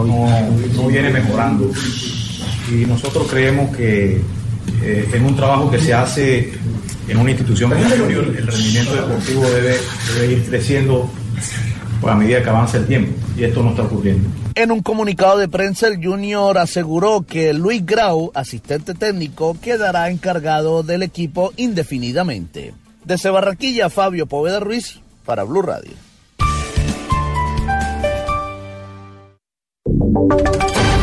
no, 0.00 0.48
no 0.76 0.86
viene 0.86 1.10
mejorando. 1.10 1.72
Y 2.70 2.86
nosotros 2.86 3.26
creemos 3.28 3.76
que 3.76 4.20
eh, 4.80 5.08
en 5.12 5.24
un 5.24 5.34
trabajo 5.34 5.68
que 5.68 5.80
se 5.80 5.92
hace 5.92 6.52
en 7.08 7.16
una 7.16 7.30
institución 7.30 7.70
como 7.70 7.84
el 7.84 8.00
Junior, 8.00 8.24
el 8.24 8.46
rendimiento 8.46 8.94
deportivo 8.94 9.50
debe, 9.50 9.76
debe 10.14 10.32
ir 10.32 10.44
creciendo 10.44 11.10
pues, 12.00 12.12
a 12.12 12.16
medida 12.16 12.42
que 12.42 12.48
avanza 12.48 12.78
el 12.78 12.86
tiempo. 12.86 13.12
Y 13.36 13.44
esto 13.44 13.62
no 13.62 13.70
está 13.70 13.82
ocurriendo. 13.82 14.28
En 14.54 14.70
un 14.70 14.82
comunicado 14.82 15.38
de 15.38 15.48
prensa, 15.48 15.88
el 15.88 16.04
Junior 16.04 16.58
aseguró 16.58 17.22
que 17.22 17.54
Luis 17.54 17.84
Grau, 17.86 18.30
asistente 18.34 18.92
técnico, 18.94 19.56
quedará 19.60 20.10
encargado 20.10 20.82
del 20.82 21.02
equipo 21.02 21.52
indefinidamente. 21.56 22.74
Desde 23.04 23.30
Barranquilla, 23.30 23.88
Fabio 23.88 24.26
Poveda 24.26 24.60
Ruiz, 24.60 25.00
para 25.24 25.44
Blue 25.44 25.62
Radio. 25.62 25.92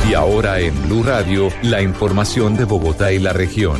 Y 0.07 0.13
ahora 0.13 0.59
en 0.59 0.79
Blue 0.87 1.03
Radio, 1.03 1.49
la 1.63 1.81
información 1.81 2.55
de 2.55 2.65
Bogotá 2.65 3.11
y 3.11 3.19
la 3.19 3.33
región. 3.33 3.79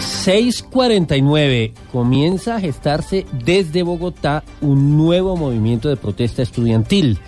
649 0.00 1.72
comienza 1.92 2.56
a 2.56 2.60
gestarse 2.60 3.26
desde 3.44 3.82
Bogotá 3.82 4.42
un 4.60 4.96
nuevo 4.96 5.36
movimiento 5.36 5.88
de 5.88 5.96
protesta 5.96 6.42
estudiantil. 6.42 7.18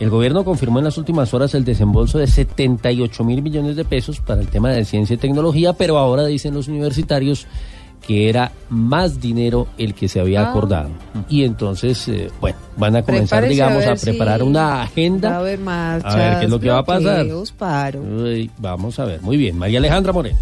El 0.00 0.10
gobierno 0.10 0.44
confirmó 0.44 0.78
en 0.78 0.84
las 0.84 0.98
últimas 0.98 1.32
horas 1.32 1.54
el 1.54 1.64
desembolso 1.64 2.18
de 2.18 2.26
78 2.26 3.24
mil 3.24 3.42
millones 3.42 3.76
de 3.76 3.84
pesos 3.84 4.20
para 4.20 4.40
el 4.40 4.48
tema 4.48 4.70
de 4.70 4.84
ciencia 4.84 5.14
y 5.14 5.18
tecnología, 5.18 5.72
pero 5.72 5.98
ahora 5.98 6.26
dicen 6.26 6.54
los 6.54 6.68
universitarios 6.68 7.46
que 8.06 8.28
era 8.28 8.52
más 8.68 9.20
dinero 9.20 9.66
el 9.78 9.94
que 9.94 10.06
se 10.08 10.20
había 10.20 10.42
Ah. 10.46 10.50
acordado. 10.50 10.90
Y 11.28 11.44
entonces, 11.44 12.06
eh, 12.08 12.30
bueno, 12.40 12.58
van 12.76 12.94
a 12.96 13.02
comenzar, 13.02 13.40
Prepárese 13.40 13.52
digamos, 13.52 13.86
a, 13.86 13.96
si 13.96 14.06
preparar 14.06 14.42
una 14.42 14.82
agenda. 14.82 15.30
Va 15.30 15.36
a 15.36 15.40
haber 15.40 15.58
marchas, 15.58 16.14
A 16.14 16.16
ver 16.18 16.38
qué 16.38 16.44
es 16.44 16.50
lo 16.50 16.60
que 16.60 16.68
va 16.68 16.78
a 16.78 16.84
pasar. 16.84 17.26
Uy, 17.96 18.50
vamos 18.58 18.98
a 18.98 19.06
ver, 19.06 19.22
muy 19.22 19.36
bien. 19.36 19.58
María 19.58 19.78
Alejandra 19.78 20.12
Moreno. 20.12 20.38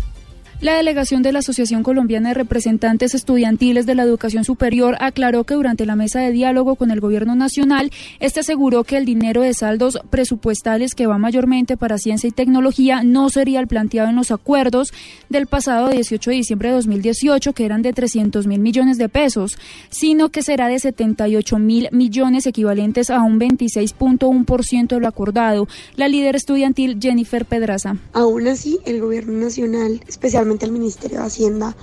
La 0.64 0.76
delegación 0.76 1.22
de 1.22 1.30
la 1.30 1.40
Asociación 1.40 1.82
Colombiana 1.82 2.30
de 2.30 2.36
Representantes 2.36 3.14
Estudiantiles 3.14 3.84
de 3.84 3.94
la 3.94 4.02
Educación 4.02 4.44
Superior 4.44 4.96
aclaró 4.98 5.44
que 5.44 5.52
durante 5.52 5.84
la 5.84 5.94
mesa 5.94 6.20
de 6.20 6.32
diálogo 6.32 6.76
con 6.76 6.90
el 6.90 7.00
Gobierno 7.00 7.34
Nacional, 7.34 7.90
este 8.18 8.40
aseguró 8.40 8.82
que 8.82 8.96
el 8.96 9.04
dinero 9.04 9.42
de 9.42 9.52
saldos 9.52 9.98
presupuestales 10.08 10.94
que 10.94 11.06
va 11.06 11.18
mayormente 11.18 11.76
para 11.76 11.98
ciencia 11.98 12.28
y 12.28 12.30
tecnología 12.30 13.02
no 13.02 13.28
sería 13.28 13.60
el 13.60 13.66
planteado 13.66 14.08
en 14.08 14.16
los 14.16 14.30
acuerdos 14.30 14.94
del 15.28 15.46
pasado 15.46 15.90
18 15.90 16.30
de 16.30 16.36
diciembre 16.36 16.70
de 16.70 16.76
2018, 16.76 17.52
que 17.52 17.66
eran 17.66 17.82
de 17.82 17.92
300 17.92 18.46
mil 18.46 18.60
millones 18.60 18.96
de 18.96 19.10
pesos, 19.10 19.58
sino 19.90 20.30
que 20.30 20.40
será 20.40 20.68
de 20.68 20.78
78 20.78 21.58
mil 21.58 21.90
millones 21.92 22.46
equivalentes 22.46 23.10
a 23.10 23.20
un 23.20 23.38
26.1% 23.38 24.88
de 24.88 25.00
lo 25.00 25.08
acordado. 25.08 25.68
La 25.96 26.08
líder 26.08 26.36
estudiantil 26.36 26.96
Jennifer 26.98 27.44
Pedraza. 27.44 27.96
Aún 28.14 28.48
así, 28.48 28.78
el 28.86 29.02
gobierno 29.02 29.34
nacional, 29.34 30.00
especialmente 30.08 30.53
el 30.62 30.72
Ministerio 30.72 31.20
de 31.20 31.26
Hacienda, 31.26 31.76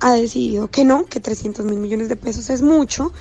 ha 0.00 0.12
decidido 0.12 0.68
que 0.68 0.84
no, 0.84 1.06
que 1.06 1.20
300 1.20 1.64
mil 1.64 1.78
millones 1.78 2.08
de 2.08 2.16
pesos 2.16 2.50
es 2.50 2.62
mucho, 2.62 3.12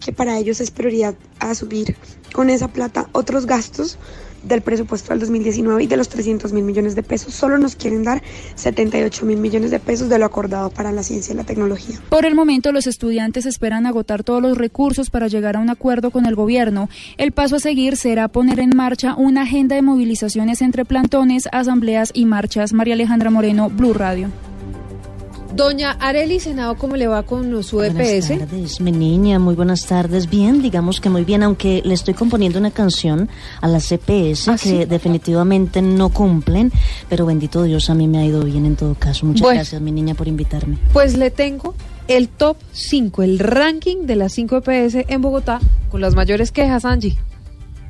que 0.00 0.12
para 0.12 0.38
ellos 0.38 0.60
es 0.60 0.70
prioridad 0.70 1.14
a 1.38 1.54
subir 1.54 1.96
con 2.32 2.50
esa 2.50 2.68
plata 2.68 3.08
otros 3.12 3.46
gastos 3.46 3.98
del 4.42 4.60
presupuesto 4.60 5.10
del 5.10 5.20
2019 5.20 5.84
y 5.84 5.86
de 5.86 5.96
los 5.96 6.08
300 6.08 6.52
mil 6.52 6.64
millones 6.64 6.94
de 6.94 7.02
pesos. 7.02 7.34
Solo 7.34 7.58
nos 7.58 7.76
quieren 7.76 8.02
dar 8.02 8.22
78 8.54 9.24
mil 9.24 9.38
millones 9.38 9.70
de 9.70 9.80
pesos 9.80 10.08
de 10.08 10.18
lo 10.18 10.26
acordado 10.26 10.70
para 10.70 10.92
la 10.92 11.02
ciencia 11.02 11.32
y 11.32 11.36
la 11.36 11.44
tecnología. 11.44 12.00
Por 12.10 12.26
el 12.26 12.34
momento, 12.34 12.72
los 12.72 12.86
estudiantes 12.86 13.46
esperan 13.46 13.86
agotar 13.86 14.22
todos 14.22 14.42
los 14.42 14.58
recursos 14.58 15.10
para 15.10 15.28
llegar 15.28 15.56
a 15.56 15.60
un 15.60 15.70
acuerdo 15.70 16.10
con 16.10 16.26
el 16.26 16.34
gobierno. 16.34 16.88
El 17.16 17.32
paso 17.32 17.56
a 17.56 17.60
seguir 17.60 17.96
será 17.96 18.28
poner 18.28 18.60
en 18.60 18.76
marcha 18.76 19.14
una 19.16 19.42
agenda 19.42 19.76
de 19.76 19.82
movilizaciones 19.82 20.60
entre 20.60 20.84
plantones, 20.84 21.48
asambleas 21.52 22.10
y 22.12 22.26
marchas. 22.26 22.72
María 22.72 22.94
Alejandra 22.94 23.30
Moreno, 23.30 23.70
Blue 23.70 23.94
Radio. 23.94 24.28
Doña 25.54 25.92
Areli 26.00 26.40
Senado, 26.40 26.74
¿cómo 26.76 26.96
le 26.96 27.06
va 27.06 27.22
con 27.22 27.62
su 27.62 27.80
EPS? 27.80 27.94
Buenas 28.28 28.48
tardes, 28.48 28.80
mi 28.80 28.90
niña, 28.90 29.38
muy 29.38 29.54
buenas 29.54 29.86
tardes. 29.86 30.28
Bien, 30.28 30.60
digamos 30.60 31.00
que 31.00 31.08
muy 31.10 31.22
bien, 31.24 31.44
aunque 31.44 31.80
le 31.84 31.94
estoy 31.94 32.14
componiendo 32.14 32.58
una 32.58 32.72
canción 32.72 33.28
a 33.60 33.68
las 33.68 33.92
EPS 33.92 34.48
¿Ah, 34.48 34.52
que 34.54 34.58
sí? 34.58 34.84
definitivamente 34.84 35.80
no 35.80 36.08
cumplen, 36.08 36.72
pero 37.08 37.24
bendito 37.24 37.62
Dios, 37.62 37.88
a 37.88 37.94
mí 37.94 38.08
me 38.08 38.18
ha 38.18 38.24
ido 38.24 38.42
bien 38.42 38.66
en 38.66 38.74
todo 38.74 38.94
caso. 38.96 39.26
Muchas 39.26 39.42
Bueno. 39.42 39.58
gracias, 39.58 39.80
mi 39.80 39.92
niña, 39.92 40.14
por 40.14 40.26
invitarme. 40.26 40.76
Pues 40.92 41.16
le 41.16 41.30
tengo 41.30 41.74
el 42.08 42.28
top 42.28 42.56
5, 42.72 43.22
el 43.22 43.38
ranking 43.38 44.06
de 44.06 44.16
las 44.16 44.32
5 44.32 44.56
EPS 44.56 45.04
en 45.08 45.22
Bogotá 45.22 45.60
con 45.88 46.00
las 46.00 46.16
mayores 46.16 46.50
quejas, 46.50 46.84
Angie. 46.84 47.16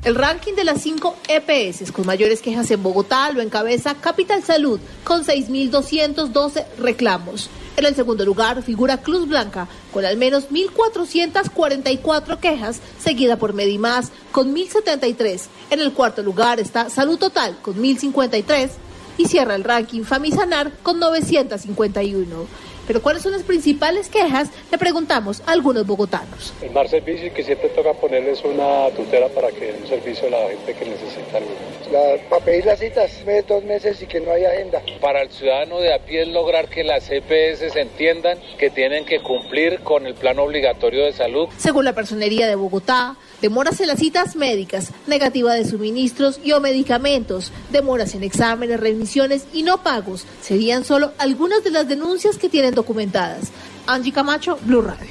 El 0.05 0.13
ranking 0.13 0.53
de 0.53 0.63
las 0.63 0.83
5 0.83 1.15
EPS 1.27 1.91
con 1.91 2.05
mayores 2.05 2.39
quejas 2.39 2.69
en 2.69 2.83
Bogotá 2.83 3.31
lo 3.31 3.41
encabeza 3.41 3.95
Capital 3.95 4.43
Salud 4.43 4.79
con 5.03 5.25
6.212 5.25 6.63
reclamos. 6.77 7.49
En 7.75 7.85
el 7.85 7.95
segundo 7.95 8.23
lugar 8.23 8.61
figura 8.61 9.01
Cruz 9.01 9.27
Blanca 9.27 9.67
con 9.91 10.05
al 10.05 10.17
menos 10.17 10.51
1.444 10.51 12.39
quejas, 12.39 12.81
seguida 12.99 13.37
por 13.37 13.53
Medimás 13.53 14.11
con 14.31 14.53
1.073. 14.53 15.47
En 15.71 15.79
el 15.79 15.91
cuarto 15.91 16.21
lugar 16.21 16.59
está 16.59 16.91
Salud 16.91 17.17
Total 17.17 17.57
con 17.63 17.73
1.053 17.81 18.69
y 19.17 19.25
cierra 19.25 19.55
el 19.55 19.63
ranking 19.63 20.03
Famisanar 20.03 20.71
con 20.83 20.99
951. 20.99 22.45
Pero 22.87 23.01
¿cuáles 23.01 23.23
son 23.23 23.31
las 23.31 23.43
principales 23.43 24.09
quejas? 24.09 24.49
Le 24.71 24.77
preguntamos 24.77 25.41
a 25.45 25.51
algunos 25.51 25.85
bogotanos. 25.85 26.53
El 26.61 26.71
mal 26.71 26.87
servicio 26.87 27.27
y 27.27 27.31
que 27.31 27.43
siempre 27.43 27.69
toca 27.69 27.93
ponerles 27.93 28.43
una 28.43 28.89
tutela 28.95 29.27
para 29.29 29.49
que 29.51 29.65
den 29.65 29.81
un 29.81 29.87
servicio 29.87 30.27
a 30.27 30.31
la 30.31 30.49
gente 30.49 30.73
que 30.73 30.85
necesita 30.85 31.37
algo. 31.37 32.19
para 32.29 32.45
pedir 32.45 32.65
las 32.65 32.79
citas, 32.79 33.11
mes, 33.25 33.45
dos 33.47 33.63
meses 33.63 34.01
y 34.01 34.05
que 34.05 34.19
no 34.19 34.31
hay 34.31 34.45
agenda. 34.45 34.81
Para 35.01 35.21
el 35.21 35.29
ciudadano 35.29 35.79
de 35.79 35.93
a 35.93 35.99
pie 35.99 36.23
es 36.23 36.27
lograr 36.27 36.69
que 36.69 36.83
las 36.83 37.09
EPS 37.09 37.75
entiendan 37.75 38.37
que 38.57 38.69
tienen 38.69 39.05
que 39.05 39.19
cumplir 39.21 39.79
con 39.81 40.05
el 40.05 40.13
plan 40.13 40.37
obligatorio 40.39 41.05
de 41.05 41.13
salud. 41.13 41.47
Según 41.57 41.85
la 41.85 41.93
Personería 41.93 42.47
de 42.47 42.55
Bogotá, 42.55 43.15
demoras 43.41 43.79
en 43.81 43.87
las 43.87 43.99
citas 43.99 44.35
médicas, 44.35 44.91
negativa 45.07 45.53
de 45.53 45.65
suministros 45.65 46.39
y 46.43 46.51
o 46.53 46.61
medicamentos, 46.61 47.51
demoras 47.71 48.15
en 48.15 48.23
exámenes, 48.23 48.79
remisiones 48.79 49.45
y 49.53 49.63
no 49.63 49.83
pagos 49.83 50.25
serían 50.41 50.83
solo 50.85 51.11
algunas 51.17 51.63
de 51.63 51.71
las 51.71 51.87
denuncias 51.87 52.37
que 52.37 52.49
tienen 52.49 52.75
documentadas. 52.75 53.51
Angie 53.87 54.11
Camacho, 54.11 54.57
Blue 54.63 54.81
Radio. 54.81 55.09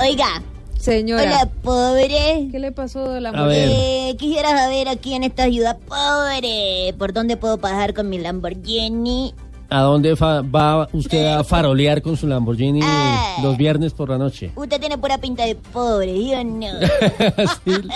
Oiga. 0.00 0.42
Señora. 0.78 1.22
Hola, 1.22 1.50
pobre. 1.62 2.48
¿Qué 2.52 2.58
le 2.60 2.70
pasó 2.70 3.12
de 3.12 3.20
la 3.20 3.30
A 3.30 3.46
ver. 3.46 3.68
Eh, 3.68 4.16
quisiera 4.16 4.56
saber 4.56 4.88
aquí 4.88 5.14
en 5.14 5.24
esta 5.24 5.42
ayuda 5.42 5.76
pobre, 5.76 6.94
¿por 6.96 7.12
dónde 7.12 7.36
puedo 7.36 7.58
pasar 7.58 7.94
con 7.94 8.08
mi 8.08 8.18
Lamborghini? 8.18 9.34
¿A 9.70 9.80
dónde 9.82 10.16
fa- 10.16 10.40
va 10.40 10.88
usted 10.92 11.26
a 11.26 11.44
farolear 11.44 12.00
con 12.00 12.16
su 12.16 12.26
Lamborghini 12.26 12.80
Ah. 12.82 13.36
Eh. 13.38 13.42
los 13.42 13.56
viernes 13.58 13.92
por 13.92 14.08
la 14.08 14.16
noche? 14.18 14.50
Usted 14.56 14.80
tiene 14.80 14.96
pura 14.96 15.18
pinta 15.18 15.44
de 15.44 15.54
pobre, 15.56 16.26
¿yo 16.26 16.42
no? 16.44 16.66
Sí. 17.64 17.72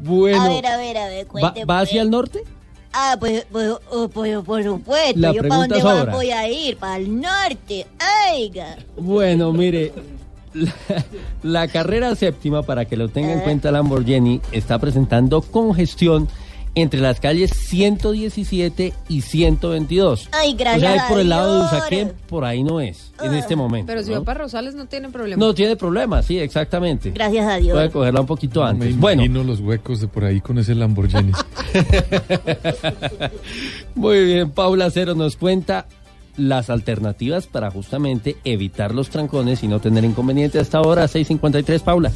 Bueno, 0.00 0.40
A 0.42 0.48
ver, 0.48 0.66
a 0.66 0.76
ver, 0.76 0.96
a 0.96 1.08
ver, 1.08 1.26
¿va, 1.26 1.28
cuente. 1.28 1.64
va 1.64 1.80
hacia 1.80 2.02
el 2.02 2.10
norte? 2.10 2.44
Ah, 2.92 3.16
pues, 3.18 3.44
pues, 3.50 3.72
oh, 3.90 4.08
pues, 4.08 4.38
por 4.44 4.62
supuesto. 4.62 5.18
La 5.18 5.32
¿Yo 5.32 5.42
para 5.42 5.56
dónde 5.56 5.82
va- 5.82 6.04
voy 6.04 6.30
a 6.30 6.48
ir? 6.48 6.76
Para 6.78 6.96
el 6.96 7.20
norte. 7.20 7.86
Oiga. 8.32 8.76
Bueno, 8.96 9.52
mire, 9.52 9.92
la, 10.54 10.72
la 11.42 11.68
carrera 11.68 12.14
séptima, 12.14 12.62
para 12.62 12.84
que 12.86 12.96
lo 12.96 13.08
tenga 13.08 13.32
en 13.32 13.40
Eh. 13.40 13.42
cuenta 13.42 13.70
Lamborghini, 13.72 14.40
está 14.52 14.78
presentando 14.78 15.42
congestión 15.42 16.28
entre 16.80 17.00
las 17.00 17.20
calles 17.20 17.50
117 17.50 18.92
y 19.08 19.20
122. 19.20 20.28
Ay, 20.32 20.52
O 20.52 20.56
gracias 20.56 20.80
sea, 20.80 21.04
ahí 21.04 21.08
por 21.08 21.20
el 21.20 21.28
lado 21.28 21.58
de. 21.58 21.66
Usaquén, 21.66 22.12
por 22.28 22.44
ahí 22.44 22.62
no 22.62 22.80
es, 22.80 23.12
en 23.22 23.34
este 23.34 23.56
momento. 23.56 23.86
Pero 23.86 24.02
si 24.02 24.10
¿no? 24.10 24.20
va 24.20 24.24
para 24.24 24.40
Rosales 24.40 24.74
no 24.74 24.86
tiene 24.86 25.08
problema. 25.08 25.44
No 25.44 25.54
tiene 25.54 25.76
problema, 25.76 26.22
sí, 26.22 26.38
exactamente. 26.38 27.10
Gracias 27.10 27.46
a 27.46 27.56
Dios. 27.56 27.74
Puede 27.74 27.90
cogerla 27.90 28.20
un 28.20 28.26
poquito 28.26 28.62
Me 28.62 28.70
antes. 28.70 28.98
Bueno, 28.98 29.24
imagino 29.24 29.44
los 29.44 29.60
huecos 29.60 30.00
de 30.00 30.08
por 30.08 30.24
ahí 30.24 30.40
con 30.40 30.58
ese 30.58 30.74
Lamborghini. 30.74 31.32
muy 33.94 34.24
bien, 34.24 34.50
Paula 34.50 34.90
Cero 34.90 35.14
nos 35.14 35.36
cuenta 35.36 35.86
las 36.36 36.70
alternativas 36.70 37.46
para 37.46 37.70
justamente 37.70 38.36
evitar 38.44 38.94
los 38.94 39.10
trancones 39.10 39.62
y 39.62 39.68
no 39.68 39.80
tener 39.80 40.04
inconveniente 40.04 40.58
hasta 40.58 40.78
ahora, 40.78 41.04
6.53, 41.04 41.80
Paula. 41.80 42.12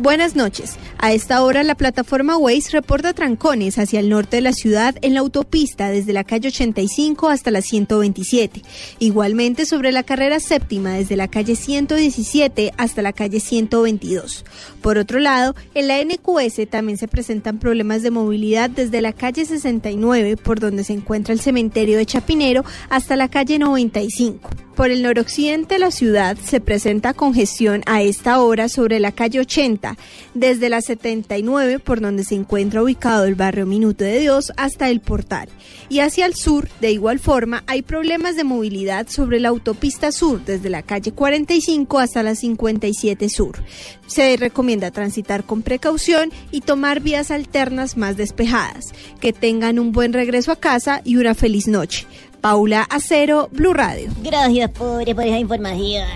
Buenas 0.00 0.36
noches. 0.36 0.76
A 0.98 1.12
esta 1.12 1.42
hora 1.42 1.64
la 1.64 1.74
plataforma 1.74 2.36
Waze 2.36 2.70
reporta 2.70 3.14
trancones 3.14 3.78
hacia 3.80 3.98
el 3.98 4.08
norte 4.08 4.36
de 4.36 4.42
la 4.42 4.52
ciudad 4.52 4.94
en 5.02 5.14
la 5.14 5.20
autopista 5.20 5.90
desde 5.90 6.12
la 6.12 6.22
calle 6.22 6.50
85 6.50 7.28
hasta 7.28 7.50
la 7.50 7.62
127. 7.62 8.62
Igualmente 9.00 9.66
sobre 9.66 9.90
la 9.90 10.04
carrera 10.04 10.38
séptima 10.38 10.92
desde 10.92 11.16
la 11.16 11.26
calle 11.26 11.56
117 11.56 12.74
hasta 12.76 13.02
la 13.02 13.12
calle 13.12 13.40
122. 13.40 14.44
Por 14.82 14.98
otro 14.98 15.18
lado, 15.18 15.56
en 15.74 15.88
la 15.88 15.98
NQS 16.00 16.70
también 16.70 16.96
se 16.96 17.08
presentan 17.08 17.58
problemas 17.58 18.02
de 18.02 18.12
movilidad 18.12 18.70
desde 18.70 19.00
la 19.00 19.12
calle 19.12 19.46
69 19.46 20.36
por 20.36 20.60
donde 20.60 20.84
se 20.84 20.92
encuentra 20.92 21.34
el 21.34 21.40
cementerio 21.40 21.98
de 21.98 22.06
Chapinero 22.06 22.64
hasta 22.88 23.16
la 23.16 23.26
calle 23.26 23.58
95. 23.58 24.48
Por 24.78 24.92
el 24.92 25.02
noroccidente 25.02 25.74
de 25.74 25.80
la 25.80 25.90
ciudad 25.90 26.36
se 26.36 26.60
presenta 26.60 27.12
congestión 27.12 27.82
a 27.86 28.00
esta 28.02 28.40
hora 28.40 28.68
sobre 28.68 29.00
la 29.00 29.10
calle 29.10 29.40
80, 29.40 29.87
desde 30.34 30.68
la 30.68 30.80
79 30.80 31.78
por 31.78 32.00
donde 32.00 32.24
se 32.24 32.34
encuentra 32.34 32.82
ubicado 32.82 33.24
el 33.24 33.34
barrio 33.34 33.66
Minuto 33.66 34.04
de 34.04 34.20
Dios 34.20 34.52
hasta 34.56 34.90
el 34.90 35.00
portal. 35.00 35.48
Y 35.88 36.00
hacia 36.00 36.26
el 36.26 36.34
sur, 36.34 36.68
de 36.80 36.92
igual 36.92 37.18
forma, 37.18 37.64
hay 37.66 37.82
problemas 37.82 38.36
de 38.36 38.44
movilidad 38.44 39.08
sobre 39.08 39.40
la 39.40 39.48
autopista 39.48 40.12
sur, 40.12 40.44
desde 40.44 40.70
la 40.70 40.82
calle 40.82 41.12
45 41.12 41.98
hasta 41.98 42.22
la 42.22 42.34
57 42.34 43.28
sur. 43.28 43.62
Se 44.06 44.36
recomienda 44.36 44.90
transitar 44.90 45.44
con 45.44 45.62
precaución 45.62 46.30
y 46.50 46.62
tomar 46.62 47.00
vías 47.00 47.30
alternas 47.30 47.96
más 47.96 48.16
despejadas. 48.16 48.92
Que 49.20 49.32
tengan 49.32 49.78
un 49.78 49.92
buen 49.92 50.12
regreso 50.12 50.52
a 50.52 50.56
casa 50.56 51.00
y 51.04 51.16
una 51.16 51.34
feliz 51.34 51.68
noche. 51.68 52.06
Paula 52.40 52.82
Acero, 52.82 53.48
Blue 53.52 53.74
Radio. 53.74 54.10
Gracias, 54.22 54.70
pobre, 54.70 55.14
por 55.14 55.24
esa 55.24 55.38
información. 55.38 56.06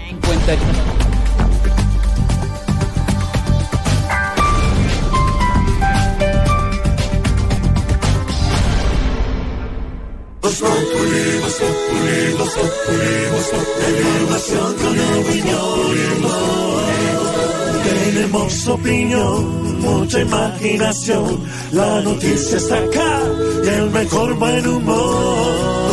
Mucha 19.80 20.20
imaginación. 20.20 21.40
La 21.72 22.00
noticia 22.02 22.56
está 22.56 22.78
acá 22.78 23.20
y 23.64 23.68
el 23.68 23.90
mejor 23.90 24.34
buen 24.38 24.66
humor. 24.66 25.92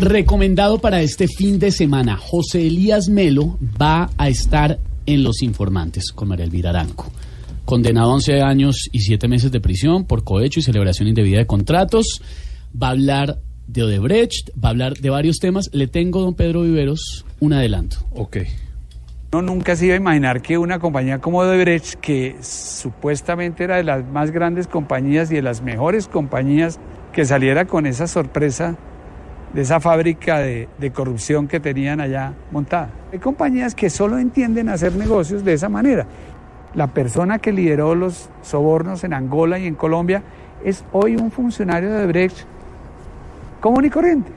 Recomendado 0.00 0.78
para 0.78 1.02
este 1.02 1.28
fin 1.28 1.58
de 1.58 1.70
semana, 1.70 2.16
José 2.16 2.66
Elías 2.66 3.08
Melo 3.08 3.58
va 3.80 4.10
a 4.18 4.28
estar 4.28 4.78
en 5.06 5.22
Los 5.22 5.42
Informantes 5.42 6.12
con 6.12 6.28
María 6.28 6.44
Elvira 6.44 6.70
Aranco. 6.70 7.10
condenado 7.64 8.10
a 8.10 8.14
11 8.14 8.42
años 8.42 8.88
y 8.90 9.00
7 9.00 9.28
meses 9.28 9.52
de 9.52 9.60
prisión 9.60 10.04
por 10.04 10.24
cohecho 10.24 10.60
y 10.60 10.62
celebración 10.62 11.08
indebida 11.08 11.38
de 11.38 11.46
contratos. 11.46 12.20
Va 12.80 12.88
a 12.88 12.90
hablar 12.90 13.38
de 13.66 13.84
Odebrecht, 13.84 14.50
va 14.62 14.68
a 14.68 14.70
hablar 14.70 14.94
de 14.94 15.10
varios 15.10 15.38
temas. 15.38 15.70
Le 15.72 15.86
tengo, 15.86 16.20
don 16.20 16.34
Pedro 16.34 16.62
Viveros, 16.62 17.24
un 17.40 17.52
adelanto. 17.52 17.98
Ok. 18.10 18.38
No, 19.32 19.40
nunca 19.40 19.76
se 19.76 19.86
iba 19.86 19.94
a 19.94 19.98
imaginar 19.98 20.42
que 20.42 20.58
una 20.58 20.78
compañía 20.78 21.18
como 21.20 21.38
Odebrecht, 21.38 21.94
que 22.00 22.36
supuestamente 22.42 23.64
era 23.64 23.76
de 23.76 23.84
las 23.84 24.04
más 24.04 24.30
grandes 24.30 24.66
compañías 24.66 25.30
y 25.30 25.36
de 25.36 25.42
las 25.42 25.62
mejores 25.62 26.08
compañías, 26.08 26.80
que 27.12 27.24
saliera 27.24 27.66
con 27.66 27.86
esa 27.86 28.06
sorpresa 28.06 28.76
de 29.54 29.62
esa 29.62 29.80
fábrica 29.80 30.38
de, 30.38 30.68
de 30.78 30.90
corrupción 30.90 31.46
que 31.46 31.60
tenían 31.60 32.00
allá 32.00 32.32
montada. 32.50 32.88
Hay 33.12 33.18
compañías 33.18 33.74
que 33.74 33.90
solo 33.90 34.18
entienden 34.18 34.68
hacer 34.68 34.94
negocios 34.96 35.44
de 35.44 35.52
esa 35.52 35.68
manera. 35.68 36.06
La 36.74 36.86
persona 36.86 37.38
que 37.38 37.52
lideró 37.52 37.94
los 37.94 38.30
sobornos 38.40 39.04
en 39.04 39.12
Angola 39.12 39.58
y 39.58 39.66
en 39.66 39.74
Colombia 39.74 40.22
es 40.64 40.84
hoy 40.92 41.16
un 41.16 41.30
funcionario 41.30 41.90
de 41.90 41.96
Odebrecht 41.98 42.46
común 43.60 43.84
y 43.84 43.90
corriente. 43.90 44.30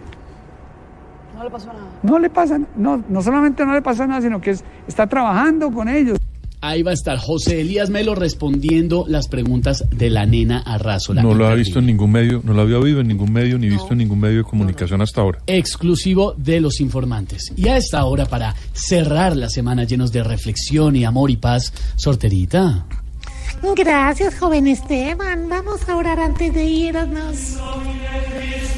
No 1.38 1.44
le 1.44 1.50
pasó 1.50 1.68
nada. 1.68 1.80
No 2.04 2.20
le 2.20 2.30
pasa, 2.30 2.60
no, 2.76 3.04
no 3.08 3.22
solamente 3.22 3.66
no 3.66 3.74
le 3.74 3.82
pasa 3.82 4.06
nada, 4.08 4.22
sino 4.22 4.42
que 4.42 4.52
es- 4.52 4.64
está 4.88 5.08
trabajando 5.08 5.72
con 5.72 5.88
ellos. 5.88 6.18
Ahí 6.68 6.82
va 6.82 6.90
a 6.90 6.94
estar 6.96 7.20
José 7.20 7.62
Elías 7.62 7.92
Melo 7.92 8.16
respondiendo 8.16 9.06
las 9.08 9.28
preguntas 9.28 9.86
de 9.92 10.10
la 10.10 10.26
nena 10.26 10.58
Arrazo. 10.66 11.14
la 11.14 11.22
No 11.22 11.36
lo 11.36 11.46
ha 11.48 11.54
visto 11.54 11.78
en 11.78 11.86
ningún 11.86 12.12
medio, 12.12 12.42
no 12.44 12.54
lo 12.54 12.64
había 12.64 12.80
oído 12.80 13.02
en 13.02 13.08
ningún 13.08 13.32
medio 13.32 13.60
ni 13.60 13.70
visto 13.70 13.90
en 13.92 14.00
ningún 14.00 14.20
medio 14.20 14.38
de 14.38 14.44
comunicación 14.46 15.00
hasta 15.00 15.22
ahora. 15.22 15.40
exclusivo 15.46 16.34
de 16.38 16.60
los 16.62 16.82
informantes. 16.82 17.54
Y 17.56 17.68
a 17.68 17.78
esta 17.78 18.04
hora, 18.06 18.26
para 18.26 18.56
cerrar 18.74 19.38
la 19.38 19.48
semana 19.48 19.84
llenos 19.84 20.12
de 20.12 20.24
reflexión 20.24 20.96
y 20.96 21.06
amor 21.06 21.30
y 21.30 21.38
paz, 21.38 21.72
sorterita. 21.98 22.88
Gracias, 23.76 24.40
joven 24.40 24.66
Esteban. 24.66 25.48
Vamos 25.48 25.88
a 25.88 25.96
orar 25.96 26.20
antes 26.20 26.52
de 26.52 26.66
irnos. 26.66 27.58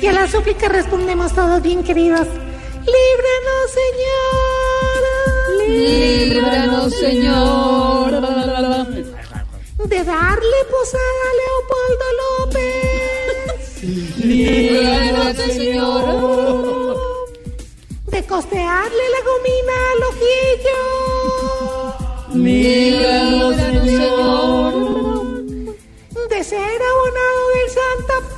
Y 0.02 0.08
a 0.08 0.12
la 0.12 0.28
súplica 0.28 0.68
respondemos 0.68 1.34
todos 1.34 1.64
bien 1.64 1.84
queridos. 1.84 2.28
Líbranos, 2.28 3.72
Señor. 3.72 4.67
Líbranos, 5.68 6.94
Señor. 6.94 8.12
De 9.86 10.04
darle 10.04 10.60
posada 10.70 11.24
a 11.30 11.34
Leopoldo 11.42 12.08
López. 12.22 13.84
Líbranos, 14.18 15.36
Señor. 15.38 16.98
De 18.08 18.20
costearle 18.26 19.06
la 19.16 19.22
gomina 19.30 19.76
al 19.94 20.02
ojillo. 20.10 20.80
Líbranos, 22.34 23.56
Señor. 23.56 24.74
De 26.30 26.40
ser 26.44 26.82
abonado 26.92 27.42
del 27.56 27.70
Santa. 27.70 28.37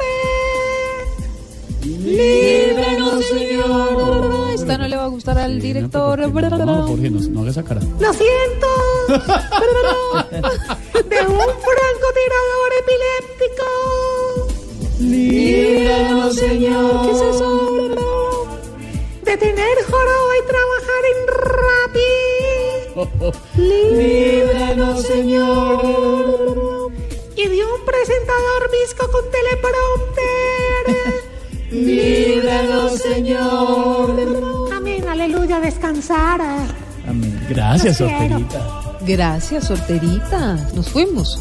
Líbranos, 2.09 3.25
Señor. 3.25 4.51
Esta 4.53 4.77
no 4.77 4.87
le 4.87 4.95
va 4.97 5.03
a 5.03 5.07
gustar 5.07 5.37
al 5.37 5.59
director. 5.59 6.19
No, 6.19 6.87
Jorge, 6.87 7.09
no, 7.09 7.19
no 7.19 7.41
haga 7.41 7.51
esa 7.51 7.63
cara. 7.63 7.81
Lo 7.99 8.13
siento. 8.13 8.67
De 11.09 11.21
un 11.21 11.49
francotirador 11.67 12.71
epiléptico. 12.81 13.69
Líbranos, 14.99 16.35
Señor. 16.35 17.01
¿Qué 17.05 17.11
es 17.11 17.21
eso? 17.35 17.49
De 19.23 19.37
tener 19.37 19.77
joroba 19.89 20.33
y 20.37 20.43
trabajar 20.47 21.03
en 21.11 21.17
Rappi. 21.47 22.13
Líbranos, 23.55 25.01
Señor. 25.03 26.91
Y 27.35 27.47
de 27.47 27.63
un 27.63 27.85
presentador 27.85 28.69
visco 28.71 29.09
con 29.11 29.23
teleprompter. 29.31 31.28
Líbranos, 31.71 32.93
Señor. 32.99 34.15
Amén, 34.75 35.07
aleluya, 35.07 35.59
descansar. 35.59 36.41
Gracias, 37.49 37.99
Los 37.99 38.09
quiero. 38.11 38.39
sorterita. 38.39 38.97
Gracias, 39.05 39.67
sorterita. 39.67 40.67
Nos 40.75 40.89
fuimos. 40.89 41.39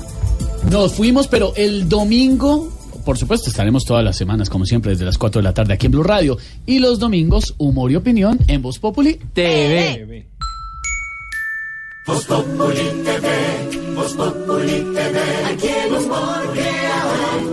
Nos 0.70 0.94
fuimos, 0.94 1.28
pero 1.28 1.52
el 1.56 1.88
domingo, 1.88 2.68
por 3.04 3.16
supuesto, 3.16 3.48
estaremos 3.50 3.84
todas 3.84 4.04
las 4.04 4.16
semanas, 4.16 4.50
como 4.50 4.64
siempre, 4.66 4.92
desde 4.92 5.04
las 5.04 5.18
4 5.18 5.40
de 5.40 5.44
la 5.44 5.54
tarde 5.54 5.74
aquí 5.74 5.86
en 5.86 5.92
Blue 5.92 6.02
Radio. 6.02 6.36
Y 6.66 6.78
los 6.78 6.98
domingos, 6.98 7.54
humor 7.58 7.90
y 7.90 7.96
opinión 7.96 8.38
en 8.48 8.60
Voz 8.62 8.78
Populi 8.78 9.18
TV. 9.32 10.26
Voz 12.06 12.24
Populi 12.24 13.02
TV, 13.04 13.94
Voz 13.94 14.12
Populi 14.14 14.80
TV, 14.94 15.20
aquí 15.52 15.68
el 15.86 15.92
humor 15.94 16.52
crea 16.54 17.02
al 17.34 17.52